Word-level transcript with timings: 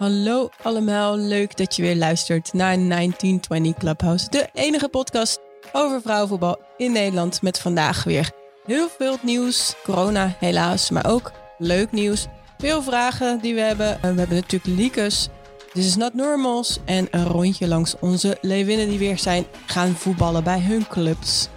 Hallo 0.00 0.48
allemaal, 0.62 1.16
leuk 1.16 1.56
dat 1.56 1.76
je 1.76 1.82
weer 1.82 1.96
luistert 1.96 2.52
naar 2.52 2.76
1920 2.76 3.74
Clubhouse. 3.74 4.28
De 4.28 4.48
enige 4.52 4.88
podcast 4.88 5.38
over 5.72 6.00
vrouwenvoetbal 6.00 6.58
in 6.76 6.92
Nederland 6.92 7.42
met 7.42 7.58
vandaag 7.58 8.04
weer 8.04 8.30
heel 8.66 8.88
veel 8.98 9.16
nieuws. 9.22 9.74
Corona 9.84 10.36
helaas, 10.38 10.90
maar 10.90 11.06
ook 11.06 11.32
leuk 11.58 11.92
nieuws. 11.92 12.26
Veel 12.58 12.82
vragen 12.82 13.40
die 13.40 13.54
we 13.54 13.60
hebben. 13.60 13.98
We 14.00 14.06
hebben 14.06 14.36
natuurlijk 14.36 14.78
Liekes, 14.80 15.28
This 15.72 15.86
is 15.86 15.96
Not 15.96 16.14
Normals 16.14 16.78
en 16.84 17.08
een 17.10 17.26
rondje 17.26 17.68
langs 17.68 17.96
onze 17.98 18.38
leeuwinnen 18.40 18.88
die 18.88 18.98
weer 18.98 19.18
zijn 19.18 19.46
gaan 19.66 19.94
voetballen 19.94 20.44
bij 20.44 20.60
hun 20.60 20.86
clubs. 20.88 21.48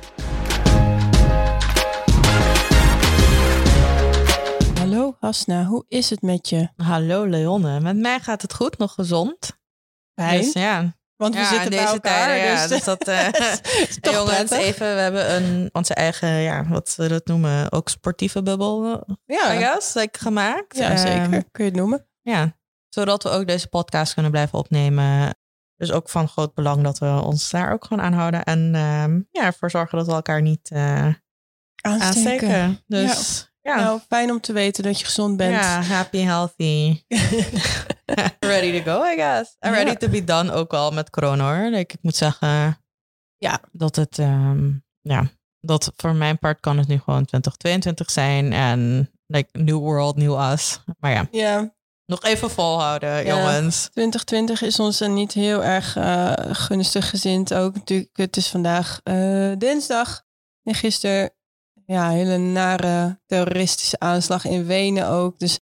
Hallo 5.13 5.27
Hasna, 5.27 5.65
hoe 5.65 5.85
is 5.87 6.09
het 6.09 6.21
met 6.21 6.49
je? 6.49 6.69
Hallo 6.75 7.27
Leonne, 7.27 7.79
met 7.79 7.97
mij 7.97 8.19
gaat 8.19 8.41
het 8.41 8.53
goed, 8.53 8.77
nog 8.77 8.93
gezond. 8.93 9.59
Fijn, 10.15 10.41
Dus 10.41 10.53
ja, 10.53 10.95
want 11.15 11.33
we 11.33 11.39
ja, 11.39 11.47
zitten 11.47 11.63
in 11.63 11.69
bij 11.69 11.79
deze 11.79 11.93
elkaar. 11.93 12.25
tijden, 12.27 12.45
ja, 12.45 12.67
dus, 12.67 12.69
dus 12.69 12.83
dat... 12.83 13.07
eh, 13.07 14.13
jongens, 14.13 14.51
even, 14.51 14.95
we 14.95 15.01
hebben 15.01 15.35
een, 15.35 15.69
onze 15.73 15.93
eigen, 15.93 16.29
ja, 16.29 16.67
wat 16.67 16.93
we 16.95 17.07
dat 17.07 17.25
noemen, 17.27 17.71
ook 17.71 17.89
sportieve 17.89 18.43
bubbel, 18.43 18.85
eh, 18.85 19.01
I 19.09 19.33
ja, 19.33 19.55
guess, 19.55 19.93
like, 19.93 20.19
gemaakt. 20.19 20.77
ja, 20.77 20.89
Ehm, 20.89 20.97
zeker. 20.97 21.43
Kun 21.51 21.63
je 21.63 21.69
het 21.69 21.79
noemen? 21.79 22.07
ja, 22.21 22.57
zodat 22.89 23.23
we 23.23 23.29
ook 23.29 23.47
deze 23.47 23.67
podcast 23.67 24.13
kunnen 24.13 24.31
blijven 24.31 24.59
opnemen. 24.59 25.35
Dus 25.75 25.91
ook 25.91 26.09
van 26.09 26.27
groot 26.27 26.53
belang 26.53 26.83
dat 26.83 26.97
we 26.99 27.21
ons 27.23 27.49
daar 27.49 27.73
ook 27.73 27.85
gewoon 27.85 28.03
aan 28.03 28.13
houden. 28.13 28.43
En 28.43 28.75
ehm, 28.75 29.21
ja, 29.31 29.43
ervoor 29.45 29.69
zorgen 29.69 29.97
dat 29.97 30.07
we 30.07 30.13
elkaar 30.13 30.41
niet 30.41 30.69
eh, 30.71 31.09
aansteken. 31.81 32.83
Dus 32.87 33.51
ja, 33.63 33.75
Nou, 33.75 33.99
fijn 34.07 34.31
om 34.31 34.39
te 34.41 34.53
weten 34.53 34.83
dat 34.83 34.99
je 34.99 35.05
gezond 35.05 35.37
bent. 35.37 35.53
ja, 35.53 35.81
happy, 35.81 36.17
healthy. 36.17 37.01
ready 38.39 38.81
to 38.81 38.91
go, 38.91 39.05
I 39.05 39.15
guess. 39.15 39.55
I'm 39.59 39.73
Ja. 39.73 39.83
ready 39.83 39.95
to 39.95 40.09
be 40.09 40.23
done 40.23 40.51
ook 40.51 40.73
al 40.73 40.91
met 40.91 41.09
corona 41.09 41.43
hoor. 41.55 41.69
Like, 41.69 41.93
ik 41.93 41.99
moet 42.03 42.15
zeggen 42.15 42.77
Ja. 43.37 43.59
dat 43.71 43.95
het, 43.95 44.19
ehm, 44.19 44.71
ja, 45.01 45.27
dat 45.59 45.91
voor 45.95 46.15
mijn 46.15 46.39
part 46.39 46.59
kan 46.59 46.77
het 46.77 46.87
nu 46.87 46.97
gewoon 46.99 47.25
2022 47.25 48.11
zijn. 48.11 48.53
En 48.53 49.09
like, 49.27 49.49
new 49.59 49.77
world, 49.77 50.15
new 50.15 50.51
us. 50.51 50.79
Maar 50.99 51.11
ja, 51.11 51.27
ja, 51.31 51.73
nog 52.05 52.23
even 52.23 52.49
volhouden, 52.51 53.25
Ja. 53.25 53.35
jongens. 53.35 53.89
2020 53.91 54.61
is 54.61 54.79
ons 54.79 54.99
er 54.99 55.09
niet 55.09 55.33
heel 55.33 55.63
erg 55.63 55.95
eh, 55.95 56.33
gunstig 56.37 57.09
gezind 57.09 57.53
ook. 57.53 57.73
Natuurlijk, 57.75 58.09
het 58.17 58.37
is 58.37 58.47
vandaag 58.49 58.99
eh, 59.03 59.51
dinsdag. 59.57 60.23
En 60.63 60.75
gisteren, 60.75 61.31
ja, 61.93 62.09
hele 62.09 62.37
nare 62.37 63.19
terroristische 63.25 63.99
aanslag 63.99 64.45
in 64.45 64.65
Wenen 64.65 65.07
ook. 65.07 65.39
Dus 65.39 65.59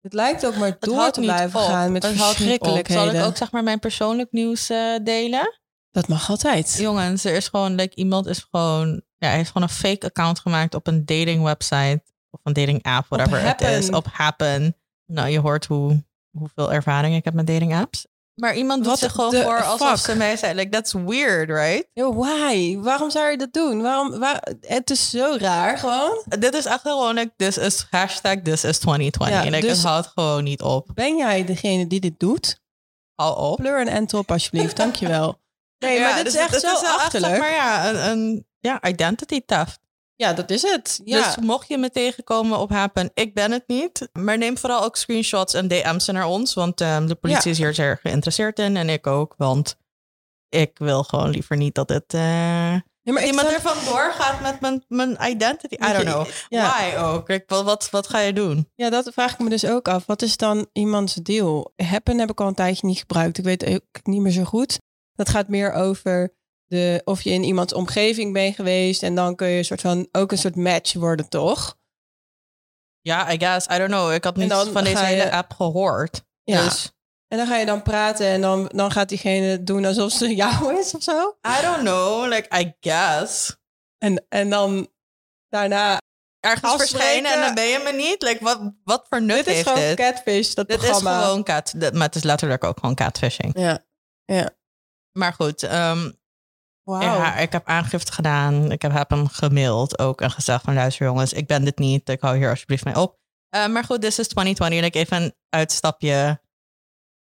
het 0.00 0.12
lijkt 0.12 0.46
ook 0.46 0.56
maar 0.56 0.76
door 0.78 1.10
te 1.10 1.20
blijven 1.20 1.60
op. 1.60 1.66
gaan 1.66 1.92
met 1.92 2.06
verschrikkelijkheden. 2.06 3.04
Zal 3.04 3.20
ik 3.20 3.26
ook 3.26 3.36
zeg 3.36 3.52
maar 3.52 3.62
mijn 3.62 3.78
persoonlijk 3.78 4.32
nieuws 4.32 4.70
eh, 4.70 4.96
delen? 5.02 5.58
Dat 5.90 6.08
mag 6.08 6.30
altijd. 6.30 6.76
Jongens, 6.78 7.24
er 7.24 7.34
is 7.34 7.48
gewoon, 7.48 7.74
like, 7.74 7.96
iemand 7.96 8.26
is 8.26 8.46
gewoon, 8.50 9.02
ja, 9.16 9.28
hij 9.28 9.36
heeft 9.36 9.50
gewoon 9.50 9.68
een 9.68 9.74
fake 9.74 10.06
account 10.06 10.38
gemaakt 10.38 10.74
op 10.74 10.86
een 10.86 11.04
dating 11.04 11.42
website 11.42 12.02
of 12.30 12.40
een 12.42 12.52
dating 12.52 12.82
app, 12.82 13.06
whatever 13.08 13.42
het 13.42 13.60
is, 13.60 13.90
op 13.90 14.06
Happen. 14.12 14.76
Nou, 15.06 15.28
je 15.28 15.38
hoort 15.38 15.66
hoe, 15.66 16.04
hoeveel 16.38 16.72
ervaring 16.72 17.14
ik 17.14 17.24
heb 17.24 17.34
met 17.34 17.46
dating 17.46 17.74
apps. 17.74 18.06
Maar 18.38 18.54
iemand 18.56 18.84
doet 18.84 18.98
zich 18.98 19.12
gewoon 19.12 19.32
voor 19.32 19.64
alsof 19.64 19.88
fuck? 19.88 19.98
ze 19.98 20.16
mij 20.16 20.36
zei, 20.36 20.54
like, 20.54 20.68
that's 20.68 20.92
weird, 20.92 21.48
right? 21.48 21.88
Yo, 21.92 22.14
why? 22.14 22.76
Waarom 22.78 23.10
zou 23.10 23.30
je 23.30 23.36
dat 23.36 23.52
doen? 23.52 23.82
Waarom, 23.82 24.18
waar, 24.18 24.48
het 24.60 24.90
is 24.90 25.10
zo 25.10 25.36
raar 25.38 25.78
gewoon. 25.78 26.24
Dit 26.38 26.54
is 26.54 26.64
echt 26.64 26.80
gewoon, 26.80 27.14
like, 27.14 27.32
this 27.36 27.58
is 27.58 27.86
hashtag 27.90 28.36
this 28.42 28.64
is 28.64 28.78
2020. 28.78 29.44
Ja, 29.44 29.50
like, 29.50 29.66
dus- 29.66 29.76
het 29.76 29.86
houdt 29.86 30.06
gewoon 30.14 30.44
niet 30.44 30.62
op. 30.62 30.88
Ben 30.94 31.16
jij 31.16 31.44
degene 31.44 31.86
die 31.86 32.00
dit 32.00 32.18
doet? 32.18 32.60
Hou 33.14 33.38
op. 33.38 33.56
Pleur 33.56 33.80
een 33.80 33.88
end 33.88 34.14
op 34.14 34.30
alsjeblieft, 34.30 34.76
dankjewel. 34.76 35.40
Nee, 35.78 36.00
maar 36.02 36.14
dit 36.14 36.24
dus 36.24 36.34
is 36.34 36.40
echt 36.40 36.50
het 36.50 36.60
zo 36.60 36.68
echt, 36.68 36.82
achterlijk. 36.82 37.32
zeg 37.32 37.40
maar 37.42 37.52
ja, 37.52 37.88
een, 37.88 38.10
een 38.10 38.46
ja, 38.58 38.82
identity 38.84 39.40
theft. 39.46 39.78
Ja, 40.20 40.32
dat 40.32 40.50
is 40.50 40.62
het. 40.62 41.00
Ja. 41.04 41.24
Dus 41.24 41.36
mocht 41.44 41.68
je 41.68 41.78
me 41.78 41.90
tegenkomen 41.90 42.58
op 42.58 42.70
Happen, 42.70 43.10
ik 43.14 43.34
ben 43.34 43.50
het 43.52 43.64
niet. 43.66 44.08
Maar 44.12 44.38
neem 44.38 44.58
vooral 44.58 44.82
ook 44.84 44.96
screenshots 44.96 45.54
en 45.54 45.68
DM's 45.68 46.06
naar 46.06 46.26
ons. 46.26 46.54
Want 46.54 46.80
ehm, 46.80 47.06
de 47.06 47.14
politie 47.14 47.44
Ja. 47.44 47.50
is 47.50 47.58
hier 47.58 47.74
zeer 47.74 47.98
geïnteresseerd 48.02 48.58
in. 48.58 48.76
En 48.76 48.88
ik 48.88 49.06
ook. 49.06 49.34
Want 49.36 49.76
ik 50.48 50.78
wil 50.78 51.02
gewoon 51.02 51.30
liever 51.30 51.56
niet 51.56 51.74
dat 51.74 51.88
het... 51.88 52.14
eh, 52.14 52.72
ja, 53.02 53.12
maar 53.14 53.24
iemand 53.26 53.46
sta- 53.48 53.54
er 53.56 53.60
vandoor 53.60 54.12
gaat 54.12 54.40
met 54.40 54.60
mijn, 54.60 54.84
mijn 54.88 55.16
identity. 55.30 55.74
I 55.74 55.92
don't 55.92 56.04
know. 56.04 56.26
Ja. 56.48 56.68
Why 56.70 56.96
ook? 56.96 57.28
Ik, 57.28 57.44
wat, 57.46 57.64
wat, 57.64 57.90
wat 57.90 58.08
ga 58.08 58.18
je 58.18 58.32
doen? 58.32 58.68
Ja, 58.74 58.90
dat 58.90 59.10
vraag 59.12 59.32
ik 59.32 59.38
me 59.38 59.48
dus 59.48 59.64
ook 59.66 59.88
af. 59.88 60.06
Wat 60.06 60.22
is 60.22 60.36
dan 60.36 60.66
iemands 60.72 61.14
deal? 61.14 61.72
Happen 61.76 62.18
heb 62.18 62.30
ik 62.30 62.40
al 62.40 62.46
een 62.46 62.54
tijdje 62.54 62.86
niet 62.86 62.98
gebruikt. 62.98 63.38
Ik 63.38 63.44
weet 63.44 63.66
ook 63.66 63.82
niet 64.02 64.20
meer 64.20 64.32
zo 64.32 64.44
goed. 64.44 64.78
Dat 65.14 65.28
gaat 65.28 65.48
meer 65.48 65.72
over 65.72 66.34
de, 66.68 67.00
of 67.04 67.22
je 67.22 67.30
in 67.30 67.42
iemands 67.44 67.72
omgeving 67.74 68.32
bent 68.32 68.54
geweest. 68.54 69.02
En 69.02 69.14
dan 69.14 69.34
kun 69.36 69.48
je 69.48 69.58
een 69.58 69.64
soort 69.64 69.80
van, 69.80 70.08
ook 70.12 70.32
een 70.32 70.38
soort 70.38 70.56
match 70.56 70.92
worden, 70.94 71.28
toch? 71.28 71.76
Ja, 73.00 73.32
I 73.32 73.38
guess. 73.38 73.66
I 73.66 73.76
don't 73.78 73.90
know. 73.90 74.12
Ik 74.12 74.24
had 74.24 74.36
niet 74.36 74.52
van 74.52 74.84
deze 74.84 74.98
je- 74.98 75.04
hele 75.04 75.30
app 75.32 75.52
gehoord. 75.52 76.22
Ja. 76.44 76.64
Dus 76.64 76.92
En 77.28 77.38
dan 77.38 77.46
ga 77.46 77.56
je 77.56 77.66
dan 77.66 77.82
praten 77.82 78.26
en 78.26 78.40
dan, 78.40 78.66
dan 78.74 78.90
gaat 78.90 79.08
diegene 79.08 79.62
doen 79.62 79.84
alsof 79.84 80.12
ze 80.12 80.34
jou 80.44 80.78
is 80.78 80.94
of 80.94 81.02
zo. 81.02 81.36
I 81.58 81.62
don't 81.62 81.80
know. 81.80 82.26
Like, 82.28 82.58
I 82.60 82.74
guess. 82.80 83.56
En, 83.98 84.24
en 84.28 84.50
dan 84.50 84.88
daarna... 85.48 85.98
Ergens 86.40 86.74
verschijnen 86.76 87.32
en 87.34 87.40
dan 87.40 87.54
ben 87.54 87.64
je 87.66 87.80
me 87.84 87.92
niet. 87.92 88.22
Like, 88.22 88.44
wat, 88.44 88.60
wat 88.84 89.06
voor 89.08 89.22
nut 89.22 89.36
Dit 89.36 89.46
is 89.46 89.52
heeft 89.54 89.68
gewoon 89.68 89.82
dit? 89.82 89.96
catfish, 89.96 90.54
dat 90.54 90.68
Dit 90.68 90.78
programma. 90.78 91.18
is 91.18 91.24
gewoon 91.24 91.42
cat. 91.44 91.74
Maar 91.92 92.06
het 92.06 92.14
is 92.14 92.22
letterlijk 92.22 92.64
ook 92.64 92.78
gewoon 92.78 92.94
catfishing. 92.94 93.58
Ja, 93.58 94.50
Maar 95.12 95.32
goed, 95.32 95.62
ehm, 95.62 96.10
ja, 97.00 97.36
ik 97.36 97.52
heb 97.52 97.66
aangifte 97.68 98.12
gedaan. 98.12 98.72
Ik 98.72 98.82
heb, 98.82 98.92
heb 98.92 99.10
hem 99.10 99.26
gemaild 99.28 99.98
ook 99.98 100.20
en 100.20 100.30
gezegd 100.30 100.64
van 100.64 100.74
luister 100.74 101.06
jongens, 101.06 101.32
ik 101.32 101.46
ben 101.46 101.64
dit 101.64 101.78
niet. 101.78 102.08
Ik 102.08 102.20
hou 102.20 102.36
hier 102.36 102.50
alsjeblieft 102.50 102.84
mee 102.84 102.96
op. 103.00 103.16
Eh, 103.48 103.66
maar 103.66 103.84
goed, 103.84 104.00
dit 104.00 104.18
is 104.18 104.28
2020 104.28 104.78
en 104.78 104.84
ik 104.84 104.94
even 104.94 105.22
een 105.22 105.34
uitstapje 105.48 106.40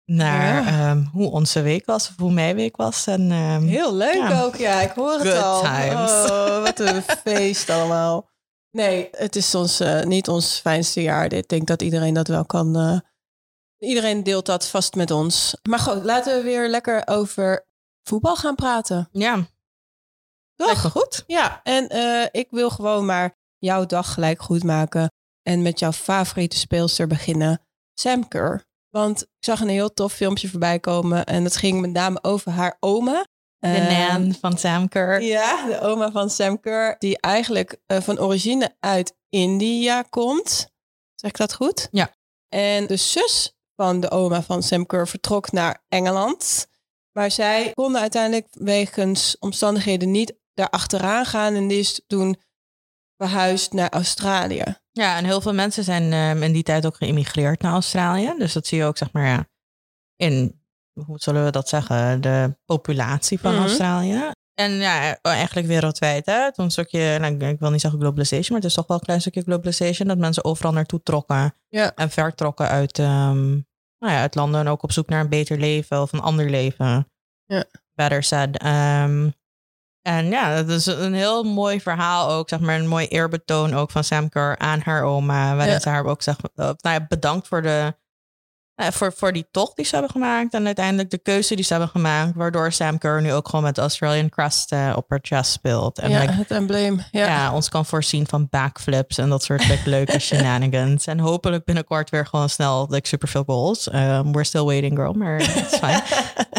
naar 0.05 0.63
Ja. 0.65 0.67
ehm, 0.91 1.05
hoe 1.13 1.31
onze 1.31 1.63
week 1.63 1.87
was 1.87 2.09
of 2.09 2.15
hoe 2.17 2.33
mijn 2.33 2.57
week 2.57 2.77
was. 2.77 3.07
En, 3.07 3.31
ehm, 3.31 3.63
Heel 3.67 3.95
leuk 3.95 4.15
Ja. 4.15 4.43
ook, 4.43 4.57
ja. 4.57 4.81
Ik 4.81 4.91
hoor 4.91 5.13
het 5.13 5.29
Good 5.29 5.43
al. 5.43 5.61
times. 5.63 6.11
Oh, 6.31 6.63
wat 6.67 6.79
een 6.79 7.03
feest 7.03 7.71
allemaal. 7.71 8.29
Nee, 8.71 9.09
het 9.13 9.37
is 9.37 9.55
ons, 9.55 9.81
eh, 9.81 10.03
niet 10.03 10.29
ons 10.29 10.59
fijnste 10.61 11.03
jaar. 11.03 11.33
Ik 11.33 11.49
denk 11.49 11.67
dat 11.67 11.83
iedereen 11.83 12.15
dat 12.15 12.29
wel 12.29 12.45
kan. 12.45 12.77
eh, 12.77 12.99
iedereen 13.89 14.23
deelt 14.23 14.47
dat 14.47 14.67
vast 14.69 14.95
met 14.95 15.11
ons. 15.11 15.57
Maar 15.69 15.79
goed, 15.79 16.05
laten 16.05 16.37
we 16.37 16.43
weer 16.43 16.69
lekker 16.69 17.03
over 17.07 17.67
voetbal 18.03 18.37
gaan 18.37 18.55
praten. 18.55 19.09
ja, 19.13 19.47
Toch? 20.57 20.67
lijkt 20.67 20.83
me 20.83 20.91
goed. 20.91 21.25
Ja, 21.27 21.61
en 21.63 21.89
eh, 21.89 22.27
ik 22.31 22.47
wil 22.51 22.71
gewoon 22.71 23.07
maar 23.07 23.37
jouw 23.59 23.87
dag 23.87 24.13
gelijk 24.13 24.43
goed 24.43 24.65
maken. 24.65 25.11
En 25.43 25.63
met 25.63 25.79
jouw 25.79 25.93
favoriete 25.93 26.57
speelster 26.57 27.07
beginnen, 27.07 27.61
Sam 27.95 28.29
Kerr. 28.29 28.65
Want 28.91 29.23
ik 29.23 29.45
zag 29.45 29.61
een 29.61 29.69
heel 29.69 29.93
tof 29.93 30.13
filmpje 30.13 30.49
voorbij 30.49 30.79
komen. 30.79 31.25
En 31.25 31.43
dat 31.43 31.57
ging 31.57 31.81
met 31.81 31.93
name 31.93 32.19
over 32.23 32.53
haar 32.53 32.77
oma. 32.81 33.27
De 33.59 33.69
Nan 33.69 34.35
van 34.35 34.59
Sam 34.59 34.89
Kerr. 34.89 35.23
Ja, 35.23 35.67
de 35.67 35.81
oma 35.81 36.11
van 36.11 36.31
Sam 36.31 36.61
Kerr, 36.61 36.97
die 36.99 37.21
eigenlijk 37.21 37.77
eh, 37.87 38.01
van 38.01 38.19
origine 38.19 38.77
uit 38.81 39.17
India 39.29 40.03
komt. 40.03 40.71
Zeg 41.15 41.31
ik 41.31 41.37
dat 41.37 41.55
goed? 41.55 41.89
Ja. 41.91 42.15
En 42.49 42.87
de 42.87 42.97
zus 42.97 43.57
van 43.77 44.01
de 44.01 44.11
oma 44.11 44.43
van 44.43 44.63
Sam 44.63 44.87
Kerr 44.87 45.09
vertrok 45.09 45.53
naar 45.53 45.85
Engeland. 45.89 46.67
Maar 47.13 47.31
zij 47.31 47.71
konden 47.75 48.01
uiteindelijk 48.01 48.47
wegens 48.51 49.37
omstandigheden 49.39 50.11
niet 50.11 50.35
daar 50.57 50.71
achteraan 50.71 51.25
gaan. 51.27 51.55
En 51.55 51.69
die 51.69 51.79
is 51.79 52.01
toen 52.07 52.37
verhuisd 53.17 53.73
naar 53.73 53.91
Australië. 53.91 54.65
Ja, 54.93 55.17
en 55.17 55.25
heel 55.25 55.41
veel 55.41 55.55
mensen 55.55 55.85
zijn 55.85 56.13
ehm, 56.13 56.43
in 56.43 56.53
die 56.53 56.63
tijd 56.63 56.87
ook 56.87 56.97
geïmmigreerd 56.97 57.61
naar 57.61 57.73
Australië. 57.73 58.35
Dus 58.39 58.53
dat 58.53 58.67
zie 58.67 58.79
je 58.79 58.85
ook, 58.85 58.97
zeg 58.99 59.13
maar, 59.13 59.27
ja, 59.27 59.47
in, 60.17 60.61
hoe 61.05 61.19
zullen 61.19 61.45
we 61.45 61.51
dat 61.51 61.69
zeggen, 61.69 62.21
de 62.21 62.57
populatie 62.65 63.41
van 63.41 63.53
Mhm. 63.53 63.63
Australië. 63.63 64.31
En 64.55 64.73
ja, 64.73 65.19
eigenlijk 65.23 65.67
wereldwijd, 65.67 66.27
hè. 66.27 66.53
Toen 66.53 66.65
een 66.65 66.71
stukje, 66.71 67.19
nou, 67.19 67.45
ik 67.45 67.59
wil 67.61 67.71
niet 67.71 67.81
zeggen 67.81 68.01
globalization, 68.01 68.47
maar 68.49 68.61
het 68.61 68.71
is 68.71 68.75
toch 68.75 68.87
wel 68.87 68.97
een 68.97 69.03
klein 69.05 69.21
stukje 69.21 69.43
globalization, 69.43 70.09
dat 70.09 70.19
mensen 70.19 70.45
overal 70.45 70.73
naartoe 70.73 71.03
trokken 71.03 71.55
Ja. 71.69 71.95
en 71.95 72.11
vertrokken 72.11 72.69
uit, 72.69 72.99
ehm, 72.99 73.51
nou 73.99 74.13
ja, 74.13 74.21
uit 74.21 74.35
landen 74.35 74.61
en 74.61 74.69
ook 74.69 74.83
op 74.83 74.93
zoek 74.93 75.09
naar 75.09 75.21
een 75.21 75.29
beter 75.29 75.59
leven 75.59 76.03
of 76.03 76.13
een 76.13 76.21
ander 76.21 76.51
leven. 76.51 77.09
Ja. 77.47 77.65
Better 77.95 78.23
said. 78.23 78.59
Ehm, 78.59 79.31
en 80.07 80.27
ja, 80.27 80.55
dat 80.63 80.69
is 80.69 80.87
een 80.87 81.15
heel 81.15 81.43
mooi 81.43 81.81
verhaal 81.81 82.31
ook, 82.31 82.49
zeg 82.49 82.61
maar, 82.61 82.79
een 82.79 82.87
mooi 82.89 83.07
eerbetoon 83.07 83.75
ook 83.75 83.91
van 83.91 84.05
Sam 84.05 84.29
Kerr 84.29 84.59
aan 84.59 84.81
haar 84.85 85.03
oma, 85.03 85.55
waarin 85.55 85.73
Ja. 85.75 85.81
ze 85.81 85.89
haar 85.89 86.05
ook 86.05 86.23
zegt, 86.23 86.41
eh, 86.55 86.65
nou 86.65 86.77
ja, 87.01 87.07
bedankt 87.09 87.49
voor 87.49 87.63
de 87.63 87.95
uh, 88.77 88.87
voor, 88.91 89.13
voor 89.17 89.33
die 89.33 89.49
tocht 89.51 89.77
die 89.77 89.85
ze 89.85 89.93
hebben 89.93 90.11
gemaakt. 90.11 90.55
En 90.55 90.67
uiteindelijk 90.67 91.11
de 91.11 91.19
keuze 91.19 91.55
die 91.55 91.65
ze 91.65 91.73
hebben 91.73 91.91
gemaakt. 91.91 92.33
Waardoor 92.35 92.73
Sam 92.73 92.99
Kerr 92.99 93.23
nu 93.23 93.33
ook 93.33 93.49
gewoon 93.49 93.65
met 93.65 93.75
de 93.75 93.81
Australian 93.81 94.29
Crest 94.29 94.73
uh, 94.73 94.93
op 94.97 95.05
haar 95.09 95.19
chest 95.23 95.51
speelt. 95.51 95.99
En 95.99 96.11
ja, 96.11 96.21
like, 96.21 96.33
het 96.33 96.51
embleem. 96.51 97.03
Ja. 97.11 97.27
ja. 97.27 97.53
ons 97.53 97.69
kan 97.69 97.87
voorzien 97.87 98.27
van 98.27 98.47
backflips 98.51 99.19
en 99.19 99.29
dat 99.29 99.43
soort 99.43 99.69
like, 99.69 99.91
leuke 99.97 100.19
shenanigans. 100.19 101.07
En 101.07 101.19
hopelijk 101.19 101.65
binnenkort 101.65 102.11
weer 102.11 102.27
gewoon 102.27 102.49
snel 102.49 102.87
like, 102.91 103.09
superveel 103.09 103.43
goals. 103.47 103.93
Um, 103.93 104.33
we're 104.33 104.45
still 104.45 104.65
waiting, 104.65 104.97
girl, 104.97 105.13
maar 105.13 105.37
is 105.37 105.79
fijn. 105.79 106.03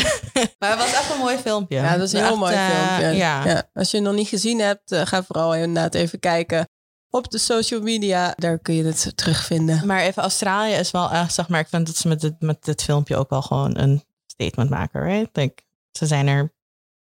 maar 0.59 0.69
het 0.69 0.79
was 0.79 0.93
echt 0.93 1.11
een 1.13 1.19
mooi 1.19 1.37
filmpje. 1.37 1.75
Ja, 1.75 1.97
dat 1.97 2.07
is 2.07 2.13
een 2.13 2.23
heel 2.23 2.37
mooi 2.37 2.53
uh, 2.53 2.69
filmpje. 2.69 3.17
Ja. 3.17 3.45
ja. 3.45 3.63
Als 3.73 3.91
je 3.91 3.97
het 3.97 4.05
nog 4.05 4.15
niet 4.15 4.27
gezien 4.27 4.59
hebt, 4.59 4.91
uh, 4.91 5.01
ga 5.05 5.23
vooral 5.23 5.55
inderdaad 5.55 5.93
even 5.93 6.19
kijken 6.19 6.67
op 7.09 7.31
de 7.31 7.37
social 7.37 7.81
media. 7.81 8.33
Daar 8.37 8.59
kun 8.59 8.73
je 8.73 8.83
het 8.83 9.11
terugvinden. 9.17 9.87
Maar 9.87 10.01
even 10.01 10.21
Australië 10.21 10.73
is 10.73 10.91
wel 10.91 11.11
echt, 11.11 11.33
zeg 11.33 11.49
maar, 11.49 11.59
ik 11.59 11.67
vind 11.67 11.85
dat 11.85 11.95
ze 11.95 12.07
met 12.07 12.21
dit, 12.21 12.33
met 12.39 12.63
dit 12.63 12.83
filmpje 12.83 13.15
ook 13.15 13.29
wel 13.29 13.41
gewoon 13.41 13.77
een 13.77 14.03
statement 14.25 14.69
maken, 14.69 15.01
right? 15.01 15.35
Like, 15.35 15.63
ze 15.91 16.05
zijn 16.05 16.27
er 16.27 16.55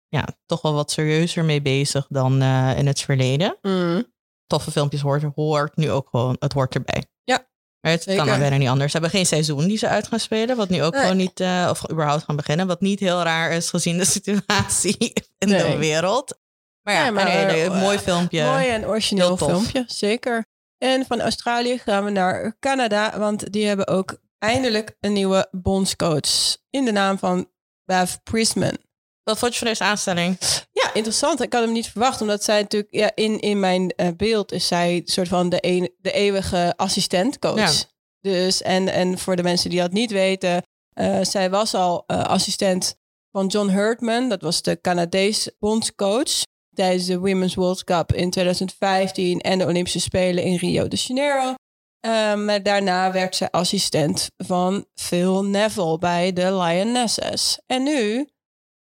ja, 0.07 0.27
toch 0.45 0.61
wel 0.61 0.73
wat 0.73 0.91
serieuzer 0.91 1.45
mee 1.45 1.61
bezig 1.61 2.05
dan 2.09 2.41
uh, 2.41 2.77
in 2.77 2.87
het 2.87 3.01
verleden. 3.01 3.57
Mm. 3.61 4.11
Toffe 4.47 4.71
filmpjes 4.71 5.01
hoort, 5.01 5.23
hoort 5.35 5.75
nu 5.75 5.91
ook 5.91 6.07
gewoon, 6.09 6.35
het 6.39 6.53
hoort 6.53 6.75
erbij. 6.75 7.05
Ja. 7.23 7.47
Het 7.79 8.03
kan 8.03 8.27
dan 8.27 8.39
bijna 8.39 8.57
niet 8.57 8.67
anders. 8.67 8.91
Ze 8.91 8.97
hebben 8.97 9.17
geen 9.17 9.25
seizoen 9.25 9.67
die 9.67 9.77
ze 9.77 9.87
uit 9.87 10.07
gaan 10.07 10.19
spelen, 10.19 10.57
wat 10.57 10.69
nu 10.69 10.83
ook 10.83 10.93
nee. 10.93 11.01
gewoon 11.01 11.17
niet, 11.17 11.39
uh, 11.39 11.67
of 11.69 11.91
überhaupt 11.91 12.23
gaan 12.23 12.35
beginnen, 12.35 12.67
wat 12.67 12.81
niet 12.81 12.99
heel 12.99 13.21
raar 13.21 13.51
is 13.51 13.69
gezien 13.69 13.97
de 13.97 14.05
situatie 14.19 15.13
in 15.37 15.47
nee. 15.47 15.71
de 15.71 15.77
wereld. 15.77 16.37
Maar 16.83 16.93
ja, 16.93 17.03
ja 17.03 17.11
maar, 17.11 17.25
nee, 17.25 17.45
nee, 17.45 17.69
mooi 17.69 17.99
filmpje. 17.99 18.43
Mooi 18.43 18.67
en 18.67 18.87
origineel 18.87 19.37
filmpje, 19.37 19.83
zeker. 19.87 20.45
En 20.77 21.05
van 21.05 21.21
Australië 21.21 21.77
gaan 21.77 22.03
we 22.03 22.09
naar 22.09 22.55
Canada, 22.59 23.19
want 23.19 23.51
die 23.51 23.67
hebben 23.67 23.87
ook 23.87 24.17
eindelijk 24.37 24.95
een 24.99 25.13
nieuwe 25.13 25.47
bondscoach 25.51 26.57
in 26.69 26.85
de 26.85 26.91
naam 26.91 27.17
van 27.17 27.49
Bev 27.85 28.15
Priestman. 28.23 28.77
Wat 29.23 29.39
vond 29.39 29.51
je 29.53 29.59
van 29.59 29.67
deze 29.67 29.83
aanstelling? 29.83 30.37
Ja, 30.71 30.93
interessant. 30.93 31.41
Ik 31.41 31.53
had 31.53 31.63
hem 31.63 31.71
niet 31.71 31.89
verwacht, 31.89 32.21
omdat 32.21 32.43
zij 32.43 32.61
natuurlijk 32.61 32.93
ja, 32.93 33.11
in, 33.15 33.39
in 33.39 33.59
mijn 33.59 33.93
uh, 33.97 34.07
beeld 34.17 34.51
is 34.51 34.67
zij 34.67 35.01
soort 35.05 35.27
van 35.27 35.49
de, 35.49 35.57
een, 35.61 35.93
de 35.97 36.11
eeuwige 36.11 36.73
assistentcoach. 36.75 37.57
Ja. 37.59 37.71
Dus 38.19 38.61
en, 38.61 38.87
en 38.87 39.17
voor 39.17 39.35
de 39.35 39.43
mensen 39.43 39.69
die 39.69 39.79
dat 39.79 39.91
niet 39.91 40.11
weten, 40.11 40.63
uh, 40.93 41.19
zij 41.21 41.49
was 41.49 41.73
al 41.73 42.03
uh, 42.07 42.23
assistent 42.23 42.95
van 43.31 43.47
John 43.47 43.69
Hurtman. 43.69 44.29
Dat 44.29 44.41
was 44.41 44.61
de 44.61 44.81
Canadese 44.81 45.55
bondscoach 45.59 46.41
tijdens 46.73 47.05
de 47.05 47.19
Women's 47.19 47.55
World 47.55 47.83
Cup 47.83 48.13
in 48.13 48.29
2015 48.29 49.39
en 49.39 49.57
de 49.57 49.65
Olympische 49.65 49.99
Spelen 49.99 50.43
in 50.43 50.55
Rio 50.55 50.87
de 50.87 50.95
Janeiro. 50.95 51.53
Um, 52.05 52.45
maar 52.45 52.63
daarna 52.63 53.11
werd 53.11 53.35
ze 53.35 53.51
assistent 53.51 54.27
van 54.37 54.85
Phil 54.93 55.43
Neville 55.43 55.97
bij 55.97 56.33
de 56.33 56.57
Lionesses. 56.57 57.61
En 57.65 57.83
nu, 57.83 58.29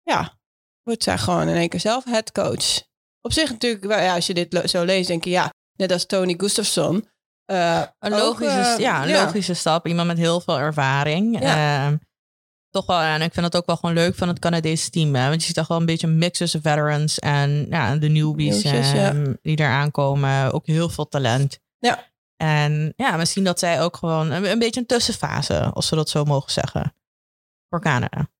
ja, 0.02 0.38
wordt 0.82 1.02
zij 1.02 1.18
gewoon 1.18 1.48
in 1.48 1.56
één 1.56 1.68
keer 1.68 1.80
zelf 1.80 2.04
headcoach. 2.04 2.82
Op 3.20 3.32
zich 3.32 3.50
natuurlijk, 3.50 3.84
ja, 3.84 4.14
als 4.14 4.26
je 4.26 4.34
dit 4.34 4.70
zo 4.70 4.84
leest, 4.84 5.08
denk 5.08 5.24
je 5.24 5.30
ja, 5.30 5.52
net 5.76 5.92
als 5.92 6.06
Tony 6.06 6.34
Gustafsson. 6.36 7.08
Uh, 7.46 7.82
een 7.98 8.10
logische, 8.10 8.58
ook, 8.58 8.64
uh, 8.64 8.78
ja, 8.78 9.02
een 9.02 9.08
ja. 9.08 9.24
logische 9.24 9.54
stap. 9.54 9.86
Iemand 9.86 10.06
met 10.06 10.18
heel 10.18 10.40
veel 10.40 10.58
ervaring. 10.58 11.40
Ja. 11.40 11.90
Uh, 11.90 11.96
toch 12.72 12.86
wel, 12.86 13.00
en 13.00 13.22
ik 13.22 13.32
vind 13.32 13.46
het 13.46 13.56
ook 13.56 13.66
wel 13.66 13.76
gewoon 13.76 13.94
leuk 13.94 14.14
van 14.14 14.28
het 14.28 14.38
Canadese 14.38 14.90
team. 14.90 15.14
Hè? 15.14 15.28
Want 15.28 15.40
je 15.40 15.46
ziet 15.46 15.54
toch 15.54 15.68
wel 15.68 15.78
een 15.78 15.86
beetje 15.86 16.06
een 16.06 16.18
mix 16.18 16.38
tussen 16.38 16.62
veterans 16.62 17.18
en 17.18 17.66
ja, 17.70 17.96
de 17.96 18.08
newbies 18.08 18.62
Nieuwtjes, 18.62 18.92
ja. 18.92 19.12
die 19.42 19.58
eraan 19.58 19.90
komen. 19.90 20.52
Ook 20.52 20.66
heel 20.66 20.88
veel 20.88 21.08
talent. 21.08 21.58
Ja. 21.78 22.10
En 22.36 22.92
ja, 22.96 23.16
misschien 23.16 23.44
dat 23.44 23.58
zij 23.58 23.82
ook 23.82 23.96
gewoon 23.96 24.30
een, 24.30 24.50
een 24.50 24.58
beetje 24.58 24.80
een 24.80 24.86
tussenfase, 24.86 25.60
als 25.60 25.90
we 25.90 25.96
dat 25.96 26.08
zo 26.08 26.24
mogen 26.24 26.52
zeggen, 26.52 26.94
voor 27.68 27.80
Canada. 27.80 28.30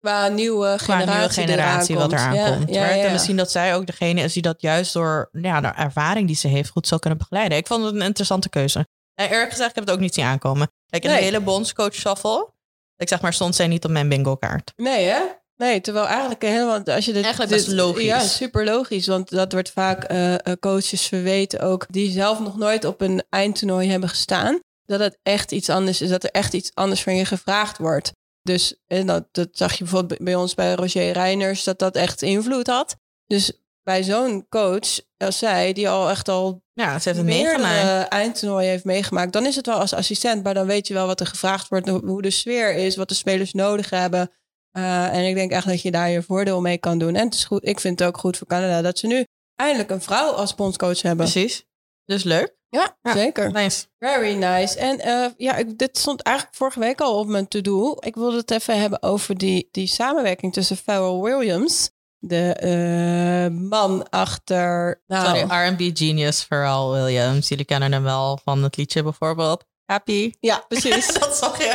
Qua 0.00 0.28
nieuwe 0.28 0.78
generatie, 0.78 0.84
Qua 0.84 1.16
nieuwe 1.16 1.30
generatie 1.32 1.96
wat 1.96 2.12
eraan 2.12 2.34
ja, 2.34 2.48
komt. 2.48 2.70
Ja, 2.70 2.90
ja, 2.90 3.04
En 3.04 3.12
misschien 3.12 3.36
dat 3.36 3.50
zij 3.50 3.74
ook 3.74 3.86
degene 3.86 4.20
is 4.20 4.32
die 4.32 4.42
dat 4.42 4.60
juist 4.60 4.92
door 4.92 5.28
ja, 5.32 5.60
de 5.60 5.66
ervaring 5.66 6.26
die 6.26 6.36
ze 6.36 6.48
heeft 6.48 6.70
goed 6.70 6.86
zal 6.86 6.98
kunnen 6.98 7.18
begeleiden. 7.18 7.58
Ik 7.58 7.66
vond 7.66 7.84
het 7.84 7.94
een 7.94 8.02
interessante 8.02 8.48
keuze. 8.48 8.86
En 9.14 9.30
eerlijk 9.30 9.50
gezegd, 9.50 9.68
ik 9.68 9.74
heb 9.74 9.84
het 9.84 9.94
ook 9.94 10.00
niet 10.00 10.14
zien 10.14 10.24
aankomen. 10.24 10.70
Kijk, 10.86 11.04
een 11.04 11.10
nee. 11.10 11.22
hele 11.22 11.40
bondscoach 11.40 11.94
shuffle 11.94 12.53
ik 12.96 13.08
zeg 13.08 13.20
maar, 13.20 13.32
stond 13.32 13.54
zij 13.54 13.66
niet 13.66 13.84
op 13.84 13.90
mijn 13.90 14.08
bingo 14.08 14.36
kaart. 14.36 14.72
Nee, 14.76 15.04
hè? 15.04 15.20
Nee, 15.56 15.80
terwijl 15.80 16.06
eigenlijk 16.06 16.42
helemaal, 16.42 16.82
als 16.82 17.04
je 17.04 17.12
dit... 17.12 17.22
Eigenlijk 17.22 17.52
best 17.52 17.68
logisch. 17.68 18.04
Ja, 18.04 18.20
super 18.20 18.64
logisch. 18.64 19.06
Want 19.06 19.30
dat 19.30 19.52
wordt 19.52 19.70
vaak 19.70 20.12
uh, 20.12 20.34
coaches 20.60 21.06
verweten 21.06 21.60
ook, 21.60 21.86
die 21.88 22.10
zelf 22.10 22.40
nog 22.40 22.56
nooit 22.56 22.84
op 22.84 23.00
een 23.00 23.22
eindtoernooi 23.28 23.90
hebben 23.90 24.08
gestaan. 24.08 24.60
Dat 24.86 25.00
het 25.00 25.18
echt 25.22 25.52
iets 25.52 25.70
anders 25.70 26.00
is, 26.00 26.08
dat 26.08 26.24
er 26.24 26.30
echt 26.30 26.54
iets 26.54 26.70
anders 26.74 27.02
van 27.02 27.16
je 27.16 27.24
gevraagd 27.24 27.78
wordt. 27.78 28.12
Dus 28.42 28.76
en 28.86 29.06
dat, 29.06 29.28
dat 29.30 29.48
zag 29.52 29.72
je 29.72 29.84
bijvoorbeeld 29.84 30.24
bij 30.24 30.34
ons 30.34 30.54
bij 30.54 30.74
Roger 30.74 31.12
Reiners, 31.12 31.64
dat 31.64 31.78
dat 31.78 31.96
echt 31.96 32.22
invloed 32.22 32.66
had. 32.66 32.96
Dus 33.26 33.52
bij 33.82 34.02
zo'n 34.02 34.46
coach 34.48 35.00
als 35.16 35.38
zij, 35.38 35.72
die 35.72 35.88
al 35.88 36.10
echt 36.10 36.28
al 36.28 36.63
ja, 36.74 36.98
ze 36.98 37.08
heeft 37.08 37.20
het 37.20 37.28
meegemaakt. 37.28 38.08
eindtoernooi 38.08 38.66
heeft 38.66 38.84
meegemaakt, 38.84 39.32
dan 39.32 39.46
is 39.46 39.56
het 39.56 39.66
wel 39.66 39.78
als 39.78 39.94
assistent, 39.94 40.42
maar 40.42 40.54
dan 40.54 40.66
weet 40.66 40.86
je 40.86 40.94
wel 40.94 41.06
wat 41.06 41.20
er 41.20 41.26
gevraagd 41.26 41.68
wordt, 41.68 41.88
hoe 41.88 42.22
de 42.22 42.30
sfeer 42.30 42.74
is, 42.74 42.96
wat 42.96 43.08
de 43.08 43.14
spelers 43.14 43.52
nodig 43.52 43.90
hebben. 43.90 44.30
Uh, 44.76 45.14
en 45.14 45.24
ik 45.24 45.34
denk 45.34 45.50
echt 45.50 45.66
dat 45.66 45.82
je 45.82 45.90
daar 45.90 46.10
je 46.10 46.22
voordeel 46.22 46.60
mee 46.60 46.78
kan 46.78 46.98
doen. 46.98 47.14
En 47.14 47.24
het 47.24 47.34
is 47.34 47.44
goed, 47.44 47.66
ik 47.66 47.80
vind 47.80 47.98
het 47.98 48.08
ook 48.08 48.18
goed 48.18 48.36
voor 48.36 48.46
Canada 48.46 48.82
dat 48.82 48.98
ze 48.98 49.06
nu 49.06 49.24
eindelijk 49.56 49.90
een 49.90 50.02
vrouw 50.02 50.30
als 50.30 50.54
bondscoach 50.54 51.02
hebben. 51.02 51.30
Precies. 51.30 51.64
Dus 52.04 52.22
leuk. 52.22 52.56
Ja, 52.68 52.96
ja, 53.02 53.12
zeker. 53.12 53.52
Nice. 53.52 53.86
Very 53.98 54.34
nice. 54.34 54.78
En 54.78 55.00
uh, 55.06 55.26
ja, 55.36 55.56
ik, 55.56 55.78
dit 55.78 55.98
stond 55.98 56.22
eigenlijk 56.22 56.56
vorige 56.56 56.78
week 56.78 57.00
al 57.00 57.18
op 57.18 57.26
mijn 57.26 57.48
to-do. 57.48 57.96
Ik 58.00 58.14
wilde 58.14 58.36
het 58.36 58.50
even 58.50 58.80
hebben 58.80 59.02
over 59.02 59.38
die, 59.38 59.68
die 59.70 59.86
samenwerking 59.86 60.52
tussen 60.52 60.76
Pharrell 60.76 61.20
Williams 61.20 61.90
de 62.28 63.50
uh, 63.50 63.68
man 63.68 64.08
achter. 64.10 65.02
Nou, 65.06 65.38
Sorry, 65.38 65.68
RB 65.72 65.96
genius 65.96 66.42
Pharrell 66.42 67.02
Williams. 67.02 67.48
Jullie 67.48 67.64
kennen 67.64 67.92
hem 67.92 68.02
wel 68.02 68.38
van 68.44 68.62
het 68.62 68.76
liedje 68.76 69.02
bijvoorbeeld. 69.02 69.64
Happy. 69.84 70.32
Ja, 70.40 70.64
precies. 70.68 71.12
dat 71.18 71.36
zag 71.36 71.58
je. 71.58 71.72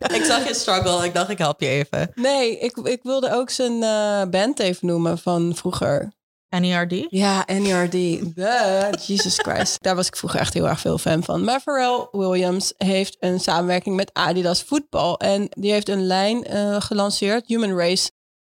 ik 0.18 0.24
zag 0.24 0.46
je 0.46 0.54
struggle. 0.54 1.04
Ik 1.04 1.14
dacht, 1.14 1.30
ik 1.30 1.38
help 1.38 1.60
je 1.60 1.68
even. 1.68 2.10
Nee, 2.14 2.58
ik, 2.58 2.76
ik 2.76 3.02
wilde 3.02 3.32
ook 3.32 3.50
zijn 3.50 3.72
uh, 3.72 4.24
band 4.24 4.58
even 4.58 4.86
noemen 4.86 5.18
van 5.18 5.54
vroeger. 5.54 6.12
NERD? 6.60 7.06
Ja, 7.08 7.46
NERD. 7.46 7.92
Jesus 9.06 9.38
Christ. 9.38 9.82
Daar 9.82 9.96
was 9.96 10.06
ik 10.06 10.16
vroeger 10.16 10.40
echt 10.40 10.54
heel 10.54 10.68
erg 10.68 10.80
veel 10.80 10.98
fan 10.98 11.22
van. 11.22 11.44
Maar 11.44 11.60
Pharrell 11.60 12.08
Williams 12.10 12.72
heeft 12.76 13.16
een 13.20 13.40
samenwerking 13.40 13.96
met 13.96 14.10
Adidas 14.12 14.62
Voetbal. 14.62 15.18
En 15.18 15.46
die 15.50 15.72
heeft 15.72 15.88
een 15.88 16.06
lijn 16.06 16.52
uh, 16.52 16.80
gelanceerd, 16.80 17.46
Human 17.46 17.78
Race 17.78 18.10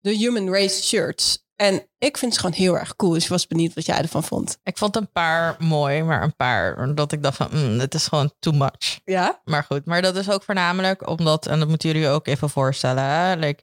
de 0.06 0.17
Human 0.17 0.49
Race 0.49 0.82
shirts. 0.82 1.44
En 1.56 1.88
ik 1.99 2.17
vind 2.17 2.35
ze 2.35 2.41
gewoon 2.41 2.55
heel 2.55 2.79
erg 2.79 2.97
cool. 2.97 3.12
Dus 3.12 3.23
ik 3.25 3.29
was 3.29 3.47
benieuwd 3.47 3.75
wat 3.75 3.87
jij 3.87 3.99
ervan 3.99 4.25
vond. 4.25 4.58
Ik 4.62 4.79
vond 4.79 4.97
een 4.97 5.12
paar 5.12 5.56
mooi, 5.58 6.03
maar 6.03 6.23
een 6.23 6.37
paar 6.37 6.94
dat 6.94 7.12
ik 7.12 7.23
dacht 7.23 7.37
van, 7.37 7.49
mm, 7.53 7.79
het 7.79 7.94
is 7.94 8.06
gewoon 8.06 8.32
too 8.38 8.53
much. 8.53 9.00
Ja? 9.05 9.41
Maar 9.44 9.64
goed, 9.64 9.85
maar 9.85 10.03
dat 10.03 10.17
is 10.17 10.31
ook 10.31 10.43
voornamelijk 10.43 11.08
omdat, 11.08 11.47
en 11.47 11.58
dat 11.58 11.69
moeten 11.69 11.91
jullie 11.91 12.08
ook 12.08 12.26
even 12.26 12.50
voorstellen, 12.50 13.05
hè? 13.05 13.35
Like, 13.35 13.63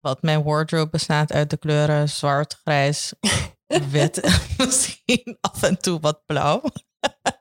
wat 0.00 0.22
mijn 0.22 0.42
wardrobe 0.42 0.90
bestaat 0.90 1.32
uit 1.32 1.50
de 1.50 1.56
kleuren 1.56 2.08
zwart, 2.08 2.60
grijs, 2.64 3.12
wit, 3.90 4.40
misschien 4.56 5.38
af 5.40 5.62
en 5.62 5.78
toe 5.78 6.00
wat 6.00 6.22
blauw. 6.26 6.62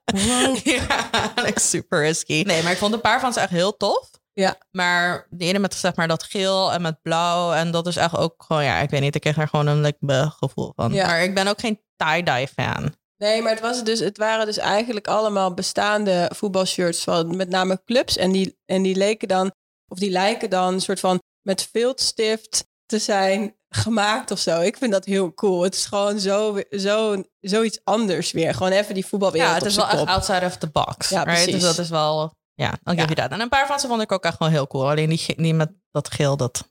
Wow. 0.05 0.57
ja, 0.75 1.33
like 1.35 1.59
super 1.59 1.99
risky. 1.99 2.43
Nee, 2.45 2.63
maar 2.63 2.71
ik 2.71 2.77
vond 2.77 2.93
een 2.93 3.01
paar 3.01 3.19
van 3.19 3.33
ze 3.33 3.39
echt 3.39 3.49
heel 3.49 3.77
tof. 3.77 4.09
Ja. 4.39 4.57
Maar 4.71 5.27
de 5.29 5.45
ene 5.45 5.59
met 5.59 5.73
zeg 5.73 5.95
maar 5.95 6.07
dat 6.07 6.23
geel 6.23 6.73
en 6.73 6.81
met 6.81 7.01
blauw. 7.01 7.53
En 7.53 7.71
dat 7.71 7.87
is 7.87 7.95
echt 7.95 8.17
ook 8.17 8.43
gewoon, 8.47 8.63
ja, 8.63 8.79
ik 8.79 8.89
weet 8.89 9.01
niet, 9.01 9.15
ik 9.15 9.21
kreeg 9.21 9.37
er 9.37 9.47
gewoon 9.47 9.67
een 9.67 9.81
like, 9.81 10.31
gevoel 10.39 10.71
van. 10.75 10.93
Ja. 10.93 11.05
Maar 11.05 11.23
ik 11.23 11.35
ben 11.35 11.47
ook 11.47 11.59
geen 11.59 11.81
tie-dye 11.95 12.47
fan. 12.47 12.95
Nee, 13.17 13.41
maar 13.41 13.51
het, 13.51 13.61
was 13.61 13.83
dus, 13.83 13.99
het 13.99 14.17
waren 14.17 14.45
dus 14.45 14.57
eigenlijk 14.57 15.07
allemaal 15.07 15.53
bestaande 15.53 16.31
voetbalshirts 16.35 17.03
van 17.03 17.35
met 17.35 17.49
name 17.49 17.81
clubs. 17.85 18.17
En 18.17 18.31
die, 18.31 18.57
en 18.65 18.81
die 18.81 18.95
leken 18.95 19.27
dan, 19.27 19.51
of 19.87 19.97
die 19.97 20.11
lijken 20.11 20.49
dan 20.49 20.73
een 20.73 20.81
soort 20.81 20.99
van 20.99 21.21
met 21.41 21.69
viltstift 21.71 22.67
te 22.85 22.99
zijn 22.99 23.55
gemaakt 23.69 24.31
of 24.31 24.39
zo. 24.39 24.61
Ik 24.61 24.77
vind 24.77 24.91
dat 24.91 25.05
heel 25.05 25.33
cool. 25.33 25.61
Het 25.61 25.75
is 25.75 25.85
gewoon 25.85 26.19
zo, 26.19 26.61
zo, 26.69 27.23
zoiets 27.39 27.79
anders 27.83 28.31
weer. 28.31 28.53
Gewoon 28.53 28.71
even 28.71 28.93
die 28.93 29.05
voetbalwereld 29.05 29.49
Ja, 29.49 29.57
het 29.57 29.65
is 29.65 29.75
wel 29.75 29.89
echt 29.89 30.05
outside 30.05 30.45
of 30.45 30.57
the 30.57 30.67
box. 30.67 31.09
Ja, 31.09 31.23
right? 31.23 31.51
Dus 31.51 31.61
dat 31.61 31.77
is 31.77 31.89
wel 31.89 32.35
ja, 32.57 32.73
dan 32.83 32.97
geef 32.97 33.09
je 33.09 33.15
dat. 33.15 33.31
En 33.31 33.39
een 33.39 33.49
paar 33.49 33.67
van 33.67 33.79
ze 33.79 33.87
vond 33.87 34.01
ik 34.01 34.11
ook 34.11 34.23
echt 34.23 34.39
wel 34.39 34.49
heel 34.49 34.67
cool. 34.67 34.89
Alleen 34.89 35.09
die, 35.09 35.35
die 35.35 35.53
met 35.53 35.71
dat 35.91 36.11
geel, 36.11 36.37
dat... 36.37 36.69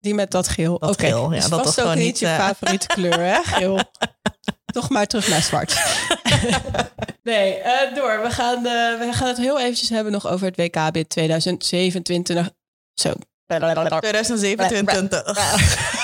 Die 0.00 0.14
met 0.14 0.30
dat 0.30 0.48
geel. 0.48 0.74
Oké, 0.74 0.86
okay. 0.86 1.08
ja, 1.08 1.28
dus 1.28 1.48
dat 1.48 1.64
was 1.64 1.74
gewoon 1.74 1.98
niet 1.98 2.18
je 2.18 2.26
uh... 2.26 2.38
favoriete 2.38 2.86
kleur, 2.86 3.18
hè? 3.18 3.42
Geel. 3.54 3.80
Toch 4.64 4.88
maar 4.88 5.06
terug 5.06 5.28
naar 5.28 5.42
zwart. 5.42 5.82
nee, 7.22 7.58
uh, 7.58 7.94
door. 7.94 8.22
We 8.22 8.30
gaan, 8.30 8.56
uh, 8.56 8.98
we 8.98 9.08
gaan 9.12 9.28
het 9.28 9.36
heel 9.36 9.60
eventjes 9.60 9.88
hebben 9.88 10.12
nog 10.12 10.26
over 10.26 10.46
het 10.46 10.56
WK 10.56 10.92
BID 10.92 11.08
2027. 11.08 12.50
Zo. 12.94 13.12
2027. 13.46 15.94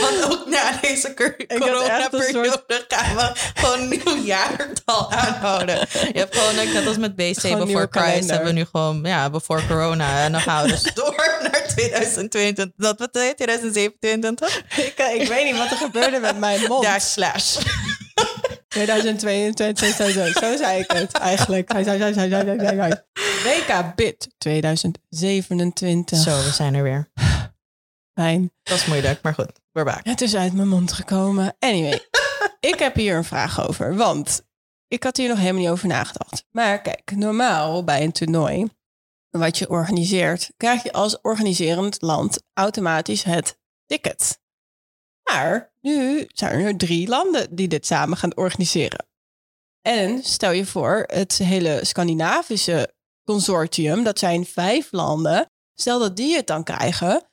Want 0.00 0.32
ook 0.32 0.48
na 0.48 0.78
deze 0.80 1.14
corona-periode 1.14 2.84
gaan 2.88 3.16
we 3.16 3.32
gewoon 3.54 3.88
nieuw 3.88 4.24
jaartal 4.24 5.12
aanhouden. 5.12 5.78
Je 6.12 6.18
hebt 6.18 6.36
gewoon, 6.36 6.72
net 6.72 6.86
als 6.86 6.96
met 6.96 7.16
BC, 7.16 7.40
gewoon 7.40 7.66
Before 7.66 7.88
Christ, 7.90 8.30
hebben 8.30 8.48
we 8.48 8.54
nu 8.54 8.64
gewoon, 8.64 9.00
ja, 9.02 9.30
Before 9.30 9.66
Corona. 9.66 10.24
En 10.24 10.32
dan 10.32 10.40
gaan 10.40 10.64
we 10.64 10.70
dus 10.70 10.82
door 10.94 11.38
naar 11.42 11.62
2022. 11.66 12.70
Dat 12.76 12.98
we 12.98 13.10
2027? 13.10 14.62
Ik, 14.76 14.94
eh, 14.96 15.20
ik 15.20 15.28
weet 15.28 15.44
niet 15.44 15.58
wat 15.58 15.70
er 15.70 15.76
gebeurde 15.76 16.18
met 16.18 16.38
mijn 16.38 16.60
mond. 16.68 16.82
Daar 16.82 17.00
slash. 17.00 17.56
2022, 18.68 20.32
zo 20.38 20.56
zei 20.56 20.80
ik 20.80 20.90
het 20.90 21.12
eigenlijk. 21.12 21.72
WK 23.44 23.94
Bit 23.94 24.28
2027. 24.38 26.18
Zo, 26.18 26.36
we 26.36 26.50
zijn 26.52 26.74
er 26.74 26.82
weer. 26.82 27.10
Fijn. 28.14 28.52
Dat 28.62 28.76
is 28.76 28.84
moeilijk, 28.84 29.22
maar 29.22 29.34
goed, 29.34 29.52
we're 29.74 29.84
back. 29.84 30.04
Het 30.04 30.20
is 30.20 30.36
uit 30.36 30.52
mijn 30.52 30.68
mond 30.68 30.92
gekomen. 30.92 31.56
Anyway, 31.58 32.08
ik 32.70 32.78
heb 32.78 32.94
hier 32.94 33.16
een 33.16 33.24
vraag 33.24 33.68
over, 33.68 33.96
want 33.96 34.46
ik 34.88 35.02
had 35.02 35.16
hier 35.16 35.28
nog 35.28 35.38
helemaal 35.38 35.60
niet 35.60 35.70
over 35.70 35.88
nagedacht. 35.88 36.44
Maar 36.50 36.80
kijk, 36.80 37.16
normaal 37.16 37.84
bij 37.84 38.02
een 38.02 38.12
toernooi 38.12 38.68
wat 39.30 39.58
je 39.58 39.68
organiseert, 39.68 40.52
krijg 40.56 40.82
je 40.82 40.92
als 40.92 41.20
organiserend 41.20 42.02
land 42.02 42.42
automatisch 42.52 43.22
het 43.22 43.58
ticket. 43.86 44.40
Maar 45.22 45.72
nu 45.80 46.24
zijn 46.28 46.64
er 46.64 46.76
drie 46.76 47.08
landen 47.08 47.54
die 47.54 47.68
dit 47.68 47.86
samen 47.86 48.16
gaan 48.16 48.36
organiseren. 48.36 49.06
En 49.82 50.22
stel 50.22 50.50
je 50.50 50.66
voor, 50.66 51.04
het 51.06 51.38
hele 51.38 51.80
Scandinavische 51.84 52.94
consortium, 53.24 54.04
dat 54.04 54.18
zijn 54.18 54.46
vijf 54.46 54.92
landen. 54.92 55.50
Stel 55.74 55.98
dat 55.98 56.16
die 56.16 56.36
het 56.36 56.46
dan 56.46 56.64
krijgen. 56.64 57.28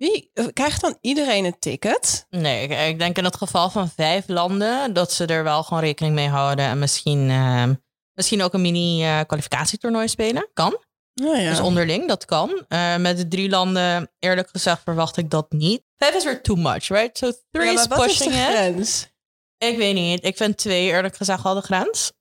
Wie, 0.00 0.30
eh, 0.34 0.46
krijgt 0.52 0.80
dan 0.80 0.98
iedereen 1.00 1.44
een 1.44 1.58
ticket? 1.58 2.26
Nee, 2.30 2.68
ik 2.88 2.98
denk 2.98 3.18
in 3.18 3.24
het 3.24 3.36
geval 3.36 3.70
van 3.70 3.90
vijf 3.90 4.28
landen 4.28 4.92
dat 4.92 5.12
ze 5.12 5.26
er 5.26 5.44
wel 5.44 5.62
gewoon 5.62 5.82
rekening 5.82 6.14
mee 6.14 6.28
houden. 6.28 6.64
En 6.64 6.78
misschien, 6.78 7.28
uh, 7.28 7.64
misschien 8.14 8.42
ook 8.42 8.54
een 8.54 8.60
mini-kwalificatietoernooi 8.60 10.04
uh, 10.04 10.10
spelen. 10.10 10.48
Kan. 10.54 10.78
Oh 11.24 11.36
ja. 11.36 11.50
Dus 11.50 11.60
onderling, 11.60 12.08
dat 12.08 12.24
kan. 12.24 12.64
Uh, 12.68 12.96
met 12.96 13.16
de 13.16 13.28
drie 13.28 13.48
landen, 13.48 14.10
eerlijk 14.18 14.48
gezegd, 14.48 14.82
verwacht 14.82 15.16
ik 15.16 15.30
dat 15.30 15.52
niet. 15.52 15.82
Vijf 15.96 16.14
is 16.14 16.24
weer 16.24 16.42
too 16.42 16.56
much, 16.56 16.88
right? 16.88 17.18
So 17.18 17.32
three 17.50 17.72
ja, 17.72 17.80
is 17.80 17.86
pushing 17.86 18.32
is 18.32 18.44
grens? 18.44 19.08
Ik 19.58 19.76
weet 19.76 19.94
niet. 19.94 20.24
Ik 20.24 20.36
vind 20.36 20.56
twee 20.56 20.86
eerlijk 20.86 21.16
gezegd 21.16 21.44
al 21.44 21.54
de 21.54 21.60
grens. 21.60 22.12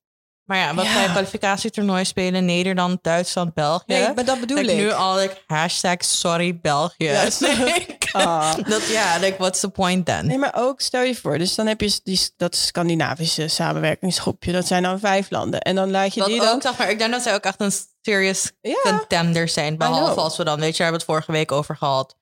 Maar 0.49 0.57
ja, 0.57 0.73
wat 0.73 0.85
ja. 0.85 1.07
kwalificatietoernooi 1.11 2.05
spelen? 2.05 2.45
Nederland, 2.45 3.03
Duitsland, 3.03 3.53
België. 3.53 3.83
Nee, 3.85 4.13
maar 4.15 4.25
dat 4.25 4.39
bedoel 4.39 4.57
ik. 4.57 4.69
ik. 4.69 4.75
nu 4.75 4.91
al 4.91 5.21
ik 5.21 5.43
hashtag 5.47 5.97
sorry 5.99 6.59
België. 6.61 7.03
Ja, 7.03 7.27
ah. 8.11 8.55
dat, 8.67 8.87
ja, 8.87 9.17
like, 9.19 9.35
what's 9.37 9.59
the 9.59 9.69
point 9.69 10.05
then? 10.05 10.27
Nee, 10.27 10.37
maar 10.37 10.53
ook 10.55 10.81
stel 10.81 11.01
je 11.01 11.15
voor. 11.15 11.37
Dus 11.37 11.55
dan 11.55 11.67
heb 11.67 11.81
je 11.81 11.99
die, 12.03 12.19
dat 12.37 12.55
Scandinavische 12.55 13.47
samenwerkingsgroepje. 13.47 14.51
Dat 14.51 14.67
zijn 14.67 14.83
dan 14.83 14.99
vijf 14.99 15.29
landen. 15.29 15.61
En 15.61 15.75
dan 15.75 15.91
laat 15.91 16.13
je 16.13 16.23
die 16.23 16.39
dan... 16.39 16.47
Ook, 16.47 16.61
zeg 16.61 16.77
maar, 16.77 16.89
ik 16.89 16.99
denk 16.99 17.11
dat 17.11 17.21
zij 17.21 17.33
ook 17.33 17.43
echt 17.43 17.61
een 17.61 17.73
serious 18.01 18.51
contender 18.83 19.49
zijn. 19.49 19.77
Behalve 19.77 20.19
als 20.19 20.37
we 20.37 20.43
dan, 20.43 20.59
weet 20.59 20.77
je, 20.77 20.83
hebben 20.83 21.01
het 21.01 21.09
vorige 21.09 21.31
week 21.31 21.51
over 21.51 21.75
gehad. 21.77 22.15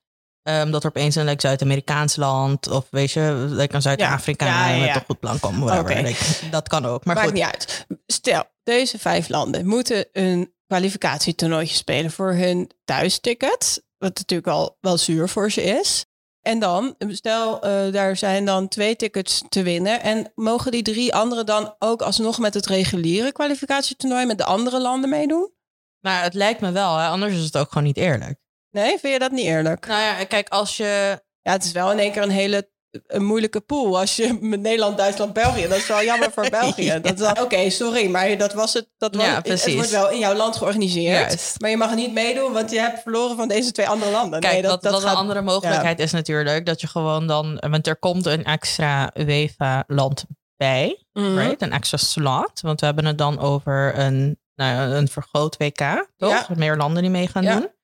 Um, 0.48 0.70
dat 0.70 0.82
er 0.82 0.88
opeens 0.88 1.14
een 1.14 1.24
like, 1.24 1.40
Zuid-Amerikaans 1.40 2.16
land 2.16 2.68
of 2.68 2.86
weet 2.90 3.10
je, 3.10 3.46
like 3.48 3.74
een 3.74 3.82
Zuid-Afrika 3.82 4.46
ja, 4.46 4.68
ja, 4.68 4.74
ja, 4.74 4.86
met 4.86 4.94
een 4.94 5.04
goed 5.06 5.20
plan 5.20 5.40
komen. 5.40 5.78
Okay. 5.78 6.16
dat 6.50 6.68
kan 6.68 6.86
ook. 6.86 7.04
Maar 7.04 7.14
Maakt 7.14 7.26
goed. 7.26 7.36
niet 7.36 7.44
uit. 7.44 7.86
Stel, 8.06 8.44
deze 8.62 8.98
vijf 8.98 9.28
landen 9.28 9.66
moeten 9.66 10.06
een 10.12 10.52
kwalificatietoernooitje 10.66 11.74
spelen 11.74 12.10
voor 12.10 12.32
hun 12.32 12.70
thuisticket. 12.84 13.84
Wat 13.98 14.18
natuurlijk 14.18 14.48
al 14.48 14.76
wel 14.80 14.98
zuur 14.98 15.28
voor 15.28 15.50
ze 15.50 15.62
is. 15.62 16.06
En 16.40 16.58
dan, 16.58 16.94
stel, 16.98 17.66
uh, 17.66 17.92
daar 17.92 18.16
zijn 18.16 18.44
dan 18.44 18.68
twee 18.68 18.96
tickets 18.96 19.42
te 19.48 19.62
winnen. 19.62 20.02
En 20.02 20.32
mogen 20.34 20.72
die 20.72 20.82
drie 20.82 21.14
anderen 21.14 21.46
dan 21.46 21.74
ook 21.78 22.02
alsnog 22.02 22.38
met 22.38 22.54
het 22.54 22.66
reguliere 22.66 23.32
kwalificatietoernooi 23.32 24.26
met 24.26 24.38
de 24.38 24.44
andere 24.44 24.80
landen 24.80 25.10
meedoen? 25.10 25.52
Nou, 26.00 26.22
het 26.22 26.34
lijkt 26.34 26.60
me 26.60 26.70
wel, 26.70 26.96
hè? 26.96 27.06
anders 27.06 27.34
is 27.34 27.44
het 27.44 27.56
ook 27.56 27.68
gewoon 27.68 27.84
niet 27.84 27.96
eerlijk. 27.96 28.38
Nee, 28.70 28.98
vind 28.98 29.12
je 29.12 29.18
dat 29.18 29.30
niet 29.30 29.44
eerlijk? 29.44 29.86
Nou 29.86 30.00
ja, 30.00 30.24
kijk, 30.24 30.48
als 30.48 30.76
je... 30.76 31.22
Ja, 31.42 31.52
het 31.52 31.64
is 31.64 31.72
wel 31.72 31.92
in 31.92 31.98
één 31.98 32.12
keer 32.12 32.22
een 32.22 32.30
hele 32.30 32.68
een 33.06 33.24
moeilijke 33.24 33.60
pool. 33.60 33.98
Als 33.98 34.16
je 34.16 34.38
met 34.40 34.60
Nederland, 34.60 34.96
Duitsland, 34.96 35.32
België. 35.32 35.68
Dat 35.68 35.76
is 35.76 35.86
wel 35.86 36.04
jammer 36.04 36.30
voor 36.32 36.50
België. 36.60 37.00
ja. 37.16 37.36
Oké, 37.40 37.70
sorry, 37.70 38.10
maar 38.10 38.36
dat 38.36 38.52
was 38.52 38.72
het. 38.72 38.88
Dat 38.98 39.14
was, 39.14 39.24
ja, 39.24 39.40
precies. 39.40 39.64
Het 39.64 39.74
wordt 39.74 39.90
wel 39.90 40.10
in 40.10 40.18
jouw 40.18 40.34
land 40.34 40.56
georganiseerd. 40.56 41.54
Maar 41.58 41.70
je 41.70 41.76
mag 41.76 41.94
niet 41.94 42.12
meedoen, 42.12 42.52
want 42.52 42.70
je 42.70 42.80
hebt 42.80 43.02
verloren 43.02 43.36
van 43.36 43.48
deze 43.48 43.72
twee 43.72 43.88
andere 43.88 44.10
landen. 44.10 44.40
Kijk, 44.40 44.52
nee, 44.52 44.62
dat, 44.62 44.82
dat, 44.82 45.02
een 45.02 45.08
andere 45.08 45.42
mogelijkheid 45.42 46.00
is 46.00 46.12
natuurlijk 46.12 46.66
dat 46.66 46.80
je 46.80 46.86
gewoon 46.86 47.26
dan. 47.26 47.62
Want 47.70 47.86
er 47.86 47.96
komt 47.96 48.26
een 48.26 48.44
extra 48.44 49.10
UEFA-land 49.14 50.24
bij. 50.56 51.04
Mhm. 51.12 51.36
right? 51.36 51.62
Een 51.62 51.72
extra 51.72 51.96
slot. 51.96 52.60
Want 52.60 52.80
we 52.80 52.86
hebben 52.86 53.04
het 53.04 53.18
dan 53.18 53.38
over 53.38 53.98
een, 53.98 54.38
nou, 54.54 54.94
een 54.94 55.08
vergroot 55.08 55.56
WK. 55.56 56.08
Toch? 56.16 56.48
Meer 56.54 56.76
landen 56.76 57.02
die 57.02 57.10
mee 57.10 57.26
gaan 57.26 57.44
doen 57.44 57.76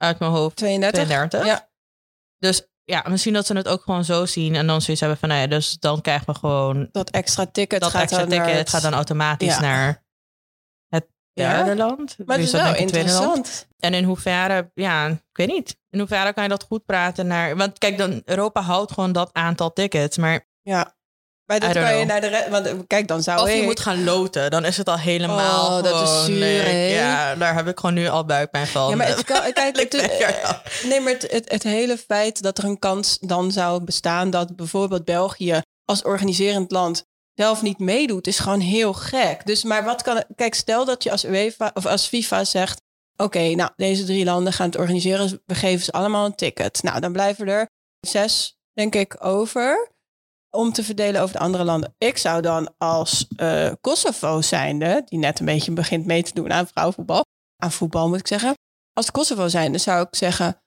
uit 0.00 0.18
mijn 0.18 0.30
hoofd 0.30 0.56
32. 0.56 1.04
32. 1.04 1.44
Ja. 1.44 1.68
Dus 2.38 2.68
ja, 2.84 3.04
misschien 3.08 3.32
dat 3.32 3.46
ze 3.46 3.56
het 3.56 3.68
ook 3.68 3.82
gewoon 3.82 4.04
zo 4.04 4.26
zien 4.26 4.54
en 4.54 4.66
dan 4.66 4.80
zoiets 4.80 5.00
hebben 5.00 5.18
van, 5.18 5.28
nou 5.28 5.40
ja, 5.40 5.46
dus 5.46 5.78
dan 5.78 6.00
krijgen 6.00 6.26
we 6.26 6.38
gewoon 6.38 6.88
dat 6.92 7.10
extra 7.10 7.46
ticket. 7.46 7.80
Dat 7.80 7.90
gaat 7.90 8.02
extra 8.02 8.26
dan 8.26 8.28
ticket 8.28 8.68
gaat 8.68 8.82
dan 8.82 8.92
automatisch 8.94 9.58
naar 9.58 10.04
het 10.88 11.06
derde 11.32 11.76
land. 11.76 12.16
Maar 12.26 12.36
het 12.36 12.46
is 12.46 12.52
wel 12.52 12.74
interessant. 12.74 13.68
En 13.78 13.94
in 13.94 14.04
hoeverre, 14.04 14.70
ja, 14.74 15.08
ik 15.08 15.20
weet 15.32 15.48
niet. 15.48 15.76
In 15.90 15.98
hoeverre 15.98 16.32
kan 16.32 16.42
je 16.42 16.48
dat 16.48 16.62
goed 16.62 16.84
praten 16.84 17.26
naar? 17.26 17.56
Want 17.56 17.78
kijk, 17.78 17.98
dan 17.98 18.22
Europa 18.24 18.60
houdt 18.60 18.92
gewoon 18.92 19.12
dat 19.12 19.32
aantal 19.32 19.72
tickets, 19.72 20.16
maar 20.16 20.48
ja. 20.62 20.98
Maar 21.50 21.60
dat 21.60 21.72
kan 21.72 21.96
je 21.96 22.04
naar 22.04 22.20
de 22.20 22.46
want 22.50 22.86
kijk, 22.86 23.08
dan 23.08 23.22
zou 23.22 23.40
Of 23.40 23.54
je 23.54 23.62
moet 23.62 23.80
gaan 23.80 24.04
loten, 24.04 24.50
dan 24.50 24.64
is 24.64 24.76
het 24.76 24.88
al 24.88 24.98
helemaal 24.98 25.76
oh, 25.76 25.82
dat 25.82 26.08
is 26.08 26.24
zuur, 26.24 26.68
Ja, 26.70 27.34
daar 27.34 27.54
heb 27.54 27.68
ik 27.68 27.78
gewoon 27.78 27.94
nu 27.94 28.08
al 28.08 28.24
buikpijn 28.24 28.66
van. 28.66 28.90
Ja, 28.90 28.96
maar 28.96 29.06
het 29.06 29.24
kan, 29.24 29.52
kijk, 29.52 29.76
het, 29.80 29.92
nee, 30.86 31.00
maar 31.00 31.12
het, 31.12 31.30
het, 31.30 31.50
het, 31.50 31.62
hele 31.62 31.98
feit 31.98 32.42
dat 32.42 32.58
er 32.58 32.64
een 32.64 32.78
kans 32.78 33.18
dan 33.20 33.52
zou 33.52 33.84
bestaan 33.84 34.30
dat 34.30 34.56
bijvoorbeeld 34.56 35.04
België 35.04 35.60
als 35.84 36.02
organiserend 36.02 36.70
land 36.70 37.04
zelf 37.34 37.62
niet 37.62 37.78
meedoet, 37.78 38.26
is 38.26 38.38
gewoon 38.38 38.60
heel 38.60 38.92
gek. 38.92 39.46
Dus, 39.46 39.64
maar 39.64 39.84
wat 39.84 40.02
kan, 40.02 40.24
kijk, 40.34 40.54
stel 40.54 40.84
dat 40.84 41.02
je 41.02 41.10
als 41.10 41.24
UEFA 41.24 41.70
of 41.74 41.86
als 41.86 42.06
FIFA 42.06 42.44
zegt, 42.44 42.80
oké, 43.16 43.54
nou, 43.54 43.70
deze 43.76 44.04
drie 44.04 44.24
landen 44.24 44.52
gaan 44.52 44.66
het 44.66 44.78
organiseren, 44.78 45.42
we 45.46 45.54
geven 45.54 45.84
ze 45.84 45.92
allemaal 45.92 46.26
een 46.26 46.34
ticket. 46.34 46.82
Nou, 46.82 47.00
dan 47.00 47.12
blijven 47.12 47.48
er 47.48 47.68
zes, 48.00 48.56
denk 48.72 48.94
ik, 48.94 49.24
over 49.24 49.89
om 50.50 50.72
te 50.72 50.84
verdelen 50.84 51.22
over 51.22 51.36
de 51.36 51.42
andere 51.42 51.64
landen. 51.64 51.94
Ik 51.98 52.16
zou 52.16 52.42
dan 52.42 52.74
als 52.78 53.26
uh, 53.36 53.70
Kosovo 53.80 54.40
zijnde, 54.40 55.02
die 55.04 55.18
net 55.18 55.38
een 55.38 55.46
beetje 55.46 55.72
begint 55.72 56.06
mee 56.06 56.22
te 56.22 56.34
doen 56.34 56.52
aan 56.52 56.66
vrouwenvoetbal, 56.66 57.24
aan 57.56 57.72
voetbal 57.72 58.08
moet 58.08 58.18
ik 58.18 58.26
zeggen. 58.26 58.54
Als 58.92 59.10
Kosovo 59.10 59.48
zijnde 59.48 59.78
zou 59.78 60.02
ik 60.02 60.16
zeggen, 60.16 60.62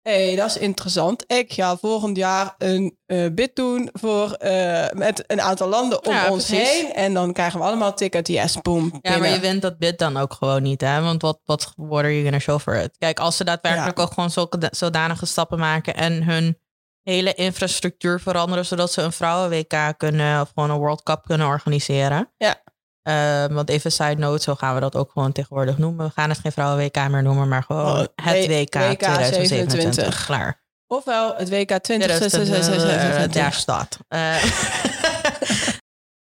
hé, 0.00 0.26
hey, 0.26 0.36
dat 0.36 0.48
is 0.48 0.56
interessant. 0.56 1.24
Ik 1.26 1.52
ga 1.52 1.76
volgend 1.76 2.16
jaar 2.16 2.54
een 2.58 2.98
uh, 3.06 3.26
bid 3.32 3.56
doen 3.56 3.88
voor, 3.92 4.36
uh, 4.42 4.86
met 4.90 5.24
een 5.26 5.40
aantal 5.40 5.68
landen 5.68 6.06
om 6.06 6.16
ons 6.28 6.48
heen. 6.48 6.92
En 6.92 7.14
dan 7.14 7.32
krijgen 7.32 7.58
we 7.58 7.66
allemaal 7.66 7.94
ticket, 7.94 8.28
yes, 8.28 8.60
boom. 8.60 8.98
Ja, 9.00 9.18
maar 9.18 9.28
je 9.28 9.40
wint 9.40 9.62
dat 9.62 9.78
bid 9.78 9.98
dan 9.98 10.16
ook 10.16 10.32
gewoon 10.32 10.62
niet, 10.62 10.80
hè? 10.80 11.00
Want 11.00 11.22
wat, 11.22 11.40
wat 11.44 11.72
worden 11.76 12.10
je 12.10 12.22
gonna 12.22 12.38
show 12.38 12.60
for 12.60 12.76
it? 12.76 12.96
Kijk, 12.98 13.20
als 13.20 13.36
ze 13.36 13.44
daadwerkelijk 13.44 13.98
ook 13.98 14.12
gewoon 14.12 14.30
zulke 14.30 14.68
zodanige 14.70 15.26
stappen 15.26 15.58
maken 15.58 15.94
en 15.94 16.24
hun 16.24 16.58
hele 17.04 17.34
infrastructuur 17.34 18.20
veranderen, 18.20 18.66
zodat 18.66 18.92
ze 18.92 19.02
een 19.02 19.12
vrouwen-WK 19.12 19.94
kunnen 19.96 20.40
of 20.40 20.50
gewoon 20.54 20.70
een 20.70 20.76
World 20.76 21.02
Cup 21.02 21.22
kunnen 21.24 21.46
organiseren. 21.46 22.32
Ja. 22.36 22.62
Uh, 23.08 23.54
want 23.54 23.68
even 23.68 23.92
side 23.92 24.14
note, 24.14 24.42
zo 24.42 24.54
gaan 24.54 24.74
we 24.74 24.80
dat 24.80 24.96
ook 24.96 25.10
gewoon 25.10 25.32
tegenwoordig 25.32 25.78
noemen. 25.78 26.06
We 26.06 26.12
gaan 26.12 26.28
het 26.28 26.38
geen 26.38 26.52
vrouwen-WK 26.52 27.08
meer 27.08 27.22
noemen, 27.22 27.48
maar 27.48 27.62
gewoon 27.62 27.84
oh, 27.84 28.04
het 28.14 28.46
WK, 28.46 28.74
WK 28.74 28.98
2027. 28.98 30.24
Klaar. 30.24 30.62
Ofwel 30.86 31.34
het 31.36 31.48
WK 31.48 31.78
2027. 31.78 33.32
Daar 33.32 33.52
staat. 33.52 33.98
Uh, 34.08 34.44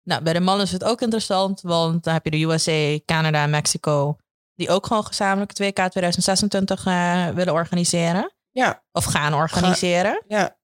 nou, 0.08 0.22
bij 0.22 0.32
de 0.32 0.40
mannen 0.40 0.66
is 0.66 0.72
het 0.72 0.84
ook 0.84 1.00
interessant, 1.00 1.60
want 1.60 2.04
dan 2.04 2.14
heb 2.14 2.24
je 2.24 2.30
de 2.30 2.42
USA, 2.42 2.98
Canada 3.04 3.42
en 3.42 3.50
Mexico, 3.50 4.16
die 4.54 4.70
ook 4.70 4.86
gewoon 4.86 5.04
gezamenlijk 5.04 5.50
het 5.50 5.58
WK 5.58 5.90
2026 5.90 6.86
uh, 6.86 7.28
willen 7.28 7.52
organiseren. 7.52 8.32
Ja. 8.50 8.82
Of 8.92 9.04
gaan 9.04 9.34
organiseren. 9.34 10.24
ja 10.26 10.57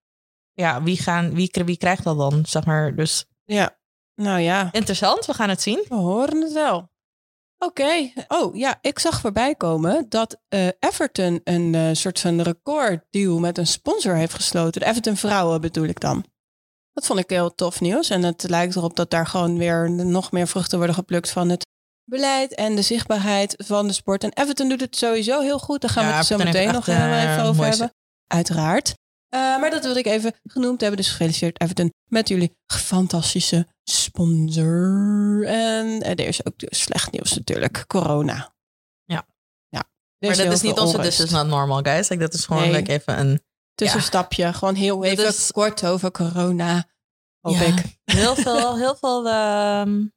ja, 0.55 0.83
wie, 0.83 0.97
gaan, 0.97 1.35
wie, 1.35 1.51
wie 1.65 1.77
krijgt 1.77 2.05
dat 2.05 2.19
dan? 2.19 2.43
Zeg 2.47 2.65
maar, 2.65 2.95
dus. 2.95 3.25
Ja, 3.45 3.77
nou 4.15 4.41
ja. 4.41 4.69
Interessant, 4.73 5.27
we 5.27 5.35
gaan 5.35 5.49
het 5.49 5.63
zien. 5.63 5.85
We 5.89 5.95
horen 5.95 6.43
het 6.43 6.53
wel. 6.53 6.93
Oké. 7.59 8.13
Oh 8.29 8.57
ja, 8.57 8.79
ik 8.81 8.99
zag 8.99 9.21
voorbij 9.21 9.55
komen 9.55 10.07
dat 10.09 10.41
uh, 10.49 10.69
Everton 10.79 11.41
een 11.45 11.75
uh, 11.75 11.89
soort 11.93 12.21
van 12.21 12.41
recorddeal 12.41 13.39
met 13.39 13.59
een 13.59 13.67
sponsor 13.67 14.15
heeft 14.15 14.35
gesloten. 14.35 14.81
De 14.81 14.87
Everton 14.87 15.17
vrouwen 15.17 15.61
bedoel 15.61 15.85
ik 15.85 16.01
dan. 16.01 16.25
Dat 16.93 17.07
vond 17.07 17.19
ik 17.19 17.31
heel 17.31 17.55
tof 17.55 17.81
nieuws. 17.81 18.11
En 18.11 18.23
het 18.23 18.49
lijkt 18.49 18.77
erop 18.77 18.97
dat 18.97 19.11
daar 19.11 19.27
gewoon 19.27 19.59
weer 19.59 19.91
nog 19.91 20.33
meer 20.33 20.47
vruchten 20.47 20.79
worden 20.79 20.97
geplukt 20.97 21.31
van 21.31 21.49
het 21.49 21.67
beleid 22.05 22.55
en 22.55 22.75
de 22.75 22.83
zichtbaarheid 22.83 23.55
van 23.67 23.87
de 23.87 23.93
sport. 23.93 24.25
En 24.25 24.33
Everton 24.33 24.69
doet 24.69 24.81
het 24.81 24.97
sowieso 24.97 25.41
heel 25.41 25.59
goed. 25.59 25.81
Daar 25.81 25.91
gaan 25.91 26.05
ja, 26.05 26.11
we 26.11 26.17
het 26.17 26.27
zo 26.27 26.37
meteen 26.37 26.73
nog 26.73 26.87
even 26.87 27.43
over 27.43 27.65
hebben. 27.65 27.95
Uiteraard. 28.27 28.95
Maar 29.35 29.71
dat 29.71 29.85
wilde 29.85 29.99
ik 29.99 30.07
even 30.07 30.35
genoemd 30.45 30.81
hebben. 30.81 30.99
Dus 30.99 31.09
gefeliciteerd 31.09 31.61
Everton 31.61 31.93
met 32.09 32.29
jullie 32.29 32.57
fantastische 32.67 33.67
sponsor. 33.85 35.45
En 35.47 36.03
er 36.03 36.21
is 36.21 36.47
ook 36.47 36.59
dus 36.59 36.81
slecht 36.83 37.13
nieuws 37.13 37.35
natuurlijk. 37.35 37.85
Corona. 37.87 38.55
Ja. 39.05 39.27
Ja. 39.69 39.85
Maar 40.19 40.37
dat 40.37 40.53
is 40.53 40.63
niet 40.63 40.79
onze 40.79 40.99
This 40.99 41.21
is 41.21 41.31
not 41.31 41.47
normal, 41.47 41.83
guys. 41.83 42.09
Like, 42.09 42.23
dat 42.23 42.35
is 42.35 42.45
gewoon 42.45 42.71
like 42.71 42.93
even 42.93 43.19
een... 43.19 43.43
Tussenstapje. 43.75 44.53
Gewoon 44.53 44.75
heel 44.75 45.05
even 45.05 45.35
kort 45.53 45.85
over 45.85 46.11
corona. 46.11 46.89
Hoop 47.41 47.57
ik. 47.57 47.99
Heel 48.05 48.35
veel, 48.35 48.77
heel 48.83 48.97
veel 48.97 49.27
um, 49.27 50.13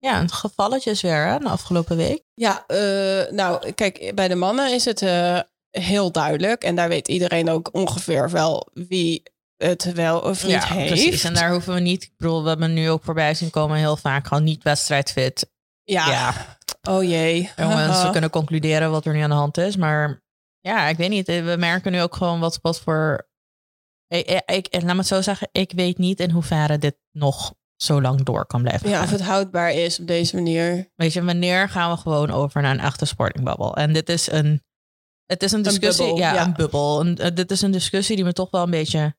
ja, 0.00 0.26
gevalletjes 0.26 1.00
weer 1.00 1.26
hè, 1.26 1.38
de 1.38 1.48
afgelopen 1.48 1.96
week. 1.96 2.22
Ja, 2.34 2.64
uh, 2.68 3.30
nou 3.30 3.72
kijk, 3.72 4.12
bij 4.14 4.28
de 4.28 4.34
mannen 4.34 4.72
is 4.72 4.84
het 4.84 5.02
uh, 5.02 5.40
heel 5.70 6.12
duidelijk. 6.12 6.62
En 6.62 6.74
daar 6.74 6.88
weet 6.88 7.08
iedereen 7.08 7.50
ook 7.50 7.74
ongeveer 7.74 8.30
wel 8.30 8.68
wie 8.72 9.22
het 9.56 9.92
wel 9.92 10.20
of 10.20 10.42
niet 10.42 10.52
ja, 10.52 10.66
heeft. 10.66 10.92
Precies. 10.92 11.24
En 11.24 11.34
daar 11.34 11.50
hoeven 11.50 11.74
we 11.74 11.80
niet. 11.80 12.02
Ik 12.02 12.12
bedoel, 12.16 12.42
we 12.42 12.48
hebben 12.48 12.72
nu 12.72 12.90
ook 12.90 13.04
voorbij 13.04 13.34
zien 13.34 13.50
komen 13.50 13.78
heel 13.78 13.96
vaak 13.96 14.26
gewoon 14.26 14.44
niet 14.44 14.62
wedstrijdfit. 14.62 15.50
Ja. 15.84 16.10
ja. 16.10 16.58
Oh 16.88 17.02
jee. 17.02 17.50
Jongens, 17.56 18.02
we 18.02 18.10
kunnen 18.10 18.30
concluderen 18.30 18.90
wat 18.90 19.06
er 19.06 19.12
nu 19.12 19.20
aan 19.20 19.30
de 19.30 19.36
hand 19.36 19.58
is. 19.58 19.76
Maar 19.76 20.22
ja, 20.60 20.86
ik 20.86 20.96
weet 20.96 21.10
niet. 21.10 21.26
We 21.26 21.56
merken 21.58 21.92
nu 21.92 22.02
ook 22.02 22.16
gewoon 22.16 22.40
wat, 22.40 22.58
wat 22.62 22.80
voor. 22.80 23.28
Ik, 24.08 24.42
ik, 24.46 24.68
laat 24.70 24.82
me 24.82 24.96
het 24.96 25.06
zo 25.06 25.20
zeggen. 25.20 25.48
Ik 25.52 25.72
weet 25.72 25.98
niet 25.98 26.20
in 26.20 26.30
hoeverre 26.30 26.78
dit 26.78 26.96
nog 27.12 27.54
zo 27.76 28.00
lang 28.00 28.22
door 28.22 28.46
kan 28.46 28.62
blijven. 28.62 28.88
Ja, 28.88 29.02
of 29.02 29.10
het 29.10 29.22
houdbaar 29.22 29.72
is 29.72 30.00
op 30.00 30.06
deze 30.06 30.34
manier. 30.34 30.90
Weet 30.94 31.12
je, 31.12 31.24
wanneer 31.24 31.68
gaan 31.68 31.90
we 31.90 31.96
gewoon 31.96 32.30
over 32.30 32.62
naar 32.62 32.74
een 32.74 32.80
echte 32.80 33.04
sportingbubbel? 33.04 33.76
En 33.76 33.92
dit 33.92 34.08
is 34.08 34.30
een. 34.30 34.62
Het 35.30 35.42
is 35.42 35.52
een 35.52 35.62
discussie. 35.62 36.04
Een 36.04 36.14
bubbel, 36.14 36.34
ja, 36.34 36.44
een 36.44 36.54
bubbel. 36.54 37.00
En, 37.00 37.16
eh, 37.16 37.30
dit 37.34 37.50
is 37.50 37.62
een 37.62 37.70
discussie 37.70 38.16
die 38.16 38.24
me 38.24 38.32
toch 38.32 38.50
wel 38.50 38.62
een 38.62 38.70
beetje 38.70 39.14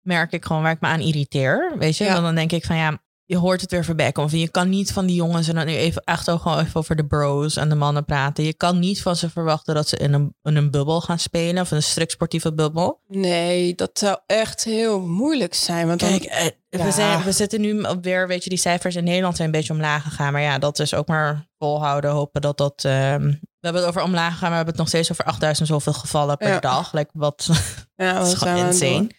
merk 0.00 0.32
ik 0.32 0.44
gewoon 0.44 0.62
waar 0.62 0.72
ik 0.72 0.80
me 0.80 0.88
aan 0.88 1.00
irriteer. 1.00 1.74
Weet 1.78 1.96
je, 1.96 2.04
dan 2.04 2.34
denk 2.34 2.52
ik 2.52 2.64
van 2.64 2.76
ja, 2.76 3.02
je 3.24 3.36
hoort 3.36 3.60
het 3.60 3.70
weer 3.70 3.84
voorbij 3.84 4.12
komen. 4.12 4.38
Je 4.38 4.48
kan 4.48 4.68
niet 4.68 4.92
van 4.92 5.06
die 5.06 5.16
jongens 5.16 5.48
en 5.48 5.54
dan 5.54 5.66
nu 5.66 5.72
even 5.72 6.02
echt 6.04 6.30
ook 6.30 6.40
gewoon 6.40 6.58
even 6.58 6.80
over 6.80 6.96
de 6.96 7.06
bros 7.06 7.56
en 7.56 7.68
de 7.68 7.74
mannen 7.74 8.04
praten. 8.04 8.44
Je 8.44 8.54
kan 8.54 8.78
niet 8.78 9.02
van 9.02 9.16
ze 9.16 9.30
verwachten 9.30 9.74
dat 9.74 9.88
ze 9.88 9.96
in 9.96 10.12
een, 10.12 10.34
in 10.42 10.56
een 10.56 10.70
bubbel 10.70 11.00
gaan 11.00 11.18
spelen 11.18 11.62
of 11.62 11.70
een 11.70 11.82
strikt 11.82 12.12
sportieve 12.12 12.54
bubbel. 12.54 13.00
Nee, 13.08 13.74
dat 13.74 13.90
zou 13.92 14.18
echt 14.26 14.64
heel 14.64 15.00
moeilijk 15.00 15.54
zijn. 15.54 15.86
Want 15.86 16.00
Kijk, 16.00 16.24
eh, 16.24 16.46
we, 16.68 16.90
zijn, 16.90 17.22
we 17.22 17.32
zitten 17.32 17.60
nu 17.60 17.84
weer, 18.00 18.26
weet 18.28 18.44
je, 18.44 18.50
die 18.50 18.58
cijfers 18.58 18.96
in 18.96 19.04
Nederland 19.04 19.36
zijn 19.36 19.48
een 19.48 19.54
beetje 19.54 19.72
omlaag 19.72 20.02
gegaan. 20.02 20.32
Maar 20.32 20.42
ja, 20.42 20.58
dat 20.58 20.78
is 20.78 20.94
ook 20.94 21.08
maar 21.08 21.48
volhouden. 21.58 22.10
Hopen 22.10 22.40
dat 22.40 22.58
dat. 22.58 22.84
Ehm, 22.84 23.32
we 23.62 23.68
hebben 23.68 23.86
het 23.86 23.90
over 23.96 24.08
omlaag 24.08 24.32
gegaan, 24.32 24.50
maar 24.50 24.50
we 24.50 24.64
hebben 24.64 24.74
het 24.74 24.82
nog 24.82 24.88
steeds 24.88 25.10
over 25.10 25.24
8000 25.24 25.68
zoveel 25.68 25.92
gevallen 25.92 26.36
per 26.36 26.60
dag. 26.60 26.92
Like, 26.92 27.10
wat, 27.12 27.48
ja, 27.94 28.18
wat 28.18 28.26
is 28.26 28.34
gewoon 28.34 28.56
insane. 28.56 29.10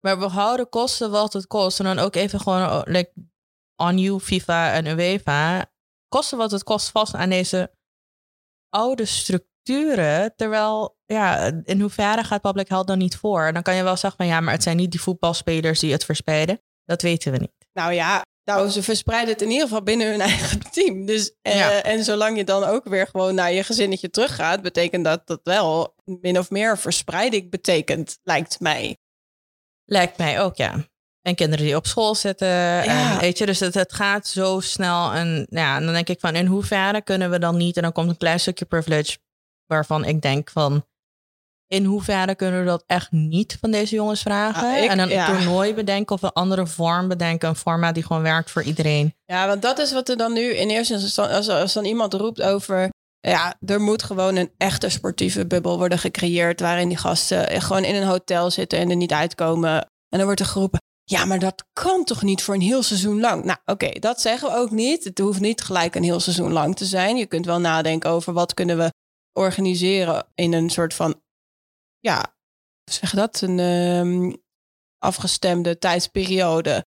Maar 0.00 0.18
we 0.18 0.26
houden 0.26 0.68
kosten 0.68 1.10
wat 1.10 1.32
het 1.32 1.46
kost. 1.46 1.78
En 1.78 1.84
dan 1.84 1.98
ook 1.98 2.14
even 2.14 2.40
gewoon, 2.40 2.62
oh, 2.62 2.80
like, 2.84 3.12
on 3.76 3.98
you, 3.98 4.20
FIFA 4.20 4.72
en 4.72 4.86
UEFA. 4.86 5.66
Kosten 6.08 6.38
wat 6.38 6.50
het 6.50 6.62
kost 6.62 6.90
vast 6.90 7.14
aan 7.14 7.28
deze 7.28 7.74
oude 8.68 9.04
structuren. 9.04 10.36
Terwijl, 10.36 10.98
ja, 11.06 11.52
in 11.64 11.80
hoeverre 11.80 12.24
gaat 12.24 12.40
public 12.40 12.68
health 12.68 12.86
dan 12.86 12.98
niet 12.98 13.16
voor? 13.16 13.46
En 13.46 13.54
dan 13.54 13.62
kan 13.62 13.74
je 13.74 13.82
wel 13.82 13.96
zeggen 13.96 14.16
van 14.16 14.26
ja, 14.26 14.40
maar 14.40 14.52
het 14.54 14.62
zijn 14.62 14.76
niet 14.76 14.90
die 14.90 15.00
voetbalspelers 15.00 15.80
die 15.80 15.92
het 15.92 16.04
verspreiden. 16.04 16.60
Dat 16.84 17.02
weten 17.02 17.32
we 17.32 17.38
niet. 17.38 17.68
Nou 17.72 17.92
ja, 17.92 18.24
nou, 18.44 18.68
ze 18.68 18.82
verspreiden 18.82 19.32
het 19.32 19.42
in 19.42 19.50
ieder 19.50 19.66
geval 19.66 19.82
binnen 19.82 20.10
hun 20.10 20.20
eigen 20.30 20.60
team. 20.70 21.06
Dus, 21.06 21.34
eh, 21.42 21.86
En 21.86 22.04
zolang 22.04 22.36
je 22.36 22.44
dan 22.44 22.64
ook 22.64 22.84
weer 22.84 23.06
gewoon 23.06 23.34
naar 23.34 23.52
je 23.52 23.64
gezinnetje 23.64 24.10
teruggaat, 24.10 24.62
betekent 24.62 25.04
dat 25.04 25.26
dat 25.26 25.40
wel 25.42 25.94
min 26.04 26.38
of 26.38 26.50
meer 26.50 26.78
verspreiding 26.78 27.50
betekent, 27.50 28.18
lijkt 28.22 28.60
mij. 28.60 28.96
Lijkt 29.84 30.18
mij 30.18 30.40
ook, 30.40 30.56
ja. 30.56 30.74
En 31.22 31.34
kinderen 31.34 31.64
die 31.64 31.76
op 31.76 31.86
school 31.86 32.14
zitten. 32.14 32.82
En, 32.82 33.18
weet 33.18 33.38
je, 33.38 33.46
dus 33.46 33.60
het, 33.60 33.74
het 33.74 33.92
gaat 33.92 34.26
zo 34.26 34.60
snel. 34.60 35.12
En 35.12 35.46
ja, 35.50 35.80
dan 35.80 35.92
denk 35.92 36.08
ik 36.08 36.20
van 36.20 36.34
in 36.34 36.46
hoeverre 36.46 37.02
kunnen 37.02 37.30
we 37.30 37.38
dan 37.38 37.56
niet. 37.56 37.76
En 37.76 37.82
dan 37.82 37.92
komt 37.92 38.08
een 38.08 38.16
klein 38.16 38.40
stukje 38.40 38.64
privilege 38.64 39.18
waarvan 39.66 40.04
ik 40.04 40.22
denk 40.22 40.50
van. 40.50 40.86
In 41.66 41.84
hoeverre 41.84 42.34
kunnen 42.34 42.60
we 42.60 42.66
dat 42.66 42.84
echt 42.86 43.12
niet 43.12 43.56
van 43.60 43.70
deze 43.70 43.94
jongens 43.94 44.22
vragen? 44.22 44.68
Ah, 44.68 44.90
en 44.90 44.98
een 44.98 45.08
ja. 45.08 45.26
toernooi 45.26 45.74
bedenken 45.74 46.14
of 46.14 46.22
een 46.22 46.32
andere 46.32 46.66
vorm 46.66 47.08
bedenken. 47.08 47.48
Een 47.48 47.56
format 47.56 47.94
die 47.94 48.02
gewoon 48.02 48.22
werkt 48.22 48.50
voor 48.50 48.62
iedereen. 48.62 49.14
Ja, 49.24 49.46
want 49.46 49.62
dat 49.62 49.78
is 49.78 49.92
wat 49.92 50.08
er 50.08 50.16
dan 50.16 50.32
nu 50.32 50.54
in 50.54 50.68
eerste 50.68 50.94
instantie... 50.94 51.36
Als, 51.36 51.48
als 51.48 51.72
dan 51.72 51.84
iemand 51.84 52.14
roept 52.14 52.42
over... 52.42 52.88
Ja, 53.20 53.54
er 53.66 53.80
moet 53.80 54.02
gewoon 54.02 54.36
een 54.36 54.50
echte 54.56 54.88
sportieve 54.88 55.46
bubbel 55.46 55.78
worden 55.78 55.98
gecreëerd. 55.98 56.60
Waarin 56.60 56.88
die 56.88 56.96
gasten 56.96 57.62
gewoon 57.62 57.84
in 57.84 57.94
een 57.94 58.06
hotel 58.06 58.50
zitten 58.50 58.78
en 58.78 58.90
er 58.90 58.96
niet 58.96 59.12
uitkomen. 59.12 59.74
En 60.08 60.18
dan 60.18 60.24
wordt 60.24 60.40
er 60.40 60.46
geroepen: 60.46 60.80
ja, 61.04 61.24
maar 61.24 61.38
dat 61.38 61.64
kan 61.72 62.04
toch 62.04 62.22
niet 62.22 62.42
voor 62.42 62.54
een 62.54 62.60
heel 62.60 62.82
seizoen 62.82 63.20
lang? 63.20 63.44
Nou, 63.44 63.58
oké, 63.64 63.90
dat 63.98 64.20
zeggen 64.20 64.50
we 64.50 64.56
ook 64.56 64.70
niet. 64.70 65.04
Het 65.04 65.18
hoeft 65.18 65.40
niet 65.40 65.62
gelijk 65.62 65.94
een 65.94 66.02
heel 66.02 66.20
seizoen 66.20 66.52
lang 66.52 66.76
te 66.76 66.84
zijn. 66.84 67.16
Je 67.16 67.26
kunt 67.26 67.46
wel 67.46 67.60
nadenken 67.60 68.10
over 68.10 68.32
wat 68.32 68.54
kunnen 68.54 68.78
we 68.78 68.92
organiseren 69.32 70.26
in 70.34 70.52
een 70.52 70.70
soort 70.70 70.94
van, 70.94 71.20
ja, 72.04 72.34
zeg 72.84 73.10
dat, 73.10 73.40
een 73.40 73.58
um, 73.58 74.36
afgestemde 74.98 75.78
tijdsperiode. 75.78 76.86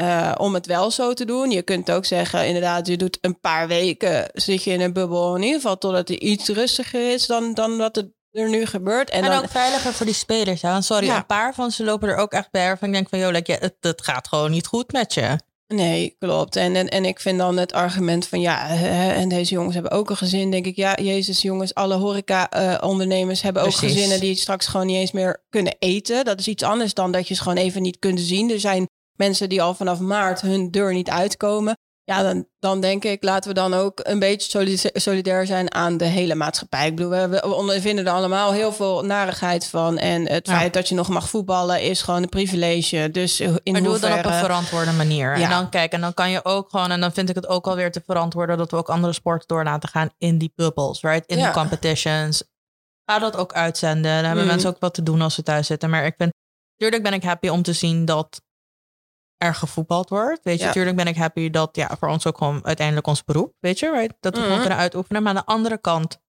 Uh, 0.00 0.34
om 0.36 0.54
het 0.54 0.66
wel 0.66 0.90
zo 0.90 1.12
te 1.12 1.24
doen. 1.24 1.50
Je 1.50 1.62
kunt 1.62 1.90
ook 1.90 2.04
zeggen, 2.04 2.46
inderdaad, 2.46 2.86
je 2.86 2.96
doet 2.96 3.18
een 3.20 3.40
paar 3.40 3.68
weken, 3.68 4.30
zit 4.32 4.64
je 4.64 4.70
in 4.70 4.80
een 4.80 4.92
bubbel, 4.92 5.36
in 5.36 5.42
ieder 5.42 5.60
geval 5.60 5.78
totdat 5.78 6.08
het 6.08 6.18
iets 6.18 6.48
rustiger 6.48 7.12
is 7.12 7.26
dan, 7.26 7.54
dan 7.54 7.76
wat 7.76 7.96
het 7.96 8.12
er 8.30 8.48
nu 8.48 8.66
gebeurt. 8.66 9.10
En, 9.10 9.22
dan, 9.22 9.38
ook 9.38 9.48
veiliger 9.48 9.92
voor 9.92 10.06
die 10.06 10.14
spelers. 10.14 10.60
Ja. 10.60 10.80
sorry, 10.80 11.08
een 11.08 11.26
paar 11.26 11.54
van 11.54 11.70
ze 11.70 11.84
lopen 11.84 12.08
er 12.08 12.16
ook 12.16 12.32
echt 12.32 12.50
bij. 12.50 12.76
Van 12.76 12.88
ik 12.88 12.94
denk 12.94 13.08
van, 13.08 13.18
joh, 13.18 13.34
het, 13.34 13.76
het 13.80 14.02
gaat 14.02 14.28
gewoon 14.28 14.50
niet 14.50 14.66
goed 14.66 14.92
met 14.92 15.14
je. 15.14 15.38
Nee, 15.66 16.16
klopt. 16.18 16.56
En, 16.56 16.76
en, 16.76 16.88
en 16.88 17.04
ik 17.04 17.20
vind 17.20 17.38
dan 17.38 17.56
het 17.56 17.72
argument 17.72 18.26
van 18.26 18.40
ja, 18.40 18.68
en 19.14 19.28
deze 19.28 19.54
jongens 19.54 19.74
hebben 19.74 19.92
ook 19.92 20.10
een 20.10 20.16
gezin. 20.16 20.50
Denk 20.50 20.66
ik, 20.66 20.76
ja, 20.76 20.94
Jezus, 21.00 21.42
jongens, 21.42 21.74
alle 21.74 21.94
horeca-ondernemers 21.94 23.42
hebben 23.42 23.62
ook 23.62 23.74
gezinnen 23.74 24.20
die 24.20 24.34
straks 24.34 24.66
gewoon 24.66 24.86
niet 24.86 24.96
eens 24.96 25.12
meer 25.12 25.44
kunnen 25.48 25.76
eten. 25.78 26.24
Dat 26.24 26.40
is 26.40 26.48
iets 26.48 26.62
anders 26.62 26.94
dan 26.94 27.12
dat 27.12 27.28
je 27.28 27.34
ze 27.34 27.42
gewoon 27.42 27.58
even 27.58 27.82
niet 27.82 27.98
kunt 27.98 28.20
zien. 28.20 28.50
Er 28.50 28.60
zijn 28.60 28.88
mensen 29.16 29.48
die 29.48 29.62
al 29.62 29.74
vanaf 29.74 29.98
maart 30.00 30.40
hun 30.40 30.70
deur 30.70 30.92
niet 30.92 31.10
uitkomen. 31.10 31.76
Ja, 32.06 32.22
dan, 32.22 32.46
dan 32.58 32.80
denk 32.80 33.04
ik, 33.04 33.22
laten 33.22 33.48
we 33.48 33.54
dan 33.54 33.74
ook 33.74 34.00
een 34.02 34.18
beetje 34.18 34.90
solidair 34.92 35.46
zijn 35.46 35.74
aan 35.74 35.96
de 35.96 36.04
hele 36.04 36.34
maatschappij. 36.34 36.86
Ik 36.86 36.96
bedoel, 36.96 37.28
we, 37.28 37.54
ondervinden 37.56 38.06
er 38.06 38.12
allemaal 38.12 38.52
heel 38.52 38.72
veel 38.72 39.04
narigheid 39.04 39.66
van. 39.66 39.98
En 39.98 40.28
het 40.28 40.48
feit 40.48 40.72
dat 40.72 40.88
je 40.88 40.94
nog 40.94 41.08
mag 41.08 41.28
voetballen 41.28 41.82
is 41.82 42.02
gewoon 42.02 42.22
een 42.22 42.28
privilege. 42.28 43.08
Dus 43.12 43.40
in 43.40 43.58
maar 43.72 43.82
doe 43.82 43.92
het 43.92 44.02
dan 44.02 44.18
op 44.18 44.24
een 44.24 44.32
verantwoorde 44.32 44.92
manier. 44.92 45.38
Ja. 45.38 45.44
En 45.44 45.50
dan 45.50 45.68
kijk, 45.68 45.92
en 45.92 46.00
dan 46.00 46.14
kan 46.14 46.30
je 46.30 46.44
ook 46.44 46.70
gewoon, 46.70 46.90
en 46.90 47.00
dan 47.00 47.12
vind 47.12 47.28
ik 47.28 47.34
het 47.34 47.48
ook 47.48 47.66
alweer 47.66 47.92
te 47.92 48.02
verantwoorden 48.06 48.58
dat 48.58 48.70
we 48.70 48.76
ook 48.76 48.88
andere 48.88 49.12
sporten 49.12 49.48
door 49.48 49.64
laten 49.64 49.88
gaan 49.88 50.10
in 50.18 50.38
die 50.38 50.52
bubbles, 50.56 51.00
right? 51.00 51.26
In 51.26 51.42
de 51.42 51.50
competitions. 51.50 52.42
Ga 53.04 53.18
dat 53.18 53.36
ook 53.36 53.52
uitzenden. 53.52 54.14
Dan 54.14 54.24
hebben 54.24 54.44
mm. 54.44 54.50
mensen 54.50 54.70
ook 54.70 54.80
wat 54.80 54.94
te 54.94 55.02
doen 55.02 55.20
als 55.20 55.34
ze 55.34 55.42
thuis 55.42 55.66
zitten. 55.66 55.90
Maar 55.90 56.04
ik 56.04 56.16
ben, 56.16 56.32
natuurlijk 56.76 57.02
ben 57.02 57.12
ik 57.12 57.22
happy 57.22 57.48
om 57.48 57.62
te 57.62 57.72
zien 57.72 58.04
dat 58.04 58.42
er 59.36 59.54
gevoetbald 59.54 60.08
wordt. 60.08 60.44
Weet 60.44 60.58
je, 60.58 60.64
natuurlijk 60.64 60.96
ben 60.96 61.06
ik 61.06 61.16
happy 61.16 61.50
dat 61.50 61.76
ja, 61.76 61.96
voor 61.98 62.08
ons 62.08 62.26
ook 62.26 62.38
gewoon 62.38 62.64
uiteindelijk 62.64 63.06
ons 63.06 63.24
beroep, 63.24 63.54
weet 63.60 63.78
je, 63.78 63.90
right? 63.90 64.14
dat 64.20 64.32
we 64.34 64.38
gewoon 64.38 64.50
mhm. 64.50 64.60
kunnen 64.60 64.82
uitoefenen. 64.82 65.22
Maar 65.22 65.34
aan 65.34 65.42
de 65.46 65.52
andere 65.52 65.78
kant, 65.78 66.20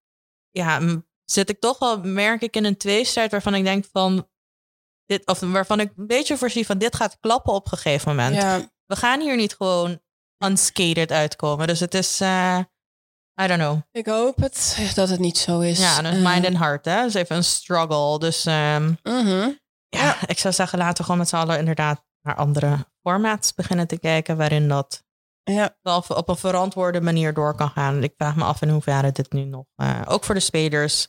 ja, 0.50 1.02
zit 1.26 1.50
ik 1.50 1.60
toch 1.60 1.80
wel, 1.80 2.00
merk 2.02 2.42
ik 2.42 2.56
in 2.56 2.66
een 2.66 2.78
tweestrijd 2.78 3.32
waarvan 3.32 3.56
ik 3.56 3.64
denk 3.64 3.86
van, 3.92 4.28
dit, 5.06 5.28
of 5.28 5.40
waarvan 5.40 5.80
ik 5.80 5.92
een 5.96 6.08
beetje 6.08 6.38
voorzie 6.38 6.66
van, 6.66 6.78
dit 6.78 6.96
gaat 6.96 7.20
klappen 7.20 7.54
op 7.54 7.72
een 7.72 7.78
gegeven 7.78 8.16
moment. 8.16 8.36
Ja. 8.36 8.70
We 8.86 8.96
gaan 8.96 9.22
hier 9.22 9.36
niet 9.36 9.56
gewoon 9.56 10.02
unscathed 10.46 11.12
uitkomen. 11.12 11.68
Dus 11.68 11.80
het 11.80 11.94
is, 11.94 12.22
uh, 12.22 12.60
I 13.42 13.48
don't 13.48 13.60
know. 13.60 13.80
Ik 13.92 14.06
hoop 14.06 14.38
het, 14.38 14.92
dat 14.96 15.10
het 15.10 15.20
niet 15.20 15.38
zo 15.38 15.60
is. 15.60 15.80
Ja, 15.80 16.02
dus 16.02 16.24
mind 16.24 16.46
and 16.46 16.58
heart, 16.58 16.86
hè. 16.86 17.04
Dus 17.04 17.14
even 17.14 17.36
een 17.36 17.44
struggle. 17.44 18.20
Dus 18.20 18.46
um, 18.46 19.00
ja, 19.90 20.28
ik 20.28 20.40
zou 20.40 20.54
zeggen, 20.54 20.78
laten 20.78 20.98
we 20.98 21.04
gewoon 21.04 21.18
met 21.18 21.30
z'n 21.30 21.36
allen 21.36 21.60
inderdaad 21.60 22.05
naar 22.26 22.36
andere 22.36 22.86
formats 23.02 23.54
beginnen 23.54 23.88
te 23.88 24.00
kijken 24.00 24.38
waarin 24.38 24.68
dat 24.68 25.04
ja. 25.44 25.78
wel 25.82 26.04
op 26.08 26.30
een 26.30 26.38
verantwoorde 26.38 27.02
manier 27.02 27.34
door 27.34 27.56
kan 27.56 27.70
gaan. 27.70 28.04
Ik 28.04 28.14
vraag 28.18 28.36
me 28.36 28.44
af 28.44 28.62
in 28.62 28.70
hoeverre 28.70 29.12
dit 29.12 29.32
nu 29.32 29.44
nog, 29.44 29.66
uh, 29.76 30.02
ook 30.06 30.24
voor 30.24 30.36
de 30.36 30.42
spelers, 30.42 31.08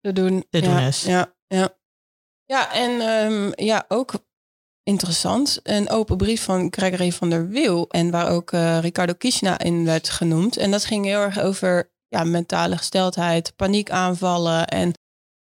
te 0.00 0.12
doen, 0.12 0.46
te 0.50 0.60
doen 0.60 0.78
is. 0.78 1.02
Ja, 1.02 1.34
ja. 1.46 1.76
ja 2.44 2.72
en 2.72 2.90
um, 2.90 3.52
ja, 3.54 3.84
ook 3.88 4.12
interessant. 4.82 5.60
Een 5.62 5.90
open 5.90 6.16
brief 6.16 6.44
van 6.44 6.68
Gregory 6.70 7.12
van 7.12 7.30
der 7.30 7.48
Wiel. 7.48 7.88
En 7.88 8.10
waar 8.10 8.30
ook 8.30 8.52
uh, 8.52 8.80
Ricardo 8.80 9.12
Kishna 9.12 9.58
in 9.58 9.84
werd 9.84 10.08
genoemd. 10.08 10.56
En 10.56 10.70
dat 10.70 10.84
ging 10.84 11.04
heel 11.04 11.20
erg 11.20 11.40
over 11.40 11.92
ja, 12.08 12.24
mentale 12.24 12.76
gesteldheid, 12.76 13.56
paniekaanvallen 13.56 14.66
en 14.66 14.92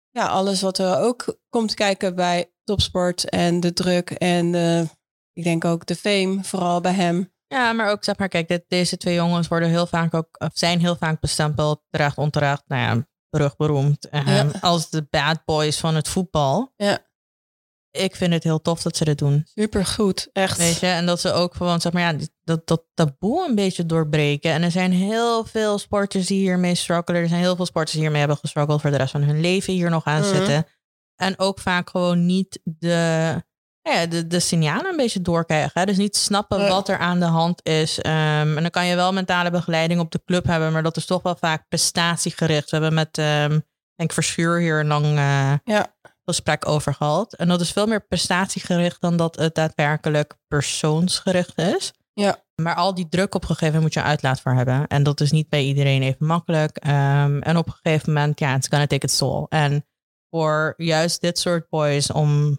ja, 0.09 0.27
alles 0.27 0.61
wat 0.61 0.77
er 0.77 0.99
ook 0.99 1.37
komt 1.49 1.73
kijken 1.73 2.15
bij 2.15 2.51
topsport 2.67 3.29
en 3.29 3.59
de 3.59 3.73
druk 3.73 4.09
en 4.09 4.51
de, 4.51 4.87
ik 5.33 5.43
denk 5.43 5.65
ook 5.65 5.85
de 5.85 5.95
fame, 5.95 6.39
vooral 6.43 6.81
bij 6.81 6.93
hem. 6.93 7.33
Ja, 7.47 7.73
maar 7.73 7.91
ook 7.91 8.03
zeg 8.03 8.17
maar, 8.17 8.27
kijk, 8.27 8.47
dit, 8.47 8.63
deze 8.67 8.97
twee 8.97 9.15
jongens 9.15 9.47
worden 9.47 9.69
heel 9.69 9.87
vaak 9.87 10.13
ook, 10.13 10.27
of 10.31 10.51
zijn 10.53 10.79
heel 10.79 10.95
vaak 10.95 11.19
bestempeld, 11.19 11.83
terecht, 11.89 12.17
onterecht, 12.17 12.63
nou 12.67 12.81
ja, 12.81 13.07
berucht, 13.29 13.57
beroemd, 13.57 14.09
ehm, 14.09 14.49
als 14.61 14.89
de 14.89 15.07
bad 15.09 15.45
boys 15.45 15.77
van 15.77 15.95
het 15.95 16.07
voetbal. 16.07 16.73
Ja. 16.75 17.05
ik 17.91 18.15
vind 18.15 18.33
het 18.33 18.43
heel 18.43 18.61
tof 18.61 18.81
dat 18.81 18.97
ze 18.97 19.03
dit 19.03 19.17
doen. 19.17 19.45
Supergoed, 19.55 20.29
echt. 20.33 20.57
Weet 20.57 20.79
je, 20.79 20.87
en 20.87 21.05
dat 21.05 21.19
ze 21.19 21.31
ook 21.31 21.55
gewoon, 21.55 21.81
zeg 21.81 21.93
maar, 21.93 22.01
ja, 22.01 22.25
dat, 22.43 22.67
dat 22.67 22.83
taboe 22.93 23.47
een 23.47 23.55
beetje 23.55 23.85
doorbreken. 23.85 24.51
En 24.51 24.63
er 24.63 24.71
zijn 24.71 24.91
heel 24.91 25.45
veel 25.45 25.77
sporters 25.77 26.27
die 26.27 26.39
hiermee 26.39 26.75
struggelen. 26.75 27.21
Er 27.21 27.27
zijn 27.27 27.41
heel 27.41 27.55
veel 27.55 27.65
sporters 27.65 27.91
die 27.91 28.01
hiermee 28.01 28.19
hebben 28.19 28.37
gestruggeld 28.37 28.81
voor 28.81 28.91
de 28.91 28.97
rest 28.97 29.11
van 29.11 29.23
hun 29.23 29.39
leven 29.39 29.73
hier 29.73 29.89
nog 29.89 30.05
aan 30.05 30.21
mhm. 30.21 30.35
zitten. 30.35 30.65
En 31.17 31.39
ook 31.39 31.59
vaak 31.59 31.89
gewoon 31.89 32.25
niet 32.25 32.59
de, 32.63 33.43
ja, 33.81 34.05
de, 34.05 34.27
de 34.27 34.39
signalen 34.39 34.91
een 34.91 34.97
beetje 34.97 35.21
doorkrijgen. 35.21 35.71
Hè? 35.73 35.85
Dus 35.85 35.97
niet 35.97 36.15
snappen 36.15 36.67
wat 36.67 36.89
er 36.89 36.97
aan 36.97 37.19
de 37.19 37.25
hand 37.25 37.65
is. 37.65 37.99
Ehm, 37.99 38.55
en 38.55 38.61
dan 38.61 38.69
kan 38.69 38.85
je 38.85 38.95
wel 38.95 39.13
mentale 39.13 39.51
begeleiding 39.51 39.99
op 39.99 40.11
de 40.11 40.21
club 40.25 40.45
hebben, 40.45 40.71
maar 40.71 40.83
dat 40.83 40.97
is 40.97 41.05
toch 41.05 41.21
wel 41.21 41.35
vaak 41.35 41.67
prestatiegericht. 41.67 42.69
We 42.69 42.77
hebben 42.77 42.93
met, 42.93 43.17
um, 43.17 43.65
denk 43.95 44.13
Verschuur 44.13 44.59
hier 44.59 44.79
een 44.79 44.87
lang 44.87 45.05
uh, 45.05 45.53
ja. 45.63 45.95
gesprek 46.25 46.67
over 46.67 46.93
gehad. 46.93 47.33
En 47.33 47.47
dat 47.47 47.61
is 47.61 47.71
veel 47.71 47.87
meer 47.87 48.07
prestatiegericht 48.07 49.01
dan 49.01 49.17
dat 49.17 49.35
het 49.35 49.55
daadwerkelijk 49.55 50.37
persoonsgericht 50.47 51.57
is. 51.57 51.93
Ja. 52.13 52.45
Maar 52.55 52.75
al 52.75 52.93
die 52.93 53.09
druk 53.09 53.35
op 53.35 53.41
een 53.41 53.47
gegeven 53.47 53.65
moment 53.65 53.83
moet 53.83 54.03
je 54.03 54.09
uitlaat 54.09 54.41
voor 54.41 54.53
hebben. 54.53 54.87
En 54.87 55.03
dat 55.03 55.21
is 55.21 55.31
niet 55.31 55.49
bij 55.49 55.63
iedereen 55.63 56.01
even 56.01 56.25
makkelijk. 56.25 56.85
Um, 56.87 57.41
en 57.41 57.57
op 57.57 57.67
een 57.67 57.79
gegeven 57.81 58.13
moment, 58.13 58.39
ja, 58.39 58.55
it's 58.55 58.67
gonna 58.67 58.87
take 58.87 59.05
its 59.05 59.17
toll. 59.17 59.45
En 59.49 59.85
voor 60.29 60.73
juist 60.77 61.21
dit 61.21 61.39
soort 61.39 61.69
boys 61.69 62.11
om 62.11 62.57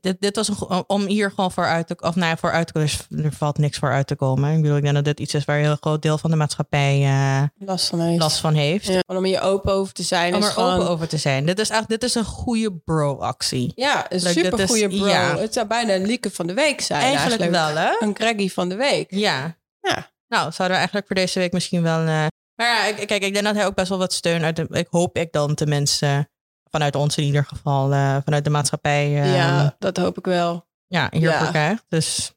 dit, 0.00 0.20
dit 0.20 0.36
was 0.36 0.48
een, 0.48 0.84
om 0.86 1.06
hier 1.06 1.30
gewoon 1.30 1.52
voor 1.52 1.64
uit 1.66 1.86
te 1.86 1.96
of 2.00 2.14
nou 2.14 2.28
ja, 2.28 2.36
voor 2.36 2.50
uit 2.50 2.66
te 2.66 2.72
komen. 2.72 2.88
Dus 2.88 3.24
er 3.24 3.32
valt 3.32 3.58
niks 3.58 3.78
voor 3.78 3.90
uit 3.90 4.06
te 4.06 4.14
komen. 4.14 4.54
Ik 4.54 4.62
bedoel, 4.62 4.76
ik 4.76 4.82
denk 4.82 4.94
dat 4.94 5.04
dit 5.04 5.20
iets 5.20 5.34
is 5.34 5.44
waar 5.44 5.56
een 5.56 5.64
heel 5.64 5.76
groot 5.80 6.02
deel 6.02 6.18
van 6.18 6.30
de 6.30 6.36
maatschappij 6.36 7.00
uh, 7.00 7.42
last 7.58 7.88
van 7.88 8.00
heeft. 8.00 8.20
Last 8.20 8.40
van 8.40 8.54
heeft. 8.54 8.86
Ja, 8.86 9.02
om 9.06 9.24
hier 9.24 9.40
open 9.40 9.72
over 9.72 9.92
te 9.92 10.02
zijn. 10.02 10.34
Om 10.34 10.42
er 10.42 10.56
open 10.56 10.88
over 10.88 11.08
te 11.08 11.16
zijn. 11.16 11.46
Dit 11.46 11.58
is 11.58 11.70
echt, 11.70 11.88
dit 11.88 12.02
is 12.02 12.14
een 12.14 12.24
goede 12.24 12.72
bro-actie. 12.72 13.72
Ja, 13.74 14.12
een 14.12 14.20
super 14.20 14.68
goede 14.68 14.88
bro. 14.88 15.06
Ja. 15.06 15.36
Het 15.36 15.52
zou 15.52 15.66
bijna 15.66 15.94
een 15.94 16.06
lieke 16.06 16.30
van 16.30 16.46
de 16.46 16.54
week 16.54 16.80
zijn. 16.80 17.02
Eigenlijk, 17.02 17.40
eigenlijk. 17.40 17.74
wel, 17.74 17.84
hè? 17.84 18.06
Een 18.06 18.16
Greggy 18.16 18.48
van 18.48 18.68
de 18.68 18.76
week. 18.76 19.10
Ja. 19.10 19.58
Ja. 19.80 20.10
Nou, 20.28 20.52
zouden 20.52 20.68
we 20.68 20.74
eigenlijk 20.74 21.06
voor 21.06 21.16
deze 21.16 21.38
week 21.38 21.52
misschien 21.52 21.82
wel. 21.82 22.00
Uh, 22.00 22.26
maar 22.54 22.88
ja, 22.88 22.92
kijk, 22.92 23.22
ik 23.24 23.32
denk 23.32 23.44
dat 23.44 23.54
hij 23.54 23.66
ook 23.66 23.74
best 23.74 23.88
wel 23.88 23.98
wat 23.98 24.12
steun 24.12 24.44
uit 24.44 24.56
de. 24.56 24.66
Ik 24.70 24.86
hoop 24.90 25.16
ik 25.16 25.32
dan 25.32 25.54
tenminste 25.54 26.28
vanuit 26.70 26.94
ons 26.94 27.16
in 27.16 27.24
ieder 27.24 27.44
geval, 27.44 27.92
uh, 27.92 28.16
vanuit 28.24 28.44
de 28.44 28.50
maatschappij. 28.50 29.10
Uh, 29.10 29.34
ja, 29.34 29.76
dat 29.78 29.96
hoop 29.96 30.18
ik 30.18 30.24
wel. 30.24 30.68
Ja, 30.86 31.08
hiervoor 31.10 31.44
ja. 31.44 31.50
krijgt. 31.50 31.84
Dus 31.88 32.32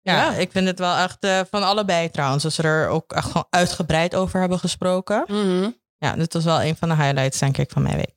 ja, 0.00 0.14
ja, 0.14 0.32
ik 0.34 0.50
vind 0.50 0.66
het 0.66 0.78
wel 0.78 0.96
echt 0.96 1.24
uh, 1.24 1.40
van 1.50 1.62
allebei 1.62 2.10
trouwens. 2.10 2.42
Dat 2.42 2.52
ze 2.52 2.62
er 2.62 2.88
ook 2.88 3.12
echt 3.12 3.26
gewoon 3.26 3.46
uitgebreid 3.50 4.14
over 4.14 4.40
hebben 4.40 4.58
gesproken. 4.58 5.24
Mm 5.26 5.42
-hmm. 5.42 5.80
Ja, 5.96 6.16
dit 6.16 6.32
was 6.32 6.44
wel 6.44 6.62
een 6.62 6.76
van 6.76 6.88
de 6.88 6.94
highlights, 6.94 7.38
denk 7.38 7.58
ik, 7.58 7.70
van 7.70 7.82
mijn 7.82 7.96
week. 7.96 8.14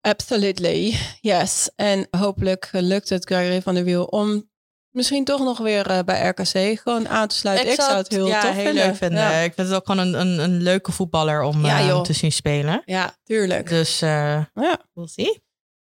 Absolutely, 0.00 0.98
yes. 1.20 1.70
En 1.76 2.08
hopelijk 2.10 2.68
lukt 2.72 3.08
het 3.08 3.24
Gregory 3.24 3.62
van 3.62 3.74
der 3.74 3.84
Wiel 3.84 4.04
om 4.04 4.49
misschien 4.90 5.24
toch 5.24 5.40
nog 5.40 5.58
weer 5.58 5.90
uh, 5.90 5.98
bij 6.04 6.28
RKC 6.28 6.80
gewoon 6.80 7.08
aan 7.08 7.28
te 7.28 7.36
sluiten. 7.36 7.66
Ik, 7.66 7.72
ik 7.72 7.80
zou 7.80 7.96
het 7.96 8.08
heel 8.08 8.26
ja, 8.26 8.40
tof 8.40 8.50
heel 8.50 8.64
vinden. 8.64 8.84
leuk 8.84 8.96
vinden. 8.96 9.18
Ja. 9.18 9.30
Ik 9.30 9.54
vind 9.54 9.68
het 9.68 9.76
ook 9.76 9.86
gewoon 9.86 10.06
een, 10.06 10.20
een, 10.20 10.38
een 10.38 10.62
leuke 10.62 10.92
voetballer 10.92 11.42
om 11.42 11.64
ja, 11.64 11.88
uh, 11.88 12.00
te 12.00 12.12
zien 12.12 12.32
spelen. 12.32 12.82
Ja, 12.84 13.16
tuurlijk. 13.24 13.68
Dus 13.68 14.02
uh, 14.02 14.10
ja. 14.54 14.78
we'll 14.92 15.06
see. 15.06 15.42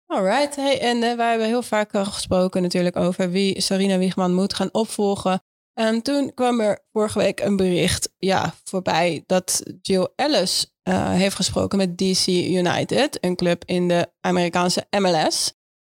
Alright. 0.05 0.55
Hey, 0.55 0.81
en 0.81 0.99
wij 0.99 1.29
hebben 1.29 1.47
heel 1.47 1.61
vaak 1.61 1.89
gesproken 1.93 2.61
natuurlijk 2.61 2.95
over 2.95 3.31
wie 3.31 3.61
Sarina 3.61 3.97
Wiegman 3.97 4.33
moet 4.33 4.53
gaan 4.53 4.69
opvolgen. 4.71 5.43
En 5.73 6.01
toen 6.01 6.33
kwam 6.33 6.59
er 6.59 6.85
vorige 6.91 7.19
week 7.19 7.39
een 7.39 7.55
bericht 7.55 8.13
ja, 8.17 8.53
voorbij 8.63 9.23
dat 9.25 9.63
Jill 9.81 10.07
Ellis 10.15 10.73
heeft 10.89 11.35
gesproken 11.35 11.77
met 11.77 11.97
DC 11.97 12.27
United, 12.27 13.17
een 13.21 13.35
club 13.35 13.63
in 13.65 13.87
de 13.87 14.11
Amerikaanse 14.21 14.87
MLS, 14.89 15.53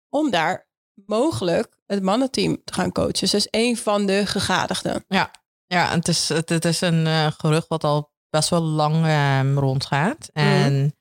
om 0.09 0.31
daar 0.31 0.68
mogelijk 1.07 1.79
het 1.87 2.03
mannenteam 2.03 2.61
te 2.65 2.73
gaan 2.73 2.93
coachen. 2.93 3.31
Dus 3.31 3.49
een 3.51 3.77
van 3.77 4.07
de 4.07 4.27
gegadigden. 4.27 5.05
Ja, 5.09 5.31
ja 5.67 5.91
het, 5.91 6.09
is, 6.09 6.29
het, 6.29 6.49
het 6.49 6.65
is 6.65 6.81
een 6.81 7.07
uh, 7.07 7.27
gerucht 7.37 7.69
wat 7.69 7.85
al 7.85 8.13
best 8.31 8.49
wel 8.49 8.63
lang 8.63 9.07
uh, 9.07 9.55
rondgaat. 9.55 10.31
Mhm. 10.33 10.47
En 10.47 10.95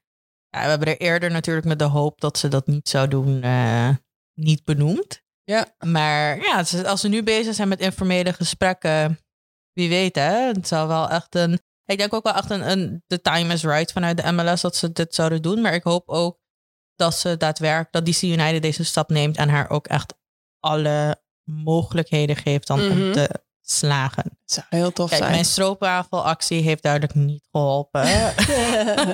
ja, 0.49 0.63
we 0.63 0.69
hebben 0.69 0.87
er 0.87 0.97
eerder 0.97 1.31
natuurlijk 1.31 1.65
met 1.65 1.79
de 1.79 1.85
hoop 1.85 2.19
dat 2.21 2.37
ze 2.37 2.47
dat 2.47 2.67
niet 2.67 2.89
zou 2.89 3.07
doen, 3.07 3.45
uh, 3.45 3.89
niet 4.33 4.63
benoemd. 4.63 5.25
Ja. 5.43 5.75
Maar 5.85 6.41
ja, 6.41 6.63
als 6.85 7.01
ze 7.01 7.07
nu 7.07 7.23
bezig 7.23 7.55
zijn 7.55 7.67
met 7.67 7.79
informele 7.79 8.33
gesprekken, 8.33 9.19
wie 9.73 9.89
weet 9.89 10.15
hè, 10.15 10.47
het 10.47 10.67
zou 10.67 10.87
wel 10.87 11.09
echt 11.09 11.35
een... 11.35 11.59
Ik 11.85 11.97
denk 11.97 12.13
ook 12.13 12.23
wel 12.23 12.33
echt 12.33 12.49
een, 12.49 12.71
een 12.71 13.03
the 13.07 13.21
time 13.21 13.53
is 13.53 13.63
right 13.63 13.91
vanuit 13.91 14.17
de 14.17 14.31
MLS 14.31 14.61
dat 14.61 14.75
ze 14.75 14.91
dit 14.91 15.15
zouden 15.15 15.41
doen. 15.41 15.61
Maar 15.61 15.73
ik 15.73 15.83
hoop 15.83 16.09
ook 16.09 16.39
dat 16.97 17.15
ze 17.15 17.37
daadwerkelijk, 17.37 17.91
dat 17.91 18.05
DC 18.05 18.21
United 18.21 18.61
deze 18.61 18.83
stap 18.83 19.09
neemt 19.09 19.37
en 19.37 19.49
haar 19.49 19.69
ook 19.69 19.87
echt 19.87 20.13
alle 20.59 21.21
mogelijkheden 21.43 22.35
geeft 22.35 22.67
dan 22.67 22.79
om 22.79 22.97
mhm. 22.97 23.11
te 23.11 23.29
slagen. 23.61 24.23
Dat 24.23 24.33
zou 24.45 24.65
heel 24.69 24.91
tof 24.91 25.09
Kijk, 25.09 25.21
zijn. 25.21 25.33
Mijn 25.33 25.45
stroopwafelactie 25.45 26.61
heeft 26.61 26.83
duidelijk 26.83 27.15
niet 27.15 27.47
geholpen. 27.51 28.01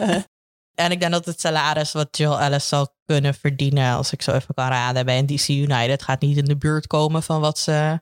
en 0.84 0.91
ik 0.91 1.00
denk 1.00 1.12
dat 1.12 1.26
het 1.26 1.39
salaris 1.39 1.91
wat 1.91 2.17
Jill 2.17 2.38
Ellis 2.38 2.67
zal 2.67 2.96
kunnen 3.06 3.34
verdienen, 3.34 3.96
als 3.96 4.12
ik 4.12 4.22
zo 4.22 4.32
even 4.32 4.54
kan 4.54 4.67
raden, 4.67 5.06
bij 5.06 5.17
een 5.17 5.26
DC 5.26 5.48
United 5.48 6.04
gaat 6.04 6.22
niet 6.22 6.38
in 6.38 6.46
de 6.46 6.58
buurt 6.58 6.88
komen 6.88 7.24
van 7.24 7.41
wat 7.41 7.60
ze 7.60 8.02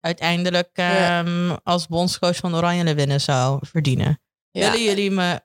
uiteindelijk 0.00 0.70
ja. 0.72 1.18
um, 1.18 1.56
als 1.62 1.86
bondscoach 1.86 2.36
van 2.36 2.54
Oranje 2.54 2.94
winnen 2.94 3.20
zou 3.20 3.58
verdienen. 3.66 4.20
Ja. 4.50 4.70
Willen 4.70 4.86
jullie 4.86 5.10
me 5.10 5.40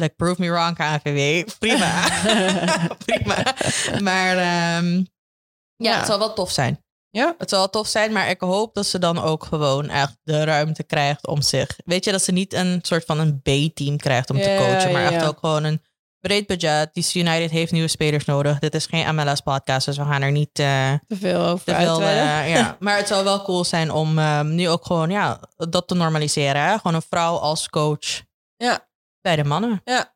like 0.00 0.14
prove 0.16 0.40
me 0.40 0.50
wrong 0.50 0.74
KVW? 0.76 1.48
Prima. 1.58 2.08
Prima. 3.06 3.54
Maar 4.00 4.36
um, 4.78 5.06
ja, 5.76 5.96
het 5.96 6.06
zal 6.06 6.18
wel 6.18 6.32
tof 6.32 6.50
zijn. 6.50 6.84
Ja. 7.10 7.34
Het 7.38 7.48
zal 7.48 7.58
wel 7.58 7.70
tof 7.70 7.86
zijn, 7.86 8.12
maar 8.12 8.30
ik 8.30 8.40
hoop 8.40 8.74
dat 8.74 8.86
ze 8.86 8.98
dan 8.98 9.22
ook 9.22 9.44
gewoon 9.44 9.88
echt 9.88 10.16
de 10.22 10.44
ruimte 10.44 10.82
krijgt 10.82 11.26
om 11.26 11.42
zich. 11.42 11.76
Weet 11.84 12.04
je, 12.04 12.10
dat 12.10 12.22
ze 12.22 12.32
niet 12.32 12.52
een 12.54 12.78
soort 12.82 13.04
van 13.04 13.18
een 13.18 13.40
B-team 13.40 13.96
krijgt 13.96 14.30
om 14.30 14.36
te 14.36 14.56
coachen, 14.58 14.92
maar 14.92 15.12
echt 15.12 15.24
ook 15.24 15.38
gewoon 15.38 15.64
een 15.64 15.82
breed 16.20 16.46
budget. 16.46 16.94
DC 16.94 17.14
United 17.14 17.50
heeft 17.50 17.72
nieuwe 17.72 17.88
spelers 17.88 18.24
nodig. 18.24 18.58
Dit 18.58 18.74
is 18.74 18.86
geen 18.86 19.14
MLS-podcast, 19.14 19.86
dus 19.86 19.96
we 19.96 20.04
gaan 20.04 20.22
er 20.22 20.32
niet 20.32 20.58
uh, 20.58 20.92
te 21.06 21.16
veel 21.16 21.40
over 21.40 21.64
te 21.64 21.74
veel, 21.74 22.00
uh, 22.00 22.54
ja. 22.54 22.76
Maar 22.80 22.96
het 22.96 23.08
zou 23.08 23.24
wel 23.24 23.42
cool 23.42 23.64
zijn 23.64 23.90
om 23.90 24.18
um, 24.18 24.54
nu 24.54 24.68
ook 24.68 24.86
gewoon 24.86 25.10
ja, 25.10 25.40
dat 25.56 25.88
te 25.88 25.94
normaliseren. 25.94 26.62
Hè? 26.62 26.76
Gewoon 26.76 26.94
een 26.94 27.02
vrouw 27.08 27.36
als 27.36 27.68
coach 27.68 28.24
ja. 28.56 28.88
Bij 29.26 29.36
de 29.36 29.44
mannen. 29.44 29.80
Ja. 29.84 30.14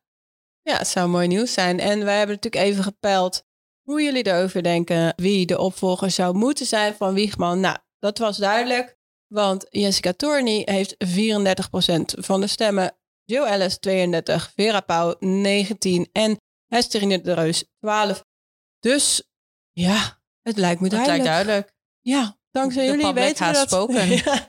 ja, 0.61 0.77
het 0.77 0.87
zou 0.87 1.09
mooi 1.09 1.27
nieuws 1.27 1.53
zijn. 1.53 1.79
En 1.79 2.05
wij 2.05 2.17
hebben 2.17 2.35
natuurlijk 2.35 2.63
even 2.63 2.83
gepeld 2.83 3.43
hoe 3.81 4.01
jullie 4.01 4.27
erover 4.27 4.63
denken 4.63 5.13
wie 5.15 5.45
de 5.45 5.59
opvolger 5.59 6.11
zou 6.11 6.35
moeten 6.35 6.65
zijn 6.65 6.93
van 6.93 7.13
Wiegman. 7.13 7.59
Nou, 7.59 7.77
dat 7.99 8.17
was 8.17 8.37
duidelijk, 8.37 8.97
want 9.27 9.65
Jessica 9.69 10.13
Tourney 10.13 10.61
heeft 10.65 10.95
34% 10.95 12.19
van 12.19 12.41
de 12.41 12.47
stemmen, 12.47 12.97
Joe 13.23 13.47
Ellis 13.47 13.77
32, 13.77 14.51
Vera 14.55 14.79
Pauw 14.79 15.15
19 15.19 16.09
en 16.11 16.37
Hesterine 16.67 17.21
de 17.21 17.33
Reus 17.33 17.63
12. 17.79 18.23
Dus 18.79 19.23
ja, 19.71 20.19
het 20.41 20.57
lijkt 20.57 20.81
me 20.81 20.89
duidelijk. 20.89 21.23
Het 21.23 21.27
lijkt 21.27 21.45
duidelijk. 21.45 21.73
Ja, 22.01 22.37
dankzij 22.51 22.85
de 22.85 22.91
jullie 22.91 23.13
weten 23.13 23.47
we 23.47 23.53
dat. 23.53 23.67
Spoken. 23.67 24.09
ja. 24.15 24.47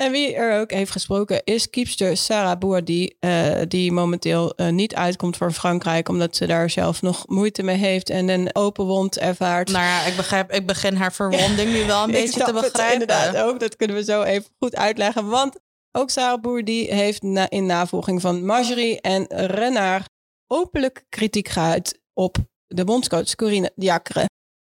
En 0.00 0.12
wie 0.12 0.34
er 0.34 0.60
ook 0.60 0.70
heeft 0.70 0.90
gesproken 0.90 1.44
is 1.44 1.70
kiepster 1.70 2.16
Sarah 2.16 2.58
Bourdi, 2.58 3.16
uh, 3.20 3.60
die 3.68 3.92
momenteel 3.92 4.52
uh, 4.56 4.68
niet 4.68 4.94
uitkomt 4.94 5.36
voor 5.36 5.52
Frankrijk, 5.52 6.08
omdat 6.08 6.36
ze 6.36 6.46
daar 6.46 6.70
zelf 6.70 7.02
nog 7.02 7.26
moeite 7.26 7.62
mee 7.62 7.76
heeft 7.76 8.10
en 8.10 8.28
een 8.28 8.54
open 8.54 8.84
wond 8.84 9.18
ervaart. 9.18 9.70
Nou 9.70 9.84
ja, 9.84 10.04
ik, 10.04 10.16
begrijp, 10.16 10.52
ik 10.52 10.66
begin 10.66 10.94
haar 10.94 11.12
verwonding 11.12 11.72
nu 11.72 11.86
wel 11.86 12.02
een 12.02 12.10
beetje 12.20 12.44
te 12.44 12.52
begrijpen. 12.52 12.92
Inderdaad 12.92 13.36
ook, 13.36 13.60
dat 13.60 13.76
kunnen 13.76 13.96
we 13.96 14.04
zo 14.04 14.22
even 14.22 14.50
goed 14.58 14.76
uitleggen. 14.76 15.26
Want 15.26 15.58
ook 15.92 16.10
Sarah 16.10 16.40
Bourdi 16.40 16.90
heeft 16.90 17.22
na, 17.22 17.50
in 17.50 17.66
navolging 17.66 18.20
van 18.20 18.44
Marjorie 18.44 19.00
en 19.00 19.26
Renard 19.28 20.08
openlijk 20.46 21.04
kritiek 21.08 21.48
geuit 21.48 22.00
op 22.12 22.36
de 22.66 22.84
bondscoach 22.84 23.34
Corine 23.34 23.72
Diacre. 23.74 24.26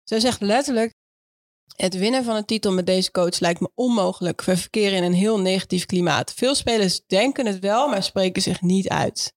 Zij 0.02 0.20
zegt 0.20 0.40
letterlijk 0.40 0.92
het 1.76 1.98
winnen 1.98 2.24
van 2.24 2.36
een 2.36 2.44
titel 2.44 2.72
met 2.72 2.86
deze 2.86 3.10
coach 3.10 3.40
lijkt 3.40 3.60
me 3.60 3.70
onmogelijk. 3.74 4.42
We 4.42 4.56
verkeren 4.56 4.96
in 4.96 5.02
een 5.02 5.12
heel 5.12 5.40
negatief 5.40 5.86
klimaat. 5.86 6.32
Veel 6.32 6.54
spelers 6.54 7.06
denken 7.06 7.46
het 7.46 7.58
wel, 7.58 7.88
maar 7.88 8.02
spreken 8.02 8.42
zich 8.42 8.60
niet 8.60 8.88
uit. 8.88 9.34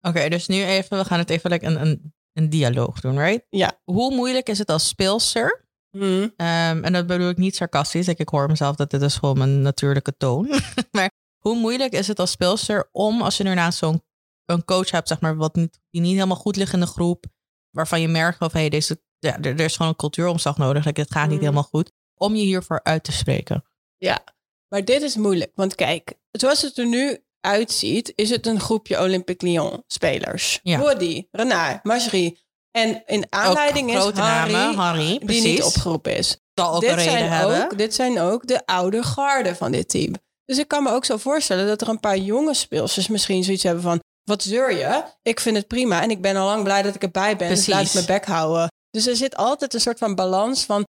Oké, 0.00 0.28
dus 0.28 0.46
nu 0.46 0.64
even, 0.64 0.98
we 0.98 1.04
gaan 1.04 1.18
het 1.18 1.30
even 1.30 1.50
like 1.50 1.66
een, 1.66 1.80
een, 1.80 2.14
een 2.32 2.50
dialoog 2.50 3.00
doen, 3.00 3.18
right? 3.18 3.46
Ja. 3.48 3.80
Hoe 3.84 4.14
moeilijk 4.14 4.48
is 4.48 4.58
het 4.58 4.68
als 4.68 4.88
speelster? 4.88 5.66
Mm. 5.90 6.22
Um, 6.22 6.84
en 6.84 6.92
dat 6.92 7.06
bedoel 7.06 7.28
ik 7.28 7.36
niet 7.36 7.56
sarcastisch. 7.56 8.08
Ik, 8.08 8.18
ik 8.18 8.28
hoor 8.28 8.48
mezelf 8.48 8.76
dat 8.76 8.90
dit 8.90 9.02
is 9.02 9.16
gewoon 9.16 9.38
mijn 9.38 9.62
natuurlijke 9.62 10.16
toon. 10.16 10.48
maar 10.90 11.10
hoe 11.38 11.56
moeilijk 11.56 11.92
is 11.92 12.08
het 12.08 12.18
als 12.18 12.30
speelster 12.30 12.88
om, 12.92 13.22
als 13.22 13.36
je 13.36 13.44
daarnaast 13.44 13.78
zo'n 13.78 14.02
een 14.44 14.64
coach 14.64 14.90
hebt, 14.90 15.08
zeg 15.08 15.20
maar, 15.20 15.36
wat 15.36 15.54
niet, 15.54 15.80
die 15.90 16.00
niet 16.00 16.14
helemaal 16.14 16.36
goed 16.36 16.56
ligt 16.56 16.72
in 16.72 16.80
de 16.80 16.86
groep, 16.86 17.26
waarvan 17.70 18.00
je 18.00 18.08
merkt 18.08 18.40
of 18.40 18.52
hey, 18.52 18.68
deze 18.68 19.02
ja, 19.24 19.38
er, 19.38 19.46
er, 19.46 19.60
is 19.60 19.76
gewoon 19.76 19.90
een 19.90 19.98
cultuuromslag 19.98 20.56
nodig. 20.56 20.84
Like, 20.84 21.00
het 21.00 21.12
gaat 21.12 21.28
niet 21.28 21.36
mm. 21.36 21.42
helemaal 21.42 21.62
goed. 21.62 21.90
Om 22.14 22.34
je 22.34 22.42
hiervoor 22.42 22.80
uit 22.82 23.04
te 23.04 23.12
spreken. 23.12 23.64
Ja, 23.96 24.24
maar 24.68 24.84
dit 24.84 25.02
is 25.02 25.16
moeilijk. 25.16 25.52
Want 25.54 25.74
kijk, 25.74 26.14
zoals 26.30 26.62
het 26.62 26.78
er 26.78 26.86
nu 26.86 27.18
uitziet, 27.40 28.12
is 28.14 28.30
het 28.30 28.46
een 28.46 28.60
groepje 28.60 29.00
Olympique 29.00 29.46
Lyon 29.46 29.82
spelers. 29.86 30.60
Ja. 30.62 30.78
Woody, 30.78 31.26
Renard, 31.30 31.84
Marjorie, 31.84 32.42
En 32.70 33.02
in 33.06 33.26
aanleiding 33.30 33.94
is 33.94 34.02
Harry, 34.02 34.52
namen, 34.52 34.74
Harry 34.74 35.20
die 35.24 35.42
niet 35.42 35.62
opgeroepen 35.62 36.16
is. 36.16 36.38
Zal 36.54 36.74
ook 36.74 36.80
dit 36.80 36.90
een 36.90 36.96
reden 36.96 37.12
zijn 37.12 37.30
hebben. 37.30 37.64
Ook, 37.64 37.78
dit 37.78 37.94
zijn 37.94 38.20
ook 38.20 38.46
de 38.46 38.66
oude 38.66 39.02
garden 39.02 39.56
van 39.56 39.72
dit 39.72 39.88
team. 39.88 40.14
Dus 40.44 40.58
ik 40.58 40.68
kan 40.68 40.82
me 40.82 40.90
ook 40.90 41.04
zo 41.04 41.16
voorstellen 41.16 41.66
dat 41.66 41.80
er 41.80 41.88
een 41.88 42.00
paar 42.00 42.18
jonge 42.18 42.54
speelsters 42.54 43.08
misschien 43.08 43.44
zoiets 43.44 43.62
hebben 43.62 43.82
van... 43.82 44.02
Wat 44.24 44.42
zeur 44.42 44.72
je? 44.72 45.02
Ik 45.22 45.40
vind 45.40 45.56
het 45.56 45.66
prima 45.66 46.02
en 46.02 46.10
ik 46.10 46.20
ben 46.20 46.36
al 46.36 46.46
lang 46.46 46.62
blij 46.62 46.82
dat 46.82 46.94
ik 46.94 47.02
erbij 47.02 47.36
ben. 47.36 47.48
Dus 47.48 47.66
laat 47.66 47.86
ik 47.86 47.94
mijn 47.94 48.06
bek 48.06 48.24
houden. 48.24 48.68
Dus 48.94 49.06
er 49.06 49.16
zit 49.16 49.36
altijd 49.36 49.74
een 49.74 49.80
soort 49.80 49.98
van 49.98 50.14
balans 50.14 50.64
van... 50.64 50.84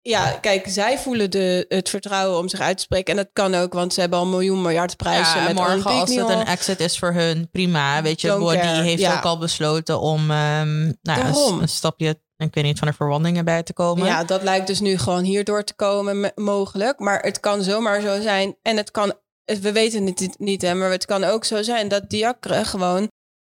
Ja, 0.00 0.30
kijk, 0.30 0.68
zij 0.68 0.98
voelen 0.98 1.30
de, 1.30 1.64
het 1.68 1.88
vertrouwen 1.88 2.38
om 2.38 2.48
zich 2.48 2.60
uit 2.60 2.76
te 2.76 2.82
spreken. 2.82 3.16
En 3.16 3.22
dat 3.24 3.30
kan 3.32 3.54
ook, 3.54 3.72
want 3.72 3.94
ze 3.94 4.00
hebben 4.00 4.18
al 4.18 4.26
miljoen 4.26 4.62
miljard 4.62 4.96
prijzen 4.96 5.40
Ja, 5.40 5.46
met 5.46 5.54
morgen 5.54 5.90
als 5.90 6.14
het 6.14 6.28
een 6.28 6.46
exit 6.46 6.80
is 6.80 6.98
voor 6.98 7.12
hun, 7.12 7.50
prima. 7.50 8.02
Weet 8.02 8.20
je, 8.20 8.28
Don't 8.28 8.52
care, 8.52 8.82
heeft 8.82 9.00
ja. 9.00 9.16
ook 9.16 9.24
al 9.24 9.38
besloten 9.38 10.00
om 10.00 10.30
ehm, 10.30 10.92
nou, 11.02 11.20
een, 11.20 11.60
een 11.60 11.68
stapje, 11.68 12.20
ik 12.36 12.54
weet 12.54 12.64
niet, 12.64 12.78
van 12.78 12.88
de 12.88 12.94
verwondingen 12.94 13.44
bij 13.44 13.62
te 13.62 13.72
komen. 13.72 14.06
Ja, 14.06 14.24
dat 14.24 14.42
lijkt 14.42 14.66
dus 14.66 14.80
nu 14.80 14.98
gewoon 14.98 15.24
hierdoor 15.24 15.64
te 15.64 15.74
komen 15.74 16.20
me- 16.20 16.32
mogelijk. 16.34 16.98
Maar 16.98 17.20
het 17.20 17.40
kan 17.40 17.62
zomaar 17.62 18.00
zo 18.00 18.20
zijn. 18.20 18.56
En 18.62 18.76
het 18.76 18.90
kan, 18.90 19.12
we 19.44 19.72
weten 19.72 20.06
het 20.06 20.20
niet, 20.20 20.38
niet 20.38 20.62
hè, 20.62 20.74
maar 20.74 20.90
het 20.90 21.04
kan 21.04 21.24
ook 21.24 21.44
zo 21.44 21.62
zijn 21.62 21.88
dat 21.88 22.10
Diacre 22.10 22.64
gewoon 22.64 23.08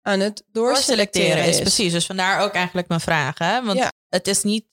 aan 0.07 0.19
het 0.19 0.43
doorselecteren 0.51 1.43
is. 1.45 1.55
is. 1.55 1.59
Precies, 1.61 1.91
dus 1.91 2.05
vandaar 2.05 2.39
ook 2.41 2.53
eigenlijk 2.53 2.87
mijn 2.87 2.99
vraag. 3.01 3.37
Hè? 3.37 3.63
Want 3.63 3.77
Ja. 3.79 3.91
het 4.09 4.27
is 4.27 4.43
niet 4.43 4.65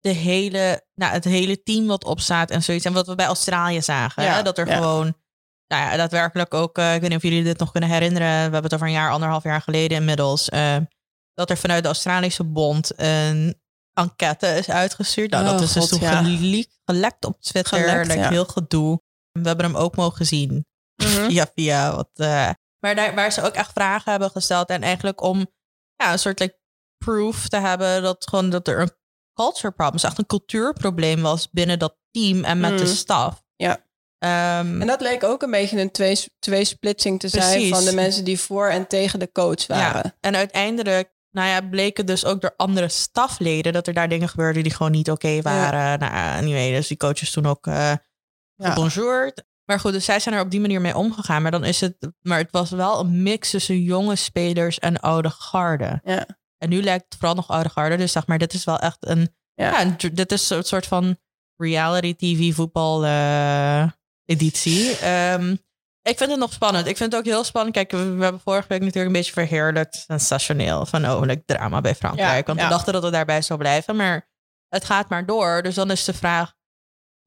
de 0.00 0.10
hele, 0.10 0.84
nou, 0.94 1.12
het 1.12 1.24
hele 1.24 1.62
team 1.62 1.86
wat 1.86 2.04
opstaat 2.04 2.50
en 2.50 2.62
zoiets. 2.62 2.84
En 2.84 2.92
wat 2.92 3.06
we 3.06 3.14
bij 3.14 3.26
Australië 3.26 3.82
zagen. 3.82 4.22
Ja, 4.22 4.34
Hè? 4.36 4.42
Dat 4.42 4.58
er 4.58 4.66
ja. 4.68 4.74
gewoon, 4.76 5.14
nou 5.66 5.82
ja, 5.90 5.96
daadwerkelijk 5.96 6.54
ook, 6.54 6.78
eh, 6.78 6.94
ik 6.94 7.00
weet 7.00 7.08
niet 7.10 7.18
of 7.18 7.24
jullie 7.24 7.42
dit 7.44 7.58
nog 7.58 7.70
kunnen 7.72 7.90
herinneren. 7.90 8.28
We 8.28 8.34
hebben 8.42 8.62
het 8.62 8.74
over 8.74 8.86
een 8.86 8.92
jaar, 8.92 9.10
anderhalf 9.10 9.42
jaar 9.42 9.60
geleden 9.60 9.96
inmiddels. 9.98 10.48
eh, 10.48 10.76
dat 11.34 11.50
er 11.50 11.56
vanuit 11.58 11.82
de 11.82 11.88
Australische 11.88 12.44
Bond 12.44 12.92
een 12.96 13.60
enquête 13.92 14.46
is 14.46 14.68
uitgestuurd. 14.70 15.30
Nou, 15.30 15.44
Oh, 15.44 15.50
dat 15.50 15.60
is 15.60 15.72
dus 15.72 15.88
toen 15.88 15.98
gelekt, 16.84 17.24
op 17.24 17.40
Twitter. 17.40 17.78
Gelekt, 17.78 18.06
like. 18.06 18.28
Heel 18.28 18.44
gedoe. 18.44 19.00
We 19.32 19.48
hebben 19.48 19.66
hem 19.66 19.76
ook 19.76 19.96
mogen 19.96 20.26
zien 20.26 20.66
via 20.96 21.50
via 21.54 21.94
wat. 21.94 22.10
eh, 22.14 22.50
maar 22.80 22.94
daar, 22.94 23.14
waar 23.14 23.32
ze 23.32 23.42
ook 23.42 23.54
echt 23.54 23.72
vragen 23.72 24.10
hebben 24.10 24.30
gesteld. 24.30 24.68
En 24.68 24.82
eigenlijk 24.82 25.22
om 25.22 25.46
ja, 25.96 26.12
een 26.12 26.18
soort 26.18 26.38
like, 26.38 26.58
proof 27.04 27.48
te 27.48 27.56
hebben 27.56 28.02
dat 28.02 28.28
gewoon 28.28 28.50
dat 28.50 28.68
er 28.68 28.80
een 28.80 28.90
culture 29.34 29.70
problem, 29.72 29.92
dus 29.92 30.02
echt 30.04 30.18
een 30.18 30.26
cultuurprobleem 30.26 31.22
was 31.22 31.50
binnen 31.50 31.78
dat 31.78 31.96
team 32.10 32.44
en 32.44 32.60
met 32.60 32.78
de 32.78 32.84
Mhm. 32.84 32.92
staf. 32.94 33.42
Ja. 33.56 33.86
Ehm, 34.18 34.80
En 34.80 34.86
dat 34.86 35.00
leek 35.00 35.24
ook 35.24 35.42
een 35.42 35.50
beetje 35.50 35.80
een 35.80 35.90
twee, 35.90 36.24
tweesplitsing 36.38 37.20
te 37.20 37.28
zijn 37.28 37.68
van 37.68 37.84
de 37.84 37.94
mensen 37.94 38.24
die 38.24 38.40
voor 38.40 38.68
en 38.68 38.86
tegen 38.86 39.18
de 39.18 39.32
coach 39.32 39.66
waren. 39.66 40.02
ja. 40.04 40.16
En 40.20 40.36
uiteindelijk, 40.36 41.12
nou 41.30 41.48
ja, 41.48 41.60
bleken 41.68 42.06
dus 42.06 42.24
ook 42.24 42.40
door 42.40 42.54
andere 42.56 42.88
stafleden 42.88 43.72
dat 43.72 43.86
er 43.86 43.94
daar 43.94 44.08
dingen 44.08 44.28
gebeurden 44.28 44.62
die 44.62 44.72
gewoon 44.74 44.92
niet 44.92 45.10
oké 45.10 45.42
waren. 45.42 45.98
Nou, 45.98 46.12
anyway, 46.36 46.70
dus 46.70 46.88
die 46.88 46.96
coaches 46.96 47.30
toen 47.30 47.46
ook 47.46 47.66
Ja. 47.66 48.00
gebonjourd. 48.56 49.44
Maar 49.68 49.80
goed, 49.80 49.92
dus 49.92 50.04
zij 50.04 50.20
zijn 50.20 50.34
er 50.34 50.40
op 50.40 50.50
die 50.50 50.60
manier 50.60 50.80
mee 50.80 50.96
omgegaan. 50.96 51.42
Maar 51.42 51.50
dan 51.50 51.64
is 51.64 51.80
het, 51.80 51.96
maar 52.20 52.38
het 52.38 52.50
was 52.50 52.70
wel 52.70 53.00
een 53.00 53.22
mix 53.22 53.50
tussen 53.50 53.82
jonge 53.82 54.16
spelers 54.16 54.78
en 54.78 55.00
oude 55.00 55.30
garde. 55.30 56.00
Ja. 56.04 56.26
En 56.58 56.68
nu 56.68 56.82
lijkt 56.82 57.04
het 57.04 57.14
vooral 57.18 57.34
nog 57.36 57.48
oude 57.48 57.68
garde. 57.68 57.96
Dus 57.96 58.12
zeg 58.12 58.26
maar, 58.26 58.38
dit 58.38 58.52
is 58.52 58.64
wel 58.64 58.78
echt 58.78 58.96
een, 59.00 59.34
Ja. 59.54 59.70
ja, 59.70 59.80
een- 59.80 60.14
dit 60.14 60.32
is 60.32 60.50
een 60.50 60.62
soort 60.64 60.86
van 60.86 61.16
reality 61.56 62.14
TV 62.16 62.54
voetbal 62.54 63.04
eh, 63.04 63.82
editie. 64.24 64.96
Ehm, 64.96 65.50
ik 66.02 66.16
vind 66.18 66.30
het 66.30 66.38
nog 66.38 66.52
spannend. 66.52 66.86
Ik 66.86 66.96
vind 66.96 67.12
het 67.12 67.20
ook 67.20 67.26
heel 67.26 67.44
spannend. 67.44 67.74
Kijk, 67.74 67.90
we, 67.90 68.14
we 68.14 68.22
hebben 68.22 68.40
vorige 68.40 68.68
week 68.68 68.80
natuurlijk 68.80 69.06
een 69.06 69.12
beetje 69.12 69.32
verheerlijkt, 69.32 70.04
sensationeel, 70.06 70.86
van 70.86 71.06
oh, 71.10 71.20
like, 71.20 71.42
drama 71.44 71.80
bij 71.80 71.94
Frankrijk. 71.94 72.46
Ja, 72.46 72.52
Want 72.54 72.60
we 72.66 72.68
dachten 72.68 72.92
dat 72.92 73.02
het 73.02 73.12
daarbij 73.12 73.42
zou 73.42 73.58
blijven, 73.58 73.96
maar 73.96 74.28
het 74.68 74.84
gaat 74.84 75.08
maar 75.08 75.26
door. 75.26 75.62
Dus 75.62 75.74
dan 75.74 75.90
is 75.90 76.04
de 76.04 76.14
vraag, 76.14 76.54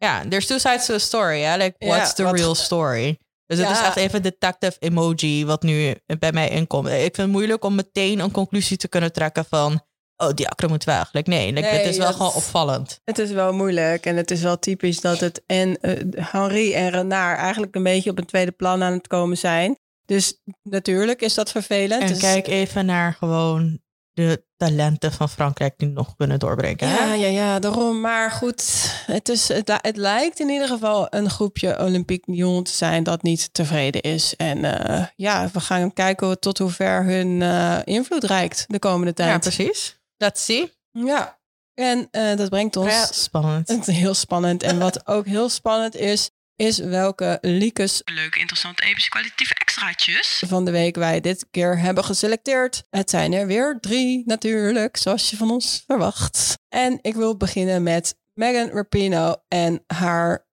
ja, 0.06 0.24
there's 0.30 0.46
two 0.46 0.58
sides 0.58 0.86
to 0.86 0.94
a 0.94 0.98
story. 0.98 1.42
Hè? 1.42 1.58
Like, 1.58 1.76
Ja, 1.78 1.88
what's 1.88 2.14
the 2.14 2.24
wat- 2.24 2.36
real 2.36 2.56
story? 2.56 3.18
Dus 3.46 3.60
het 3.60 3.70
is 3.70 3.80
echt 3.80 3.96
even 3.96 4.22
detective 4.22 4.76
emoji 4.80 5.46
wat 5.46 5.62
nu 5.64 5.96
bij 6.20 6.32
mij 6.32 6.50
inkomt. 6.50 6.88
Ik 6.88 7.00
vind 7.02 7.18
het 7.18 7.28
moeilijk 7.28 7.64
om 7.64 7.76
meteen 7.76 8.20
een 8.20 8.32
conclusie 8.32 8.78
te 8.78 8.88
kunnen 8.88 9.12
trekken 9.14 9.46
van... 9.46 9.82
oh, 10.16 10.30
die 10.34 10.48
akre 10.48 10.68
moet 10.68 10.84
wel 10.84 10.96
eigenlijk. 10.96 11.28
Nee, 11.28 11.48
like, 11.48 11.60
Nee, 11.68 11.78
het 11.80 11.86
is 11.88 11.98
wel 11.98 12.14
gewoon 12.14 12.34
opvallend. 12.34 13.00
Het 13.04 13.20
is 13.20 13.32
wel 13.32 13.54
moeilijk 13.54 14.06
en 14.06 14.16
het 14.16 14.32
is 14.32 14.42
wel 14.42 14.60
typisch 14.60 15.02
dat 15.02 15.20
het 15.20 15.44
en 15.46 15.80
eh, 15.82 16.24
Henri 16.32 16.74
en 16.74 16.90
Renard 16.90 17.40
eigenlijk 17.40 17.76
een 17.76 17.84
beetje 17.84 18.10
op 18.10 18.18
een 18.18 18.26
tweede 18.26 18.52
plan 18.52 18.84
aan 18.84 18.94
het 18.94 19.08
komen 19.08 19.38
zijn. 19.38 19.78
Dus 20.06 20.42
natuurlijk 20.64 21.22
is 21.22 21.34
dat 21.34 21.52
vervelend. 21.52 22.02
En 22.02 22.08
Dus- 22.08 22.20
kijk 22.20 22.48
even 22.48 22.86
naar 22.86 23.14
gewoon 23.14 23.80
de 24.14 24.44
talenten 24.58 25.12
van 25.12 25.30
Frankrijk 25.30 25.74
die 25.78 25.88
nog 25.88 26.16
kunnen 26.16 26.40
doorbreken. 26.40 26.90
hè? 26.90 26.98
Ja, 26.98 27.14
ja, 27.14 27.28
ja, 27.28 27.60
daarom. 27.60 28.00
Maar 28.00 28.32
goed, 28.32 28.64
het, 29.06 29.30
is, 29.30 29.48
het, 29.48 29.72
het 29.82 29.98
lijkt 29.98 30.40
in 30.40 30.50
ieder 30.50 30.68
geval 30.68 31.08
een 31.10 31.30
groepje 31.30 31.80
Olympique 31.80 32.32
Lyon 32.32 32.64
te 32.64 32.72
zijn 32.72 33.04
dat 33.04 33.22
niet 33.22 33.54
tevreden 33.54 34.02
is. 34.02 34.36
En 34.36 34.86
eh, 34.86 35.06
ja, 35.16 35.50
we 35.54 35.60
gaan 35.60 35.94
kijken 35.94 36.40
tot 36.40 36.58
hoe 36.58 36.70
ver 36.70 37.04
hun 37.04 37.42
eh, 37.42 37.78
invloed 37.84 38.24
reikt 38.24 38.66
de 38.68 38.80
komende 38.80 39.14
Ja, 39.16 39.26
tijd. 39.26 39.40
precies. 39.40 40.00
Let's 40.18 40.46
see. 40.46 40.74
Ja, 40.92 41.40
en 41.74 42.08
eh, 42.12 42.36
dat 42.36 42.50
brengt 42.50 42.76
ons... 42.76 42.92
Ja, 42.92 43.06
spannend. 43.06 43.68
Het 43.68 43.88
is 43.88 43.96
heel 43.98 44.14
spannend. 44.14 44.64
En 44.64 44.80
wat 44.80 45.08
ook 45.08 45.26
heel 45.26 45.50
spannend 45.50 45.96
is, 45.96 46.32
is 46.62 46.78
welke 46.78 47.38
leakers... 47.42 48.02
Leuke, 48.06 48.40
interessante, 48.40 48.84
epische, 48.84 49.10
kwalitatieve 49.10 49.54
extraatjes... 49.54 50.44
van 50.48 50.66
de 50.66 50.72
week 50.72 50.96
wij 50.96 51.20
dit 51.22 51.48
keer 51.52 51.80
hebben 51.80 52.04
geselecteerd. 52.04 52.84
Het 52.90 53.10
zijn 53.10 53.34
er 53.34 53.48
weer 53.48 53.78
drie 53.80 54.24
natuurlijk, 54.26 54.98
zoals 54.98 55.30
je 55.30 55.38
van 55.38 55.52
ons 55.52 55.84
verwacht. 55.86 56.58
En 56.70 57.00
ik 57.02 57.16
wil 57.16 57.38
beginnen 57.38 57.84
met 57.84 58.16
Megan 58.34 58.70
Rapinoe 58.70 59.44
en 59.48 59.84
haar 59.88 60.48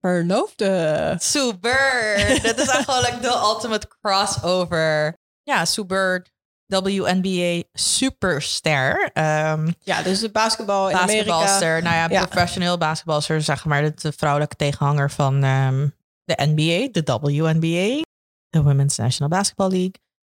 verloofde. 0.00 1.16
Sue 1.18 1.58
Bird. 1.58 2.42
Dat 2.42 2.58
is 2.58 2.68
eigenlijk 2.68 3.22
de 3.22 3.28
ultimate 3.28 3.88
crossover. 4.00 5.16
Ja, 5.42 5.64
Sue 5.64 5.86
Bird, 5.86 6.30
WNBA 6.66 7.62
superster. 7.72 9.10
Ehm 9.12 9.70
Ja, 9.80 10.02
dus 10.02 10.20
de 10.20 10.30
basketbal 10.30 10.90
in 10.90 10.96
Amerika. 10.96 11.24
basketbalster. 11.26 11.82
Nou 11.82 11.94
ja, 11.94 12.08
Ja. 12.20 12.26
professioneel 12.26 12.78
basketbalster, 12.78 13.42
zeg 13.42 13.64
maar. 13.64 13.82
De, 13.82 13.92
de 13.94 14.12
vrouwelijke 14.12 14.56
tegenhanger 14.56 15.10
van 15.10 15.44
ehm, 15.44 15.88
de 16.24 16.34
NBA, 16.38 16.88
de 16.92 17.18
WNBA. 17.20 18.02
De 18.48 18.62
Women's 18.62 18.96
National 18.96 19.28
Basketball 19.28 19.68
League. 19.68 19.92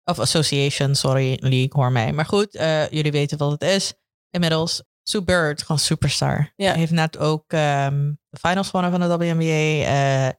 Of 0.04 0.18
Association, 0.18 0.94
sorry, 0.94 1.36
League, 1.40 1.70
hoor 1.72 1.92
mij. 1.92 2.12
Maar 2.12 2.26
goed, 2.26 2.54
eh, 2.54 2.88
jullie 2.88 3.12
weten 3.12 3.38
wat 3.38 3.50
het 3.50 3.62
is. 3.62 3.92
Inmiddels, 4.30 4.82
Sue 5.02 5.22
Bird, 5.22 5.60
gewoon 5.62 5.78
superstar. 5.78 6.52
Ja. 6.56 6.72
Heeft 6.72 6.92
net 6.92 7.18
ook 7.18 7.44
ehm, 7.52 8.12
de 8.28 8.38
finals 8.38 8.68
gewonnen 8.70 8.90
van 8.90 9.00
de 9.00 9.16
WNBA. 9.16 9.42
eh, 9.44 10.30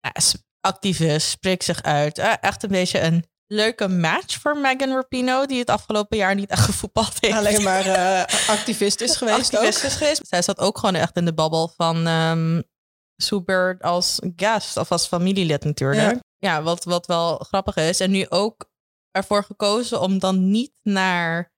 ja, 0.00 0.12
is 0.12 0.36
activist, 0.60 1.28
spreekt 1.28 1.64
zich 1.64 1.82
uit. 1.82 2.18
Eh, 2.18 2.32
echt 2.40 2.62
een 2.62 2.68
beetje 2.70 3.00
een 3.00 3.24
leuke 3.52 3.88
match 3.88 4.40
voor 4.40 4.56
Megan 4.58 4.88
Rapinoe, 4.94 5.46
die 5.46 5.58
het 5.58 5.70
afgelopen 5.70 6.16
jaar 6.16 6.34
niet 6.34 6.50
echt 6.50 6.64
gevoetbald 6.64 7.12
heeft. 7.20 7.36
Alleen 7.36 7.62
maar 7.62 7.86
eh, 7.86 8.48
activist 8.48 9.00
is 9.00 9.16
geweest 9.16 9.54
activist 9.54 9.78
ook. 9.78 9.90
is 9.90 9.94
geweest. 9.96 10.20
Zij 10.28 10.42
zat 10.42 10.58
ook 10.58 10.78
gewoon 10.78 10.94
echt 10.94 11.16
in 11.16 11.24
de 11.24 11.34
babbel 11.34 11.72
van 11.76 12.06
ehm 12.06 12.60
Sue 13.16 13.42
Bird 13.44 13.82
als 13.82 14.18
guest 14.36 14.76
of 14.76 14.90
als 14.92 15.06
familielid 15.06 15.64
natuurlijk. 15.64 16.18
Ja, 16.38 16.62
wat, 16.62 16.84
wat 16.84 17.06
wel 17.06 17.36
grappig 17.38 17.76
is. 17.76 18.00
En 18.00 18.10
nu 18.10 18.26
ook 18.28 18.70
ervoor 19.10 19.44
gekozen 19.44 20.00
om 20.00 20.18
dan 20.18 20.50
niet 20.50 20.72
naar 20.82 21.52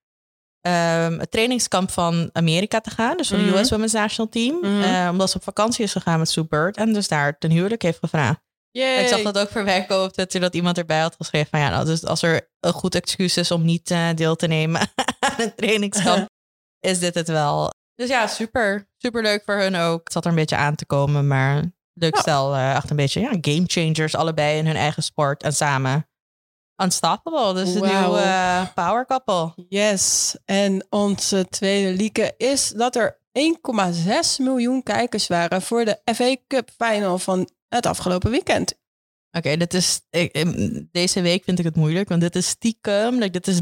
ehm, 0.61 1.19
het 1.19 1.31
trainingskamp 1.31 1.91
van 1.91 2.31
Amerika 2.33 2.81
te 2.81 2.91
gaan. 2.91 3.17
Dus 3.17 3.29
van 3.29 3.39
de 3.39 3.45
Mhm. 3.45 3.55
US 3.59 3.71
Women's 3.71 3.93
National 3.93 4.31
Team. 4.31 4.59
Mhm. 4.61 4.83
Eh, 4.83 5.09
omdat 5.11 5.31
ze 5.31 5.37
op 5.37 5.43
vakantie 5.43 5.85
is 5.85 5.93
gegaan 5.93 6.19
met 6.19 6.31
Sue 6.31 6.47
Bird. 6.47 6.77
En 6.77 6.93
dus 6.93 7.09
daar 7.09 7.39
ten 7.39 7.51
huwelijk 7.51 7.83
heeft 7.83 7.99
gevraagd. 7.99 8.41
Ik 8.75 9.09
zag 9.09 9.23
dat 9.23 9.39
ook 9.39 9.51
komen 9.87 10.05
op 10.05 10.13
Twitter 10.13 10.41
dat 10.41 10.55
iemand 10.55 10.79
erbij 10.79 11.01
had 11.01 11.15
geschreven 11.17 11.49
van 11.51 11.61
ja, 11.61 11.69
nou, 11.71 11.85
dus 11.85 12.05
als 12.05 12.23
er 12.23 12.49
een 12.61 12.73
goed 12.73 12.95
excuus 12.95 13.37
is 13.37 13.51
om 13.51 13.65
niet 13.65 13.91
eh, 13.91 14.09
deel 14.15 14.37
te 14.37 14.47
nemen 14.47 14.81
aan 15.21 15.35
een 15.41 15.55
trainingskamp, 15.55 16.29
is 16.91 16.99
dit 16.99 17.15
het 17.15 17.29
wel. 17.29 17.71
Dus 17.95 18.09
ja, 18.09 18.27
super, 18.27 18.89
super 18.99 19.23
leuk 19.23 19.43
voor 19.45 19.55
hun 19.57 19.77
ook. 19.77 20.01
Het 20.05 20.13
zat 20.13 20.25
er 20.25 20.31
een 20.31 20.37
beetje 20.37 20.57
aan 20.57 20.75
te 20.75 20.87
komen, 20.87 21.27
maar 21.27 21.63
leuk 21.93 22.15
Ja. 22.15 22.21
stel, 22.21 22.55
eh, 22.55 22.75
echt 22.75 22.91
een 22.91 22.97
beetje 22.97 23.21
ja, 23.21 23.29
game 23.41 23.65
changers, 23.67 24.15
allebei 24.15 24.59
in 24.59 24.67
hun 24.67 24.77
eigen 24.77 25.03
sport 25.03 25.43
en 25.43 25.53
samen. 25.53 26.09
Unstoppable, 26.83 27.55
dus 27.55 27.75
een 27.75 27.81
Wauw. 27.81 28.01
nieuwe 28.01 28.21
eh, 28.21 28.67
power 28.75 29.07
couple. 29.07 29.53
Yes. 29.69 30.37
En 30.45 30.87
onze 30.91 31.47
tweede 31.49 31.97
lieke 31.97 32.35
is 32.37 32.69
dat 32.71 32.97
er 32.97 33.19
1,6 33.33 34.39
miljoen 34.39 34.83
kijkers 34.83 35.27
waren 35.27 35.63
voor 35.63 35.85
de 35.85 36.01
FA 36.15 36.37
Cup 36.49 36.71
final 36.79 37.19
van 37.19 37.49
het 37.75 37.87
afgelopen 37.87 38.31
weekend. 38.31 38.75
Oké, 39.31 39.57
dit 39.57 39.75
is 39.75 40.01
ik, 40.11 40.33
deze 40.93 41.21
week 41.21 41.45
vind 41.45 41.59
ik 41.59 41.65
het 41.65 41.77
moeilijk, 41.77 42.09
want 42.09 42.21
dit 42.21 42.37
is 42.37 42.49
stiekem, 42.49 43.15
like, 43.15 43.31
dit 43.31 43.47
is 43.47 43.61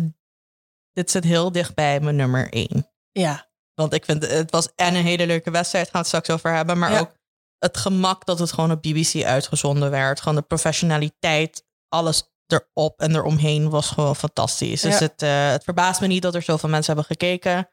dit 0.92 1.10
zit 1.10 1.24
heel 1.24 1.52
dicht 1.52 1.74
bij 1.74 2.00
mijn 2.00 2.16
nummer 2.16 2.52
één. 2.52 2.90
Ja. 3.12 3.50
Want 3.74 3.92
ik 3.92 4.04
vind 4.04 4.26
het 4.30 4.50
was 4.50 4.68
en 4.74 4.94
een 4.94 5.04
hele 5.04 5.26
leuke 5.26 5.50
wedstrijd, 5.50 5.84
gaan 5.84 5.92
we 5.92 5.98
het 5.98 6.06
straks 6.06 6.30
over 6.30 6.52
hebben. 6.52 6.78
Maar 6.78 6.92
Ja. 6.92 7.00
ook 7.00 7.14
het 7.58 7.76
gemak 7.76 8.24
dat 8.26 8.38
het 8.38 8.52
gewoon 8.52 8.70
op 8.70 8.82
BBC 8.82 9.24
uitgezonden 9.24 9.90
werd. 9.90 10.20
Gewoon 10.20 10.34
de 10.38 10.42
professionaliteit, 10.42 11.64
alles 11.88 12.30
erop 12.46 13.00
en 13.00 13.14
eromheen 13.14 13.70
was 13.70 13.88
gewoon 13.88 14.16
fantastisch. 14.16 14.80
Dus 14.80 14.98
het, 14.98 15.22
uh, 15.22 15.50
het 15.50 15.64
verbaast 15.64 16.00
me 16.00 16.06
niet 16.06 16.22
dat 16.22 16.34
er 16.34 16.42
zoveel 16.42 16.68
mensen 16.68 16.94
hebben 16.94 17.16
gekeken. 17.16 17.70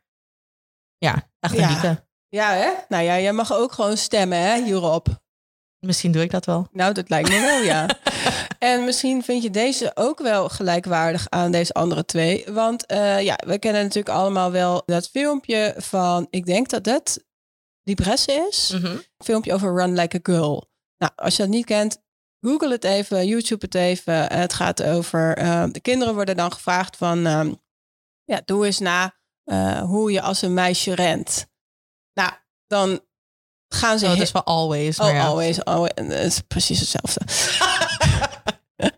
Ja, 0.97 1.30
echt 1.39 1.54
een 1.54 1.60
ja. 1.60 2.08
Ja, 2.30 2.54
hè? 2.54 2.71
Nou 2.88 3.04
ja, 3.04 3.19
jij 3.19 3.34
mag 3.34 3.54
ook 3.54 3.71
gewoon 3.71 3.97
stemmen 3.97 4.39
hè, 4.39 4.63
hierop. 4.63 5.08
Misschien 5.80 6.12
doe 6.12 6.22
ik 6.22 6.32
dat 6.32 6.46
wel. 6.46 6.68
Nou, 6.72 6.94
dat 6.94 7.10
lijkt 7.10 7.30
me 7.30 7.39
wel, 7.39 7.62
ja. 7.62 7.89
en 8.72 8.84
misschien 8.86 9.24
vind 9.24 9.44
je 9.44 9.50
deze 9.50 9.92
ook 9.94 10.20
wel 10.20 10.50
gelijkwaardig 10.50 11.30
aan 11.30 11.52
deze 11.52 11.74
andere 11.74 12.06
twee. 12.06 12.46
Want 12.50 12.92
uh, 12.92 13.22
ja, 13.22 13.38
we 13.46 13.60
kennen 13.60 13.82
natuurlijk 13.82 14.15
allemaal 14.15 14.52
wel 14.52 14.84
dat 14.86 15.10
filmpje 15.10 15.74
van, 15.78 16.28
ik 16.30 16.46
denk 16.46 16.70
dat 16.70 16.84
dat 16.84 17.24
Libresse 17.84 18.48
is. 18.50 18.72
Mm 18.74 18.82
-hmm. 18.82 19.02
filmpje 19.18 19.54
over 19.54 19.74
Run 19.76 19.94
Like 19.94 20.18
a 20.18 20.20
Girl. 20.24 20.70
Nou, 20.98 21.12
als 21.15 21.36
je 21.36 21.42
dat 21.42 21.52
niet 21.52 21.65
kent, 21.65 22.02
Google 22.39 22.72
het 22.72 22.84
even, 22.84 23.28
YouTube 23.28 23.65
het 23.65 23.76
even. 23.76 24.34
Het 24.34 24.54
gaat 24.54 24.84
over, 24.84 25.42
uh, 25.42 25.65
de 25.72 25.80
kinderen 25.80 26.13
worden 26.13 26.36
dan 26.36 26.52
gevraagd 26.52 26.98
van, 26.98 27.28
uh, 27.28 27.52
ja, 28.24 28.42
doe 28.46 28.65
eens 28.65 28.80
na 28.80 29.15
uh, 29.46 29.82
hoe 29.82 30.12
je 30.12 30.22
als 30.22 30.42
een 30.42 30.54
meisje 30.54 30.96
rent. 30.96 31.48
Nou, 32.13 32.32
dan 32.68 33.02
gaan 33.70 34.00
ze... 34.00 34.06
Oh, 34.06 34.12
dat 34.12 34.22
is 34.22 34.32
wel 34.32 34.44
always. 34.44 35.00
Oh, 35.00 35.12
ja. 35.12 35.26
always, 35.26 35.64
always. 35.64 35.92
Het 35.96 36.12
is 36.12 36.42
precies 36.48 36.80
hetzelfde. 36.80 37.22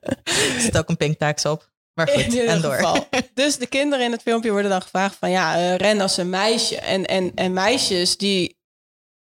er 0.56 0.62
zit 0.62 0.78
ook 0.78 0.90
een 0.90 0.98
pink 0.98 1.18
tax 1.18 1.46
op. 1.46 1.70
Maar 1.94 2.08
goed, 2.08 2.38
en 2.38 2.62
door. 2.62 2.74
Geval. 2.74 3.08
Dus 3.34 3.58
de 3.58 3.68
kinderen 3.68 4.06
in 4.06 4.12
het 4.12 4.22
filmpje 4.22 4.52
worden 4.52 4.72
dan 4.72 4.82
gevraagd 4.82 5.16
van 5.20 5.30
ja, 5.30 5.58
uh, 5.58 5.76
ren 5.76 6.02
als 6.02 6.18
een 6.18 6.30
meisje. 6.30 6.80
En, 6.80 7.06
en, 7.06 7.32
en 7.36 7.54
meisjes 7.54 8.18
die, 8.18 8.58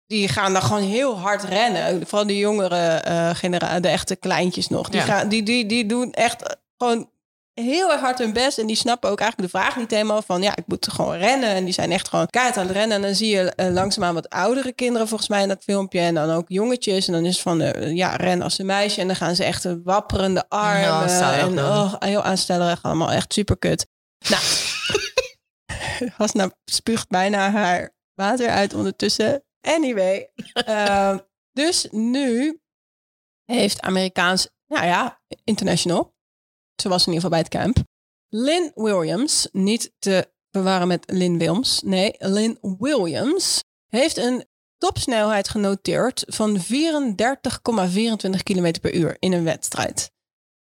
die 0.07 0.29
gaan 0.29 0.53
dan 0.53 0.63
gewoon 0.63 0.83
heel 0.83 1.19
hard 1.19 1.43
rennen. 1.43 2.07
Vooral 2.07 2.27
de 2.27 2.39
jongere 2.39 3.05
uh, 3.09 3.31
generatie, 3.35 3.81
de 3.81 3.89
echte 3.89 4.17
kleintjes 4.17 4.69
nog. 4.69 4.89
Die, 4.89 5.01
ja. 5.01 5.07
gaan, 5.07 5.29
die, 5.29 5.43
die, 5.43 5.67
die 5.67 5.87
doen 5.87 6.13
echt 6.13 6.57
gewoon 6.77 7.11
heel 7.62 7.92
erg 7.92 8.01
hard 8.01 8.19
hun 8.19 8.33
best. 8.33 8.59
En 8.59 8.66
die 8.66 8.77
snappen 8.77 9.11
ook 9.11 9.21
eigenlijk 9.21 9.53
de 9.53 9.59
vraag 9.59 9.77
niet 9.77 9.90
helemaal 9.90 10.23
van... 10.23 10.42
ja, 10.42 10.57
ik 10.57 10.66
moet 10.66 10.88
gewoon 10.92 11.16
rennen. 11.16 11.49
En 11.49 11.64
die 11.64 11.75
zijn 11.75 11.92
echt 11.92 12.09
gewoon 12.09 12.27
kaart 12.27 12.57
aan 12.57 12.66
het 12.66 12.77
rennen. 12.77 12.97
En 12.97 13.03
dan 13.03 13.14
zie 13.14 13.29
je 13.29 13.53
uh, 13.57 13.73
langzaamaan 13.73 14.14
wat 14.14 14.31
oudere 14.31 14.73
kinderen 14.73 15.09
volgens 15.09 15.29
mij 15.29 15.42
in 15.42 15.49
dat 15.49 15.62
filmpje. 15.62 16.01
En 16.01 16.14
dan 16.14 16.31
ook 16.31 16.45
jongetjes. 16.49 17.07
En 17.07 17.12
dan 17.12 17.25
is 17.25 17.33
het 17.33 17.42
van, 17.42 17.61
uh, 17.61 17.95
ja, 17.95 18.16
ren 18.16 18.42
als 18.42 18.59
een 18.59 18.66
meisje. 18.66 19.01
En 19.01 19.07
dan 19.07 19.16
gaan 19.16 19.35
ze 19.35 19.45
echt 19.45 19.64
een 19.64 19.83
wapperende 19.85 20.45
armen. 20.49 21.09
Ja, 21.09 21.38
en 21.38 21.59
oh, 21.59 21.95
heel 21.99 22.23
aanstellerig. 22.23 22.83
Allemaal 22.83 23.11
echt 23.11 23.33
super 23.33 23.59
kut. 23.59 23.87
Nou, 24.29 24.42
Hasna 26.16 26.51
spuugt 26.64 27.09
bijna 27.09 27.51
haar 27.51 27.95
water 28.14 28.49
uit 28.49 28.75
ondertussen. 28.75 29.45
Anyway. 29.61 30.31
Uh, 30.69 31.16
dus 31.53 31.88
nu 31.90 32.61
heeft 33.45 33.81
Amerikaans, 33.81 34.49
nou 34.66 34.87
ja, 34.87 35.21
international 35.45 36.15
ze 36.83 36.89
was 36.89 37.07
in 37.07 37.12
ieder 37.12 37.31
geval 37.31 37.31
bij 37.31 37.39
het 37.39 37.49
camp. 37.49 37.87
Lynn 38.29 38.73
Williams, 38.75 39.49
niet 39.53 39.93
te 39.99 40.31
verwarren 40.51 40.89
met 40.89 41.05
Lynn 41.07 41.39
Wilms. 41.39 41.83
Nee, 41.85 42.15
Lynn 42.19 42.59
Williams 42.79 43.65
heeft 43.87 44.17
een 44.17 44.45
topsnelheid 44.79 45.49
genoteerd 45.49 46.25
van 46.27 46.59
34,24 46.59 46.65
km 48.43 48.73
per 48.81 48.95
uur 48.95 49.17
in 49.19 49.33
een 49.33 49.45
wedstrijd. 49.45 50.15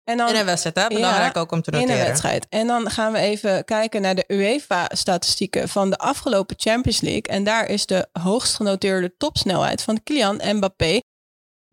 En 0.05 0.17
dan, 0.17 0.29
in 0.29 0.37
een 0.37 0.45
wedstrijd, 0.45 0.77
hè? 0.77 0.89
Belangrijk 0.89 1.35
ja, 1.35 1.41
ook 1.41 1.53
om 1.53 1.63
te 1.63 1.71
noteren. 1.71 1.95
In 1.95 2.01
een 2.01 2.07
wedstrijd. 2.07 2.47
En 2.49 2.67
dan 2.67 2.91
gaan 2.91 3.13
we 3.13 3.19
even 3.19 3.65
kijken 3.65 4.03
naar 4.03 4.15
de 4.15 4.25
UEFA-statistieken 4.27 5.69
van 5.69 5.91
de 5.91 5.99
afgelopen 5.99 6.57
Champions 6.59 7.01
League. 7.01 7.23
En 7.23 7.45
daar 7.45 7.69
is 7.69 7.87
de 7.87 8.09
hoogst 8.13 8.55
genoteerde 8.55 9.17
topsnelheid 9.17 9.83
van 9.83 10.03
Kylian 10.03 10.41
Mbappé 10.57 11.01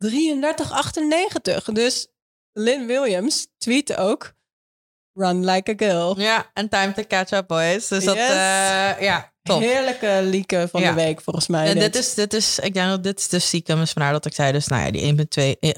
33,98. 0.06 1.72
Dus 1.74 2.08
Lynn 2.54 2.88
Williams 2.88 3.48
tweet 3.58 3.96
ook. 3.96 4.34
Run 5.13 5.46
like 5.46 5.72
a 5.72 5.74
girl. 5.88 6.20
Ja, 6.20 6.52
en 6.54 6.70
time 6.70 6.94
to 6.94 7.04
catch 7.08 7.32
up, 7.32 7.48
boys. 7.48 7.88
Dus 7.88 8.06
dat, 8.06 8.16
uh, 8.16 9.02
ja, 9.02 9.34
top. 9.42 9.62
Heerlijke 9.62 10.20
lieken 10.24 10.70
van 10.70 10.82
ja. 10.82 10.89
de 10.89 10.96
week, 10.96 11.22
volgens 11.22 11.48
mij. 11.48 11.68
En 11.68 11.80
dit. 11.80 11.96
is, 11.96 12.13
dit 12.13 12.34
is, 12.34 12.60
ik 12.60 12.74
denk 12.74 12.88
dat 12.88 13.04
dit 13.04 13.20
is 13.20 13.30
de 13.30 13.39
stiekem 13.39 13.82
is 13.82 13.92
vandaar 13.92 14.12
dat 14.12 14.26
ik 14.26 14.34
zei, 14.34 14.52
dus 14.52 14.68
nou 14.68 14.86
ja, 14.86 14.92
die 14.92 15.28
1,2, 15.60 15.74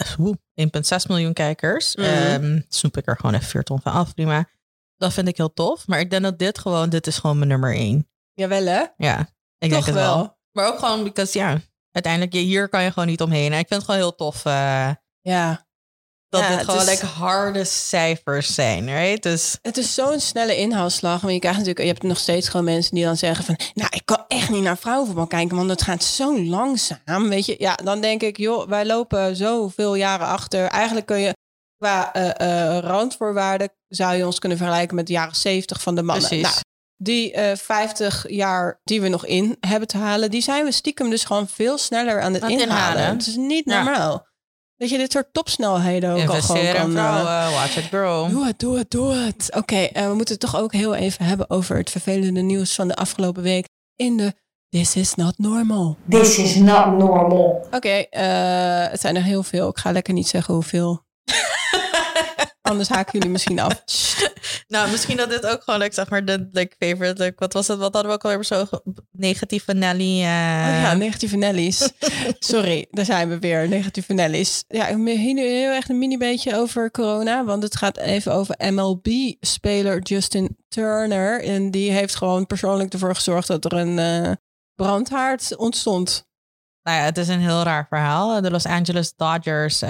1,6 1.01 1.07
miljoen 1.07 1.33
kijkers. 1.33 1.95
Mm 1.95 2.03
-hmm. 2.03 2.43
um, 2.43 2.65
snoep 2.69 2.97
ik 2.97 3.07
er 3.07 3.15
gewoon 3.15 3.35
even 3.35 3.47
4 3.47 3.63
ton 3.63 3.81
van 3.81 3.91
af, 3.91 4.13
prima. 4.13 4.49
Dat 4.97 5.13
vind 5.13 5.27
ik 5.27 5.37
heel 5.37 5.53
tof. 5.53 5.87
Maar 5.87 5.99
ik 5.99 6.09
denk 6.09 6.23
dat 6.23 6.39
dit 6.39 6.59
gewoon, 6.59 6.89
dit 6.89 7.07
is 7.07 7.17
gewoon 7.17 7.37
mijn 7.37 7.49
nummer 7.49 7.75
1. 7.75 8.09
Jawel, 8.33 8.65
hè? 8.65 8.83
Ja, 8.97 9.19
ik 9.19 9.25
Toch 9.57 9.69
denk 9.69 9.85
het 9.85 9.93
wel. 9.93 10.15
wel. 10.15 10.37
Maar 10.51 10.67
ook 10.67 10.79
gewoon, 10.79 11.03
because 11.03 11.37
ja, 11.37 11.61
uiteindelijk, 11.91 12.33
hier 12.33 12.69
kan 12.69 12.83
je 12.83 12.91
gewoon 12.91 13.07
niet 13.07 13.21
omheen. 13.21 13.53
En 13.53 13.59
ik 13.59 13.67
vind 13.67 13.81
het 13.81 13.83
gewoon 13.83 13.99
heel 13.99 14.15
tof. 14.15 14.45
Uh, 14.45 14.89
ja. 15.21 15.67
Dat 16.39 16.49
ja, 16.49 16.57
het 16.57 16.65
gewoon 16.65 16.81
is, 16.81 16.89
like 16.89 17.05
harde 17.05 17.63
cijfers 17.63 18.53
zijn, 18.53 18.85
right? 18.85 19.23
Dus... 19.23 19.57
Het 19.61 19.77
is 19.77 19.93
zo'n 19.93 20.19
snelle 20.19 20.57
inhaalslag. 20.57 21.21
Maar 21.21 21.31
je 21.31 21.39
krijgt 21.39 21.57
natuurlijk, 21.57 21.85
je 21.85 21.93
hebt 21.93 22.03
nog 22.03 22.17
steeds 22.17 22.49
gewoon 22.49 22.65
mensen 22.65 22.95
die 22.95 23.03
dan 23.03 23.17
zeggen 23.17 23.45
van... 23.45 23.57
Nou, 23.73 23.89
ik 23.93 24.01
kan 24.05 24.25
echt 24.27 24.49
niet 24.49 24.63
naar 24.63 24.77
vrouwenvoetbal 24.77 25.27
kijken, 25.27 25.57
want 25.57 25.69
het 25.69 25.81
gaat 25.81 26.03
zo 26.03 26.39
langzaam. 26.43 27.29
Weet 27.29 27.45
je, 27.45 27.55
ja, 27.57 27.75
dan 27.75 28.01
denk 28.01 28.21
ik, 28.21 28.37
joh, 28.37 28.67
wij 28.67 28.85
lopen 28.85 29.35
zoveel 29.35 29.95
jaren 29.95 30.27
achter. 30.27 30.67
Eigenlijk 30.67 31.05
kun 31.05 31.19
je 31.19 31.33
qua 31.77 32.15
uh, 32.15 32.23
uh, 32.41 32.79
randvoorwaarden... 32.79 33.69
zou 33.87 34.15
je 34.15 34.25
ons 34.25 34.39
kunnen 34.39 34.57
vergelijken 34.57 34.95
met 34.95 35.07
de 35.07 35.13
jaren 35.13 35.35
70 35.35 35.81
van 35.81 35.95
de 35.95 36.03
mannen. 36.03 36.27
Precies. 36.27 36.47
Nou, 36.47 36.61
die 36.97 37.35
uh, 37.35 37.55
50 37.55 38.29
jaar 38.29 38.79
die 38.83 39.01
we 39.01 39.07
nog 39.07 39.25
in 39.25 39.57
hebben 39.59 39.87
te 39.87 39.97
halen... 39.97 40.31
die 40.31 40.41
zijn 40.41 40.65
we 40.65 40.71
stiekem 40.71 41.09
dus 41.09 41.23
gewoon 41.23 41.47
veel 41.47 41.77
sneller 41.77 42.21
aan 42.21 42.33
het, 42.33 42.43
inhalen. 42.43 43.05
Het 43.05 43.27
is 43.27 43.35
niet 43.35 43.65
normaal. 43.65 44.11
Ja. 44.11 44.33
Dat 44.77 44.89
je 44.89 44.97
dit 44.97 45.11
soort 45.11 45.27
topsnelheden 45.31 46.11
ook 46.11 46.29
al 46.29 46.41
gewoon 46.41 46.73
kan... 46.73 46.91
vrouwen, 46.91 47.25
uh, 47.25 47.53
watch 47.53 47.77
it 47.77 47.87
grow. 47.87 48.29
Doe 48.29 48.45
het, 48.45 48.59
doe 48.59 48.77
het, 48.77 48.91
doe 48.91 49.13
het. 49.13 49.47
Oké, 49.47 49.57
okay, 49.57 49.91
uh, 49.93 50.07
we 50.07 50.15
moeten 50.15 50.35
het 50.35 50.51
toch 50.51 50.57
ook 50.61 50.73
heel 50.73 50.95
even 50.95 51.25
hebben 51.25 51.49
over 51.49 51.77
het 51.77 51.89
vervelende 51.89 52.41
nieuws 52.41 52.75
van 52.75 52.87
de 52.87 52.95
afgelopen 52.95 53.43
week. 53.43 53.67
In 53.95 54.17
de 54.17 54.33
This 54.75 54.95
is 54.95 55.15
not 55.15 55.37
normal. 55.37 55.97
This 56.09 56.37
is 56.37 56.55
not 56.55 56.97
normal. 56.97 57.65
Oké, 57.65 57.75
okay, 57.75 58.07
uh, 58.11 58.91
het 58.91 59.01
zijn 59.01 59.15
er 59.15 59.23
heel 59.23 59.43
veel. 59.43 59.69
Ik 59.69 59.77
ga 59.77 59.91
lekker 59.91 60.13
niet 60.13 60.27
zeggen 60.27 60.53
hoeveel. 60.53 61.03
Anders 62.61 62.89
haken 62.89 63.11
jullie 63.11 63.29
misschien 63.29 63.59
af. 63.59 63.83
nou, 64.67 64.91
misschien 64.91 65.17
dat 65.17 65.29
dit 65.29 65.45
ook 65.45 65.63
gewoon, 65.63 65.79
like, 65.79 65.93
zeg 65.93 66.09
maar, 66.09 66.25
de 66.25 66.49
like, 66.51 66.75
favorite. 66.79 67.23
Like, 67.23 67.35
wat 67.37 67.53
was 67.53 67.67
het? 67.67 67.77
Wat 67.77 67.93
hadden 67.93 68.11
we 68.11 68.17
ook 68.17 68.23
alweer 68.23 68.43
zo? 68.43 68.65
Negatieve 69.11 69.73
Nelly. 69.73 70.19
Uh... 70.19 70.19
Oh 70.19 70.81
ja, 70.81 70.93
negatieve 70.93 71.35
Nellies. 71.35 71.89
Sorry, 72.39 72.87
daar 72.91 73.05
zijn 73.05 73.29
we 73.29 73.39
weer. 73.39 73.67
Negatieve 73.67 74.13
Nellies. 74.13 74.63
Ja, 74.67 74.87
ik 74.87 74.97
heel 75.37 75.71
erg 75.71 75.89
een 75.89 75.97
mini 75.97 76.17
beetje 76.17 76.55
over 76.55 76.91
corona. 76.91 77.43
Want 77.43 77.63
het 77.63 77.75
gaat 77.75 77.97
even 77.97 78.33
over 78.33 78.55
MLB-speler 78.73 80.01
Justin 80.01 80.57
Turner. 80.69 81.43
En 81.43 81.71
die 81.71 81.91
heeft 81.91 82.15
gewoon 82.15 82.45
persoonlijk 82.45 82.93
ervoor 82.93 83.15
gezorgd 83.15 83.47
dat 83.47 83.65
er 83.65 83.73
een 83.73 83.97
uh, 83.97 84.31
brandhaard 84.75 85.55
ontstond. 85.55 86.24
Nou 86.85 86.97
ja, 86.97 87.03
het 87.03 87.17
is 87.17 87.27
een 87.27 87.39
heel 87.39 87.63
raar 87.63 87.85
verhaal. 87.87 88.41
De 88.41 88.51
Los 88.51 88.65
Angeles 88.65 89.15
Dodgers 89.15 89.81
um, 89.81 89.89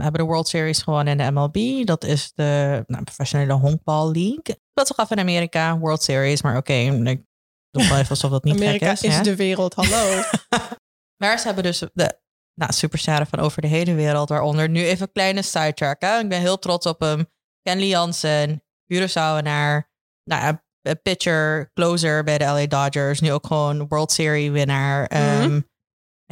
hebben 0.00 0.12
de 0.12 0.22
World 0.22 0.48
Series 0.48 0.82
gewonnen 0.82 1.18
in 1.18 1.24
de 1.24 1.30
MLB. 1.30 1.86
Dat 1.86 2.04
is 2.04 2.32
de 2.34 2.84
nou, 2.86 3.04
professionele 3.04 3.52
honkbal 3.52 4.12
league. 4.12 4.58
Dat 4.72 4.84
is 4.84 4.88
toch 4.88 4.96
af 4.96 5.10
in 5.10 5.18
Amerika, 5.18 5.78
World 5.78 6.02
Series. 6.02 6.42
Maar 6.42 6.56
oké, 6.56 6.72
okay, 6.72 7.12
ik 7.12 7.24
doe 7.70 7.88
wel 7.88 7.98
even 7.98 8.10
alsof 8.10 8.30
dat 8.30 8.44
niet 8.44 8.54
Amerika 8.54 8.86
gek 8.86 8.94
is. 8.94 9.02
is 9.02 9.16
hè? 9.16 9.22
de 9.22 9.36
wereld, 9.36 9.74
hallo. 9.74 10.22
maar 11.22 11.38
ze 11.38 11.46
hebben 11.46 11.64
dus 11.64 11.78
de 11.92 12.18
nou, 12.54 12.72
supersterren 12.72 13.26
van 13.26 13.38
over 13.38 13.62
de 13.62 13.68
hele 13.68 13.94
wereld. 13.94 14.28
Waaronder 14.28 14.68
nu 14.68 14.84
even 14.84 15.06
een 15.06 15.12
kleine 15.12 15.42
sidetrack. 15.42 16.00
Hè? 16.00 16.18
Ik 16.18 16.28
ben 16.28 16.40
heel 16.40 16.58
trots 16.58 16.86
op 16.86 17.00
hem. 17.00 17.26
Kenley 17.62 17.88
Jansen, 17.88 18.62
Curaçaoenaar. 18.92 19.92
Nou, 20.24 20.56
pitcher, 21.02 21.70
closer 21.74 22.24
bij 22.24 22.38
de 22.38 22.44
LA 22.44 22.66
Dodgers. 22.66 23.20
Nu 23.20 23.32
ook 23.32 23.46
gewoon 23.46 23.88
World 23.88 24.12
Series 24.12 24.50
winnaar. 24.50 25.10
Mm 25.14 25.40
-hmm. 25.40 25.72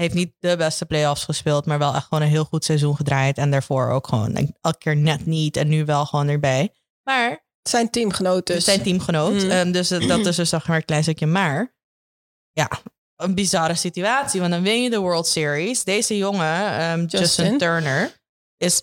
Heeft 0.02 0.14
niet 0.14 0.32
de 0.38 0.56
beste 0.56 0.86
playoffs 0.86 1.24
gespeeld, 1.24 1.66
maar 1.66 1.78
wel 1.78 1.94
echt 1.94 2.06
gewoon 2.06 2.22
een 2.22 2.30
heel 2.30 2.44
goed 2.44 2.64
seizoen 2.64 2.96
gedraaid. 2.96 3.38
En 3.38 3.50
daarvoor 3.50 3.90
ook 3.90 4.06
gewoon 4.06 4.52
elke 4.60 4.78
keer 4.78 4.96
net 4.96 5.26
niet 5.26 5.56
en 5.56 5.68
nu 5.68 5.84
wel 5.84 6.06
gewoon 6.06 6.28
erbij. 6.28 6.72
Maar... 7.02 7.50
Zijn 7.62 7.90
teamgenoot 7.90 8.46
dus. 8.46 8.64
Zijn 8.64 8.82
teamgenoot. 8.82 9.42
Mm. 9.42 9.50
Um, 9.50 9.72
dus 9.72 9.88
dat 9.88 10.26
is 10.26 10.36
dus 10.36 10.48
zeg 10.48 10.66
maar 10.66 10.76
een 10.76 10.84
klein 10.84 11.02
stukje. 11.02 11.26
Maar 11.26 11.74
ja, 12.52 12.70
een 13.16 13.34
bizarre 13.34 13.74
situatie. 13.74 14.40
Want 14.40 14.52
dan 14.52 14.62
win 14.62 14.82
je 14.82 14.90
de 14.90 14.98
World 14.98 15.26
Series. 15.26 15.84
Deze 15.84 16.16
jongen, 16.16 16.82
um, 16.90 17.00
Justin. 17.00 17.20
Justin 17.20 17.58
Turner, 17.58 18.20
is 18.56 18.82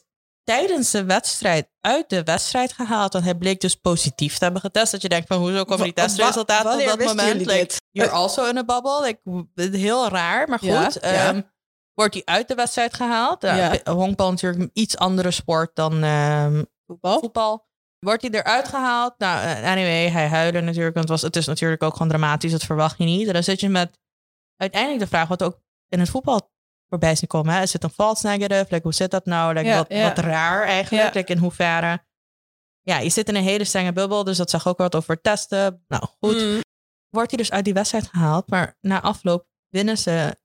tijdens 0.49 0.91
de 0.91 1.05
wedstrijd 1.05 1.69
uit 1.81 2.09
de 2.09 2.23
wedstrijd 2.23 2.73
gehaald. 2.73 3.13
Want 3.13 3.25
hij 3.25 3.35
bleek 3.35 3.62
dus 3.62 3.75
positief 3.75 4.38
te 4.38 4.43
hebben 4.43 4.62
getest. 4.62 4.91
Dat 4.91 5.01
je 5.01 5.09
denkt 5.09 5.27
van 5.27 5.38
hoezo 5.38 5.63
komen 5.63 5.83
die 5.83 5.93
testresultaten 5.93 6.79
op 6.79 6.85
dat 6.85 7.07
moment? 7.07 7.45
Like, 7.45 7.75
you're 7.91 8.12
also 8.12 8.45
in 8.45 8.57
a 8.57 8.63
bubble. 8.63 9.01
Like, 9.01 9.77
heel 9.77 10.07
raar, 10.07 10.47
maar 10.47 10.59
goed. 10.59 10.97
Ja, 11.01 11.12
ja. 11.12 11.29
Um, 11.29 11.51
wordt 11.93 12.13
hij 12.13 12.23
uit 12.25 12.47
de 12.47 12.55
wedstrijd 12.55 12.93
gehaald? 12.93 13.41
Ja. 13.41 13.80
Honkbal 13.84 14.30
natuurlijk 14.30 14.61
een 14.61 14.69
iets 14.74 14.97
andere 14.97 15.32
sport 15.32 15.76
dan 15.76 16.03
um, 16.03 16.65
voetbal. 16.88 17.19
voetbal. 17.19 17.67
Wordt 17.99 18.21
hij 18.21 18.32
eruit 18.32 18.67
gehaald? 18.67 19.13
Nou, 19.17 19.63
anyway, 19.63 20.09
hij 20.09 20.28
huilde 20.28 20.61
natuurlijk. 20.61 20.95
Want 20.95 21.09
het, 21.09 21.19
was, 21.19 21.21
het 21.21 21.36
is 21.36 21.45
natuurlijk 21.45 21.84
ook 21.84 21.93
gewoon 21.93 22.07
dramatisch. 22.07 22.51
Dat 22.51 22.63
verwacht 22.63 22.97
je 22.97 23.03
niet. 23.03 23.28
En 23.28 23.34
dan 23.34 23.43
zit 23.43 23.59
je 23.59 23.69
met 23.69 23.99
uiteindelijk 24.55 25.01
de 25.01 25.07
vraag 25.07 25.28
wat 25.28 25.43
ook 25.43 25.59
in 25.88 25.99
het 25.99 26.09
voetbal 26.09 26.51
voorbij 26.89 27.15
zien 27.15 27.27
komen. 27.27 27.53
Hè? 27.53 27.61
Is 27.61 27.73
het 27.73 27.83
een 27.83 27.89
false 27.89 28.27
negative? 28.27 28.65
Like, 28.69 28.83
hoe 28.83 28.93
zit 28.93 29.11
dat 29.11 29.25
nou? 29.25 29.53
Like, 29.53 29.67
ja, 29.67 29.77
wat, 29.77 29.85
ja. 29.89 30.07
wat 30.07 30.17
raar 30.17 30.63
eigenlijk. 30.63 31.13
Like, 31.13 31.31
in 31.31 31.37
hoeverre 31.37 32.07
ja, 32.81 32.97
je 32.97 33.09
zit 33.09 33.29
in 33.29 33.35
een 33.35 33.43
hele 33.43 33.63
strenge 33.63 33.93
bubbel, 33.93 34.23
dus 34.23 34.37
dat 34.37 34.49
zag 34.49 34.67
ook 34.67 34.77
wat 34.77 34.95
over 34.95 35.21
testen. 35.21 35.83
Nou 35.87 36.05
goed, 36.19 36.35
Mm. 36.35 36.61
wordt 37.09 37.29
hij 37.29 37.37
dus 37.37 37.51
uit 37.51 37.65
die 37.65 37.73
wedstrijd 37.73 38.07
gehaald, 38.07 38.49
maar 38.49 38.77
na 38.81 39.01
afloop 39.01 39.47
winnen 39.67 39.97
ze 39.97 40.37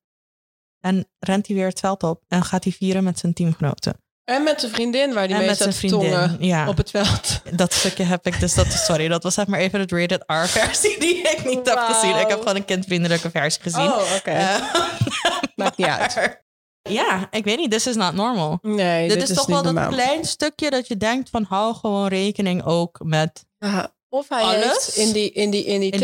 en 0.81 1.09
rent 1.19 1.47
hij 1.47 1.57
weer 1.57 1.67
het 1.67 1.81
veld 1.81 2.03
op 2.03 2.25
en 2.29 2.43
gaat 2.43 2.65
hij 2.65 2.73
vieren 2.73 3.05
met 3.05 3.19
zijn 3.19 3.35
teamgenoten. 3.35 4.04
En 4.25 4.43
met 4.43 4.61
zijn 4.61 4.73
vriendin, 4.73 5.13
waar 5.15 5.27
die 5.27 5.37
en 5.37 5.45
mee 5.47 5.55
zat 5.55 5.89
tongen. 5.89 6.37
Ja, 6.41 6.69
op 6.69 6.77
het 6.77 6.91
veld. 6.91 7.41
dat 7.57 7.73
stukje 7.73 8.05
heb 8.05 8.27
ik 8.27 8.41
dus, 8.41 8.55
dat, 8.55 8.73
sorry, 8.73 9.09
dat 9.09 9.23
was 9.23 9.35
zeg 9.35 9.47
maar 9.47 9.61
even 9.61 9.81
het 9.81 9.93
rated 9.93 10.25
R-versie 10.27 11.01
die 11.01 11.17
ik 11.17 11.45
niet 11.45 11.69
heb 11.69 11.79
gezien. 11.79 12.17
Ik 12.17 12.29
heb 12.29 12.39
gewoon 12.39 12.57
een 12.57 12.65
kindvriendelijke 12.65 13.31
versie 13.31 13.63
gezien. 13.63 13.93
Oh, 13.93 14.15
oké. 14.17 14.31
Eh, 14.31 14.57
Maakt 15.57 15.77
niet 15.77 15.87
uit. 15.87 16.43
Ja, 16.89 17.29
ik 17.31 17.45
weet 17.45 17.57
niet, 17.57 17.71
this 17.71 17.87
is 17.87 17.95
not 17.95 18.15
normal. 18.15 18.59
Nee, 18.63 19.09
dit, 19.09 19.21
dit, 19.21 19.29
is, 19.29 19.37
toch 19.37 19.47
wel 19.47 19.63
dat 19.63 19.89
klein 19.89 20.25
stukje 20.25 20.71
dat 20.71 20.89
je 20.89 20.97
denkt 20.97 21.31
van 21.31 21.45
hou 21.49 21.75
gewoon 21.75 22.07
rekening 22.09 22.65
ook 22.65 22.99
met 23.03 23.45
Ja, 23.59 23.95
of 24.09 24.29
hij 24.29 24.43
Alles? 24.43 24.65
heeft 24.65 24.97
in 24.97 25.13
die, 25.13 25.31
in 25.33 25.51
die, 25.51 25.65
in 25.65 25.81
die 25.81 25.91
in 25.91 26.01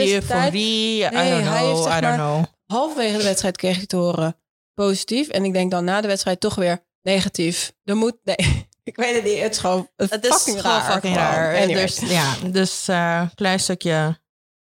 die. 0.50 0.96
I 0.96 1.00
don't 1.00 1.14
hij 1.14 1.64
heeft 1.64 1.72
know, 1.72 1.82
zeg 1.82 1.98
I 1.98 2.00
don't 2.00 2.16
maar- 2.16 2.16
know. 2.16 2.44
Halverwege 2.66 3.16
de 3.16 3.22
wedstrijd 3.22 3.56
kreeg 3.56 3.76
hij 3.76 3.86
te 3.86 3.96
horen 3.96 4.36
positief. 4.74 5.28
En 5.28 5.44
ik 5.44 5.52
denk 5.52 5.70
dan 5.70 5.84
na 5.84 6.00
de 6.00 6.08
wedstrijd 6.08 6.40
toch 6.40 6.54
weer 6.54 6.84
negatief. 7.02 7.72
Er 7.84 7.96
moet... 7.96 8.16
Nee, 8.24 8.36
ik 8.82 8.96
weet 8.96 9.14
het 9.14 9.24
niet. 9.24 9.40
Het 9.40 9.52
is 9.52 9.58
gewoon 9.58 9.88
het 9.96 10.10
Het 10.10 10.24
is 10.24 10.34
fucking 10.34 10.60
raar. 10.60 10.92
fucking 10.92 11.16
raar. 11.16 11.56
Anyway. 11.56 11.82
Dus 11.82 11.98
ja, 11.98 12.34
dus 12.50 12.88
eh 12.88 13.22
klein 13.34 13.60
stukje. 13.60 14.20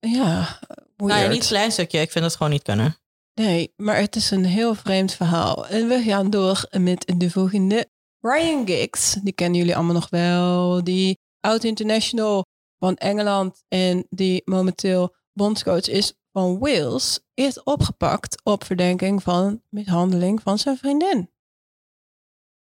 ja, 0.01 0.59
Nou 0.97 1.20
ja, 1.20 1.28
niet 1.28 1.47
klein 1.47 1.72
stukje. 1.72 2.01
Ik 2.01 2.11
vind 2.11 2.24
het 2.24 2.37
gewoon 2.37 2.53
niet 2.53 2.62
kunnen. 2.62 2.97
Nee, 3.35 3.72
maar 3.76 3.97
het 3.97 4.16
is 4.16 4.31
een 4.31 4.45
heel 4.45 4.74
vreemd 4.74 5.12
verhaal. 5.14 5.66
En 5.66 5.89
we 5.89 6.03
gaan 6.03 6.31
door 6.31 6.66
met 6.70 7.12
de 7.16 7.31
volgende. 7.31 7.89
Ryan 8.20 8.66
Giggs, 8.66 9.12
die 9.22 9.33
kennen 9.33 9.59
jullie 9.59 9.76
allemaal 9.76 9.95
nog 9.95 10.11
wel. 10.11 10.85
Die 10.85 11.18
oud-international 11.41 12.45
van 12.78 12.97
Engeland 12.97 13.64
en 13.68 14.07
die 14.11 14.43
momenteel 14.45 15.14
bondscoach 15.33 15.89
is 15.89 16.12
van 16.33 16.59
Wales, 16.59 17.20
is 17.35 17.62
opgepakt 17.62 18.41
op 18.43 18.64
verdenking 18.64 19.22
van 19.22 19.62
mishandeling 19.68 20.43
van 20.43 20.59
zijn 20.59 20.76
vriendin. 20.76 21.31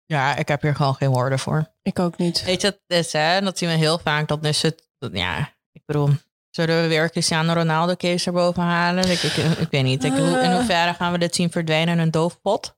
Ja, 0.09 0.35
ik 0.35 0.47
heb 0.47 0.61
hier 0.61 0.75
gewoon 0.75 0.95
geen 0.95 1.09
woorden 1.09 1.39
voor. 1.39 1.73
Ik 1.81 1.99
ook 1.99 2.17
niet. 2.17 2.43
Weet 2.43 2.61
je, 2.61 2.67
het 2.67 2.81
is 3.05 3.13
hè, 3.13 3.41
dat 3.41 3.57
zien 3.57 3.69
we 3.69 3.75
heel 3.75 3.97
vaak. 3.99 4.27
Dat 4.27 4.45
is 4.45 4.61
het, 4.61 4.89
dat- 4.97 5.11
ja, 5.13 5.53
ik 5.71 5.81
bedoel, 5.85 6.09
zullen 6.49 6.81
we 6.81 6.87
weer 6.87 7.09
Cristiano 7.09 7.53
Ronaldo 7.53 7.95
case 7.95 8.25
erboven 8.27 8.63
halen? 8.63 9.09
Ik, 9.11 9.21
ik, 9.21 9.33
ik 9.37 9.69
weet 9.71 9.83
niet. 9.83 10.03
Ik, 10.03 10.13
in 10.13 10.23
Eh. 10.35 10.55
hoeverre 10.55 10.93
gaan 10.93 11.11
we 11.11 11.17
dit 11.17 11.35
zien 11.35 11.51
verdwijnen 11.51 11.93
in 11.93 11.99
een 11.99 12.11
doofpot? 12.11 12.77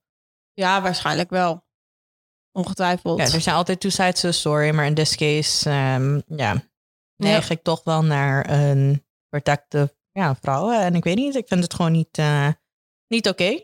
Ja, 0.54 0.82
waarschijnlijk 0.82 1.30
wel. 1.30 1.68
Ongetwijfeld. 2.52 3.18
Ja, 3.20 3.24
er 3.34 3.42
zijn 3.42 3.56
altijd 3.56 3.80
two 3.80 3.90
sides 3.90 4.20
to 4.20 4.30
the 4.30 4.38
story, 4.38 4.70
maar 4.76 4.86
in 4.86 4.94
this 4.94 5.16
case, 5.16 5.70
ehm, 5.70 6.22
ja, 6.28 6.64
neig 7.16 7.50
ik 7.50 7.64
toch 7.64 7.84
wel 7.84 8.04
naar 8.04 8.50
een 8.50 9.06
protective 9.30 9.96
ja, 10.12 10.36
vrouwen. 10.36 10.80
En 10.82 10.96
ik 10.96 11.04
weet 11.04 11.16
niet, 11.16 11.36
ik 11.36 11.48
vind 11.48 11.64
het 11.64 11.74
gewoon 11.74 11.92
niet, 11.92 12.18
eh, 12.18 12.48
niet 13.08 13.28
oké. 13.28 13.60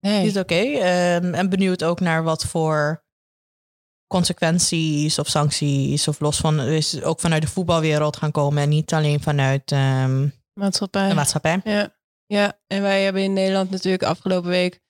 Nee. 0.00 0.22
Niet 0.24 0.38
oké. 0.38 0.54
Ehm, 0.54 1.34
en 1.34 1.48
benieuwd 1.48 1.84
ook 1.84 2.00
naar 2.00 2.22
wat 2.22 2.44
voor 2.44 3.04
consequenties 4.06 5.18
of 5.18 5.28
sancties 5.28 6.08
of 6.08 6.20
los 6.20 6.36
van, 6.38 6.60
is 6.60 7.02
ook 7.02 7.20
vanuit 7.20 7.42
de 7.42 7.48
voetbalwereld 7.48 8.16
gaan 8.16 8.30
komen 8.30 8.62
en 8.62 8.68
niet 8.68 8.92
alleen 8.92 9.20
vanuit 9.20 9.72
ehm, 9.72 10.28
Maatschappij. 10.52 11.08
de 11.08 11.14
maatschappij. 11.14 11.60
Ja. 11.64 11.94
ja, 12.26 12.58
en 12.66 12.82
wij 12.82 13.02
hebben 13.02 13.22
in 13.22 13.32
Nederland 13.32 13.70
natuurlijk 13.70 14.02
afgelopen 14.02 14.50
week 14.50 14.80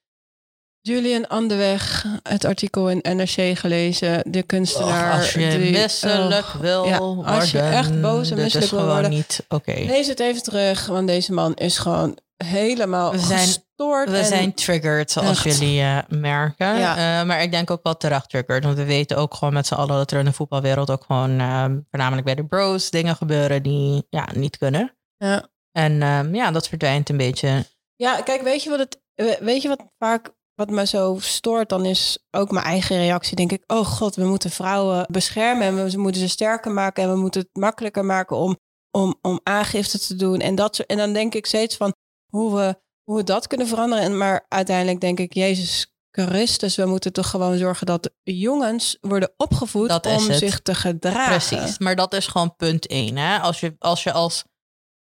Julian 0.81 1.29
Anderweg, 1.29 2.05
het 2.23 2.45
artikel 2.45 2.91
in 2.91 3.17
NRC 3.17 3.59
gelezen. 3.59 4.33
De 4.33 4.43
kunstenaar. 4.43 5.13
Och, 5.13 5.19
als 5.19 5.33
je 5.33 5.59
die- 5.59 5.71
misselijk 5.71 6.47
wil 6.47 6.85
ja, 6.85 6.99
worden. 6.99 7.25
als 7.25 7.51
je 7.51 7.59
echt 7.61 8.01
boos 8.01 8.31
en 8.31 8.37
misselijk 8.37 8.65
is 8.65 8.71
wil 8.71 8.85
worden. 8.87 9.11
niet 9.11 9.45
oké. 9.49 9.73
Lees 9.73 10.07
het 10.07 10.21
even 10.21 10.43
terug, 10.43 10.87
want 10.87 11.07
deze 11.07 11.33
man 11.33 11.55
is 11.55 11.79
gewoon 11.79 12.19
helemaal 12.45 13.11
We 13.13 13.19
zijn- 13.19 13.39
gestoord. 13.39 14.11
We 14.11 14.17
en- 14.17 14.25
zijn 14.25 14.55
triggered, 14.55 15.11
zoals 15.11 15.45
Echt. 15.45 15.59
jullie 15.59 15.81
eh, 15.81 15.99
merken. 16.09 16.79
Ja. 16.79 17.21
Eh, 17.21 17.27
maar 17.27 17.43
ik 17.43 17.51
denk 17.51 17.71
ook 17.71 17.83
wel 17.83 17.97
terecht 17.97 18.29
triggered. 18.31 18.65
Want 18.65 18.77
we 18.77 18.85
weten 18.85 19.17
ook 19.17 19.35
gewoon 19.35 19.55
met 19.55 19.67
z'n 19.67 19.75
allen 19.75 19.97
dat 19.97 20.11
er 20.11 20.19
in 20.19 20.25
de 20.25 20.33
voetbalwereld 20.33 20.91
ook 20.91 21.05
gewoon, 21.07 21.41
eh, 21.41 21.65
voornamelijk 21.91 22.25
bij 22.27 22.35
de 22.35 22.47
bros, 22.47 22.91
dingen 22.91 23.17
gebeuren 23.17 23.63
die 23.63 24.07
ja, 24.11 24.29
niet 24.35 24.59
kunnen. 24.59 24.97
Ja. 25.17 25.49
En 25.73 26.03
ehm, 26.03 26.35
ja, 26.35 26.51
dat 26.51 26.69
verdwijnt 26.69 27.09
een 27.09 27.17
beetje. 27.17 27.65
Ja, 27.97 28.21
kijk, 28.23 28.43
weet 28.43 28.63
je 28.63 28.71
wat 28.71 28.79
het, 28.79 29.01
weet 29.41 29.63
je 29.63 29.69
wat 29.69 29.83
vaak 29.99 30.37
wat 30.55 30.71
me 30.71 30.87
zo 30.87 31.17
stoort, 31.21 31.69
dan 31.69 31.85
is 31.85 32.19
ook 32.31 32.51
mijn 32.51 32.65
eigen 32.65 32.97
reactie. 32.97 33.37
Denk 33.37 33.53
ik, 33.53 33.65
oh 33.67 33.87
god, 33.87 34.15
we 34.17 34.25
moeten 34.25 34.51
vrouwen 34.51 35.07
beschermen 35.11 35.67
en 35.67 35.85
we 35.91 35.99
moeten 35.99 36.21
ze 36.21 36.29
sterker 36.29 36.71
maken 36.73 37.03
en 37.03 37.11
we 37.13 37.17
moeten 37.19 37.41
het 37.41 37.51
makkelijker 37.63 38.05
maken 38.05 38.37
om, 38.37 38.59
om, 38.91 39.19
om 39.23 39.41
aangifte 39.43 39.99
te 39.99 40.15
doen. 40.17 40.41
En, 40.41 40.55
dat, 40.55 40.77
soort- 40.77 40.89
en 40.89 40.97
dan 40.97 41.13
denk 41.13 41.35
ik 41.35 41.47
steeds 41.47 41.77
van 41.77 41.95
hoe 42.29 42.57
we, 42.57 42.81
hoe 43.03 43.17
we 43.17 43.25
dat 43.25 43.47
kunnen 43.47 43.67
veranderen. 43.67 44.05
En, 44.05 44.17
maar 44.17 44.47
uiteindelijk 44.49 45.01
denk 45.01 45.19
ik, 45.19 45.35
Jezus 45.35 45.93
Christus, 46.11 46.77
we 46.77 46.87
moeten 46.87 47.13
toch 47.13 47.31
gewoon 47.31 47.59
zorgen 47.59 47.87
dat 47.87 48.11
jongens 48.23 48.99
worden 49.01 49.33
opgevoed 49.37 49.89
Dat 49.89 50.07
om 50.07 50.33
zich 50.33 50.61
te 50.61 50.75
gedragen. 50.75 51.49
Precies. 51.49 51.79
Maar 51.79 51.97
dat 51.97 52.15
is 52.15 52.27
gewoon 52.27 52.57
punt 52.57 52.87
één. 52.87 53.17
Hè? 53.17 53.39
Als 53.39 53.61
je 53.61 53.75
als, 53.79 54.03
je 54.03 54.13
als 54.13 54.45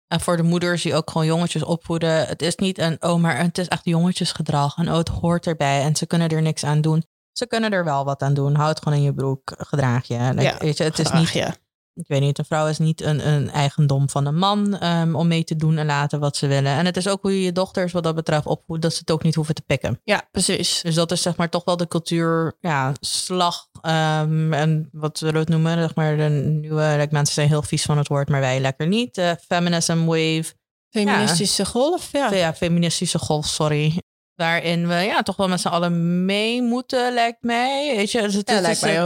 en 0.09 0.21
voor 0.21 0.37
de 0.37 0.43
moeders 0.43 0.83
die 0.83 0.95
ook 0.95 1.11
gewoon 1.11 1.27
jongetjes 1.27 1.63
opvoeden. 1.63 2.27
Het 2.27 2.43
is 2.43 2.57
niet 2.57 2.79
een, 2.79 3.03
oh, 3.03 3.21
maar 3.21 3.39
het 3.39 3.59
is 3.59 3.69
echt 3.69 3.85
jongetjesgedrag. 3.85 4.77
En 4.77 4.89
oh, 4.89 4.97
het 4.97 5.09
hoort 5.09 5.47
erbij. 5.47 5.83
En 5.83 5.97
ze 5.97 6.07
kunnen 6.07 6.29
er 6.29 6.43
niks 6.43 6.65
aan 6.65 6.81
doen. 6.81 7.05
Ze 7.33 7.47
kunnen 7.47 7.71
er 7.71 7.85
wel 7.85 8.05
wat 8.05 8.23
aan 8.23 8.35
doen. 8.35 8.55
Houd 8.55 8.79
gewoon 8.83 8.99
in 8.99 9.05
je 9.05 9.15
broek. 9.15 9.53
Gedraag 9.57 10.07
je. 10.07 10.19
Like, 10.19 10.43
Ja, 10.43 10.59
weet 10.59 10.77
je 10.77 10.85
het 10.85 10.99
is 10.99 11.11
niet, 11.11 11.29
ja. 11.29 11.55
Ik 11.95 12.05
weet 12.07 12.21
niet, 12.21 12.39
een 12.39 12.45
vrouw 12.45 12.67
is 12.67 12.79
niet 12.79 13.01
een, 13.03 13.29
een 13.29 13.51
eigendom 13.51 14.11
van 14.11 14.27
een 14.27 14.37
man 14.39 14.79
ehm, 14.79 15.15
om 15.15 15.29
mee 15.29 15.45
te 15.45 15.57
doen 15.57 15.77
en 15.79 15.87
laten 15.87 16.21
wat 16.21 16.37
ze 16.37 16.47
willen. 16.47 16.73
En 16.73 16.85
het 16.87 16.97
is 16.97 17.09
ook 17.09 17.23
hoe 17.23 17.33
je 17.39 17.43
je 17.45 17.53
dochters 17.53 17.93
wat 17.93 18.03
dat 18.03 18.15
betreft 18.15 18.47
opvoedt, 18.47 18.83
dat 18.83 18.93
ze 18.93 18.99
het 18.99 19.11
ook 19.11 19.23
niet 19.23 19.35
hoeven 19.35 19.55
te 19.55 19.63
pikken. 19.63 20.01
ja, 20.05 20.29
precies. 20.31 20.81
Dus 20.83 20.95
dat 20.95 21.13
is 21.13 21.23
zeg 21.23 21.37
maar 21.37 21.49
toch 21.49 21.65
wel 21.65 21.77
de 21.77 21.89
cultuur, 21.89 22.57
ja, 22.61 22.93
slag. 23.01 23.67
ehm, 23.81 24.53
en 24.53 24.89
wat 24.93 25.19
zullen 25.19 25.35
we 25.35 25.41
het 25.41 25.49
noemen? 25.49 25.79
Zeg 25.79 25.95
maar 25.95 26.17
de 26.17 26.29
nieuwe, 26.63 26.95
like, 26.99 27.13
mensen 27.13 27.35
zijn 27.35 27.49
heel 27.49 27.63
vies 27.63 27.83
van 27.83 27.99
het 27.99 28.09
woord, 28.09 28.29
maar 28.29 28.41
wij 28.41 28.61
lekker 28.61 28.87
niet. 28.87 29.19
Eh, 29.19 29.31
feminism 29.47 30.05
wave, 30.05 30.45
Feministische 30.91 31.65
golf, 31.65 32.13
ja. 32.13 32.33
ja. 32.33 32.55
feministische 32.55 33.19
golf, 33.19 33.47
sorry. 33.47 34.03
Waarin 34.35 34.89
we 34.89 34.95
ja, 34.95 35.23
toch 35.23 35.37
wel 35.37 35.49
met 35.49 35.61
z'n 35.61 35.69
allen 35.69 36.25
mee 36.25 36.63
moeten, 36.63 37.15
lijkt 37.15 37.43
mij. 37.43 37.97
Weet 37.97 38.11
je, 38.11 38.21
dus 38.23 38.35
het, 38.35 38.51
Ja, 38.51 38.59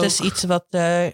is 0.02 0.20
iets 0.20 0.44
wat 0.44 0.66
eh, 0.70 1.06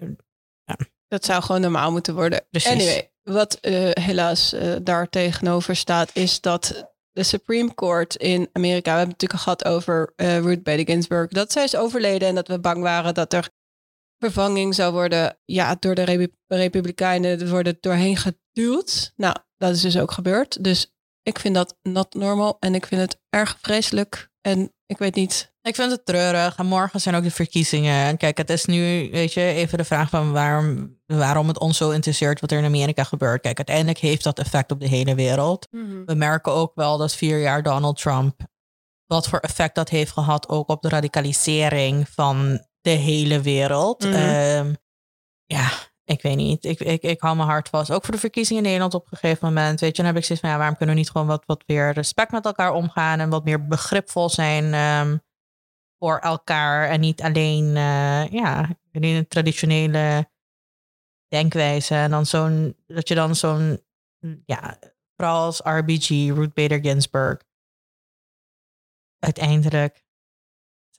Dat 1.15 1.25
zou 1.25 1.43
gewoon 1.43 1.61
normaal 1.61 1.91
moeten 1.91 2.15
worden. 2.15 2.47
Precies. 2.51 2.71
Anyway, 2.71 3.11
wat 3.23 3.55
eh, 3.55 3.91
helaas 3.93 4.53
eh, 4.53 4.73
daar 4.83 5.09
tegenover 5.09 5.77
staat, 5.77 6.11
is 6.13 6.41
dat 6.41 6.93
de 7.13 7.23
Supreme 7.23 7.75
Court 7.75 8.15
in 8.17 8.49
Amerika, 8.53 8.91
we 8.93 8.99
hebben 8.99 9.15
het 9.15 9.21
natuurlijk 9.21 9.43
gehad 9.43 9.65
over 9.65 10.13
eh, 10.17 10.39
Ruth 10.39 10.63
Bader 10.63 10.85
Ginsburg, 10.85 11.29
dat 11.29 11.53
zij 11.53 11.65
is 11.65 11.77
overleden 11.77 12.29
en 12.29 12.35
dat 12.35 12.49
we 12.49 12.59
bang 12.59 12.83
waren 12.83 13.15
dat 13.15 13.33
er 13.33 13.49
vervanging 14.19 14.75
zou 14.75 14.93
worden, 14.93 15.39
ja, 15.45 15.77
door 15.79 15.95
de 15.95 16.03
Repu- 16.03 16.35
Republikeinen 16.47 17.41
er 17.41 17.51
worden 17.51 17.77
doorheen 17.81 18.17
geduwd. 18.17 19.13
Nou, 19.17 19.37
dat 19.57 19.75
is 19.75 19.81
dus 19.81 19.99
ook 19.99 20.13
gebeurd. 20.13 20.65
Dus 20.65 20.95
ik 21.23 21.39
vind 21.39 21.55
dat 21.55 21.77
not 21.83 22.15
normal 22.15 22.57
en 22.61 22.75
ik 22.75 22.87
vind 22.87 23.01
het 23.01 23.19
erg 23.29 23.59
vreselijk. 23.61 24.31
En 24.41 24.73
ik 24.87 24.99
weet 24.99 25.15
niet. 25.15 25.53
Ik 25.63 25.75
vind 25.75 25.91
het 25.91 26.07
treurig. 26.07 26.57
En 26.57 26.67
morgen 26.67 27.01
zijn 27.01 27.15
ook 27.15 27.23
de 27.23 27.31
verkiezingen. 27.31 28.05
En 28.05 28.17
kijk, 28.17 28.39
het 28.39 28.51
is 28.51 28.65
nu, 28.65 29.09
weet 29.11 29.33
je, 29.33 29.41
even 29.41 29.79
de 29.79 29.85
vraag 29.85 30.11
van 30.11 30.33
waarom, 30.33 30.99
waarom 31.07 31.49
het 31.49 31.59
ons 31.59 31.77
zo 31.77 31.91
interesseert 31.91 32.41
wat 32.41 32.51
er 32.51 32.59
in 32.59 32.65
Amerika 32.65 33.05
gebeurt. 33.05 33.41
Kijk, 33.41 33.57
uiteindelijk 33.57 33.99
heeft 33.99 34.25
dat 34.25 34.39
effect 34.39 34.73
op 34.73 34.81
de 34.81 34.89
hele 34.89 35.15
wereld. 35.15 35.69
We 36.07 36.15
merken 36.15 36.53
ook 36.53 36.73
wel 36.75 36.99
dat 36.99 37.15
vier 37.15 37.41
jaar 37.41 37.63
Donald 37.63 37.97
Trump, 37.97 38.41
wat 39.07 39.29
voor 39.29 39.39
effect 39.39 39.75
dat 39.75 39.89
heeft 39.89 40.13
gehad 40.13 40.49
ook 40.49 40.69
op 40.69 40.83
de 40.83 40.89
radicalisering 40.89 42.09
van 42.09 42.67
de 42.81 42.91
hele 42.91 43.41
wereld. 43.41 44.05
Mhm. 44.05 44.13
Ehm, 44.13 44.75
ja, 45.45 45.69
ik 46.05 46.23
weet 46.23 46.37
niet. 46.37 46.65
Ik, 46.65 46.81
ik, 46.81 47.03
ik 47.03 47.21
hou 47.21 47.37
mijn 47.37 47.49
hart 47.49 47.69
vast. 47.69 47.91
Ook 47.91 48.05
voor 48.05 48.15
de 48.15 48.21
verkiezingen 48.21 48.63
in 48.63 48.69
Nederland 48.69 48.95
op 48.95 49.07
een 49.11 49.19
gegeven 49.19 49.49
moment. 49.49 49.81
Weet 49.81 49.97
je, 49.97 50.03
dan 50.03 50.07
heb 50.07 50.17
ik 50.17 50.25
zoiets 50.25 50.45
van, 50.45 50.53
ja, 50.53 50.59
waarom 50.59 50.77
kunnen 50.77 50.95
we 50.95 51.01
niet 51.01 51.11
gewoon 51.11 51.27
wat, 51.27 51.45
wat 51.47 51.63
meer 51.67 51.93
respect 51.93 52.33
met 52.33 52.45
elkaar 52.45 52.73
omgaan 52.73 53.21
en 53.21 53.31
wat 53.31 53.45
meer 53.45 53.67
begripvol 53.67 54.29
zijn 54.29 54.75
ehm, 54.75 55.17
voor 55.99 56.19
elkaar 56.19 56.89
en 56.89 57.01
niet 57.01 57.23
alleen, 57.23 57.77
eh, 57.77 58.27
ja, 58.27 58.77
alleen 58.93 59.17
een 59.17 59.29
traditionele 59.29 60.31
denkwijze. 61.29 61.95
En 61.95 62.11
dan 62.11 62.27
zo'n, 62.27 62.77
dat 62.87 63.09
je 63.09 63.15
dan 63.15 63.37
zo'n, 63.37 63.81
ja, 64.47 64.79
vooral 65.17 65.45
als 65.45 65.61
RBG, 65.65 66.09
Ruth 66.09 66.55
Bader 66.55 66.81
Ginsburg, 66.81 67.43
uiteindelijk 69.19 70.05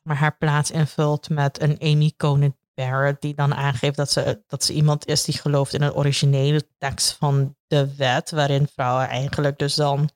maar, 0.03 0.17
haar 0.17 0.37
plaats 0.37 0.71
invult 0.71 1.29
met 1.29 1.61
een 1.61 1.79
Amy 1.79 2.13
Coney 2.17 2.53
Barrett, 2.75 3.21
die 3.21 3.35
dan 3.35 3.55
aangeeft 3.55 3.95
dat 3.95 4.11
ze, 4.11 4.43
dat 4.47 4.63
ze 4.63 4.73
iemand 4.73 5.07
is 5.07 5.23
die 5.23 5.37
gelooft 5.37 5.73
in 5.73 5.81
een 5.81 5.93
originele 5.93 6.67
tekst 6.77 7.15
van 7.19 7.55
de 7.67 7.95
wet, 7.95 8.31
waarin 8.31 8.67
vrouwen 8.73 9.07
eigenlijk 9.07 9.59
dus 9.59 9.75
dan 9.75 10.09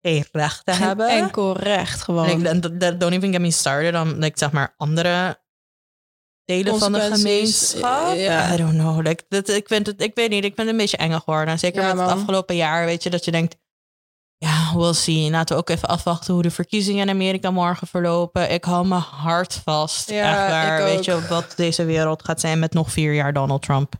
geen 0.00 0.24
rechten 0.32 0.76
hebben. 0.76 1.08
enkel 1.08 1.56
recht 1.56 2.02
gewoon. 2.02 2.42
Like, 2.42 2.96
don't 2.96 3.12
even 3.12 3.32
get 3.32 3.40
me 3.40 3.50
started 3.50 3.94
on 3.94 4.18
like, 4.18 4.38
zeg 4.38 4.52
maar 4.52 4.74
andere 4.76 5.42
delen 6.44 6.78
van 6.78 6.92
de 6.92 7.00
gemeenschap. 7.00 8.14
Ja. 8.14 8.54
I 8.54 8.56
don't 8.56 8.78
know. 8.78 9.06
Like, 9.06 9.24
dat, 9.28 9.48
ik, 9.48 9.68
vind 9.68 9.86
het, 9.86 10.02
ik 10.02 10.14
weet 10.14 10.30
niet, 10.30 10.44
ik 10.44 10.54
ben 10.54 10.68
een 10.68 10.76
beetje 10.76 10.96
enger 10.96 11.20
geworden. 11.20 11.58
Zeker 11.58 11.82
Ja, 11.82 11.88
met 11.88 11.98
het 11.98 12.06
man. 12.06 12.18
afgelopen 12.18 12.56
jaar, 12.56 12.84
weet 12.84 13.02
je, 13.02 13.10
dat 13.10 13.24
je 13.24 13.30
denkt... 13.30 13.56
Ja, 14.44 14.72
we'll 14.76 14.92
see. 14.92 15.30
Laten 15.30 15.54
we 15.56 15.60
ook 15.62 15.68
even 15.68 15.88
afwachten 15.88 16.34
hoe 16.34 16.42
de 16.42 16.50
verkiezingen 16.50 17.02
in 17.08 17.14
Amerika 17.14 17.50
morgen 17.50 17.86
verlopen. 17.86 18.50
Ik 18.50 18.64
hou 18.64 18.86
mijn 18.86 19.00
hart 19.00 19.60
vast. 19.64 20.10
Ja, 20.10 20.30
Echt 20.42 20.50
waar. 20.50 20.82
Weet 20.82 20.98
ook. 20.98 21.04
je 21.04 21.26
wat 21.28 21.52
deze 21.56 21.84
wereld 21.84 22.24
gaat 22.24 22.40
zijn 22.40 22.58
met 22.58 22.72
nog 22.72 22.90
vier 22.90 23.14
jaar 23.14 23.32
Donald 23.32 23.62
Trump. 23.62 23.94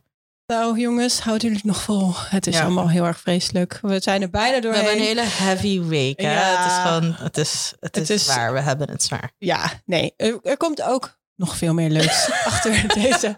Nou 0.47 0.79
jongens, 0.81 1.21
houd 1.21 1.43
jullie 1.43 1.57
het 1.57 1.67
nog 1.67 1.83
vol. 1.83 2.13
Het 2.17 2.47
is 2.47 2.55
Ja. 2.57 2.63
allemaal 2.63 2.89
heel 2.89 3.05
erg 3.05 3.21
vreselijk. 3.21 3.79
We 3.83 4.01
zijn 4.01 4.23
er 4.23 4.31
bijna 4.31 4.55
We 4.57 4.61
doorheen. 4.63 4.83
hebben 4.85 5.01
een 5.01 5.07
hele 5.07 5.25
heavy 5.27 5.81
week. 5.81 6.21
Hè? 6.21 6.33
Ja. 6.33 6.57
Het 6.63 6.71
is 6.71 6.77
gewoon, 6.79 7.15
het 7.27 7.37
is, 7.39 7.73
het 7.81 7.95
Het 7.95 8.11
is, 8.11 8.17
is- 8.17 8.25
zwaar. 8.25 8.53
We 8.53 8.61
hebben 8.61 8.91
het 8.91 9.03
zwaar. 9.03 9.31
Ja, 9.39 9.71
nee. 9.85 10.15
Er, 10.17 10.39
er 10.43 10.57
komt 10.57 10.83
ook 10.83 11.19
nog 11.37 11.57
veel 11.57 11.75
meer 11.75 11.91
leuks 11.91 12.31
achter 12.45 12.95
deze 12.95 13.35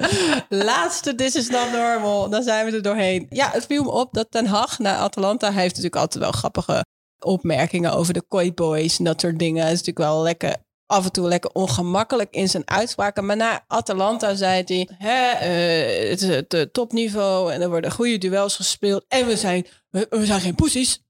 laatste 0.49 1.15
This 1.15 1.35
is 1.35 1.49
not 1.49 1.73
normal. 1.73 2.29
Dan 2.31 2.43
zijn 2.43 2.67
we 2.67 2.73
er 2.77 2.83
doorheen. 2.83 3.27
Ja, 3.31 3.51
het 3.53 3.67
viel 3.67 3.83
me 3.83 3.91
op 3.91 4.13
dat 4.15 4.27
Ten 4.31 4.47
Hag 4.47 4.79
naar 4.79 4.97
Atalanta... 4.97 5.47
hij 5.53 5.63
heeft 5.63 5.75
natuurlijk 5.75 6.03
altijd 6.03 6.23
wel 6.23 6.33
grappige 6.33 6.85
opmerkingen 7.19 7.93
over 7.93 8.15
de 8.15 8.23
Koi 8.23 8.53
Boys 8.53 8.99
en 8.99 9.05
dat 9.05 9.21
soort 9.21 9.39
dingen. 9.39 9.63
Het 9.63 9.73
is 9.73 9.79
natuurlijk 9.79 10.09
wel 10.13 10.23
lekker 10.23 10.57
af 10.87 11.05
en 11.05 11.13
toe 11.13 11.29
lekker 11.29 11.51
ongemakkelijk 11.51 12.35
in 12.35 12.49
zijn 12.49 12.69
uitspraken. 12.69 13.27
Maar 13.27 13.37
na 13.37 13.65
Atalanta 13.67 14.35
zei 14.35 14.63
hij... 14.67 14.89
Hè, 14.99 15.31
eh, 15.31 16.11
het 16.11 16.23
is 16.23 16.29
het 16.29 16.55
eh, 16.55 16.63
topniveau 16.63 17.53
en 17.53 17.61
er 17.61 17.69
worden 17.69 17.93
goede 17.93 18.19
duels 18.19 18.57
gespeeld. 18.57 19.05
En 19.09 19.27
we 19.27 19.37
zijn, 19.37 19.67
we, 19.91 20.07
we 20.11 20.27
zijn 20.27 20.41
geen 20.41 20.55
poesies. 20.55 21.05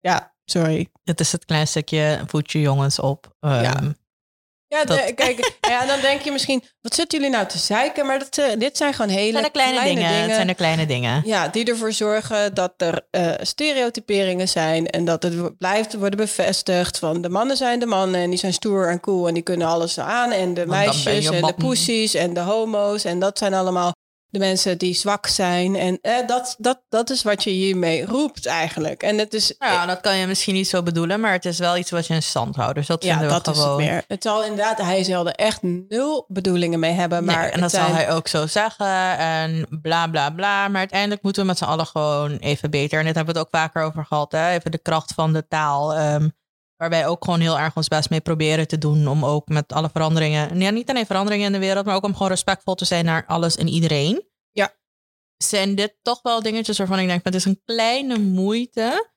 Ja, 0.00 0.34
sorry. 0.44 0.88
Het 1.04 1.20
is 1.20 1.32
het 1.32 1.44
klein 1.44 1.66
stukje 1.66 2.22
voetje 2.26 2.60
jongens 2.60 2.98
op. 2.98 3.36
Ja. 3.40 3.94
Ja, 4.72 4.84
Dat- 4.84 5.06
de- 5.06 5.12
kijk, 5.14 5.52
ja, 5.68 5.86
dan 5.86 6.00
denk 6.00 6.20
je 6.22 6.30
misschien, 6.32 6.62
wat 6.80 6.94
zitten 6.94 7.18
jullie 7.18 7.34
nou 7.34 7.46
te 7.46 7.58
zeiken? 7.58 8.06
Maar 8.06 8.18
dat, 8.18 8.38
eh, 8.38 8.58
dit 8.58 8.76
zijn 8.76 8.94
gewoon 8.94 9.10
hele 9.10 9.30
zijn 9.32 9.44
de 9.44 9.50
kleine, 9.50 9.82
dingen. 9.82 10.12
Het 10.12 10.34
zijn 10.34 10.46
de 10.46 10.54
kleine 10.54 10.86
dingen. 10.86 11.22
Ja, 11.24 11.48
die 11.48 11.64
ervoor 11.64 11.92
zorgen 11.92 12.54
dat 12.54 12.72
er 12.76 13.06
eh, 13.10 13.30
stereotyperingen 13.40 14.48
zijn 14.48 14.86
en 14.90 15.04
dat 15.04 15.22
het 15.22 15.58
blijft 15.58 15.94
worden 15.94 16.18
bevestigd 16.18 16.98
van 16.98 17.20
de 17.22 17.28
mannen 17.28 17.56
zijn 17.56 17.78
de 17.78 17.86
mannen 17.86 18.20
en 18.20 18.30
die 18.30 18.38
zijn 18.38 18.52
stoer 18.52 18.88
en 18.88 19.00
cool 19.00 19.28
en 19.28 19.34
die 19.34 19.42
kunnen 19.42 19.66
alles 19.68 19.98
aan 19.98 20.30
en 20.32 20.54
de 20.54 20.66
meisjes 20.66 21.24
je 21.24 21.28
en 21.28 21.34
de 21.34 21.40
man. 21.40 21.54
poesies 21.54 22.14
en 22.14 22.34
de 22.34 22.40
homo's 22.40 23.04
en 23.04 23.18
dat 23.18 23.38
zijn 23.38 23.54
allemaal 23.54 23.92
de 24.30 24.38
mensen 24.38 24.78
die 24.78 24.94
zwak 24.94 25.26
zijn 25.26 25.76
en 25.76 25.98
eh, 26.02 26.26
dat, 26.26 26.54
dat, 26.58 26.80
dat 26.88 27.10
is 27.10 27.22
wat 27.22 27.44
je 27.44 27.50
hiermee 27.50 28.06
roept 28.06 28.46
eigenlijk. 28.46 29.02
En 29.02 29.18
het 29.18 29.34
is 29.34 29.54
Nou 29.58 29.72
Ja, 29.72 29.86
dat 29.86 30.00
kan 30.00 30.16
je 30.16 30.26
misschien 30.26 30.54
niet 30.54 30.68
zo 30.68 30.82
bedoelen, 30.82 31.20
maar 31.20 31.32
het 31.32 31.44
is 31.44 31.58
wel 31.58 31.76
iets 31.76 31.90
wat 31.90 32.06
je 32.06 32.14
in 32.14 32.22
stand 32.22 32.56
houdt. 32.56 32.74
Dus 32.74 32.86
dat 32.86 33.02
ja, 33.02 33.10
vinden 33.10 33.26
we 33.36 33.42
dat 33.42 33.54
is 33.54 33.60
gewoon. 33.60 33.80
het 33.80 33.90
meer. 33.90 34.04
Het 34.08 34.22
zal 34.22 34.42
inderdaad, 34.44 34.78
hij 34.78 35.04
zal 35.04 35.26
er 35.26 35.34
echt 35.34 35.62
nul 35.62 36.24
bedoelingen 36.28 36.78
mee 36.78 36.92
hebben, 36.92 37.24
Nee, 37.24 37.36
maar 37.36 37.44
en 37.44 37.52
het 37.52 37.60
dat 37.60 37.70
zal 37.70 37.94
hij 37.94 38.10
ook 38.10 38.28
zo 38.28 38.46
zeggen 38.46 39.18
en 39.18 39.66
bla 39.82 40.06
bla 40.06 40.30
bla. 40.30 40.68
Maar 40.68 40.78
uiteindelijk 40.78 41.22
moeten 41.22 41.42
we 41.42 41.48
met 41.48 41.58
z'n 41.58 41.64
allen 41.64 41.86
gewoon 41.86 42.36
even 42.36 42.70
beter. 42.70 42.98
En 42.98 43.04
dit 43.04 43.14
hebben 43.14 43.34
we 43.34 43.40
het 43.40 43.48
ook 43.48 43.60
vaker 43.60 43.82
over 43.82 44.04
gehad. 44.04 44.32
Hè? 44.32 44.50
Even 44.50 44.70
de 44.70 44.78
kracht 44.78 45.12
van 45.14 45.32
de 45.32 45.48
taal. 45.48 45.94
Ehm, 46.80 46.90
waarbij 46.90 47.06
ook 47.06 47.24
gewoon 47.24 47.40
heel 47.40 47.58
erg 47.58 47.76
ons 47.76 47.88
best 47.88 48.10
mee 48.10 48.20
proberen 48.20 48.68
te 48.68 48.78
doen. 48.78 49.08
Om 49.08 49.24
ook 49.24 49.48
met 49.48 49.72
alle 49.72 49.88
veranderingen. 49.92 50.60
Ja, 50.60 50.70
niet 50.70 50.90
alleen 50.90 51.06
veranderingen 51.06 51.46
in 51.46 51.52
de 51.52 51.58
wereld, 51.58 51.86
maar 51.86 51.94
ook 51.94 52.04
om 52.04 52.12
gewoon 52.12 52.28
respectvol 52.28 52.74
te 52.74 52.84
zijn 52.84 53.04
naar 53.04 53.26
alles 53.26 53.56
en 53.56 53.68
iedereen. 53.68 54.28
Ja. 54.52 54.74
Zijn 55.36 55.74
dit 55.74 55.96
toch 56.02 56.22
wel 56.22 56.42
dingetjes 56.42 56.78
waarvan 56.78 56.98
ik 56.98 57.06
denk, 57.06 57.24
het 57.24 57.34
is 57.34 57.44
een 57.44 57.60
kleine 57.64 58.18
moeite 58.18 59.10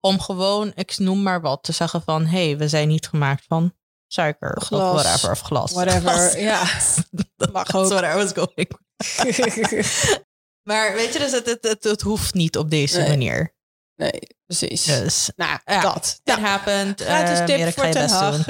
om 0.00 0.20
gewoon, 0.20 0.72
ik 0.74 0.98
noem 0.98 1.22
maar 1.22 1.40
wat, 1.40 1.62
te 1.62 1.72
zeggen 1.72 2.02
van 2.02 2.26
hé, 2.26 2.46
hey, 2.46 2.58
we 2.58 2.68
zijn 2.68 2.88
niet 2.88 3.08
gemaakt 3.08 3.44
van 3.48 3.74
suiker 4.06 4.60
Glas, 4.62 4.80
of 4.96 5.02
whatever, 5.02 5.30
of 5.30 5.40
glas. 5.40 5.72
whatever, 5.72 6.40
ja. 6.40 6.62
Mag 7.52 7.64
That's 7.66 7.74
ook. 7.74 7.88
what 7.88 8.02
I 8.04 8.14
was 8.16 8.32
going. 8.32 8.70
Maar 10.68 10.94
weet 10.94 11.12
je, 11.12 11.18
dus 11.18 11.32
het, 11.32 11.46
het, 11.46 11.62
het, 11.68 11.84
het 11.84 12.00
hoeft 12.00 12.34
niet 12.34 12.56
op 12.58 12.70
deze 12.70 12.98
Nee. 12.98 13.08
manier. 13.08 13.54
nee, 13.94 14.20
precies. 14.46 14.84
Dus 14.84 15.30
Nou, 15.36 15.58
Ja. 15.64 15.80
dat. 15.80 16.20
Ja. 16.24 16.38
happened. 16.38 17.00
Gratis 17.00 17.38
tip 17.38 17.48
Erik, 17.48 17.74
voor 17.74 17.90
Ten. 17.90 18.08
Hag. 18.08 18.44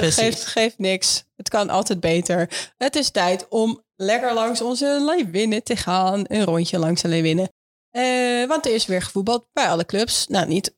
Geeft 0.53 0.77
niks. 0.79 1.23
Het 1.35 1.49
kan 1.49 1.69
altijd 1.69 1.99
beter. 1.99 2.71
Het 2.77 2.95
is 2.95 3.09
tijd 3.09 3.47
om 3.49 3.83
lekker 3.95 4.33
langs 4.33 4.61
onze 4.61 5.03
Leeuwinnen 5.05 5.63
te 5.63 5.75
gaan. 5.75 6.23
Een 6.27 6.43
rondje 6.43 6.79
langs 6.79 7.01
de 7.01 7.07
Leeuwinnen. 7.07 7.49
Eh, 7.91 8.47
want 8.47 8.65
er 8.65 8.73
is 8.73 8.85
weer 8.85 9.01
gevoetbald 9.01 9.47
bij 9.53 9.69
alle 9.69 9.85
clubs. 9.85 10.27
Nou, 10.27 10.47
niet 10.47 10.75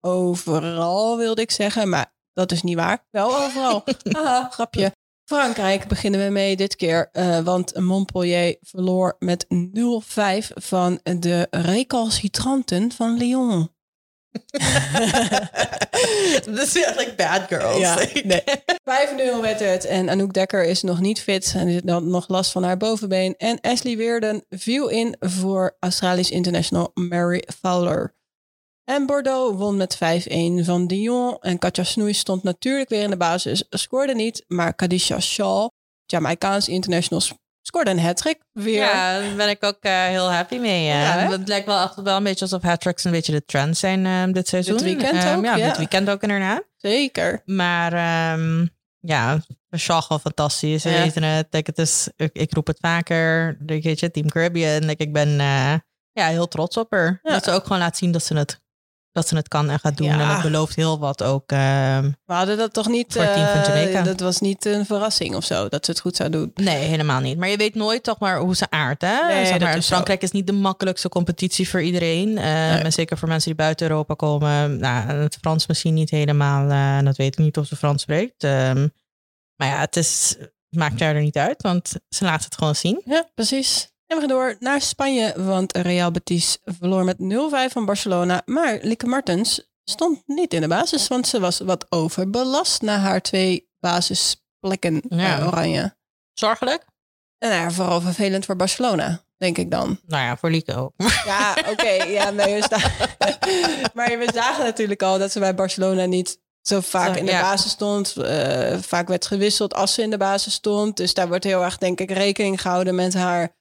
overal 0.00 1.16
wilde 1.16 1.40
ik 1.40 1.50
zeggen, 1.50 1.88
maar 1.88 2.14
dat 2.32 2.52
is 2.52 2.62
niet 2.62 2.76
waar. 2.76 3.06
Wel 3.10 3.36
overal. 3.36 3.84
Haha, 4.16 4.48
grapje. 4.52 4.92
Frankrijk 5.24 5.88
beginnen 5.88 6.24
we 6.24 6.30
mee 6.30 6.56
dit 6.56 6.76
keer, 6.76 7.08
eh, 7.12 7.38
want 7.38 7.76
Montpellier 7.80 8.56
verloor 8.60 9.16
met 9.18 9.46
0-5 9.48 10.50
van 10.54 11.00
de 11.02 11.46
recalcitranten 11.50 12.92
van 12.92 13.16
Lyon. 13.16 13.70
Dat 16.44 16.66
is 16.66 16.76
eigenlijk 16.76 17.16
bad 17.16 17.42
girls. 17.48 17.78
Ja, 17.78 17.94
nee. 18.24 18.42
5-0 19.36 19.40
werd 19.40 19.60
het. 19.60 19.84
En 19.84 20.08
Anouk 20.08 20.32
Dekker 20.32 20.64
is 20.64 20.82
nog 20.82 21.00
niet 21.00 21.20
fit. 21.20 21.52
En 21.56 21.66
heeft 21.66 21.86
dan 21.86 22.10
nog 22.10 22.28
last 22.28 22.52
van 22.52 22.62
haar 22.62 22.76
bovenbeen. 22.76 23.34
En 23.36 23.60
Ashley 23.60 23.96
Weerden 23.96 24.44
viel 24.48 24.88
in 24.88 25.16
voor 25.20 25.76
Australisch 25.80 26.30
international 26.30 26.90
Mary 26.94 27.42
Fowler. 27.60 28.14
En 28.84 29.06
Bordeaux 29.06 29.58
won 29.58 29.76
met 29.76 29.96
5-1 29.96 29.98
van 30.64 30.86
Dijon. 30.86 31.38
En 31.40 31.58
Katja 31.58 31.84
Snoei 31.84 32.14
stond 32.14 32.42
natuurlijk 32.42 32.88
weer 32.88 33.02
in 33.02 33.10
de 33.10 33.16
basis. 33.16 33.64
Scoorde 33.70 34.14
niet, 34.14 34.44
maar 34.48 34.74
Kadisha 34.74 35.20
Shaw, 35.20 35.68
Jamaicaans 36.06 36.68
international, 36.68 37.22
scoorde 37.62 37.90
een 37.90 38.00
hat-trick 38.00 38.38
weer. 38.52 38.74
Ja, 38.84 39.18
daar 39.20 39.34
ben 39.36 39.48
ik 39.48 39.64
ook 39.64 39.78
eh, 39.80 40.04
heel 40.04 40.32
happy 40.32 40.56
mee. 40.58 40.88
eh. 40.90 41.02
Ja, 41.02 41.30
het 41.30 41.48
lijkt 41.48 41.66
wel 41.66 41.82
echt 41.82 41.94
wel 42.02 42.16
een 42.16 42.22
beetje 42.24 42.44
alsof 42.44 42.62
hat-tricks 42.62 43.04
een 43.04 43.10
beetje 43.10 43.32
de 43.32 43.44
trend 43.44 43.76
zijn 43.76 44.06
eh, 44.06 44.32
dit 44.34 44.48
seizoen. 44.48 44.76
Dit 44.76 44.84
weekend 44.84 45.24
Ehm, 45.24 45.38
ook, 45.38 45.44
ja, 45.44 45.56
ja. 45.56 45.66
dit 45.66 45.76
weekend 45.76 46.10
ook 46.10 46.22
inderdaad. 46.22 46.62
Zeker. 46.76 47.42
Maar 47.44 47.92
ehm, 47.92 48.66
ja, 49.00 49.40
Shaw 49.76 50.02
gewoon 50.02 50.20
fantastisch. 50.20 50.82
Ja. 50.82 50.90
het. 50.90 51.46
Het 51.50 51.78
is, 51.78 52.08
ik, 52.16 52.30
ik 52.32 52.54
roep 52.54 52.66
het 52.66 52.78
vaker. 52.80 53.56
Weet 53.66 54.00
je, 54.00 54.10
Team 54.10 54.28
Caribbean. 54.28 54.84
Like, 54.84 55.02
ik 55.02 55.12
ben 55.12 55.40
eh, 55.40 55.74
ja, 56.12 56.26
heel 56.28 56.48
trots 56.48 56.76
op 56.76 56.90
haar. 56.92 57.18
Dat 57.22 57.44
ze 57.44 57.50
ook 57.50 57.62
gewoon 57.62 57.78
laat 57.78 57.96
zien 57.96 58.12
dat 58.12 58.24
ze 58.24 58.36
het, 58.36 58.60
dat 59.12 59.28
ze 59.28 59.36
het 59.36 59.48
kan 59.48 59.70
en 59.70 59.78
gaat 59.78 59.96
doen. 59.96 60.06
Ja. 60.06 60.20
En 60.20 60.28
het 60.28 60.42
belooft 60.42 60.76
heel 60.76 60.98
wat 60.98 61.22
ook. 61.22 61.50
ehm, 61.52 62.10
We 62.24 62.32
hadden 62.32 62.56
dat 62.56 62.72
toch 62.72 62.88
niet... 62.88 63.12
Voor 63.12 63.22
het 63.22 63.34
team 63.34 63.64
van 63.64 63.72
eh, 63.74 64.04
dat 64.04 64.20
was 64.20 64.40
niet 64.40 64.64
een 64.64 64.86
verrassing 64.86 65.34
of 65.34 65.44
zo, 65.44 65.68
dat 65.68 65.84
ze 65.84 65.90
het 65.90 66.00
goed 66.00 66.16
zou 66.16 66.30
doen. 66.30 66.50
nee, 66.54 66.76
helemaal 66.84 67.20
niet. 67.20 67.38
Maar 67.38 67.48
je 67.48 67.56
weet 67.56 67.74
nooit 67.74 68.02
toch 68.02 68.18
maar 68.18 68.38
hoe 68.38 68.56
ze 68.56 68.70
aardt. 68.70 69.02
Hè? 69.02 69.26
Nee, 69.26 69.44
zeg 69.46 69.52
dat 69.58 69.60
maar, 69.68 69.76
is 69.76 69.84
zo. 69.86 69.92
Frankrijk 69.92 70.22
is 70.22 70.30
niet 70.30 70.46
de 70.46 70.52
makkelijkste 70.52 71.08
competitie 71.08 71.68
voor 71.68 71.82
iedereen. 71.82 72.38
En 72.38 72.92
zeker 72.92 73.18
voor 73.18 73.28
mensen 73.28 73.48
die 73.48 73.58
buiten 73.58 73.88
Europa 73.90 74.14
komen. 74.14 74.76
Nou, 74.78 75.08
het 75.10 75.36
Frans 75.40 75.66
misschien 75.66 75.94
niet 75.94 76.10
helemaal. 76.10 76.70
eh, 76.70 76.96
En 76.96 77.04
dat 77.04 77.16
weet 77.16 77.32
ik 77.38 77.44
niet 77.44 77.56
of 77.58 77.66
ze 77.66 77.76
Frans 77.76 78.02
spreekt. 78.02 78.44
Ehm, 78.44 78.88
maar 79.56 79.68
ja, 79.68 79.78
het, 79.78 79.96
is, 79.96 80.36
maakt 80.68 81.00
er 81.00 81.20
niet 81.20 81.36
uit. 81.36 81.62
Want 81.62 81.92
ze 82.08 82.24
laat 82.24 82.44
het 82.44 82.54
gewoon 82.54 82.74
zien. 82.74 83.02
Ja, 83.04 83.28
precies. 83.34 83.91
En 84.12 84.18
we 84.18 84.24
gaan 84.26 84.36
door 84.36 84.56
naar 84.60 84.80
Spanje, 84.80 85.34
want 85.36 85.76
Real 85.76 86.10
Betis 86.10 86.58
verloor 86.64 87.04
met 87.04 87.16
0-5 87.68 87.72
van 87.72 87.84
Barcelona. 87.84 88.42
Maar 88.44 88.78
Lieke 88.82 89.06
Martens 89.06 89.70
stond 89.84 90.22
niet 90.26 90.54
in 90.54 90.60
de 90.60 90.68
basis, 90.68 91.08
want 91.08 91.26
ze 91.26 91.40
was 91.40 91.58
wat 91.58 91.86
overbelast 91.88 92.82
na 92.82 92.98
haar 92.98 93.20
twee 93.20 93.68
basisplekken 93.80 95.02
Ja. 95.08 95.36
bij 95.36 95.46
Oranje. 95.46 95.96
Zorgelijk? 96.32 96.84
En 97.38 97.48
nou 97.48 97.62
ja, 97.62 97.70
vooral 97.70 98.00
vervelend 98.00 98.44
voor 98.44 98.56
Barcelona, 98.56 99.24
denk 99.36 99.58
ik 99.58 99.70
dan. 99.70 99.98
Nou 100.06 100.24
ja, 100.24 100.36
voor 100.36 100.50
Lieke 100.50 100.76
ook. 100.76 100.92
Ja, 101.24 101.56
oké. 101.70 101.90
ja, 101.90 102.30
nee, 102.30 102.60
we 102.60 102.68
maar 103.94 104.18
we 104.18 104.30
zagen 104.34 104.64
natuurlijk 104.64 105.02
al 105.02 105.18
dat 105.18 105.32
ze 105.32 105.38
bij 105.38 105.54
Barcelona 105.54 106.04
niet 106.04 106.40
zo 106.62 106.80
vaak 106.80 107.16
in 107.16 107.24
de 107.24 107.32
ja. 107.32 107.40
basis 107.40 107.70
stond. 107.70 108.16
Eh, 108.16 108.78
vaak 108.78 109.08
werd 109.08 109.26
gewisseld 109.26 109.74
als 109.74 109.94
ze 109.94 110.02
in 110.02 110.10
de 110.10 110.16
basis 110.16 110.52
stond. 110.52 110.96
Dus 110.96 111.14
daar 111.14 111.28
wordt 111.28 111.44
heel 111.44 111.62
erg, 111.62 111.78
denk 111.78 112.00
ik, 112.00 112.10
rekening 112.10 112.60
gehouden 112.60 112.94
met 112.94 113.14
haar 113.14 113.60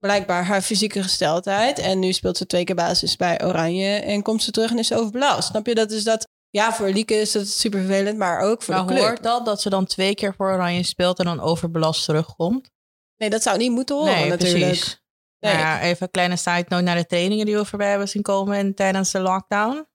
blijkbaar 0.00 0.44
haar 0.44 0.62
fysieke 0.62 1.02
gesteldheid. 1.02 1.78
En 1.78 1.98
nu 1.98 2.12
speelt 2.12 2.36
ze 2.36 2.46
twee 2.46 2.64
keer 2.64 2.74
basis 2.74 3.16
bij 3.16 3.44
Oranje 3.44 3.88
en 3.96 4.22
komt 4.22 4.42
ze 4.42 4.50
terug 4.50 4.70
en 4.70 4.78
is 4.78 4.86
ze 4.86 4.96
overbelast. 4.96 5.48
Snap 5.48 5.66
je? 5.66 5.74
Dat 5.74 5.90
is 5.90 6.04
dat. 6.04 6.28
Ja, 6.50 6.72
voor 6.72 6.88
Lieke 6.88 7.14
is 7.14 7.32
dat 7.32 7.46
super 7.46 7.78
vervelend, 7.80 8.18
maar 8.18 8.40
ook 8.40 8.62
voor 8.62 8.74
Maar 8.74 8.86
de 8.86 8.92
club. 8.92 9.02
hoort 9.02 9.22
dat 9.22 9.44
dat 9.44 9.60
ze 9.60 9.70
dan 9.70 9.84
twee 9.86 10.14
keer 10.14 10.34
voor 10.36 10.52
Oranje 10.52 10.82
speelt 10.82 11.18
en 11.18 11.24
dan 11.24 11.40
overbelast 11.40 12.04
terugkomt? 12.04 12.70
Nee, 13.16 13.30
dat 13.30 13.42
zou 13.42 13.58
niet 13.58 13.70
moeten 13.70 13.96
horen 13.96 14.28
natuurlijk. 14.28 14.64
precies. 14.66 15.02
Nee. 15.40 15.52
Nou 15.54 15.64
ja, 15.64 15.80
even 15.80 16.02
een 16.02 16.10
kleine 16.10 16.36
side 16.36 16.64
note 16.68 16.82
naar 16.82 16.96
de 16.96 17.06
trainingen 17.06 17.46
die 17.46 17.56
we 17.56 17.64
voorbij 17.64 17.88
hebben 17.88 18.08
zien 18.08 18.22
komen 18.22 18.58
in, 18.58 18.74
tijdens 18.74 19.10
de 19.10 19.20
lockdown. 19.20 19.86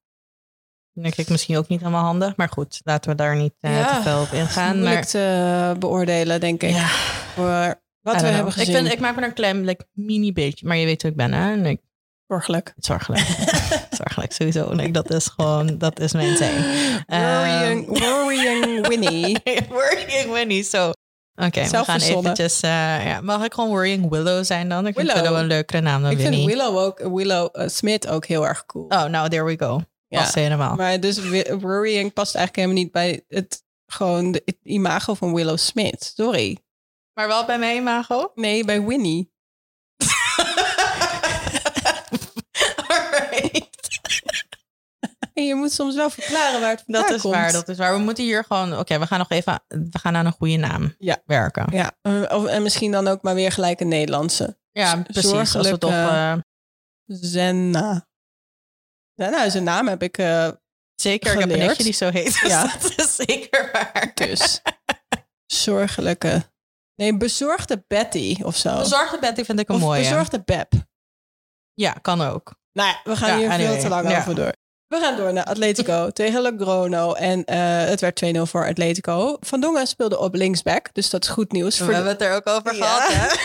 Denk 0.92 1.16
ik 1.16 1.30
misschien 1.30 1.58
ook 1.58 1.68
niet 1.68 1.80
helemaal 1.80 2.04
handig. 2.04 2.36
Maar 2.36 2.50
goed, 2.50 2.80
laten 2.84 3.10
we 3.12 3.16
daar 3.18 3.36
niet 3.36 3.54
eh, 3.60 3.78
Ja, 3.78 3.96
te 3.96 4.02
veel 4.02 4.22
op 4.22 4.32
ingaan. 4.32 4.76
Moeilijk 4.78 4.96
Maar 4.96 5.06
te 5.08 5.76
beoordelen, 5.80 6.40
denk 6.40 6.64
ik. 6.64 6.70
ja, 6.70 6.88
Voor 6.88 7.82
wat 8.06 8.22
we 8.22 8.28
hebben 8.28 8.54
gezien. 8.54 8.76
Ik, 8.76 8.82
vind, 8.82 8.94
ik 8.94 9.00
maak 9.00 9.16
me 9.16 9.24
een 9.24 9.34
klein 9.34 9.66
like, 9.66 9.86
mini 9.94 10.34
beetje. 10.34 10.68
Maar 10.68 10.78
je 10.78 10.86
weet 10.86 11.02
hoe 11.02 11.12
ik 11.12 11.18
ben, 11.18 11.34
hè? 11.34 11.52
En 11.52 11.66
ik, 11.66 11.80
Zorgelijk. 12.28 12.74
zorgelijk. 12.78 13.26
zorgelijk, 13.92 14.34
sowieso. 14.40 14.92
Dat 14.92 15.10
is 15.10 15.28
gewoon, 15.28 15.78
dat 15.78 16.00
is 16.00 16.14
mijn 16.14 16.38
zijn. 16.38 16.56
Worrying, 17.08 17.88
Ehm, 17.88 18.04
worrying 18.04 18.88
Winnie. 18.88 19.38
Worrying 19.70 20.32
Winnie, 20.32 20.64
zo. 20.64 20.92
Oké, 21.36 21.64
we 21.64 21.84
gaan 21.84 22.00
eventjes... 22.00 22.64
Uh, 22.64 22.70
ja, 23.06 23.22
mag 23.22 23.44
ik 23.44 23.54
gewoon 23.54 23.70
Worrying 23.70 24.10
Willow 24.10 24.44
zijn 24.44 24.70
dan? 24.70 24.88
Ik 24.88 24.96
vind 24.96 25.14
Willow 25.14 25.38
een 25.38 25.46
leukere 25.46 25.82
naam 25.82 26.02
dan 26.02 26.12
ik 26.12 26.18
Winnie. 26.18 26.42
Ik 26.42 26.48
vind 26.48 26.58
Willow 26.58 26.78
ook, 26.78 27.00
Willow 27.00 27.50
uh, 27.54 27.68
Smith 27.68 28.08
ook 28.08 28.26
heel 28.26 28.48
erg 28.48 28.66
cool. 28.66 28.86
Oh, 28.86 29.06
nou, 29.06 29.30
there 29.30 29.44
we 29.44 29.58
go. 29.58 29.82
Ja, 30.08 30.20
Past 30.20 30.36
helemaal. 30.36 30.76
Maar 30.76 31.00
dus 31.00 31.30
Worrying 31.60 32.14
past 32.14 32.36
eigenlijk 32.36 32.56
helemaal 32.56 32.84
niet 32.84 32.92
bij 32.92 33.24
het, 33.28 33.64
gewoon 33.86 34.32
de, 34.32 34.42
het 34.46 34.58
imago 34.64 35.14
van 35.14 35.34
Willow 35.34 35.58
Smith. 35.58 36.14
Sorry. 36.16 36.58
Maar 37.16 37.28
wel 37.28 37.46
bij 37.46 37.60
mijn 37.60 37.78
imago? 37.78 38.32
Nee, 38.36 38.66
bij 38.66 38.82
Winnie. 38.82 39.34
En 45.34 45.46
je 45.46 45.56
moet 45.56 45.72
soms 45.72 45.96
wel 45.96 46.10
verklaren 46.10 46.62
waar 46.62 46.70
het 46.70 46.84
vandaan 46.86 47.02
dat 47.02 47.12
is 47.12 47.22
komt. 47.22 47.34
waar, 47.34 47.52
dat 47.52 47.70
is 47.70 47.78
waar. 47.78 47.94
We 47.94 48.00
moeten 48.00 48.24
hier 48.24 48.44
gewoon... 48.44 48.80
Oké, 48.80 49.00
we 49.00 49.08
gaan 49.08 49.20
nog 49.20 49.30
even... 49.30 49.64
We 49.68 50.00
gaan 50.00 50.16
aan 50.16 50.26
een 50.26 50.32
goede 50.32 50.56
naam 50.56 50.96
ja. 50.98 51.22
werken. 51.26 51.68
Ja, 51.72 51.92
of, 52.30 52.46
en 52.46 52.64
misschien 52.64 52.92
dan 52.92 53.08
ook 53.08 53.22
maar 53.22 53.36
weer 53.36 53.52
gelijk 53.52 53.80
een 53.80 53.88
Nederlandse. 53.88 54.58
Ja, 54.72 55.02
precies. 55.02 55.56
Als 55.56 55.70
we 55.70 55.78
toch... 55.78 55.92
Uh... 55.92 56.34
Zenna. 57.06 58.08
Zenna 59.16 59.44
is 59.44 59.54
een 59.54 59.64
naam, 59.64 59.88
heb 59.88 60.04
ik 60.04 60.18
uh, 60.18 60.50
Zeker, 60.96 61.30
geleerd. 61.30 61.50
ik 61.50 61.52
heb 61.52 61.60
een 61.60 61.66
nichtje 61.66 61.84
die 61.84 61.94
zo 61.94 62.10
heet. 62.10 62.42
Dus 62.42 62.52
ja. 62.52 62.78
dat 62.78 62.94
is 62.98 63.16
zeker 63.16 63.70
waar. 63.72 64.12
Dus, 64.14 64.62
zorgelijke... 65.46 66.54
Nee, 66.96 67.18
bezorgde 67.18 67.84
Betty 67.88 68.38
of 68.44 68.58
zo. 68.58 68.78
Bezorgde 68.78 69.20
Betty 69.20 69.44
vind 69.44 69.60
ik 69.60 69.70
een 69.70 69.76
of 69.76 69.82
mooie. 69.82 70.02
bezorgde 70.02 70.42
Beb. 70.46 70.74
Ja, 71.74 71.92
kan 71.92 72.22
ook. 72.22 72.54
Nou 72.74 72.90
ja, 72.90 73.00
we 73.04 73.16
gaan 73.16 73.30
ja, 73.30 73.38
hier 73.38 73.50
anyway. 73.50 73.74
veel 73.74 73.82
te 73.82 73.90
lang 73.90 74.10
ja. 74.10 74.18
over 74.18 74.36
door. 74.36 74.54
We 74.88 75.00
gaan 75.00 75.16
door 75.16 75.34
naar 75.34 75.44
Atletico 75.44 76.10
tegen 76.12 76.42
Logrono. 76.42 77.14
En 77.14 77.40
uh, 77.40 77.46
het 77.90 78.02
werd 78.02 78.24
2-0 78.26 78.42
voor 78.42 78.68
Atletico. 78.68 79.38
Van 79.40 79.60
Dongen 79.60 79.88
speelde 79.88 80.20
op 80.20 80.36
linksback. 80.36 80.90
Dus 80.94 81.10
dat 81.10 81.24
is 81.24 81.30
goed 81.30 81.52
nieuws. 81.52 81.78
We 81.78 81.84
voor 81.84 81.94
hebben 81.94 82.12
het 82.12 82.22
er 82.22 82.36
ook 82.36 82.48
over 82.48 82.76
ja. 82.76 82.86
gehad, 82.86 83.14
hè? 83.14 83.36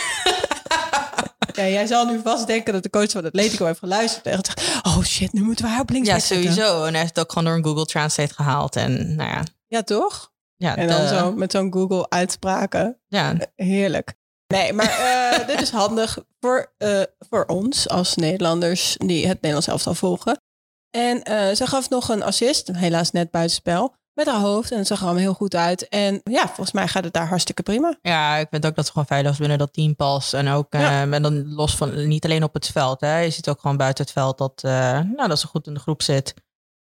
ja, 1.61 1.67
jij 1.67 1.85
zal 1.85 2.05
nu 2.05 2.19
vast 2.23 2.47
denken 2.47 2.73
dat 2.73 2.83
de 2.83 2.89
coach 2.89 3.11
van 3.11 3.25
Atletico 3.25 3.65
heeft 3.65 3.79
geluisterd. 3.79 4.25
En 4.25 4.39
oh 4.81 5.03
shit, 5.03 5.33
nu 5.33 5.41
moeten 5.41 5.65
we 5.65 5.71
haar 5.71 5.81
op 5.81 5.89
linksback 5.89 6.19
Ja, 6.19 6.25
sowieso. 6.25 6.53
Zetten. 6.53 6.85
En 6.85 6.91
hij 6.91 6.99
heeft 6.99 7.15
het 7.15 7.19
ook 7.19 7.31
gewoon 7.31 7.47
door 7.47 7.55
een 7.55 7.63
Google 7.63 7.85
Translate 7.85 8.33
gehaald. 8.33 8.75
En 8.75 9.15
nou 9.15 9.29
ja. 9.29 9.43
Ja, 9.67 9.83
toch? 9.83 10.30
Ja, 10.61 10.75
en 10.75 10.87
dan 10.87 11.07
zo 11.07 11.33
met 11.33 11.51
zo'n 11.51 11.73
Google 11.73 12.09
uitspraken. 12.09 12.99
Ja. 13.07 13.35
Heerlijk. 13.55 14.13
Nee, 14.47 14.73
maar 14.73 14.99
uh, 15.39 15.47
dit 15.51 15.61
is 15.61 15.69
handig 15.69 16.17
voor, 16.39 16.73
uh, 16.77 17.01
voor 17.29 17.45
ons 17.45 17.89
als 17.89 18.15
Nederlanders 18.15 18.95
die 18.97 19.27
het 19.27 19.35
Nederlands 19.35 19.67
elftal 19.67 19.93
volgen. 19.93 20.41
En 20.89 21.17
uh, 21.29 21.55
ze 21.55 21.67
gaf 21.67 21.89
nog 21.89 22.09
een 22.09 22.23
assist, 22.23 22.67
helaas 22.71 23.11
net 23.11 23.31
buitenspel, 23.31 23.95
met 24.13 24.27
haar 24.27 24.39
hoofd. 24.39 24.71
En 24.71 24.77
het 24.77 24.87
zag 24.87 24.97
er 24.99 25.03
allemaal 25.03 25.21
heel 25.21 25.33
goed 25.33 25.55
uit. 25.55 25.87
En 25.87 26.21
ja, 26.23 26.45
volgens 26.45 26.71
mij 26.71 26.87
gaat 26.87 27.03
het 27.03 27.13
daar 27.13 27.27
hartstikke 27.27 27.63
prima. 27.63 27.97
Ja, 28.01 28.35
ik 28.35 28.47
vind 28.49 28.65
ook 28.65 28.75
dat 28.75 28.85
ze 28.85 28.91
gewoon 28.91 29.07
veilig 29.07 29.31
is 29.31 29.37
binnen 29.37 29.57
dat 29.57 29.73
team 29.73 29.95
past. 29.95 30.33
En 30.33 30.47
ook 30.47 30.73
ja. 30.73 31.01
en 31.11 31.21
dan 31.21 31.53
los 31.53 31.75
van, 31.75 32.07
niet 32.07 32.25
alleen 32.25 32.43
op 32.43 32.53
het 32.53 32.67
veld. 32.67 33.01
Hè. 33.01 33.19
Je 33.19 33.29
ziet 33.29 33.49
ook 33.49 33.59
gewoon 33.59 33.77
buiten 33.77 34.03
het 34.03 34.13
veld 34.13 34.37
dat, 34.37 34.61
nou, 34.61 35.27
dat 35.27 35.39
ze 35.39 35.47
goed 35.47 35.67
in 35.67 35.73
de 35.73 35.79
groep 35.79 36.01
zit. 36.01 36.33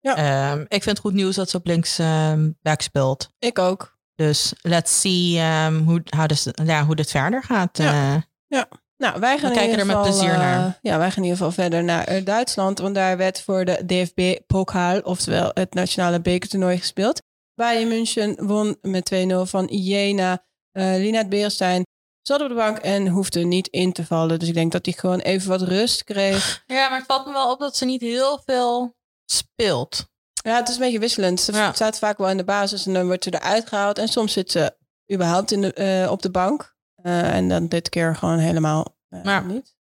Ja. 0.02 0.52
Um, 0.52 0.62
ik 0.62 0.84
vind 0.84 0.86
het 0.86 1.00
goed 1.00 1.14
nieuws 1.14 1.36
dat 1.36 1.50
ze 1.50 1.58
op 1.58 1.66
links 1.66 2.00
um, 2.00 2.58
back 2.62 2.82
speelt. 2.82 3.30
Ik 3.39 3.60
ook. 3.60 3.97
Dus 4.16 4.54
let's 4.62 5.02
see 5.02 5.41
um, 5.66 5.78
hoe, 5.78 6.04
dus, 6.28 6.47
ja, 6.64 6.86
hoe 6.86 6.95
dit 6.95 7.12
verder 7.12 7.43
gaat. 7.43 7.78
Ja. 7.78 8.24
ja. 8.47 8.68
Nou, 8.97 9.20
wij 9.20 9.38
gaan 9.38 9.50
We 9.50 9.56
kijken 9.56 9.80
er 9.80 9.86
met 9.86 9.95
geval, 9.95 10.12
plezier 10.12 10.38
naar. 10.38 10.68
Uh, 10.68 10.74
ja, 10.82 10.97
wij 10.97 11.08
gaan 11.08 11.18
in 11.18 11.30
ieder 11.30 11.38
geval 11.38 11.52
verder 11.52 11.84
naar 11.84 12.16
uh, 12.16 12.26
Duitsland. 12.26 12.80
Want 12.80 12.95
daar 12.95 13.18
werd 13.18 13.41
voor 13.41 13.66
de 13.66 13.86
DFB 13.86 14.39
Pokal, 14.47 15.00
oftewel 15.00 15.52
het 15.54 15.74
nationale 15.74 16.22
bekertoernooi, 16.22 16.78
gespeeld. 16.78 17.22
Bayern 17.56 17.88
München 17.88 18.47
won 18.47 18.78
met 18.82 19.12
2-0 19.14 19.18
van 19.41 19.66
Jena. 19.66 20.43
Uh, 20.74 20.84
Linat 20.84 21.30
Beerstein 21.30 21.84
zat 22.22 22.41
op 22.41 22.47
de 22.47 22.56
bank 22.56 22.78
en 22.78 23.08
hoefde 23.08 23.39
niet 23.39 23.68
in 23.68 23.93
te 23.93 24.06
vallen. 24.06 24.39
Dus 24.39 24.47
ik 24.47 24.54
denk 24.54 24.72
dat 24.72 24.86
hij 24.86 24.93
gewoon 24.93 25.20
even 25.20 25.50
wat 25.50 25.62
rust 25.62 26.04
kreeg. 26.04 26.64
Ja, 26.66 26.89
maar 26.89 26.97
het 26.97 27.08
valt 27.08 27.26
me 27.26 27.32
wel 27.32 27.52
op 27.52 27.60
dat 27.60 27.76
ze 27.76 27.86
niet 27.86 28.02
heel 28.02 28.41
veel 28.45 28.95
speelt. 29.32 30.07
Ja, 30.43 30.55
het 30.55 30.67
is 30.67 30.73
een 30.73 30.82
beetje 30.82 30.99
wisselend. 30.99 31.39
Ze 31.39 31.51
ja. 31.51 31.73
staat 31.73 31.99
vaak 31.99 32.17
wel 32.17 32.30
in 32.30 32.38
de 32.38 32.43
basis 32.43 32.86
en 32.86 32.93
dan 32.93 33.05
wordt 33.05 33.23
ze 33.23 33.34
eruit 33.34 33.67
gehaald. 33.67 33.97
En 33.97 34.07
soms 34.07 34.34
zit 34.34 34.51
ze 34.51 34.75
überhaupt 35.13 35.51
in 35.51 35.61
de, 35.61 36.03
uh, 36.03 36.11
op 36.11 36.21
de 36.21 36.32
bank. 36.32 36.77
Uh, 37.03 37.36
en 37.36 37.49
dan 37.49 37.67
dit 37.67 37.89
keer 37.89 38.15
gewoon 38.15 38.38
helemaal 38.38 38.97
uh, 39.09 39.23
ja. 39.23 39.39
niet. 39.39 39.77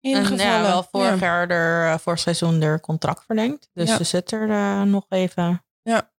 En 0.00 0.36
ja, 0.36 0.62
wel 0.62 0.82
vorig 0.82 1.20
ja. 1.20 1.26
jaar 1.26 1.50
er, 1.50 2.00
voor 2.00 2.18
seizoen 2.18 2.62
er 2.62 2.80
contract 2.80 3.24
verlengd. 3.24 3.68
Dus 3.72 3.96
ze 3.96 4.04
zit 4.04 4.30
er 4.30 4.86
nog 4.86 5.06
even. 5.08 5.64
Ja. 5.82 6.10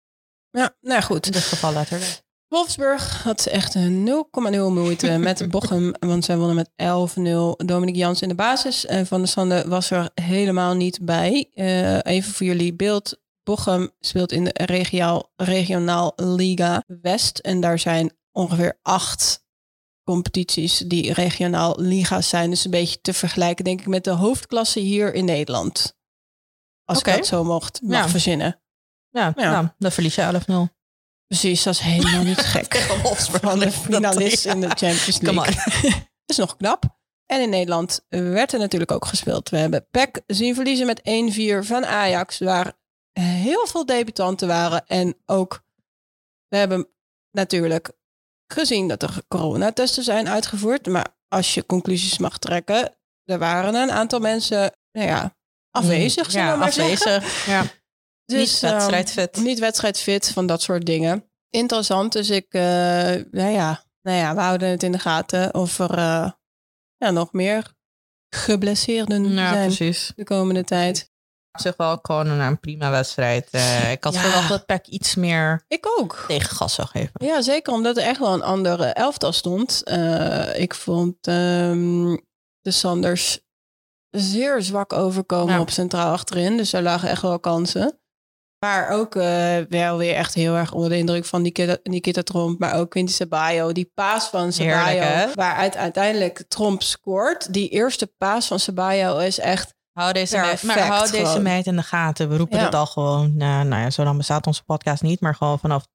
Ja, 0.49 0.75
nou 0.81 1.01
goed. 1.01 1.25
In 1.25 1.31
dit 1.31 1.43
geval 1.43 1.73
letterlijk. 1.73 2.25
Wolfsburg 2.47 3.23
had 3.23 3.45
echt 3.45 3.75
een 3.75 4.25
0,0 4.51 4.51
moeite 4.51 5.17
met 5.17 5.49
Bochum. 5.49 5.93
Want 5.99 6.25
zij 6.25 6.37
wonnen 6.37 6.55
met 6.55 6.69
11-0. 6.69 7.65
Dominic 7.65 7.95
Jans 7.95 8.21
in 8.21 8.27
de 8.27 8.35
basis. 8.35 8.85
En 8.85 9.07
Van 9.07 9.19
der 9.19 9.27
Sande 9.27 9.67
was 9.67 9.91
er 9.91 10.09
helemaal 10.13 10.73
niet 10.73 10.99
bij. 11.01 11.51
Uh, 11.53 11.97
even 12.03 12.33
voor 12.33 12.45
jullie 12.45 12.73
beeld. 12.73 13.21
Bochum 13.43 13.91
speelt 13.99 14.31
in 14.31 14.43
de 14.43 14.51
regionaal, 14.53 15.31
regionaal 15.35 16.13
Liga 16.15 16.83
West. 17.01 17.37
En 17.37 17.61
daar 17.61 17.79
zijn 17.79 18.17
ongeveer 18.31 18.79
acht 18.81 19.45
competities 20.03 20.77
die 20.77 21.13
regionaal 21.13 21.75
liga's 21.79 22.29
zijn. 22.29 22.49
Dus 22.49 22.65
een 22.65 22.71
beetje 22.71 23.01
te 23.01 23.13
vergelijken, 23.13 23.63
denk 23.63 23.79
ik, 23.79 23.87
met 23.87 24.03
de 24.03 24.09
hoofdklasse 24.09 24.79
hier 24.79 25.13
in 25.13 25.25
Nederland. 25.25 25.95
Als 26.83 26.97
okay. 26.97 27.13
ik 27.13 27.19
dat 27.19 27.27
zo 27.27 27.43
mocht 27.43 27.81
mag 27.81 28.03
ja. 28.03 28.09
verzinnen. 28.09 28.61
Ja, 29.09 29.33
ja. 29.35 29.51
Nou, 29.51 29.67
dan 29.77 29.91
verlies 29.91 30.15
je 30.15 30.41
11-0. 30.71 30.76
Precies, 31.27 31.63
dat 31.63 31.73
is 31.73 31.79
helemaal 31.79 32.23
niet 32.23 32.41
gek. 32.55 32.75
Van 33.41 33.59
de 33.59 33.71
finalist 33.71 34.45
in 34.45 34.61
de 34.61 34.67
Champions 34.67 35.19
League. 35.21 35.55
dat 35.91 36.05
is 36.25 36.37
nog 36.37 36.57
knap. 36.57 36.95
En 37.25 37.41
in 37.41 37.49
Nederland 37.49 38.05
werd 38.09 38.53
er 38.53 38.59
natuurlijk 38.59 38.91
ook 38.91 39.05
gespeeld. 39.05 39.49
We 39.49 39.57
hebben 39.57 39.87
PEC 39.91 40.21
zien 40.27 40.55
verliezen 40.55 40.85
met 40.85 41.01
1-4 41.63 41.67
van 41.67 41.85
Ajax, 41.85 42.39
waar 42.39 42.73
heel 43.19 43.67
veel 43.67 43.85
debutanten 43.85 44.47
waren. 44.47 44.85
En 44.85 45.17
ook, 45.25 45.63
we 46.47 46.57
hebben 46.57 46.87
natuurlijk 47.31 47.91
gezien 48.53 48.87
dat 48.87 49.03
er 49.03 49.21
coronatesten 49.27 50.03
zijn 50.03 50.29
uitgevoerd. 50.29 50.85
Maar 50.85 51.17
als 51.27 51.53
je 51.53 51.65
conclusies 51.65 52.17
mag 52.17 52.37
trekken, 52.37 52.97
er 53.23 53.39
waren 53.39 53.75
een 53.75 53.91
aantal 53.91 54.19
mensen, 54.19 54.71
nou 54.91 55.07
ja, 55.07 55.35
afwezig, 55.71 56.31
ja, 56.31 56.55
maar 56.55 56.67
afwezig. 56.67 56.97
Zeggen. 56.97 57.51
Ja. 57.53 57.63
Dus, 58.27 58.61
niet 58.61 58.71
wedstrijdfit. 58.71 59.37
Um, 59.37 59.43
niet 59.43 59.59
wedstrijdfit 59.59 60.31
van 60.31 60.45
dat 60.45 60.61
soort 60.61 60.85
dingen. 60.85 61.29
Interessant, 61.49 62.11
dus 62.11 62.29
ik, 62.29 62.53
uh, 62.53 62.61
nou, 62.61 63.51
ja, 63.51 63.83
nou 64.01 64.17
ja, 64.17 64.35
we 64.35 64.41
houden 64.41 64.69
het 64.69 64.83
in 64.83 64.91
de 64.91 64.99
gaten 64.99 65.53
of 65.53 65.79
er 65.79 65.97
uh, 65.97 66.31
ja, 66.97 67.11
nog 67.11 67.31
meer 67.31 67.75
geblesseerden 68.29 69.29
ja, 69.29 69.53
zijn 69.53 69.65
precies. 69.65 70.11
de 70.15 70.23
komende 70.23 70.63
tijd. 70.63 71.11
Op 71.51 71.61
zich 71.61 71.75
wel 71.77 71.99
gewoon 72.01 72.27
een, 72.27 72.39
een 72.39 72.59
prima 72.59 72.89
wedstrijd. 72.89 73.47
Uh, 73.51 73.91
ik 73.91 74.03
had 74.03 74.13
ja. 74.13 74.19
verwacht 74.19 74.49
dat 74.49 74.65
Peck 74.65 74.87
iets 74.87 75.15
meer 75.15 75.65
ik 75.67 75.99
ook. 75.99 76.25
tegen 76.27 76.55
gas 76.55 76.73
zou 76.73 76.87
geven. 76.87 77.25
Ja, 77.25 77.41
zeker 77.41 77.73
omdat 77.73 77.97
er 77.97 78.03
echt 78.03 78.19
wel 78.19 78.33
een 78.33 78.43
andere 78.43 78.85
elftal 78.85 79.31
stond. 79.31 79.81
Uh, 79.85 80.59
ik 80.59 80.73
vond 80.73 81.27
um, 81.27 82.25
de 82.61 82.71
Sanders 82.71 83.39
zeer 84.09 84.61
zwak 84.61 84.93
overkomen 84.93 85.53
ja. 85.53 85.61
op 85.61 85.69
centraal 85.69 86.11
achterin. 86.11 86.57
Dus 86.57 86.69
daar 86.69 86.81
lagen 86.81 87.09
echt 87.09 87.21
wel 87.21 87.39
kansen. 87.39 87.99
Maar 88.59 88.89
ook 88.89 89.15
uh, 89.15 89.57
wel 89.69 89.97
weer 89.97 90.15
echt 90.15 90.33
heel 90.33 90.55
erg 90.55 90.71
onder 90.71 90.89
de 90.89 90.97
indruk 90.97 91.25
van 91.25 91.41
Nikita, 91.41 91.77
Nikita 91.83 92.21
Tromp. 92.21 92.59
Maar 92.59 92.75
ook 92.75 92.89
Quinty 92.89 93.11
Ceballo. 93.13 93.71
Die 93.71 93.91
paas 93.93 94.27
van 94.27 94.51
Ceballo. 94.51 95.33
Waaruit 95.33 95.77
uiteindelijk 95.77 96.43
Tromp 96.47 96.83
scoort. 96.83 97.53
Die 97.53 97.69
eerste 97.69 98.13
paas 98.17 98.47
van 98.47 98.59
Ceballo 98.59 99.17
is 99.17 99.39
echt 99.39 99.75
Hou 99.97 100.13
deze, 100.13 100.37
meid, 100.37 100.63
maar 100.63 100.79
hou 100.79 101.11
deze 101.11 101.39
meid 101.39 101.65
in 101.65 101.75
de 101.75 101.83
gaten. 101.83 102.29
We 102.29 102.37
roepen 102.37 102.57
ja. 102.57 102.63
het 102.63 102.75
al 102.75 102.85
gewoon. 102.85 103.37
Nou, 103.37 103.65
nou 103.65 103.81
ja, 103.81 103.89
zo 103.89 104.03
lang 104.03 104.17
bestaat 104.17 104.47
onze 104.47 104.63
podcast 104.63 105.01
niet. 105.01 105.21
Maar 105.21 105.35
gewoon 105.35 105.59
vanaf 105.59 105.87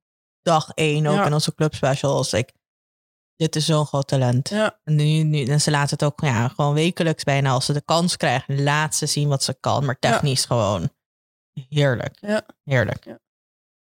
dag 0.42 0.70
één 0.74 1.06
ook 1.06 1.16
ja. 1.16 1.26
in 1.26 1.32
onze 1.32 1.54
club 1.54 1.74
specials. 1.74 2.32
Ik, 2.32 2.52
dit 3.36 3.56
is 3.56 3.64
zo'n 3.64 3.86
groot 3.86 4.08
talent. 4.08 4.48
Ja. 4.48 4.78
En, 4.84 4.94
nu, 4.94 5.22
nu, 5.22 5.44
en 5.44 5.60
ze 5.60 5.70
laten 5.70 5.90
het 5.90 6.04
ook 6.04 6.20
ja, 6.20 6.48
gewoon 6.48 6.74
wekelijks 6.74 7.24
bijna. 7.24 7.50
Als 7.50 7.64
ze 7.64 7.72
de 7.72 7.82
kans 7.84 8.16
krijgen, 8.16 8.62
laat 8.62 8.94
ze 8.94 9.06
zien 9.06 9.28
wat 9.28 9.42
ze 9.42 9.56
kan. 9.60 9.84
Maar 9.84 9.98
technisch 9.98 10.44
gewoon 10.44 10.90
heerlijk. 11.68 12.16
Ja. 12.20 12.46
Heerlijk. 12.64 13.04
Ja. 13.04 13.18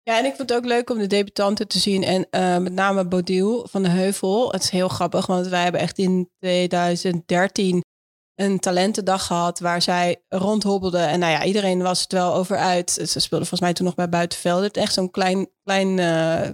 Ja, 0.03 0.17
en 0.17 0.25
ik 0.25 0.35
vond 0.35 0.49
het 0.49 0.57
ook 0.57 0.65
leuk 0.65 0.89
om 0.89 0.97
de 0.97 1.07
debutanten 1.07 1.67
te 1.67 1.79
zien. 1.79 2.03
En 2.03 2.27
uh, 2.31 2.57
met 2.57 2.73
name 2.73 3.07
Bodil 3.07 3.67
van 3.69 3.83
de 3.83 3.89
Heuvel. 3.89 4.51
Het 4.51 4.63
is 4.63 4.69
heel 4.69 4.87
grappig, 4.87 5.25
want 5.25 5.47
wij 5.47 5.63
hebben 5.63 5.81
echt 5.81 5.97
in 5.97 6.29
2013 6.39 7.81
een 8.35 8.59
talentendag 8.59 9.25
gehad 9.25 9.59
waar 9.59 9.81
zij 9.81 10.23
rondhobbelde. 10.29 10.97
En 10.97 11.19
nou 11.19 11.31
ja, 11.31 11.43
iedereen 11.43 11.81
was 11.81 12.01
het 12.01 12.11
wel 12.11 12.33
over 12.33 12.57
uit. 12.57 12.91
Ze 12.91 13.19
speelde 13.19 13.45
volgens 13.45 13.59
mij 13.59 13.73
toen 13.73 13.85
nog 13.85 13.95
bij 13.95 14.09
Buitenveld. 14.09 14.63
Het 14.63 14.77
echt 14.77 14.93
zo'n 14.93 15.11
klein, 15.11 15.49
klein, 15.63 15.97
uh, 15.97 16.49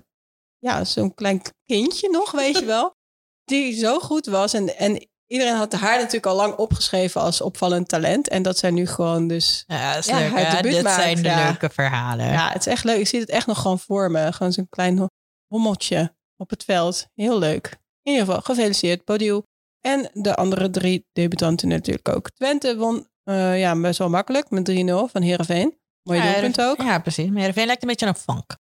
ja, 0.58 0.84
zo'n 0.86 1.14
klein 1.14 1.42
kindje 1.66 2.10
nog, 2.10 2.32
weet 2.32 2.60
je 2.60 2.66
wel. 2.66 2.96
Die 3.44 3.74
zo 3.74 4.00
goed 4.00 4.26
was. 4.26 4.54
En, 4.54 4.78
en 4.78 5.09
iedereen 5.30 5.56
had 5.56 5.74
haar 5.74 5.98
natuurlijk 5.98 6.26
al 6.26 6.36
lang 6.36 6.56
opgeschreven 6.56 7.22
als 7.22 7.42
opvallend 7.42 7.88
talent. 7.88 8.28
En 8.28 8.42
dat 8.42 8.58
zijn 8.58 8.74
nu 8.74 8.88
gewoon 8.88 9.28
dus... 9.28 9.64
Ja, 9.68 9.94
dat 9.94 10.04
is 10.04 10.10
ja, 10.10 10.20
leuk. 10.20 10.38
Ja, 10.38 10.62
dit 10.62 10.84
maakt. 10.84 11.02
zijn 11.02 11.16
de 11.16 11.22
ja. 11.22 11.44
leuke 11.44 11.70
verhalen. 11.70 12.26
Ja, 12.26 12.50
het 12.52 12.66
is 12.66 12.72
echt 12.72 12.84
leuk. 12.84 13.00
Ik 13.00 13.08
zie 13.08 13.20
het 13.20 13.30
echt 13.30 13.48
nog 13.48 13.62
gewoon 13.62 13.80
voor 13.80 14.12
me. 14.12 14.34
Gewoon 14.34 14.52
zo'n 14.52 14.70
klein 14.70 15.10
hommeltje. 15.48 16.16
op 16.38 16.50
het 16.50 16.64
veld. 16.64 17.08
Heel 17.14 17.40
leuk. 17.40 17.78
In 18.02 18.12
ieder 18.12 18.26
geval, 18.26 18.42
gefeliciteerd, 18.42 19.06
Bodil. 19.06 19.44
En 19.82 20.10
de 20.14 20.36
andere 20.36 20.70
drie 20.70 21.06
debutanten 21.12 21.68
natuurlijk 21.68 22.10
ook. 22.10 22.30
Twente 22.30 22.78
won 22.78 23.08
uh, 23.24 23.60
ja, 23.60 23.80
best 23.82 24.00
wel 24.00 24.10
makkelijk 24.10 24.50
met 24.50 24.72
3-0 24.72 24.74
van 25.12 25.22
Heerenveen. 25.22 25.78
Mooi 26.04 26.22
doelpunt 26.22 26.62
ook. 26.62 26.82
Ja, 26.82 27.00
precies. 27.00 27.28
Maar 27.28 27.38
Heerenveen 27.38 27.66
lijkt 27.66 27.82
een 27.82 27.88
beetje 27.88 28.06
een 28.06 28.16
vank. 28.16 28.58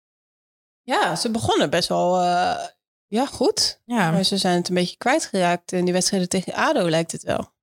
Ja, 0.83 1.17
ze 1.17 1.31
begonnen 1.31 1.71
best 1.71 1.89
wel 1.89 2.23
uh, 2.23 2.57
ja, 3.09 3.26
goed. 3.26 3.80
Ja. 3.84 4.11
Maar 4.11 4.24
ze 4.24 4.36
zijn 4.36 4.57
het 4.57 4.68
een 4.68 4.74
beetje 4.74 4.96
kwijtgeraakt. 4.96 5.72
In 5.72 5.84
die 5.84 5.92
wedstrijden 5.92 6.28
tegen 6.28 6.54
ADO 6.54 6.88
lijkt 6.88 7.12
het 7.12 7.22
wel. 7.22 7.54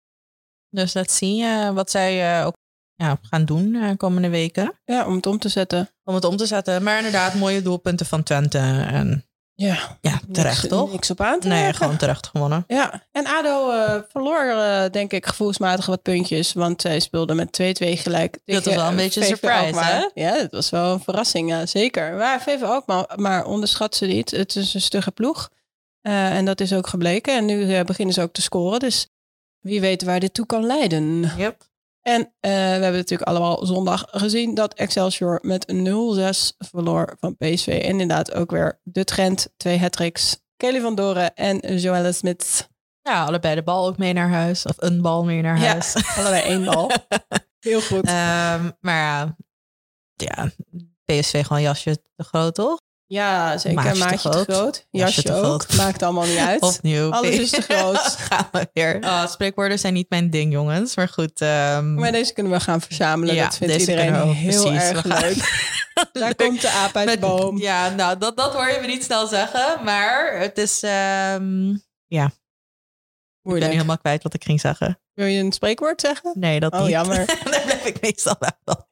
Dus 0.69 0.91
dat 0.91 1.11
zie 1.11 1.35
je 1.35 1.73
wat 1.73 1.91
zij 1.91 2.39
uh, 2.39 2.45
ook 2.45 2.53
ja, 2.95 3.17
gaan 3.21 3.45
doen 3.45 3.73
uh, 3.73 3.91
komende 3.97 4.29
weken. 4.29 4.79
Ja, 4.85 5.05
om 5.05 5.15
het 5.15 5.25
om 5.25 5.39
te 5.39 5.49
zetten. 5.49 5.89
Om 6.03 6.15
het 6.15 6.23
om 6.23 6.37
te 6.37 6.45
zetten. 6.45 6.83
Maar 6.83 6.97
inderdaad, 6.97 7.33
mooie 7.33 7.61
doelpunten 7.61 8.05
van 8.05 8.23
Twente. 8.23 8.57
En 8.57 9.25
ja, 9.55 9.97
ja 10.01 10.19
terecht 10.31 10.69
toch? 10.69 10.91
Niks 10.91 11.09
op 11.09 11.21
aan 11.21 11.39
te 11.39 11.47
Nee, 11.47 11.73
gewoon 11.73 11.97
terecht 11.97 12.27
gewonnen. 12.27 12.63
Ja, 12.67 13.03
en 13.11 13.25
ADO 13.27 13.71
uh, 13.71 14.01
verloor 14.09 14.45
uh, 14.45 14.83
denk 14.91 15.13
ik 15.13 15.25
gevoelsmatig 15.25 15.85
wat 15.85 16.01
puntjes. 16.01 16.53
Want 16.53 16.81
zij 16.81 16.99
speelde 16.99 17.33
met 17.33 17.61
2-2 17.61 17.65
gelijk 17.77 18.39
Dat 18.45 18.65
was 18.65 18.75
wel 18.75 18.87
een 18.87 18.95
beetje 18.95 19.19
een 19.19 19.27
surprise, 19.27 19.79
hè? 19.79 20.09
Ja, 20.13 20.37
dat 20.37 20.51
was 20.51 20.69
wel 20.69 20.93
een 20.93 20.99
verrassing, 20.99 21.49
ja, 21.49 21.65
zeker. 21.65 22.13
Maar 22.13 22.41
VV 22.41 22.61
ook, 22.63 22.85
maar, 22.85 23.05
maar 23.15 23.45
onderschat 23.45 23.95
ze 23.95 24.05
niet. 24.05 24.31
Het 24.31 24.55
is 24.55 24.73
een 24.73 24.81
stugge 24.81 25.11
ploeg. 25.11 25.49
Uh, 26.01 26.35
en 26.35 26.45
dat 26.45 26.61
is 26.61 26.73
ook 26.73 26.87
gebleken. 26.87 27.35
En 27.35 27.45
nu 27.45 27.83
beginnen 27.83 28.13
ze 28.13 28.21
ook 28.21 28.33
te 28.33 28.41
scoren. 28.41 28.79
Dus 28.79 29.07
wie 29.59 29.81
weet 29.81 30.03
waar 30.03 30.19
dit 30.19 30.33
toe 30.33 30.45
kan 30.45 30.65
leiden. 30.65 31.31
Yep. 31.37 31.71
En 32.03 32.21
uh, 32.21 32.27
we 32.41 32.49
hebben 32.49 32.93
natuurlijk 32.93 33.29
allemaal 33.29 33.65
zondag 33.65 34.05
gezien 34.07 34.55
dat 34.55 34.73
Excelsior 34.73 35.39
met 35.41 35.73
0-6 35.73 36.57
verloor 36.57 37.15
van 37.19 37.37
PSV. 37.37 37.67
En 37.67 37.89
inderdaad 37.89 38.33
ook 38.33 38.51
weer 38.51 38.79
de 38.83 39.03
trend, 39.03 39.53
twee 39.57 39.79
hat-tricks. 39.79 40.41
Kelly 40.57 40.81
van 40.81 40.95
Doren 40.95 41.33
en 41.35 41.77
Joelle 41.77 42.11
Smits. 42.11 42.67
Ja, 43.01 43.25
allebei 43.25 43.55
de 43.55 43.63
bal 43.63 43.87
ook 43.87 43.97
mee 43.97 44.13
naar 44.13 44.29
huis. 44.29 44.65
Of 44.65 44.75
een 44.77 45.01
bal 45.01 45.23
mee 45.23 45.41
naar 45.41 45.59
huis. 45.59 45.93
Ja, 45.93 46.01
allebei 46.21 46.41
één 46.41 46.65
bal. 46.65 46.91
Heel 47.59 47.81
goed. 47.81 48.07
Um, 48.07 48.73
maar 48.79 49.01
ja, 49.01 49.35
ja, 50.13 50.51
PSV 51.05 51.45
gewoon 51.45 51.61
jasje 51.61 52.01
te 52.15 52.23
groot, 52.23 52.55
toch? 52.55 52.77
Ja, 53.13 53.57
zeker. 53.57 53.83
Maatje, 53.83 53.99
Maatje 53.99 54.17
te, 54.17 54.29
groot. 54.29 54.47
te 54.47 54.53
groot. 54.53 54.87
Jasje, 54.89 55.21
Jasje 55.21 55.33
ook. 55.33 55.43
Groot. 55.43 55.75
Maakt 55.75 56.03
allemaal 56.03 56.25
niet 56.25 56.37
uit. 56.37 56.61
Opnieuw. 56.61 57.09
Alles 57.17 57.37
is 57.37 57.49
te 57.49 57.61
groot. 57.61 57.97
gaan 58.29 58.47
we 58.51 58.69
weer. 58.73 58.97
Oh, 59.01 59.27
spreekwoorden 59.27 59.79
zijn 59.79 59.93
niet 59.93 60.09
mijn 60.09 60.29
ding, 60.29 60.51
jongens. 60.51 60.95
Maar 60.95 61.07
goed. 61.07 61.41
Um... 61.41 61.93
Maar 61.93 62.11
deze 62.11 62.33
kunnen 62.33 62.51
we 62.51 62.59
gaan 62.59 62.81
verzamelen. 62.81 63.35
Ja, 63.35 63.43
dat 63.43 63.57
vindt 63.57 63.75
iedereen 63.75 64.31
heel 64.31 64.61
precies. 64.63 64.81
erg 64.81 65.03
leuk. 65.03 65.71
Daar 66.11 66.35
komt 66.35 66.61
de 66.61 66.69
aap 66.69 66.95
uit 66.95 67.09
de 67.09 67.17
boom. 67.19 67.57
Ja, 67.57 67.89
nou, 67.89 68.17
dat, 68.17 68.37
dat 68.37 68.53
hoor 68.53 68.67
je 68.67 68.77
me 68.81 68.87
niet 68.87 69.03
snel 69.03 69.27
zeggen. 69.27 69.83
Maar 69.83 70.39
het 70.39 70.57
is, 70.57 70.83
um, 71.33 71.83
ja. 72.07 72.25
Ik 73.43 73.59
ben 73.59 73.69
helemaal 73.69 73.97
kwijt 73.97 74.23
wat 74.23 74.33
ik 74.33 74.43
ging 74.43 74.59
zeggen. 74.59 74.99
Wil 75.13 75.25
je 75.25 75.43
een 75.43 75.51
spreekwoord 75.51 76.01
zeggen? 76.01 76.31
Nee, 76.33 76.59
dat 76.59 76.73
oh, 76.73 76.79
niet. 76.79 76.89
jammer. 76.89 77.25
Daar 77.25 77.61
blijf 77.63 77.85
ik 77.85 78.01
meestal 78.01 78.35
dan. 78.63 78.85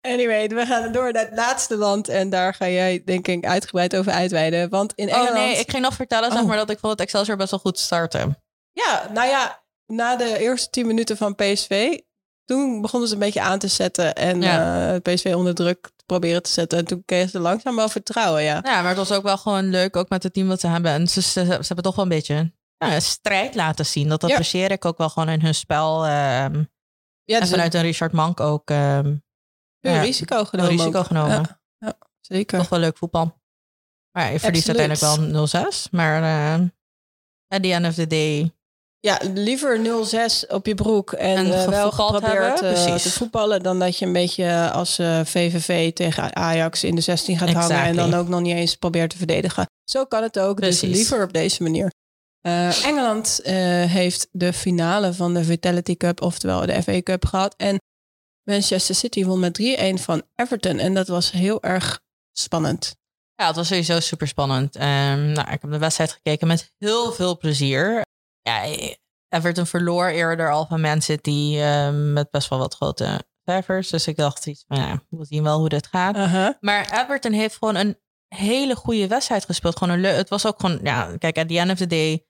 Anyway, 0.00 0.48
we 0.48 0.66
gaan 0.66 0.92
door 0.92 1.12
naar 1.12 1.24
het 1.24 1.36
laatste 1.36 1.76
land. 1.76 2.08
En 2.08 2.30
daar 2.30 2.54
ga 2.54 2.68
jij, 2.68 3.02
denk 3.04 3.28
ik, 3.28 3.44
uitgebreid 3.44 3.96
over 3.96 4.12
uitweiden. 4.12 4.68
Want 4.68 4.92
in 4.94 5.08
Engeland... 5.08 5.28
Oh 5.28 5.34
nee, 5.34 5.56
ik 5.56 5.70
ging 5.70 5.82
nog 5.82 5.94
vertellen, 5.94 6.32
zeg 6.32 6.40
oh. 6.40 6.46
maar, 6.46 6.56
dat 6.56 6.70
ik 6.70 6.78
vond 6.78 6.96
dat 6.96 7.06
Excelsior 7.06 7.36
best 7.36 7.50
wel 7.50 7.60
goed 7.60 7.78
starten. 7.78 8.42
Ja, 8.72 9.08
nou 9.12 9.28
ja, 9.28 9.62
na 9.86 10.16
de 10.16 10.38
eerste 10.38 10.70
tien 10.70 10.86
minuten 10.86 11.16
van 11.16 11.34
PSV... 11.34 11.98
toen 12.44 12.80
begonnen 12.80 13.08
ze 13.08 13.14
een 13.14 13.20
beetje 13.20 13.40
aan 13.40 13.58
te 13.58 13.68
zetten. 13.68 14.14
En 14.14 14.42
ja. 14.42 14.94
uh, 14.94 15.00
PSV 15.00 15.32
onder 15.36 15.54
druk 15.54 15.90
proberen 16.06 16.42
te 16.42 16.50
zetten. 16.50 16.78
En 16.78 16.84
toen 16.84 17.02
kregen 17.04 17.30
ze 17.30 17.38
langzaam 17.38 17.76
wel 17.76 17.88
vertrouwen, 17.88 18.42
ja. 18.42 18.60
Ja, 18.62 18.80
maar 18.80 18.88
het 18.88 19.08
was 19.08 19.12
ook 19.12 19.22
wel 19.22 19.38
gewoon 19.38 19.70
leuk, 19.70 19.96
ook 19.96 20.08
met 20.08 20.22
het 20.22 20.32
team 20.32 20.48
wat 20.48 20.60
ze 20.60 20.66
hebben. 20.66 20.92
En 20.92 21.08
ze, 21.08 21.22
ze, 21.22 21.44
ze 21.44 21.50
hebben 21.50 21.84
toch 21.84 21.94
wel 21.94 22.04
een 22.04 22.10
beetje 22.10 22.52
ja, 22.76 22.94
een 22.94 23.02
strijd 23.02 23.54
laten 23.54 23.86
zien. 23.86 24.08
Dat 24.08 24.24
apprecieer 24.24 24.70
ik 24.70 24.84
ook 24.84 24.98
wel 24.98 25.08
gewoon 25.08 25.28
in 25.28 25.40
hun 25.40 25.54
spel. 25.54 26.04
Um, 26.04 26.70
ja, 27.24 27.40
en 27.40 27.48
vanuit 27.48 27.74
een 27.74 27.82
Richard 27.82 28.12
Mank 28.12 28.40
ook... 28.40 28.70
Um, 28.70 29.22
ja, 29.80 30.00
risico 30.00 30.44
genomen. 30.44 30.70
risico 30.70 31.02
genomen. 31.02 31.32
Ja, 31.32 31.58
ja, 31.78 31.96
zeker. 32.20 32.58
Toch 32.58 32.68
wel 32.68 32.78
leuk 32.78 32.96
voetbal. 32.96 33.38
Maar 34.12 34.32
je 34.32 34.40
verliest 34.40 34.68
uiteindelijk 34.68 35.32
wel 35.32 35.48
0-6. 35.66 35.90
Maar 35.90 36.22
uh, 36.22 36.66
at 37.48 37.62
the 37.62 37.72
end 37.72 37.86
of 37.86 37.94
the 37.94 38.06
day... 38.06 38.52
Ja, 39.00 39.20
liever 39.34 39.78
0-6 39.78 40.48
op 40.48 40.66
je 40.66 40.74
broek 40.74 41.12
en, 41.12 41.36
en 41.36 41.46
uh, 41.46 41.68
wel 41.68 41.90
geprobeerd 41.90 42.62
uh, 42.62 42.94
te 42.94 43.10
voetballen... 43.10 43.62
dan 43.62 43.78
dat 43.78 43.98
je 43.98 44.06
een 44.06 44.12
beetje 44.12 44.70
als 44.70 44.94
VVV 45.24 45.92
tegen 45.92 46.36
Ajax 46.36 46.84
in 46.84 46.94
de 46.94 47.00
16 47.00 47.38
gaat 47.38 47.48
exactly. 47.48 47.74
hangen... 47.74 47.90
en 47.90 47.96
dan 48.10 48.14
ook 48.14 48.28
nog 48.28 48.40
niet 48.40 48.54
eens 48.54 48.76
probeert 48.76 49.10
te 49.10 49.16
verdedigen. 49.16 49.66
Zo 49.84 50.04
kan 50.04 50.22
het 50.22 50.38
ook, 50.38 50.60
dus 50.60 50.78
Precies. 50.78 50.88
dus 50.88 50.96
liever 50.96 51.24
op 51.24 51.32
deze 51.32 51.62
manier. 51.62 51.92
Engeland 52.84 53.40
heeft 53.42 54.28
de 54.30 54.52
finale 54.52 55.12
van 55.12 55.34
de 55.34 55.44
Vitality 55.44 55.96
Cup, 55.96 56.22
oftewel 56.22 56.66
de 56.66 56.82
FA 56.82 57.02
Cup 57.02 57.26
gehad. 57.26 57.54
En 57.56 57.78
Manchester 58.50 58.94
City 58.94 59.24
won 59.24 59.40
met 59.40 59.60
3-1 59.98 60.02
van 60.02 60.22
Everton. 60.34 60.78
En 60.78 60.94
dat 60.94 61.08
was 61.08 61.30
heel 61.30 61.62
erg 61.62 62.00
spannend. 62.32 62.96
Ja, 63.34 63.46
het 63.46 63.56
was 63.56 63.68
sowieso 63.68 64.00
super 64.00 64.28
spannend. 64.28 64.76
Um, 64.76 64.82
nou, 65.32 65.50
ik 65.50 65.60
heb 65.60 65.70
de 65.70 65.78
wedstrijd 65.78 66.12
gekeken 66.12 66.46
met 66.46 66.72
heel 66.78 67.12
veel 67.12 67.38
plezier. 67.38 68.02
Ja, 68.42 68.62
Everton 69.28 69.66
verloor 69.66 70.06
eerder 70.06 70.50
al 70.50 70.66
van 70.66 70.80
Man 70.80 71.02
City 71.02 71.56
um, 71.58 72.12
met 72.12 72.30
best 72.30 72.48
wel 72.48 72.58
wat 72.58 72.74
grote 72.74 73.24
cijfers. 73.44 73.90
Dus 73.90 74.06
ik 74.06 74.16
dacht 74.16 74.46
iets 74.46 74.64
van, 74.68 74.76
ja, 74.76 75.02
we 75.08 75.24
zien 75.24 75.42
wel 75.42 75.58
hoe 75.58 75.68
dit 75.68 75.86
gaat. 75.86 76.16
Uh 76.16 76.32
-huh. 76.32 76.54
Maar 76.60 77.02
Everton 77.04 77.32
heeft 77.32 77.56
gewoon 77.56 77.76
een 77.76 77.98
hele 78.28 78.76
goede 78.76 79.06
wedstrijd 79.06 79.44
gespeeld. 79.44 79.78
Gewoon 79.78 79.98
een 79.98 80.04
het 80.04 80.28
was 80.28 80.46
ook 80.46 80.60
gewoon, 80.60 80.80
ja, 80.82 81.16
kijk, 81.18 81.38
at 81.38 81.48
the 81.48 81.58
end 81.58 81.70
of 81.70 81.78
the 81.78 81.86
day 81.86 82.26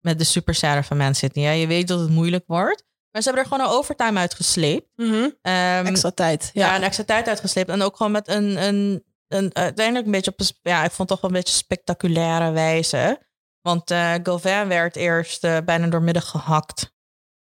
met 0.00 0.18
de 0.18 0.24
supersterren 0.24 0.84
van 0.84 0.96
Man 0.96 1.14
City. 1.14 1.40
Ja, 1.40 1.50
je 1.50 1.66
weet 1.66 1.88
dat 1.88 2.00
het 2.00 2.10
moeilijk 2.10 2.44
wordt. 2.46 2.84
Maar 3.10 3.22
ze 3.22 3.28
hebben 3.28 3.44
er 3.44 3.50
gewoon 3.50 3.66
een 3.66 3.78
overtime 3.78 4.18
uitgesleept. 4.18 4.88
Mm 4.96 5.10
-hmm. 5.10 5.24
um, 5.24 5.86
extra 5.86 6.10
tijd. 6.10 6.50
Ja. 6.52 6.66
ja, 6.66 6.76
een 6.76 6.82
extra 6.82 7.04
tijd 7.04 7.28
uitgesleept. 7.28 7.68
En 7.68 7.82
ook 7.82 7.96
gewoon 7.96 8.12
met 8.12 8.28
een, 8.28 8.62
een, 8.62 9.04
een 9.28 9.54
uiteindelijk 9.54 10.06
een 10.06 10.12
beetje 10.12 10.30
op 10.30 10.40
een, 10.40 10.50
ja, 10.62 10.84
ik 10.84 10.90
vond 10.90 11.08
toch 11.08 11.20
wel 11.20 11.30
een 11.30 11.36
beetje 11.36 11.56
spectaculaire 11.56 12.50
wijze. 12.50 13.28
Want 13.60 13.90
uh, 13.90 14.14
Gauvin 14.22 14.68
werd 14.68 14.96
eerst 14.96 15.44
uh, 15.44 15.58
bijna 15.64 15.86
doormidden 15.86 16.22
gehakt. 16.22 16.94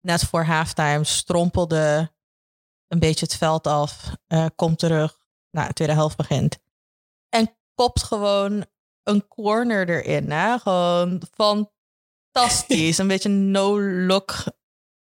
Net 0.00 0.24
voor 0.24 0.44
halftime 0.44 1.04
strompelde 1.04 2.14
een 2.88 2.98
beetje 2.98 3.26
het 3.26 3.36
veld 3.36 3.66
af. 3.66 4.10
Uh, 4.28 4.46
komt 4.54 4.78
terug. 4.78 5.18
Nou, 5.50 5.66
de 5.66 5.74
tweede 5.74 5.94
helft 5.94 6.16
begint. 6.16 6.58
En 7.28 7.56
kopt 7.74 8.02
gewoon 8.02 8.66
een 9.02 9.28
corner 9.28 9.88
erin. 9.88 10.30
Hè? 10.30 10.58
Gewoon 10.58 11.22
fantastisch. 11.34 12.98
een 12.98 13.08
beetje 13.08 13.28
no-look 13.28 14.44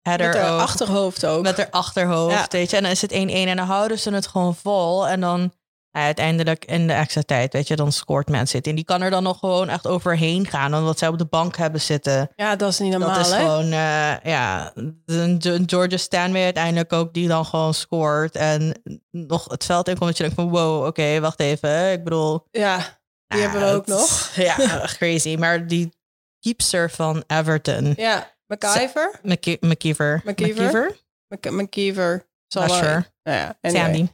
met 0.03 0.35
haar 0.35 0.59
achterhoofd 0.59 1.25
ook. 1.25 1.43
Met 1.43 1.57
haar 1.57 1.69
achterhoofd, 1.69 2.53
weet 2.53 2.69
je. 2.69 2.77
En 2.77 2.83
dan 2.83 2.91
is 2.91 3.01
het 3.01 3.11
1-1 3.11 3.15
en 3.15 3.55
dan 3.55 3.65
houden 3.65 3.99
ze 3.99 4.13
het 4.13 4.27
gewoon 4.27 4.55
vol. 4.55 5.07
En 5.07 5.19
dan 5.19 5.53
uiteindelijk 5.91 6.65
in 6.65 6.87
de 6.87 6.93
extra 6.93 7.21
tijd, 7.21 7.53
weet 7.53 7.67
je, 7.67 7.75
dan 7.75 7.91
scoort 7.91 8.29
Man 8.29 8.47
City. 8.47 8.69
En 8.69 8.75
die 8.75 8.83
kan 8.83 9.01
er 9.01 9.09
dan 9.09 9.23
nog 9.23 9.39
gewoon 9.39 9.69
echt 9.69 9.87
overheen 9.87 10.47
gaan. 10.47 10.75
Omdat 10.75 10.99
zij 10.99 11.07
op 11.07 11.17
de 11.17 11.25
bank 11.25 11.57
hebben 11.57 11.81
zitten. 11.81 12.29
Ja, 12.35 12.55
dat 12.55 12.71
is 12.71 12.79
niet 12.79 12.91
normaal, 12.91 13.15
Dat 13.15 13.25
is 13.25 13.31
hè? 13.31 13.39
gewoon, 13.39 13.65
uh, 13.65 14.19
ja, 14.19 14.73
Georgia 15.65 15.97
Stanway 15.97 16.43
uiteindelijk 16.43 16.93
ook, 16.93 17.13
die 17.13 17.27
dan 17.27 17.45
gewoon 17.45 17.73
scoort. 17.73 18.35
En 18.35 18.81
nog 19.11 19.45
het 19.49 19.65
veld 19.65 19.87
in 19.87 19.97
komt 19.97 20.07
dat 20.07 20.17
je 20.17 20.23
denkt 20.23 20.39
van, 20.39 20.49
wow, 20.49 20.77
oké, 20.77 20.87
okay, 20.87 21.21
wacht 21.21 21.39
even. 21.39 21.91
Ik 21.91 22.03
bedoel... 22.03 22.47
Ja, 22.51 22.99
die 23.27 23.41
hebben 23.41 23.61
we 23.61 23.73
ook 23.73 23.87
nog. 23.87 24.29
Ja, 24.35 24.55
crazy. 24.85 25.35
Maar 25.35 25.67
die 25.67 25.93
keepster 26.39 26.91
van 26.91 27.23
Everton... 27.27 27.93
Ja 27.97 28.39
McIver? 28.51 29.19
McKeever. 29.61 30.21
McKeever? 30.25 30.97
McKeever. 31.49 32.25
Zal 32.47 32.69
sure. 32.69 33.05
Ja, 33.23 33.57
anyway. 33.61 33.83
Sandy. 33.83 34.07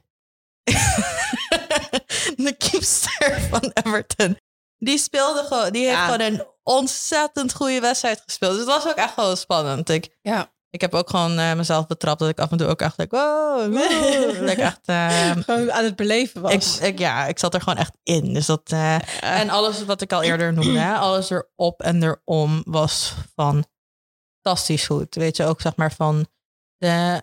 de 2.45 2.55
keepster 2.57 3.41
van 3.49 3.71
Everton. 3.83 4.37
Die 4.77 4.97
speelde 4.97 5.43
gewoon, 5.43 5.71
die 5.71 5.87
heeft 5.87 5.99
gewoon 5.99 6.19
een 6.19 6.45
ontzettend 6.63 7.53
goede 7.53 7.79
wedstrijd 7.79 8.21
gespeeld. 8.25 8.51
Dus 8.51 8.59
het 8.59 8.69
was 8.69 8.87
ook 8.87 8.95
echt 8.97 9.13
gewoon 9.13 9.37
spannend. 9.37 9.89
Ik, 9.89 10.17
ja. 10.21 10.51
ik 10.69 10.81
heb 10.81 10.93
ook 10.93 11.09
gewoon 11.09 11.39
uh, 11.39 11.53
mezelf 11.53 11.87
betrapt 11.87 12.19
dat 12.19 12.29
ik 12.29 12.39
af 12.39 12.51
en 12.51 12.57
toe 12.57 12.67
ook 12.67 12.81
echt 12.81 12.97
like, 12.97 13.15
wow, 13.15 13.73
wow. 13.73 14.39
dat 14.39 14.49
ik 14.49 14.57
echt 14.57 14.79
uh, 14.85 15.31
gewoon 15.31 15.71
aan 15.71 15.83
het 15.83 15.95
beleven 15.95 16.41
was. 16.41 16.79
Ik, 16.79 16.85
ik, 16.87 16.99
ja, 16.99 17.25
ik 17.25 17.39
zat 17.39 17.53
er 17.53 17.61
gewoon 17.61 17.79
echt 17.79 17.97
in. 18.03 18.33
Dus 18.33 18.45
dat 18.45 18.71
uh, 18.73 18.95
en 19.21 19.49
alles 19.49 19.85
wat 19.85 20.01
ik 20.01 20.13
al 20.13 20.23
eerder 20.23 20.53
noemde, 20.53 20.95
alles 20.95 21.29
erop 21.29 21.81
en 21.81 22.03
erom 22.03 22.61
was 22.65 23.13
van 23.35 23.65
fantastisch 24.47 24.85
goed. 24.85 25.15
Weet 25.15 25.37
je 25.37 25.43
ook, 25.43 25.61
zeg 25.61 25.75
maar, 25.75 25.93
van 25.93 26.27
de 26.77 27.19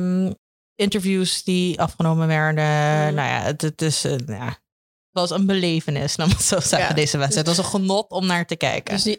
um, 0.00 0.34
interviews 0.74 1.44
die 1.44 1.80
afgenomen 1.80 2.26
werden. 2.26 2.64
Mm. 2.64 3.14
Nou 3.14 3.28
ja, 3.28 3.40
het, 3.40 3.62
het 3.62 3.82
is 3.82 4.04
uh, 4.04 4.16
ja, 4.26 4.46
het 4.46 4.56
was 5.12 5.30
een 5.30 5.46
belevenis, 5.46 6.16
laat 6.16 6.28
maar 6.28 6.42
zo 6.42 6.60
zeggen, 6.60 6.88
ja. 6.88 6.94
deze 6.94 7.18
wedstrijd. 7.18 7.46
Het 7.46 7.56
was 7.56 7.64
een 7.64 7.80
genot 7.80 8.10
om 8.10 8.26
naar 8.26 8.46
te 8.46 8.56
kijken. 8.56 8.94
Dus 8.94 9.02
die 9.02 9.18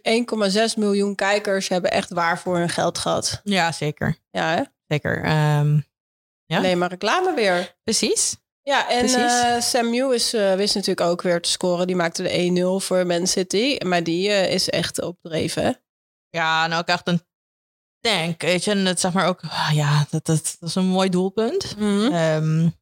1,6 0.73 0.77
miljoen 0.77 1.15
kijkers 1.15 1.67
hebben 1.67 1.91
echt 1.91 2.09
waar 2.09 2.39
voor 2.39 2.57
hun 2.57 2.69
geld 2.69 2.97
gehad. 2.97 3.41
Ja, 3.43 3.71
zeker. 3.71 4.17
Ja, 4.31 4.55
hè? 4.55 4.61
Zeker. 4.87 5.17
Um, 5.59 5.87
ja. 6.45 6.59
Nee, 6.59 6.75
maar 6.75 6.89
reclame 6.89 7.33
weer. 7.33 7.77
Precies. 7.83 8.37
Ja, 8.61 8.89
en 8.89 9.05
uh, 9.05 9.59
Sam 9.59 9.89
Lewis 9.89 10.33
uh, 10.33 10.53
wist 10.53 10.75
natuurlijk 10.75 11.07
ook 11.09 11.21
weer 11.21 11.41
te 11.41 11.49
scoren. 11.49 11.87
Die 11.87 11.95
maakte 11.95 12.23
de 12.23 12.79
1-0 12.81 12.85
voor 12.85 13.05
Man 13.05 13.27
City. 13.27 13.77
Maar 13.85 14.03
die 14.03 14.29
uh, 14.29 14.51
is 14.53 14.69
echt 14.69 15.01
opdreven. 15.01 15.81
Ja, 16.29 16.67
nou 16.67 16.81
ook 16.81 16.87
echt 16.87 17.07
een 17.07 17.21
tank. 18.01 18.41
Weet 18.41 18.63
je, 18.63 18.71
en 18.71 18.85
het 18.85 18.99
zeg 18.99 19.13
maar 19.13 19.27
ook, 19.27 19.41
ah, 19.41 19.69
ja, 19.73 20.05
dat, 20.09 20.25
dat, 20.25 20.57
dat 20.59 20.69
is 20.69 20.75
een 20.75 20.85
mooi 20.85 21.09
doelpunt. 21.09 21.75
Mm 21.77 21.99
-hmm. 21.99 22.13
um, 22.13 22.73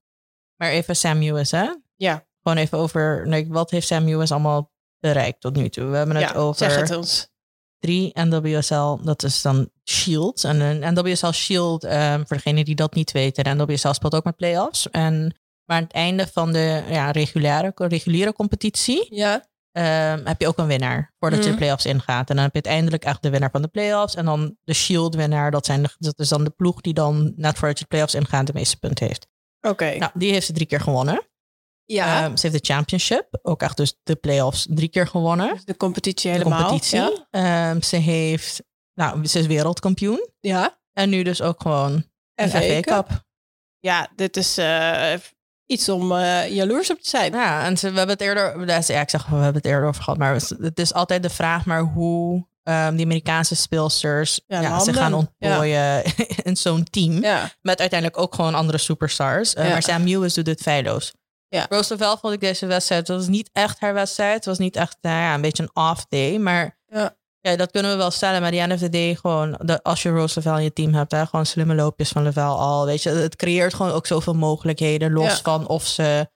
maar 0.56 0.70
even 0.70 0.96
Sam 0.96 1.20
Lewis, 1.20 1.52
hè? 1.52 1.74
Ja. 1.96 2.26
Gewoon 2.44 2.58
even 2.58 2.78
over, 2.78 3.28
nee, 3.28 3.48
wat 3.48 3.72
heeft 3.72 3.88
Sam 3.88 4.06
Lewis 4.06 4.32
allemaal 4.32 4.72
bereikt 5.00 5.42
tot 5.42 5.56
nu 5.56 5.70
toe? 5.70 5.86
We 5.86 5.98
hebben 5.98 6.16
het 6.16 6.30
ja, 6.30 6.36
over 6.36 6.72
zeg 6.72 6.76
het 6.76 6.98
ons. 6.98 7.30
drie 7.80 8.12
NWSL, 8.14 8.98
dat 9.02 9.24
is 9.24 9.42
dan 9.42 9.70
Shield. 9.84 10.44
En 10.44 10.60
een 10.60 10.94
NWSL 10.94 11.32
Shield, 11.32 11.84
um, 11.84 12.28
voor 12.28 12.38
degenen 12.38 12.66
die 12.66 12.76
dat 12.76 12.94
niet 12.94 13.12
weten, 13.12 13.44
de 13.44 13.54
NWSL 13.64 13.92
speelt 13.92 14.16
ook 14.16 14.24
met 14.24 14.36
playoffs. 14.36 14.90
En 14.90 15.36
maar 15.66 15.78
aan 15.78 15.84
het 15.84 15.92
einde 15.92 16.28
van 16.28 16.52
de 16.52 16.84
ja, 16.90 17.12
reguliere, 17.12 17.72
reguliere 17.76 18.34
competitie 18.34 19.16
ja. 19.16 19.46
Um, 19.72 20.26
heb 20.26 20.42
je 20.42 20.48
ook 20.48 20.58
een 20.58 20.68
winnaar 20.68 21.14
voordat 21.20 21.40
Mhm. 21.40 21.48
je 21.48 21.54
de 21.54 21.60
playoffs 21.60 21.86
ingaat. 21.86 22.30
En 22.30 22.36
dan 22.36 22.46
heb 22.46 22.54
je 22.56 22.62
uiteindelijk 22.64 23.06
echt 23.06 23.22
de 23.22 23.30
winnaar 23.30 23.52
van 23.52 23.62
de 23.62 23.68
playoffs. 23.68 24.16
En 24.16 24.26
dan 24.26 24.58
de 24.64 24.74
Shield 24.74 25.16
winnaar, 25.16 25.52
dat, 25.52 25.66
zijn 25.66 25.84
de, 25.84 25.90
dat 25.98 26.20
is 26.20 26.30
dan 26.30 26.44
de 26.44 26.50
ploeg 26.50 26.82
die 26.82 26.94
dan 26.94 27.34
net 27.36 27.58
voordat 27.58 27.78
je 27.78 27.84
de 27.84 27.90
playoffs 27.90 28.14
ingaat 28.16 28.48
de 28.48 28.54
meeste 28.54 28.78
punten 28.80 29.08
heeft. 29.08 29.28
Oké. 29.62 29.96
Nou, 29.98 30.12
die 30.14 30.32
heeft 30.32 30.46
ze 30.46 30.54
drie 30.54 30.68
keer 30.68 30.80
gewonnen. 30.82 31.28
ja, 31.86 32.24
Ehm, 32.24 32.36
ze 32.36 32.48
heeft 32.48 32.66
de 32.66 32.74
championship, 32.74 33.40
ook 33.42 33.62
echt 33.62 33.78
dus 33.78 33.96
de 34.04 34.16
playoffs 34.16 34.68
drie 34.70 34.90
keer 34.90 35.08
gewonnen. 35.08 35.54
dus 35.54 35.66
de 35.66 35.78
competitie 35.78 36.32
De 36.32 36.38
helemaal. 36.38 36.64
competitie. 36.68 37.00
Ja. 37.00 37.28
Ehm, 37.70 37.82
ze 37.82 37.96
heeft, 37.96 38.64
nou, 38.94 39.26
ze 39.26 39.40
is 39.40 39.46
wereldkampioen. 39.46 40.30
ja. 40.40 40.80
En 40.94 41.10
nu 41.10 41.24
dus 41.24 41.42
ook 41.42 41.62
gewoon 41.62 42.06
een 42.36 42.50
FA 42.50 42.60
FA 42.62 42.80
Cup. 42.82 42.84
Cup. 43.08 43.24
Ja, 43.80 44.10
dit 44.16 44.38
is 44.38 44.58
eh, 44.58 45.14
iets 45.68 45.90
om 45.90 46.12
eh, 46.12 46.50
jaloers 46.50 46.92
op 46.92 47.02
te 47.02 47.10
zijn. 47.10 47.34
Ja, 47.34 47.66
en 47.66 47.78
ze, 47.78 47.92
we 47.92 47.98
hebben 47.98 48.16
het 48.16 48.26
eerder, 48.26 48.68
ja, 48.68 49.02
ik 49.02 49.10
zeg, 49.10 49.26
we 49.26 49.36
hebben 49.36 49.62
het 49.62 49.66
eerder 49.66 49.88
over 49.88 50.04
gehad, 50.04 50.20
maar 50.20 50.34
het 50.62 50.80
is 50.80 50.94
altijd 50.94 51.24
de 51.24 51.30
vraag 51.30 51.66
maar 51.66 51.82
hoe 51.82 52.48
ehm, 52.64 52.96
die 52.96 53.06
Amerikaanse 53.06 53.56
speelsters 53.56 54.42
Ja, 54.48 54.62
ja, 54.62 54.80
ze 54.80 54.94
gaan 54.94 55.14
ontplooien 55.14 56.04
in 56.44 56.56
zo'n 56.56 56.84
team. 56.84 57.22
Ja. 57.22 57.52
Met 57.62 57.80
uiteindelijk 57.80 58.20
ook 58.22 58.36
gewoon 58.36 58.56
andere 58.56 58.78
superstars. 58.78 59.56
Uh. 59.56 59.70
Maar 59.70 59.84
Sam 59.84 60.04
Lewis 60.04 60.34
doet 60.34 60.48
het 60.48 60.62
feilloos. 60.62 61.14
Ja. 61.50 61.66
Roosevelt 61.70 62.20
vond 62.20 62.34
ik 62.34 62.40
deze 62.40 62.66
wedstrijd, 62.66 63.08
dat 63.08 63.18
was 63.18 63.28
niet 63.28 63.50
echt 63.54 63.80
haar 63.80 63.94
wedstrijd. 63.94 64.36
Het 64.36 64.46
was 64.46 64.58
niet 64.58 64.76
echt 64.76 64.98
nou 65.02 65.16
ja, 65.16 65.34
een 65.34 65.42
beetje 65.42 65.64
een 65.64 65.84
off 65.90 66.06
day. 66.10 66.38
Maar 66.38 66.77
Ja. 67.50 67.56
dat 67.56 67.72
kunnen 67.72 67.92
we 67.92 67.98
wel 67.98 68.12
stellen. 68.12 68.42
Maar 68.42 68.52
die 68.52 68.60
end 68.60 68.74
of 68.74 68.80
the 68.80 68.90
day, 68.90 69.16
gewoon, 69.16 69.60
de, 69.64 69.84
als 69.84 70.02
je 70.04 70.10
Roosevelt 70.10 70.58
in 70.58 70.64
je 70.64 70.74
team 70.74 70.94
hebt, 70.94 71.12
hè, 71.12 71.26
gewoon 71.26 71.46
slimme 71.46 71.76
loopjes 71.76 72.10
van 72.10 72.24
Level 72.24 72.58
al. 72.60 72.86
Weet 72.86 73.04
je, 73.04 73.10
het 73.10 73.36
creëert 73.36 73.74
gewoon 73.74 73.92
ook 73.92 74.08
zoveel 74.08 74.34
mogelijkheden. 74.34 75.12
Los 75.12 75.26
Ja. 75.26 75.42
van 75.42 75.68
of 75.68 75.86
ze 75.86 76.30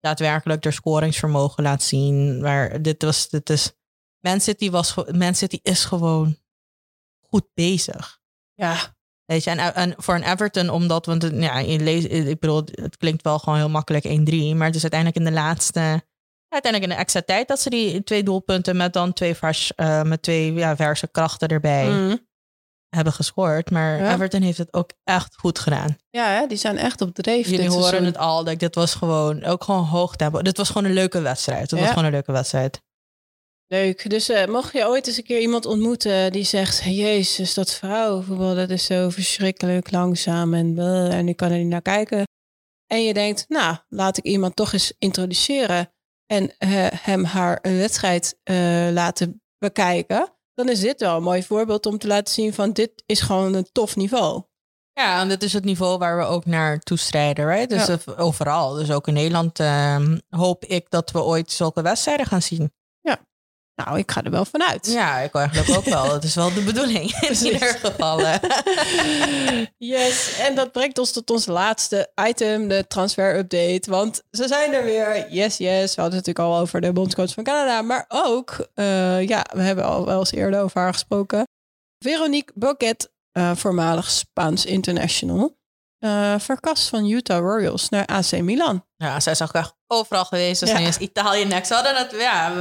daadwerkelijk 0.00 0.64
haar 0.64 0.72
scoringsvermogen 0.72 1.62
laat 1.62 1.82
zien. 1.82 2.40
Maar 2.40 2.82
dit 2.82 3.02
was, 3.02 3.28
dit 3.28 3.50
is, 3.50 3.72
Man 4.20 4.40
City, 4.40 4.70
was, 4.70 4.94
Man 5.10 5.34
City 5.34 5.58
is 5.62 5.84
gewoon 5.84 6.36
goed 7.28 7.46
bezig. 7.54 8.20
Ja. 8.54 8.76
Weet 9.24 9.44
je, 9.44 9.50
en, 9.50 9.74
en 9.74 9.94
voor 9.96 10.14
een 10.14 10.30
Everton, 10.30 10.70
omdat, 10.70 11.06
want 11.06 11.22
ja, 11.32 11.58
je 11.58 11.78
leest, 11.80 12.06
ik 12.06 12.38
bedoel, 12.40 12.62
het 12.72 12.96
klinkt 12.96 13.22
wel 13.22 13.38
gewoon 13.38 13.58
heel 13.58 13.68
makkelijk 13.68 14.04
1-3, 14.04 14.10
maar 14.56 14.66
het 14.66 14.74
is 14.74 14.82
uiteindelijk 14.82 15.16
in 15.16 15.24
de 15.24 15.32
laatste, 15.32 16.04
uiteindelijk 16.52 16.90
in 16.92 16.96
de 16.96 17.02
extra 17.02 17.22
tijd 17.22 17.48
dat 17.48 17.60
ze 17.60 17.70
die 17.70 18.02
twee 18.02 18.22
doelpunten 18.22 18.76
met 18.76 18.92
dan 18.92 19.12
twee, 19.12 19.34
vers, 19.34 19.74
eh, 19.74 20.02
met 20.02 20.22
twee 20.22 20.52
ja, 20.52 20.76
verse 20.76 21.08
krachten 21.10 21.48
erbij 21.48 21.88
Mhm. 21.88 22.16
hebben 22.88 23.12
gescoord. 23.12 23.70
Maar 23.70 23.98
Ja. 23.98 24.12
Everton 24.14 24.42
heeft 24.42 24.58
het 24.58 24.72
ook 24.72 24.90
echt 25.04 25.34
goed 25.36 25.58
gedaan. 25.58 25.96
Ja, 26.10 26.28
hè, 26.28 26.46
die 26.46 26.56
zijn 26.58 26.76
echt 26.78 27.00
op 27.00 27.14
dreef 27.14 27.44
Jullie 27.44 27.60
dit 27.60 27.68
horen 27.68 27.82
seizoen. 27.88 28.06
het 28.06 28.16
al, 28.18 28.44
dat 28.44 28.58
dit 28.58 28.74
was 28.74 28.94
gewoon 28.94 29.44
ook 29.44 29.64
gewoon 29.64 29.84
hoog 29.84 30.16
tempo. 30.16 30.42
Dit 30.42 30.56
was 30.56 30.66
gewoon 30.68 30.84
een 30.84 30.92
leuke 30.94 31.20
wedstrijd. 31.20 31.70
Het 31.70 31.80
was 31.80 31.88
gewoon 31.88 32.04
een 32.04 32.10
leuke 32.10 32.32
wedstrijd. 32.32 32.80
Leuk. 33.66 34.10
Dus 34.10 34.28
eh, 34.28 34.46
mocht 34.46 34.72
je 34.72 34.86
ooit 34.86 35.06
eens 35.06 35.16
een 35.16 35.24
keer 35.24 35.40
iemand 35.40 35.66
ontmoeten 35.66 36.32
die 36.32 36.44
zegt... 36.44 36.82
Jezus, 36.84 37.54
dat 37.54 37.72
vrouwenvoetbal, 37.74 38.54
dat 38.54 38.70
is 38.70 38.84
zo 38.84 39.10
verschrikkelijk 39.10 39.90
langzaam 39.90 40.54
en, 40.54 40.78
en 41.10 41.28
ik 41.28 41.36
kan 41.36 41.50
er 41.50 41.58
niet 41.58 41.66
naar 41.66 41.82
kijken. 41.82 42.24
En 42.86 43.02
je 43.04 43.14
denkt, 43.14 43.44
nou, 43.48 43.76
laat 43.88 44.16
ik 44.16 44.24
iemand 44.24 44.56
toch 44.56 44.72
eens 44.72 44.92
introduceren... 44.98 45.91
en 46.32 46.54
eh, 46.58 46.86
hem 46.90 47.24
haar 47.24 47.58
een 47.62 47.76
wedstrijd 47.76 48.38
eh, 48.42 48.88
laten 48.92 49.42
bekijken... 49.58 50.32
dan 50.54 50.68
is 50.68 50.80
dit 50.80 51.00
wel 51.00 51.16
een 51.16 51.22
mooi 51.22 51.42
voorbeeld 51.42 51.86
om 51.86 51.98
te 51.98 52.06
laten 52.06 52.34
zien 52.34 52.54
van... 52.54 52.72
dit 52.72 53.02
is 53.06 53.20
gewoon 53.20 53.54
een 53.54 53.68
tof 53.72 53.96
niveau. 53.96 54.42
Ja, 54.92 55.20
en 55.20 55.28
dit 55.28 55.42
is 55.42 55.52
het 55.52 55.64
niveau 55.64 55.98
waar 55.98 56.18
we 56.18 56.24
ook 56.24 56.46
naar 56.46 56.78
toestrijden, 56.78 57.46
right? 57.46 57.68
Dus 57.70 57.86
Ja. 57.86 58.14
overal, 58.16 58.74
dus 58.74 58.90
ook 58.90 59.08
in 59.08 59.14
Nederland, 59.14 59.60
ehm, 59.60 60.18
hoop 60.28 60.64
ik 60.64 60.86
dat 60.90 61.10
we 61.10 61.22
ooit 61.22 61.52
zulke 61.52 61.82
wedstrijden 61.82 62.26
gaan 62.26 62.42
zien. 62.42 62.72
Nou, 63.74 63.98
ik 63.98 64.10
ga 64.10 64.22
er 64.22 64.30
wel 64.30 64.44
vanuit. 64.44 64.86
Ja, 64.92 65.18
ik 65.18 65.34
eigenlijk 65.34 65.76
ook 65.78 65.84
wel. 65.84 66.08
Dat 66.08 66.24
is 66.24 66.34
wel 66.34 66.54
de 66.54 66.60
bedoeling 66.62 67.12
in 67.20 67.44
ieder 67.46 67.68
geval. 67.68 68.20
eh. 68.20 68.34
Yes, 69.78 70.38
en 70.38 70.54
dat 70.54 70.72
brengt 70.72 70.98
ons 70.98 71.12
tot 71.12 71.30
ons 71.30 71.46
laatste 71.46 72.10
item, 72.28 72.68
de 72.68 72.84
transfer 72.88 73.36
update. 73.38 73.90
Want 73.90 74.22
ze 74.30 74.46
zijn 74.48 74.72
er 74.74 74.84
weer. 74.84 75.26
Yes, 75.30 75.56
yes. 75.56 75.94
We 75.94 76.00
hadden 76.00 76.18
het 76.18 76.26
natuurlijk 76.26 76.38
al 76.38 76.56
over 76.60 76.80
de 76.80 76.92
bondscoach 76.92 77.32
van 77.32 77.44
Canada. 77.44 77.82
Maar 77.82 78.04
ook, 78.08 78.68
eh, 78.74 79.26
ja, 79.28 79.46
we 79.52 79.62
hebben 79.62 79.84
al 79.84 80.06
wel 80.06 80.18
eens 80.18 80.32
eerder 80.32 80.60
over 80.60 80.80
haar 80.80 80.92
gesproken. 80.92 81.44
Veronique 81.98 82.52
Boquet, 82.54 83.10
eh, 83.32 83.50
voormalig 83.54 84.10
Spaans 84.10 84.64
international. 84.66 85.56
Eh 86.02 86.34
verkast 86.38 86.88
van 86.88 87.04
Utah 87.10 87.38
Royals 87.40 87.88
naar 87.88 88.06
AC 88.06 88.30
Milan. 88.40 88.86
Ja, 88.96 89.20
zij 89.20 89.32
is 89.32 89.42
ook 89.42 89.52
echt 89.52 89.74
overal 89.86 90.24
geweest. 90.24 90.60
Dus 90.60 90.70
Ja. 90.70 90.78
nu 90.78 90.84
is 90.84 90.98
Italië 90.98 91.44
next. 91.44 91.68
We 91.68 91.74
hadden 91.74 91.96
het, 91.96 92.10
ja, 92.18 92.52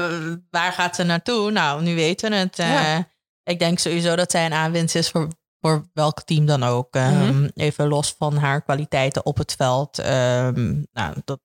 waar 0.49 0.71
gaat 0.73 0.95
ze 0.95 1.03
naartoe? 1.03 1.51
Nou, 1.51 1.81
nu 1.83 1.95
weten 1.95 2.29
we 2.29 2.35
het. 2.35 2.59
eh. 2.59 2.67
Ja. 2.73 3.09
Ik 3.43 3.59
denk 3.59 3.79
sowieso 3.79 4.15
dat 4.15 4.31
zij 4.31 4.45
een 4.45 4.53
aanwinst 4.53 4.95
is 4.95 5.09
voor, 5.09 5.27
voor 5.59 5.89
welk 5.93 6.21
team 6.23 6.45
dan 6.45 6.63
ook. 6.63 6.95
Ehm, 6.95 7.27
Mhm. 7.27 7.47
Even 7.55 7.87
los 7.87 8.15
van 8.17 8.37
haar 8.37 8.61
kwaliteiten 8.63 9.25
op 9.25 9.37
het 9.37 9.53
veld. 9.57 9.99
Ehm, 9.99 10.81
nou, 10.91 11.15
dat, 11.25 11.39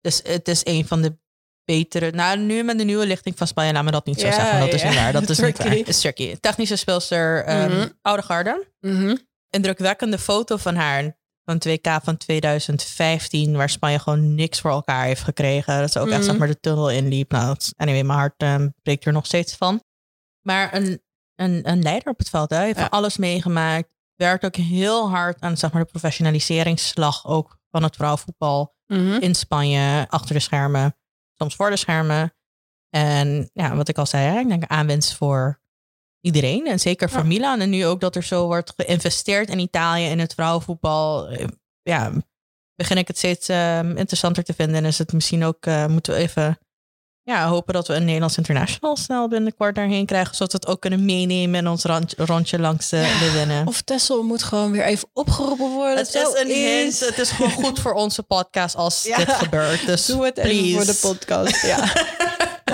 dus 0.00 0.20
het 0.24 0.48
is 0.48 0.60
een 0.64 0.86
van 0.86 1.02
de 1.02 1.18
betere. 1.64 2.10
Nou, 2.10 2.38
nu 2.38 2.62
met 2.62 2.78
de 2.78 2.84
nieuwe 2.84 3.06
lichting 3.06 3.38
van 3.38 3.46
Spanje, 3.46 3.72
laat 3.72 3.84
me 3.84 3.90
dat 3.90 4.06
niet 4.06 4.20
zo 4.20 4.26
Ja, 4.26 4.32
zeggen. 4.32 4.60
Dat 4.60 4.72
is 4.72 4.82
niet 4.82 4.94
waar. 4.94 5.12
Dat 5.12 5.28
is 5.30 5.38
niet 5.38 5.58
waar. 5.58 5.74
Is 5.76 6.00
tricky. 6.00 6.36
Technische 6.40 6.76
speelster, 6.76 7.44
ehm, 7.44 7.70
Mhm. 7.70 7.88
oude 8.02 8.22
garde. 8.22 8.66
Indrukwekkende 9.54 10.18
foto 10.18 10.56
van 10.56 10.74
haar 10.74 11.16
van 11.44 11.58
2K 11.68 11.88
van 12.02 12.16
2015, 12.16 13.56
waar 13.56 13.68
Spanje 13.70 13.98
gewoon 13.98 14.34
niks 14.34 14.60
voor 14.60 14.70
elkaar 14.70 15.04
heeft 15.04 15.22
gekregen. 15.22 15.80
Dat 15.80 15.92
ze 15.92 15.98
ook 16.00 16.06
echt 16.08 16.16
Mhm. 16.16 16.24
zeg 16.28 16.36
maar 16.38 16.48
de 16.48 16.60
tunnel 16.60 16.90
inliep. 16.90 17.30
Nou, 17.30 17.56
anyway, 17.76 18.02
mijn 18.02 18.18
hart 18.18 18.34
ehm, 18.36 18.68
breekt 18.82 19.04
er 19.04 19.12
nog 19.12 19.26
steeds 19.26 19.56
van. 19.56 19.82
Maar 20.40 20.74
een, 20.74 21.02
een, 21.34 21.68
een 21.68 21.82
leider 21.82 22.08
op 22.12 22.18
het 22.18 22.28
veld, 22.28 22.50
hè. 22.50 22.56
Hij 22.56 22.66
heeft 22.66 22.78
Ja. 22.78 22.86
alles 22.90 23.16
meegemaakt. 23.16 23.88
Werkt 24.14 24.44
ook 24.44 24.56
heel 24.56 25.08
hard 25.10 25.40
aan 25.40 25.56
zeg 25.56 25.72
maar, 25.72 25.82
de 25.82 25.90
professionaliseringsslag 25.90 27.26
ook 27.26 27.58
van 27.70 27.82
het 27.82 27.96
vrouwenvoetbal 27.96 28.74
Mhm. 28.86 29.12
in 29.20 29.34
Spanje, 29.34 30.06
achter 30.08 30.34
de 30.34 30.40
schermen, 30.40 30.96
soms 31.34 31.54
voor 31.56 31.70
de 31.70 31.76
schermen. 31.76 32.34
En 32.90 33.50
ja, 33.52 33.76
wat 33.76 33.88
ik 33.88 33.98
al 33.98 34.06
zei, 34.06 34.26
hè, 34.34 34.38
ik 34.38 34.48
denk 34.48 34.64
aanwinst 34.66 35.14
voor 35.14 35.60
iedereen 36.24 36.66
en 36.66 36.80
zeker 36.80 37.10
voor 37.10 37.20
Ja. 37.20 37.26
Milan. 37.26 37.60
En 37.60 37.70
nu 37.70 37.86
ook 37.86 38.00
dat 38.00 38.16
er 38.16 38.22
zo 38.24 38.46
wordt 38.46 38.72
geïnvesteerd 38.76 39.48
in 39.48 39.58
Italië 39.58 40.04
in 40.04 40.18
het 40.18 40.34
vrouwenvoetbal. 40.34 41.28
eh, 41.28 41.46
Ja, 41.82 42.12
begin 42.74 42.98
ik 42.98 43.08
het 43.08 43.16
steeds 43.18 43.48
ehm, 43.48 43.96
interessanter 43.96 44.44
te 44.44 44.54
vinden. 44.54 44.76
En 44.76 44.84
is 44.84 44.98
het 44.98 45.12
misschien 45.12 45.44
ook, 45.44 45.66
eh, 45.66 45.86
moeten 45.86 46.12
we 46.12 46.18
even 46.18 46.58
ja, 47.22 47.48
hopen 47.48 47.74
dat 47.74 47.88
we 47.88 47.94
een 47.94 48.04
Nederlands 48.04 48.36
international 48.36 48.96
snel 48.96 49.28
binnenkort 49.28 49.74
daarheen 49.74 50.06
krijgen. 50.06 50.34
Zodat 50.34 50.52
we 50.52 50.58
het 50.58 50.66
ook 50.66 50.80
kunnen 50.80 51.04
meenemen 51.04 51.60
in 51.60 51.68
ons 51.68 51.84
rand- 51.84 52.14
rondje 52.16 52.58
langs 52.58 52.88
de, 52.88 52.96
Ja, 52.96 53.18
de 53.18 53.30
winnen. 53.32 53.66
Of 53.66 53.82
Tessel 53.82 54.22
moet 54.22 54.42
gewoon 54.42 54.70
weer 54.70 54.84
even 54.84 55.08
opgeroepen 55.12 55.70
worden. 55.70 55.96
Het 55.96 56.14
is 56.14 56.40
een 56.40 56.48
hint. 56.48 57.00
Het 57.00 57.18
is 57.18 57.30
gewoon 57.30 57.50
goed 57.64 57.80
voor 57.80 57.92
onze 57.92 58.22
podcast 58.22 58.76
als 58.76 59.02
Ja. 59.02 59.16
dit 59.16 59.30
gebeurt. 59.32 59.86
Dus 59.86 60.06
Doe 60.06 60.24
het 60.24 60.38
even 60.38 60.72
voor 60.84 60.84
de 60.92 60.98
podcast. 61.16 61.62
Ja. 61.66 61.92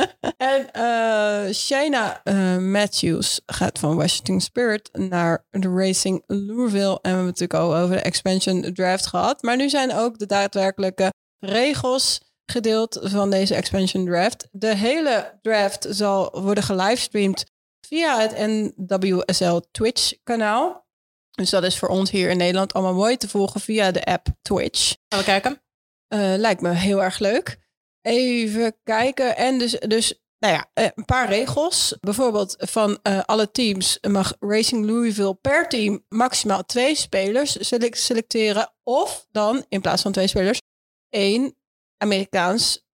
en 0.37 0.73
eh 0.73 1.53
Shayna 1.53 2.21
eh, 2.25 2.57
Matthews 2.57 3.41
gaat 3.47 3.79
van 3.79 3.97
Washington 3.97 4.41
Spirit 4.41 4.89
naar 4.93 5.45
de 5.51 5.69
Racing 5.69 6.23
Louisville. 6.27 6.99
En 7.01 7.01
we 7.03 7.09
hebben 7.09 7.27
het 7.27 7.41
natuurlijk 7.41 7.55
al 7.55 7.77
over 7.77 7.97
de 7.97 8.03
expansion 8.03 8.73
draft 8.75 9.07
gehad. 9.07 9.43
Maar 9.43 9.57
nu 9.57 9.69
zijn 9.69 9.95
ook 9.95 10.19
de 10.19 10.27
daadwerkelijke 10.27 11.13
regels 11.39 12.21
gedeeld 12.47 12.99
van 13.03 13.31
deze 13.31 13.55
expansion 13.55 14.05
draft. 14.05 14.49
De 14.51 14.77
hele 14.77 15.39
draft 15.43 15.87
zal 15.91 16.41
worden 16.43 16.65
gelivestreamd 16.65 17.45
via 17.87 18.21
het 18.21 18.35
NWSL 18.39 19.61
Twitch 19.71 20.13
kanaal. 20.23 20.89
Dus 21.31 21.51
dat 21.51 21.65
is 21.65 21.79
voor 21.79 21.89
ons 21.89 22.11
hier 22.11 22.31
in 22.31 22.37
Nederland 22.37 22.73
allemaal 22.73 22.95
mooi 22.95 23.17
te 23.17 23.29
volgen 23.29 23.61
via 23.61 23.91
de 23.91 24.05
app 24.05 24.27
Twitch. 24.43 24.95
Gaan 25.09 25.19
we 25.19 25.25
kijken? 25.25 25.63
Eh, 26.09 26.35
lijkt 26.37 26.61
me 26.61 26.71
heel 26.71 27.03
erg 27.03 27.19
leuk. 27.19 27.59
Even 28.03 28.77
kijken. 28.83 29.37
En 29.37 29.59
dus, 29.59 29.73
dus 29.73 30.21
nou 30.39 30.55
ja, 30.55 30.71
eh, 30.75 30.89
een 30.95 31.05
paar 31.05 31.29
regels. 31.29 31.97
Bijvoorbeeld 32.01 32.55
van 32.59 32.99
eh, 33.03 33.21
alle 33.25 33.51
teams 33.51 33.99
mag 34.09 34.37
Racing 34.39 34.87
Louisville 34.87 35.35
per 35.35 35.69
team 35.69 36.05
maximaal 36.09 36.65
twee 36.65 36.95
spelers 36.95 37.69
selec- 37.69 37.95
selecteren. 37.95 38.73
Of 38.83 39.27
dan, 39.31 39.65
in 39.69 39.81
plaats 39.81 40.03
van 40.03 40.13
twee 40.13 40.27
spelers, 40.27 40.61
één 41.09 41.57
Amerikaans, 41.97 42.87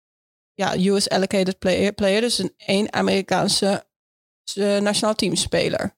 ja, 0.55 0.77
US 0.77 1.09
allocated 1.09 1.59
player, 1.59 1.93
player 1.93 2.21
dus 2.21 2.39
een 2.39 2.55
één 2.57 2.93
Amerikaanse 2.93 3.87
uh, 4.55 4.79
nationaal 4.79 5.15
teamspeler. 5.15 5.97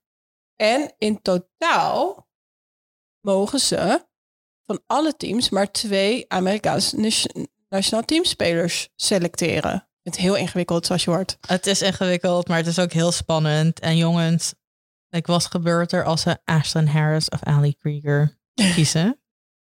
En 0.56 0.94
in 0.98 1.22
totaal 1.22 2.28
mogen 3.20 3.61
ze 3.61 4.06
van 4.66 4.82
alle 4.86 5.16
teams 5.16 5.50
maar 5.50 5.70
twee 5.70 6.24
Amerikaanse 6.28 6.96
nationaal 7.69 8.05
teamspelers 8.05 8.89
selecteren. 8.97 9.89
Het 10.03 10.16
is 10.16 10.23
heel 10.23 10.37
ingewikkeld 10.37 10.87
zoals 10.87 11.05
je 11.05 11.11
hoort. 11.11 11.39
Het 11.47 11.66
is 11.66 11.83
ingewikkeld, 11.83 12.49
maar 12.49 12.57
het 12.57 12.66
is 12.66 12.79
ook 12.79 12.93
heel 12.93 13.12
spannend. 13.12 13.81
En 13.81 13.97
jongens, 13.97 14.55
ik 15.11 15.27
was 15.27 15.47
gebeurd 15.47 15.93
er 15.93 16.05
als 16.05 16.21
ze 16.21 16.39
Ashton 16.45 16.87
Harris 16.87 17.29
of 17.29 17.43
Ali 17.43 17.75
Krieger 17.75 18.39
kiezen. 18.75 19.21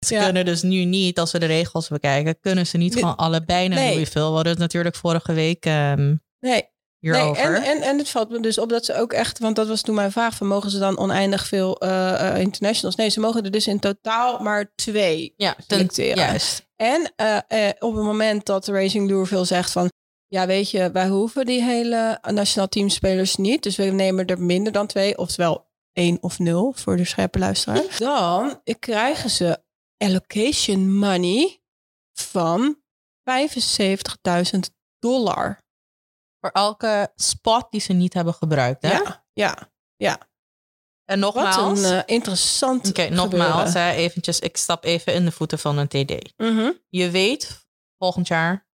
Ze 0.06 0.16
kunnen 0.16 0.46
dus 0.46 0.62
nu 0.62 0.86
niet, 0.86 1.20
als 1.20 1.32
we 1.32 1.40
de 1.40 1.46
regels 1.46 1.88
bekijken, 1.88 2.40
kunnen 2.40 2.68
ze 2.68 2.78
niet 2.78 2.94
gewoon 2.94 3.16
allebei 3.16 3.68
naar 3.68 3.80
nee. 3.80 3.94
Louisville. 3.94 4.28
We 4.28 4.34
hadden 4.34 4.52
het 4.52 4.62
natuurlijk 4.62 4.96
vorige 4.96 5.34
week 5.34 5.66
um, 5.66 6.24
nee. 6.40 6.70
hierover. 7.00 7.52
Nee, 7.52 7.60
en, 7.60 7.64
en, 7.64 7.82
en 7.82 7.98
het 7.98 8.10
valt 8.10 8.30
me 8.30 8.40
dus 8.40 8.58
op 8.58 8.70
dat 8.70 8.86
ze 8.86 8.96
ook 8.96 9.14
echt, 9.14 9.40
want 9.40 9.56
dat 9.56 9.68
was 9.68 9.82
toen 9.82 9.96
mijn 9.96 10.12
vraag 10.12 10.36
van 10.36 10.48
mogen 10.48 10.70
ze 10.70 10.80
dan 10.80 10.98
oneindig 10.98 11.48
veel 11.48 11.84
uh, 11.84 12.38
internationals? 12.38 12.96
Nee, 12.96 13.10
ze 13.10 13.20
mogen 13.20 13.44
er 13.44 13.52
dus 13.52 13.68
in 13.68 13.80
totaal 13.80 14.40
maar 14.40 14.72
twee 14.76 15.34
ja, 15.38 15.56
selecteren. 15.68 16.16
Juist. 16.16 16.70
En 16.82 17.14
uh, 17.22 17.70
op 17.80 17.96
het 17.96 18.04
moment 18.04 18.46
dat 18.46 18.68
Racing 18.68 19.10
Louisville 19.10 19.46
zegt 19.46 19.72
van 19.72 19.90
ja, 20.28 20.46
weet 20.46 20.72
je, 20.72 20.92
wij 20.92 21.08
hoeven 21.08 21.46
die 21.46 21.64
hele 21.64 22.20
nationaal 22.22 22.68
teamspelers 22.68 23.36
niet. 23.36 23.64
Dus 23.64 23.76
we 23.76 23.84
nemen 23.84 24.26
er 24.26 24.42
minder 24.42 24.72
dan 24.72 24.88
twee, 24.88 25.18
oftewel 25.18 25.70
één 25.94 26.18
of 26.22 26.40
nul 26.40 26.72
voor 26.72 26.98
de 26.98 27.06
scherpe 27.06 27.40
luisteraar. 27.40 27.84
Dan 28.00 28.62
krijgen 28.80 29.30
ze 29.30 29.64
allocation 29.98 30.98
money 30.98 31.62
van 32.14 32.82
75.000 33.20 34.60
dollar. 35.00 35.60
Voor 36.40 36.50
elke 36.50 37.12
spot 37.16 37.68
die 37.70 37.82
ze 37.82 37.94
niet 37.94 38.14
hebben 38.14 38.34
gebruikt, 38.34 38.82
hè? 38.82 38.92
Ja, 38.92 39.26
ja, 39.34 39.72
ja. 39.96 40.30
En 41.12 41.20
nogmaals... 41.20 41.56
Wat 41.82 41.92
een 41.92 41.98
uh, 41.98 42.02
interessant 42.06 42.90
Oké, 42.90 43.10
nogmaals, 43.10 43.74
hè, 43.74 43.92
eventjes, 43.92 44.40
ik 44.40 44.58
stap 44.58 44.84
even 44.84 45.14
in 45.14 45.26
de 45.26 45.32
voeten 45.32 45.60
van 45.60 45.78
een 45.78 45.88
TD. 45.88 46.34
Mhm. 46.38 46.72
Je 46.90 47.10
weet, 47.10 47.68
volgend 47.98 48.28
jaar... 48.28 48.70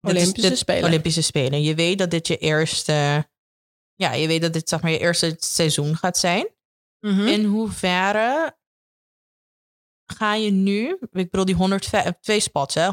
Olympische 0.00 0.56
Spelen. 0.56 0.84
Olympische 0.84 1.22
Spelen. 1.22 1.62
Je 1.62 1.74
weet 1.74 1.98
dat 1.98 2.10
dit 2.10 2.26
je 2.26 2.36
eerste... 2.36 3.28
Ja, 3.94 4.12
je 4.12 4.26
weet 4.26 4.40
dat 4.40 4.52
dit 4.52 4.68
zeg 4.68 4.82
maar 4.82 4.90
je 4.90 4.98
eerste 4.98 5.36
seizoen 5.38 5.96
gaat 5.96 6.18
zijn. 6.18 6.48
Mhm. 7.00 7.26
In 7.26 7.44
hoeverre 7.44 8.56
ga 10.06 10.34
je 10.34 10.50
nu, 10.50 10.98
ik 11.00 11.30
bedoel 11.30 11.44
die 11.44 11.54
105, 11.54 12.12
twee 12.20 12.40
spots, 12.40 12.74
hè, 12.74 12.90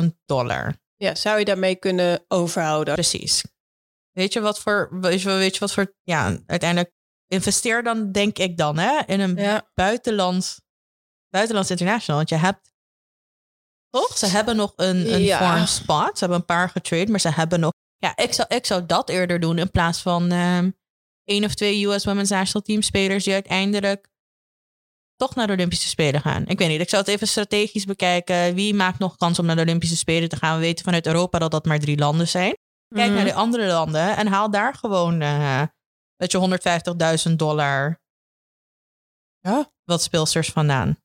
150.000 0.00 0.04
dollar. 0.26 0.80
Ja, 0.96 1.14
zou 1.14 1.38
je 1.38 1.44
daarmee 1.44 1.76
kunnen 1.76 2.24
overhouden? 2.28 2.94
Precies. 2.94 3.44
Weet 4.10 4.32
je 4.32 4.40
wat 4.40 4.60
voor, 4.60 5.00
weet 5.00 5.22
je, 5.22 5.28
weet 5.28 5.54
je 5.54 5.60
wat 5.60 5.72
voor, 5.72 5.94
ja, 6.02 6.38
uiteindelijk 6.46 6.98
investeer 7.30 7.82
dan, 7.82 8.12
denk 8.12 8.38
ik 8.38 8.56
dan, 8.56 8.78
hè, 8.78 9.00
in 9.06 9.20
een 9.20 9.36
ja. 9.36 9.70
buitenlands, 9.74 10.60
buitenlands 11.28 11.70
international. 11.70 12.16
Want 12.16 12.28
je 12.28 12.36
hebt, 12.36 12.72
toch? 13.90 14.18
Ze 14.18 14.26
hebben 14.26 14.56
nog 14.56 14.72
een, 14.76 15.12
een 15.12 15.22
ja. 15.22 15.66
spot. 15.66 16.10
Ze 16.12 16.18
hebben 16.18 16.38
een 16.38 16.44
paar 16.44 16.68
getrade, 16.68 17.10
maar 17.10 17.20
ze 17.20 17.28
hebben 17.28 17.60
nog, 17.60 17.72
ja, 17.96 18.16
ik 18.16 18.32
zou, 18.32 18.54
ik 18.54 18.66
zou 18.66 18.86
dat 18.86 19.08
eerder 19.08 19.40
doen 19.40 19.58
in 19.58 19.70
plaats 19.70 20.00
van 20.00 20.32
um, 20.32 20.78
één 21.24 21.44
of 21.44 21.54
twee 21.54 21.86
US 21.86 22.04
Women's 22.04 22.30
National 22.30 22.62
Team 22.62 22.82
spelers 22.82 23.24
die 23.24 23.32
uiteindelijk 23.32 24.08
toch 25.16 25.34
naar 25.34 25.46
de 25.46 25.52
Olympische 25.52 25.88
Spelen 25.88 26.20
gaan. 26.20 26.46
Ik 26.46 26.58
weet 26.58 26.68
niet, 26.68 26.80
ik 26.80 26.88
zou 26.88 27.02
het 27.02 27.10
even 27.10 27.28
strategisch 27.28 27.84
bekijken. 27.84 28.54
Wie 28.54 28.74
maakt 28.74 28.98
nog 28.98 29.16
kans 29.16 29.38
om 29.38 29.46
naar 29.46 29.56
de 29.56 29.62
Olympische 29.62 29.96
Spelen 29.96 30.28
te 30.28 30.36
gaan? 30.36 30.54
We 30.54 30.60
weten 30.60 30.84
vanuit 30.84 31.06
Europa 31.06 31.38
dat 31.38 31.50
dat 31.50 31.64
maar 31.64 31.78
drie 31.78 31.98
landen 31.98 32.28
zijn. 32.28 32.54
Kijk 32.94 33.10
naar 33.10 33.16
mhm. 33.16 33.26
de 33.26 33.34
andere 33.34 33.66
landen 33.66 34.16
en 34.16 34.26
haal 34.26 34.50
daar 34.50 34.74
gewoon 34.74 35.22
uh, 35.22 35.62
dat 36.20 36.32
je 36.32 37.28
150.000 37.28 37.36
dollar 37.36 38.00
ja. 39.40 39.72
wat 39.84 40.02
speelsters 40.02 40.48
vandaan. 40.48 40.98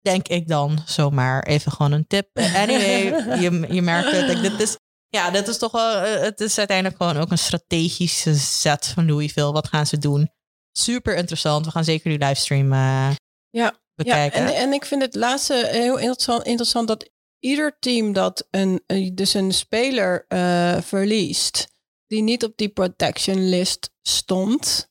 Denk 0.00 0.28
ik 0.28 0.48
dan 0.48 0.78
zomaar 0.86 1.42
even 1.42 1.72
gewoon 1.72 1.92
een 1.92 2.06
tip. 2.06 2.28
Anyway, 2.62 3.40
je, 3.40 3.66
je 3.74 3.82
merkt 3.82 4.10
het. 4.10 4.42
Dit 4.42 4.60
is, 4.60 4.76
ja, 5.08 5.30
dit 5.30 5.48
is 5.48 5.58
toch 5.58 5.72
wel. 5.72 5.94
Eh, 5.94 6.22
het 6.22 6.40
is 6.40 6.58
uiteindelijk 6.58 6.96
gewoon 6.96 7.16
ook 7.16 7.30
een 7.30 7.38
strategische 7.38 8.34
zet 8.34 8.86
van 8.86 9.06
Louisville. 9.06 9.52
Wat 9.52 9.68
gaan 9.68 9.86
ze 9.86 9.98
doen? 9.98 10.30
Super 10.72 11.16
interessant. 11.16 11.64
We 11.64 11.70
gaan 11.70 11.84
zeker 11.84 12.10
die 12.10 12.26
livestream 12.26 12.72
uh, 12.72 13.10
ja, 13.50 13.74
Ja, 13.94 14.30
en, 14.30 14.54
en 14.54 14.72
ik 14.72 14.84
vind 14.84 15.02
het 15.02 15.14
laatste 15.14 15.68
heel 15.70 15.98
interessant, 15.98 16.42
interessant 16.42 16.88
dat 16.88 17.10
ieder 17.38 17.76
team 17.78 18.12
dat 18.12 18.46
een, 18.50 18.82
dus 19.14 19.34
een 19.34 19.52
speler 19.52 20.24
uh, 20.28 20.80
verliest 20.80 21.68
die 22.10 22.22
niet 22.22 22.44
op 22.44 22.56
die 22.56 22.68
protection 22.68 23.48
list 23.48 23.92
stond, 24.02 24.90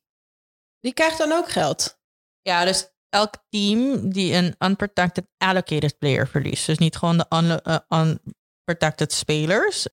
die 0.80 0.94
krijgt 0.94 1.18
dan 1.18 1.32
ook 1.32 1.50
geld. 1.50 2.00
Ja, 2.42 2.66
dus 2.66 2.90
elk 3.10 3.34
team 3.50 4.10
die 4.10 4.34
een 4.34 4.56
unprotected 4.60 5.26
allocated 5.38 5.98
player 5.98 6.28
verliest. 6.28 6.66
Dus 6.66 6.78
niet 6.78 6.96
gewoon 6.96 7.18
de 7.18 7.26
un, 7.30 7.60
uh, 7.64 7.80
unprotected 7.90 9.14
spelers. 9.14 9.88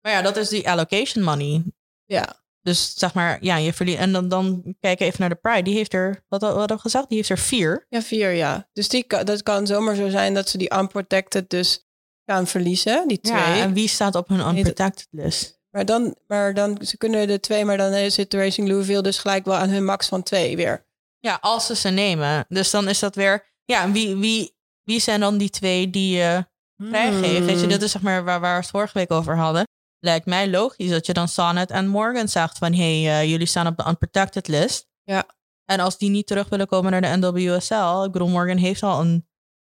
Maar 0.00 0.12
ja, 0.12 0.22
dat 0.22 0.36
is 0.36 0.48
die 0.48 0.70
allocation 0.70 1.24
money. 1.24 1.64
Ja. 2.04 2.40
Dus 2.60 2.94
zeg 2.94 3.14
maar, 3.14 3.44
ja, 3.44 3.56
je 3.56 3.72
verliest. 3.72 3.98
En 3.98 4.12
dan, 4.12 4.28
dan 4.28 4.76
kijk 4.80 5.00
even 5.00 5.20
naar 5.20 5.28
de 5.28 5.34
Pride. 5.34 5.62
Die 5.62 5.74
heeft 5.74 5.94
er, 5.94 6.24
wat, 6.28 6.40
wat 6.40 6.54
hadden 6.54 6.76
we 6.76 6.82
gezegd? 6.82 7.08
Die 7.08 7.16
heeft 7.16 7.30
er 7.30 7.38
vier. 7.38 7.86
Ja, 7.88 8.02
vier, 8.02 8.30
ja. 8.30 8.68
Dus 8.72 8.88
die, 8.88 9.06
dat 9.06 9.42
kan 9.42 9.66
zomaar 9.66 9.94
zo 9.94 10.08
zijn 10.08 10.34
dat 10.34 10.48
ze 10.48 10.58
die 10.58 10.74
unprotected 10.74 11.50
dus 11.50 11.86
gaan 12.24 12.46
verliezen, 12.46 13.08
die 13.08 13.20
twee. 13.20 13.36
Ja, 13.36 13.56
en 13.56 13.72
wie 13.72 13.88
staat 13.88 14.14
op 14.14 14.28
hun 14.28 14.56
unprotected 14.56 15.08
list? 15.10 15.61
Maar 15.72 15.84
dan, 15.84 16.16
maar 16.26 16.54
dan, 16.54 16.78
ze 16.84 16.96
kunnen 16.96 17.26
de 17.26 17.40
twee, 17.40 17.64
maar 17.64 17.76
dan 17.76 18.10
zit 18.10 18.34
Racing 18.34 18.68
Louisville 18.68 19.02
dus 19.02 19.18
gelijk 19.18 19.44
wel 19.44 19.54
aan 19.54 19.68
hun 19.68 19.84
max 19.84 20.08
van 20.08 20.22
twee 20.22 20.56
weer. 20.56 20.86
Ja, 21.18 21.38
als 21.40 21.66
ze 21.66 21.76
ze 21.76 21.88
nemen. 21.88 22.44
Dus 22.48 22.70
dan 22.70 22.88
is 22.88 22.98
dat 22.98 23.14
weer, 23.14 23.52
ja, 23.64 23.90
wie, 23.90 24.16
wie, 24.16 24.56
wie 24.82 25.00
zijn 25.00 25.20
dan 25.20 25.38
die 25.38 25.50
twee 25.50 25.90
die 25.90 26.16
je 26.16 26.46
vrijgeeft? 26.76 27.44
Weet 27.44 27.54
je, 27.54 27.60
hmm. 27.60 27.68
dat 27.68 27.82
is 27.82 27.90
zeg 27.90 28.02
maar 28.02 28.24
waar, 28.24 28.40
waar 28.40 28.54
we 28.54 28.60
het 28.60 28.70
vorige 28.70 28.98
week 28.98 29.10
over 29.10 29.36
hadden 29.36 29.64
lijkt 30.04 30.26
mij 30.26 30.50
logisch 30.50 30.90
dat 30.90 31.06
je 31.06 31.12
dan 31.12 31.28
Sonnet 31.28 31.70
en 31.70 31.88
Morgan 31.88 32.28
zegt 32.28 32.58
van 32.58 32.72
hey, 32.72 33.02
uh, 33.02 33.30
jullie 33.30 33.46
staan 33.46 33.66
op 33.66 33.76
de 33.76 33.84
unprotected 33.88 34.48
list. 34.48 34.88
Ja. 35.02 35.24
En 35.64 35.80
als 35.80 35.98
die 35.98 36.10
niet 36.10 36.26
terug 36.26 36.48
willen 36.48 36.66
komen 36.66 36.90
naar 36.90 37.00
de 37.00 37.26
NWSL, 37.26 38.04
ik 38.04 38.12
bedoel, 38.12 38.28
Morgan 38.28 38.56
heeft 38.56 38.82
al 38.82 39.00
een, 39.00 39.26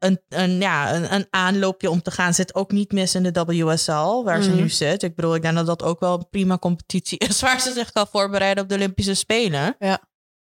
een, 0.03 0.21
een, 0.29 0.59
ja, 0.59 0.95
een, 0.95 1.13
een 1.13 1.27
aanloopje 1.29 1.89
om 1.89 2.01
te 2.01 2.11
gaan. 2.11 2.33
Zit 2.33 2.55
ook 2.55 2.71
niet 2.71 2.91
mis 2.91 3.15
in 3.15 3.23
de 3.23 3.43
WSL, 3.45 4.23
waar 4.23 4.41
ze 4.41 4.49
mhm. 4.49 4.59
nu 4.59 4.69
zit. 4.69 5.03
Ik 5.03 5.15
bedoel, 5.15 5.35
ik 5.35 5.41
denk 5.41 5.55
dat 5.55 5.65
dat 5.65 5.83
ook 5.83 5.99
wel 5.99 6.13
een 6.13 6.29
prima 6.29 6.57
competitie 6.57 7.17
is 7.17 7.41
waar 7.47 7.61
ze 7.61 7.71
zich 7.71 7.91
kan 7.91 8.07
voorbereiden 8.07 8.63
op 8.63 8.69
de 8.69 8.75
Olympische 8.75 9.13
Spelen. 9.13 9.75
Ja. 9.79 9.91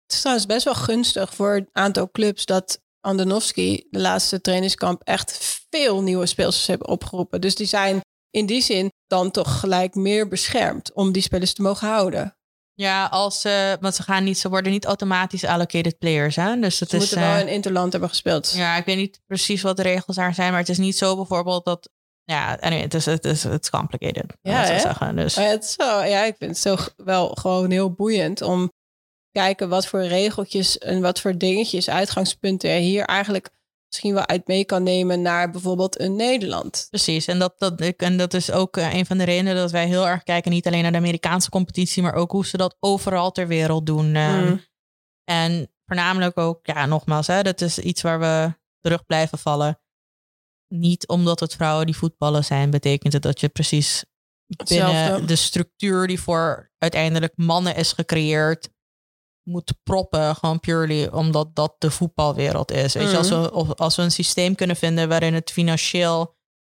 Het 0.04 0.12
is 0.14 0.20
trouwens 0.20 0.46
best 0.46 0.64
wel 0.64 0.76
gunstig 0.76 1.36
voor 1.36 1.56
een 1.56 1.70
aantal 1.72 2.12
clubs 2.12 2.46
dat 2.46 2.82
Andonovski 3.00 3.88
de 3.90 4.00
laatste 4.00 4.42
trainingskamp 4.42 5.02
echt 5.04 5.38
veel 5.70 6.02
nieuwe 6.02 6.26
speelsters 6.26 6.68
hebben 6.68 6.88
opgeroepen. 6.88 7.42
Dus 7.42 7.56
die 7.56 7.68
zijn 7.68 8.02
in 8.30 8.46
die 8.46 8.62
zin 8.62 8.92
dan 9.08 9.32
toch 9.32 9.60
gelijk 9.60 9.96
meer 9.96 10.28
beschermd 10.28 10.94
om 10.94 11.12
die 11.12 11.22
spelers 11.22 11.54
te 11.54 11.62
mogen 11.62 11.88
houden. 11.88 12.36
Ja, 12.82 13.06
als, 13.06 13.46
uh, 13.46 13.74
want 13.80 13.96
ze 13.96 14.04
gaan 14.04 14.24
niet, 14.24 14.38
ze 14.40 14.50
worden 14.50 14.72
niet 14.72 14.86
automatisch 14.86 15.44
allocated 15.44 15.98
players. 15.98 16.36
Hè? 16.36 16.60
Dus 16.60 16.80
het 16.80 16.90
ze 16.90 16.96
is, 16.96 17.02
moeten 17.02 17.20
wel 17.20 17.40
in 17.40 17.48
interland 17.48 17.92
hebben 17.92 18.10
gespeeld. 18.10 18.54
Ja, 18.56 18.76
ik 18.76 18.86
weet 18.86 18.98
niet 18.98 19.22
precies 19.28 19.62
wat 19.62 19.78
de 19.78 19.84
regels 19.84 20.16
daar 20.16 20.34
zijn, 20.34 20.52
maar 20.52 20.60
het 20.60 20.70
is 20.70 20.78
niet 20.78 20.98
zo 20.98 21.16
bijvoorbeeld 21.16 21.66
dat. 21.66 21.90
Ja, 22.24 22.58
anyway, 22.60 22.84
het 22.84 22.94
is, 22.94 23.06
het 23.06 23.26
is, 23.26 23.44
het 23.44 23.64
is 23.64 23.70
complicated. 23.70 24.34
Ja, 24.42 24.66
zou 24.66 24.80
zeggen. 24.80 25.16
Dus. 25.16 25.36
Ja, 25.36 25.42
het 25.42 25.66
zo, 25.66 26.04
ja, 26.04 26.24
ik 26.24 26.36
vind 26.38 26.52
het 26.52 26.60
zo 26.60 26.78
wel 26.96 27.28
gewoon 27.28 27.72
heel 27.72 27.92
boeiend 27.92 28.42
om 28.42 28.72
kijken 29.32 29.70
wat 29.70 29.88
voor 29.88 30.04
regeltjes 30.04 30.78
en 30.78 31.02
wat 31.02 31.20
voor 31.20 31.38
dingetjes, 31.38 31.90
uitgangspunten 31.90 32.70
er 32.70 32.80
hier 32.80 33.06
eigenlijk 33.06 33.50
misschien 33.92 34.14
wel 34.14 34.28
uit 34.28 34.48
mee 34.48 34.66
kan 34.66 34.84
nemen 34.84 35.22
naar 35.22 35.52
bijvoorbeeld 35.52 36.00
een 36.00 36.16
Nederland. 36.16 36.88
Precies, 36.90 37.28
en 37.28 37.40
dat, 37.40 37.54
dat, 37.58 37.80
en 37.80 38.18
dat 38.18 38.34
is 38.34 38.52
ook 38.52 38.78
eh, 38.78 38.94
een 38.94 39.06
van 39.06 39.18
de 39.18 39.24
redenen 39.24 39.56
dat 39.56 39.72
wij 39.72 39.88
heel 39.88 40.08
erg 40.08 40.24
kijken, 40.24 40.52
niet 40.52 40.68
alleen 40.68 40.82
naar 40.82 40.92
de 40.92 40.98
Amerikaanse 40.98 41.50
competitie, 41.50 42.04
maar 42.04 42.14
ook 42.14 42.32
hoe 42.32 42.46
ze 42.46 42.58
dat 42.58 42.78
overal 42.80 43.32
ter 43.32 43.48
wereld 43.48 43.86
doen. 43.86 44.16
Ehm, 44.16 44.46
mm. 44.46 44.62
En 45.24 45.72
voornamelijk 45.86 46.38
ook, 46.38 46.60
ja, 46.66 46.86
nogmaals, 46.86 47.28
hè, 47.28 47.42
dat 47.42 47.62
is 47.62 47.80
iets 47.80 48.02
waar 48.02 48.20
we 48.20 48.54
terug 48.80 49.06
blijven 49.06 49.38
vallen. 49.38 49.80
Niet 50.68 51.08
omdat 51.08 51.40
het 51.40 51.56
vrouwen 51.56 51.86
die 51.86 51.96
voetballen 51.96 52.44
zijn, 52.44 52.70
betekent 52.70 53.14
het 53.14 53.22
dat 53.22 53.40
je 53.40 53.50
precies 53.50 54.06
binnen 54.48 55.28
de 55.28 55.36
structuur 55.36 56.08
die 56.08 56.22
voor 56.22 56.72
uiteindelijk 56.78 57.34
mannen 57.36 57.76
is 57.76 57.92
gecreëerd, 57.92 58.70
moet 59.44 59.74
proppen, 59.84 60.36
gewoon 60.36 60.60
purely 60.60 61.08
omdat 61.08 61.56
dat 61.56 61.76
de 61.78 61.92
voetbalwereld 61.92 62.72
is. 62.72 62.94
Weet 62.94 63.12
je, 63.12 63.18
als 63.18 63.30
mhm. 63.30 63.42
we, 63.42 63.76
als 63.76 63.96
we 63.96 64.02
een 64.02 64.12
systeem 64.12 64.56
kunnen 64.56 64.76
vinden 64.76 65.10
waarin 65.10 65.34
het 65.34 65.52
financieel 65.52 66.36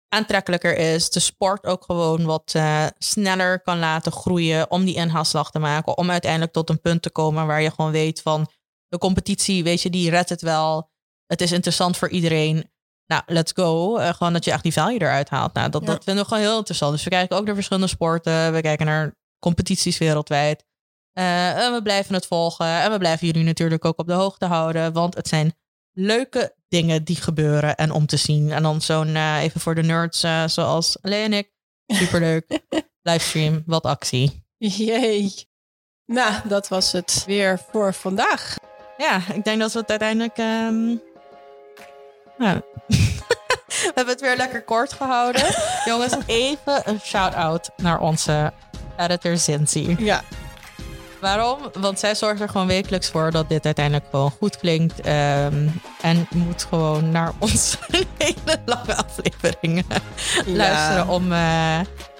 aantrekkelijker 0.09 0.77
is, 0.77 1.11
de 1.11 1.21
sport 1.21 1.67
ook 1.67 1.85
gewoon 1.85 2.25
wat 2.25 2.53
uh, 2.57 2.87
sneller 2.99 3.63
kan 3.63 3.79
laten 3.79 4.13
groeien 4.13 4.71
om 4.71 4.85
die 4.85 4.95
inhaalslag 4.95 5.51
te 5.51 5.59
maken, 5.59 5.97
om 5.97 6.11
uiteindelijk 6.11 6.53
tot 6.53 6.71
een 6.71 6.81
punt 6.81 7.03
te 7.03 7.11
komen 7.11 7.47
waar 7.47 7.63
je 7.63 7.71
gewoon 7.71 7.91
weet 7.91 8.23
van 8.23 8.51
de 8.89 8.99
competitie, 8.99 9.65
weet 9.65 9.83
je, 9.83 9.91
die 9.91 10.11
redt 10.11 10.29
het 10.29 10.43
wel. 10.43 10.91
Het 11.27 11.41
is 11.41 11.53
interessant 11.53 11.97
voor 11.97 12.09
iedereen. 12.09 12.73
nou, 13.07 13.23
let's 13.27 13.53
go. 13.53 13.99
Uh, 13.99 14.09
gewoon 14.09 14.33
dat 14.33 14.45
je 14.45 14.51
echt 14.51 14.63
die 14.63 14.73
value 14.73 15.01
eruit 15.01 15.29
haalt. 15.29 15.55
Nou, 15.55 15.71
dat, 15.71 15.87
dat 15.87 16.05
vinden 16.05 16.23
we 16.23 16.29
gewoon 16.29 16.45
heel 16.45 16.59
interessant. 16.59 16.93
Dus 16.93 17.05
we 17.05 17.11
kijken 17.11 17.37
ook 17.37 17.45
naar 17.45 17.55
verschillende 17.55 17.89
sporten. 17.89 18.53
We 18.53 18.61
kijken 18.61 18.87
naar 18.87 19.17
competities 19.39 19.99
wereldwijd. 19.99 20.65
Uh, 21.15 21.65
en 21.65 21.73
we 21.73 21.83
blijven 21.83 22.15
het 22.15 22.27
volgen. 22.27 22.67
En 22.67 22.91
we 22.91 22.99
blijven 22.99 23.27
jullie 23.27 23.45
natuurlijk 23.45 23.85
ook 23.85 23.99
op 23.99 24.07
de 24.07 24.13
hoogte 24.13 24.45
houden. 24.45 24.93
Want 24.93 25.15
het 25.15 25.29
zijn 25.29 25.55
leuke 25.93 26.55
dingen 26.69 27.05
die 27.05 27.17
gebeuren 27.17 27.77
en 27.77 27.91
om 27.91 28.07
te 28.07 28.17
zien. 28.17 28.53
En 28.53 28.63
dan 28.63 28.81
zo'n, 28.81 29.09
uh, 29.09 29.43
even 29.43 29.61
voor 29.61 29.75
de 29.75 29.83
nerds 29.83 30.27
zoals 30.47 30.97
Lee 31.01 31.23
en 31.23 31.33
ik. 31.33 31.53
Superleuk. 31.87 32.61
Livestream, 33.03 33.63
wat 33.67 33.85
actie. 33.85 34.45
Jee. 34.57 35.49
Nou, 36.07 36.49
dat 36.49 36.69
was 36.69 36.93
het 36.93 37.23
weer 37.27 37.61
voor 37.71 37.95
vandaag. 37.95 38.57
Ja, 38.97 39.21
ik 39.33 39.45
denk 39.45 39.61
dat 39.61 39.73
we 39.73 39.79
het 39.79 39.91
uiteindelijk... 39.91 40.39
Um... 40.39 41.03
Nou, 42.39 42.61
we 43.67 43.93
hebben 43.95 44.15
het 44.15 44.21
weer 44.21 44.37
lekker 44.37 44.63
kort 44.63 44.93
gehouden. 44.93 45.43
Jongens, 45.89 46.17
even 46.27 46.89
een 46.89 47.01
shout-out 47.01 47.71
naar 47.77 48.01
onze 48.01 48.53
editor 48.97 49.37
Zinzi. 49.37 49.97
Ja. 49.99 50.23
Waarom? 51.25 51.59
Want 51.81 51.99
zij 51.99 52.15
zorgt 52.15 52.41
er 52.41 52.49
gewoon 52.49 52.67
wekelijks 52.67 53.09
voor 53.09 53.31
dat 53.31 53.49
dit 53.49 53.65
uiteindelijk 53.65 54.07
gewoon 54.11 54.31
goed 54.31 54.57
klinkt. 54.57 54.99
Um, 54.99 55.81
en 56.01 56.27
moet 56.35 56.67
gewoon 56.69 57.11
naar 57.11 57.33
onze 57.39 57.77
hele 58.19 58.59
lange 58.65 58.97
afleveringen 58.97 59.85
luisteren 60.47 61.09
om 61.09 61.25
uh, 61.25 61.39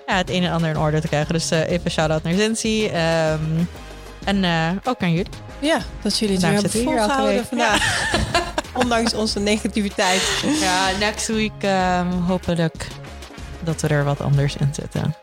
ja, 0.07 0.17
het 0.17 0.31
een 0.31 0.45
en 0.45 0.53
ander 0.53 0.71
in 0.71 0.79
orde 0.79 1.01
te 1.01 1.09
krijgen. 1.09 1.33
Dus 1.33 1.53
uh, 1.53 1.69
even 1.69 1.91
shout-out 1.91 2.23
naar 2.23 2.35
Zinzi. 2.35 2.85
Um, 2.87 3.69
en 4.25 4.43
uh, 4.43 4.71
ook 4.85 5.03
aan 5.03 5.13
jullie. 5.13 5.33
Ja, 5.59 5.79
dat 6.03 6.19
jullie 6.19 6.35
het 6.35 6.45
hebben 6.45 6.71
volgehouden 6.71 7.47
vandaag. 7.47 8.13
Ondanks 8.83 9.15
onze 9.15 9.41
negativiteit. 9.41 10.45
Ja, 10.61 10.91
next 10.99 11.27
week 11.27 11.63
um, 11.63 12.11
hopelijk 12.11 12.89
dat 13.61 13.81
we 13.81 13.89
er 13.89 14.05
wat 14.05 14.21
anders 14.21 14.57
in 14.57 14.75
zitten. 14.75 15.15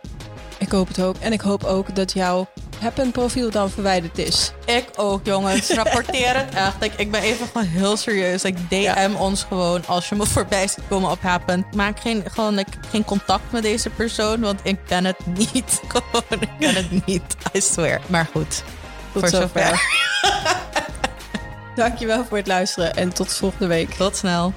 Ik 0.58 0.72
hoop 0.72 0.88
het 0.88 1.02
ook. 1.02 1.16
En 1.20 1.34
ik 1.34 1.42
hoop 1.42 1.64
ook 1.64 1.96
dat 1.96 2.14
jouw 2.14 2.48
Happen 2.82 3.12
profiel 3.12 3.50
dan 3.50 3.70
verwijderd 3.70 4.18
is. 4.18 4.52
Ik 4.66 4.86
ook, 4.96 5.26
jongens. 5.26 5.70
Rapporteer 5.70 6.36
het 6.36 6.54
echt. 6.54 6.84
Ik, 6.84 6.94
ik 6.98 7.12
ben 7.12 7.22
even 7.22 7.48
gewoon 7.48 7.68
heel 7.68 7.98
serieus. 7.98 8.44
Ik 8.44 8.70
DM 8.70 9.12
ons 9.18 9.44
gewoon 9.44 9.86
als 9.88 10.10
je 10.10 10.16
me 10.16 10.26
voorbij 10.36 10.68
ziet 10.68 10.84
komen 10.90 11.12
op 11.12 11.22
Happen. 11.22 11.66
Maak 11.76 12.00
geen, 12.00 12.24
gewoon, 12.32 12.60
ik, 12.60 12.68
geen 12.92 13.06
contact 13.06 13.52
met 13.52 13.64
deze 13.64 13.90
persoon, 13.90 14.40
want 14.40 14.60
ik 14.64 14.86
ben 14.86 15.06
het 15.06 15.26
niet. 15.26 15.82
Gewoon, 15.88 16.42
ik 16.42 16.50
ben 16.60 16.76
het 16.76 17.06
niet. 17.06 17.36
I 17.54 17.62
swear. 17.62 18.02
Maar 18.08 18.28
goed. 18.32 18.64
Tot 19.12 19.22
voor 19.22 19.30
zover. 19.30 19.66
zover. 19.66 19.82
Dankjewel 21.76 22.26
voor 22.26 22.38
het 22.38 22.48
luisteren 22.48 22.96
en 22.96 23.14
tot 23.14 23.34
volgende 23.34 23.68
week. 23.68 23.94
Tot 23.94 24.16
snel. 24.16 24.54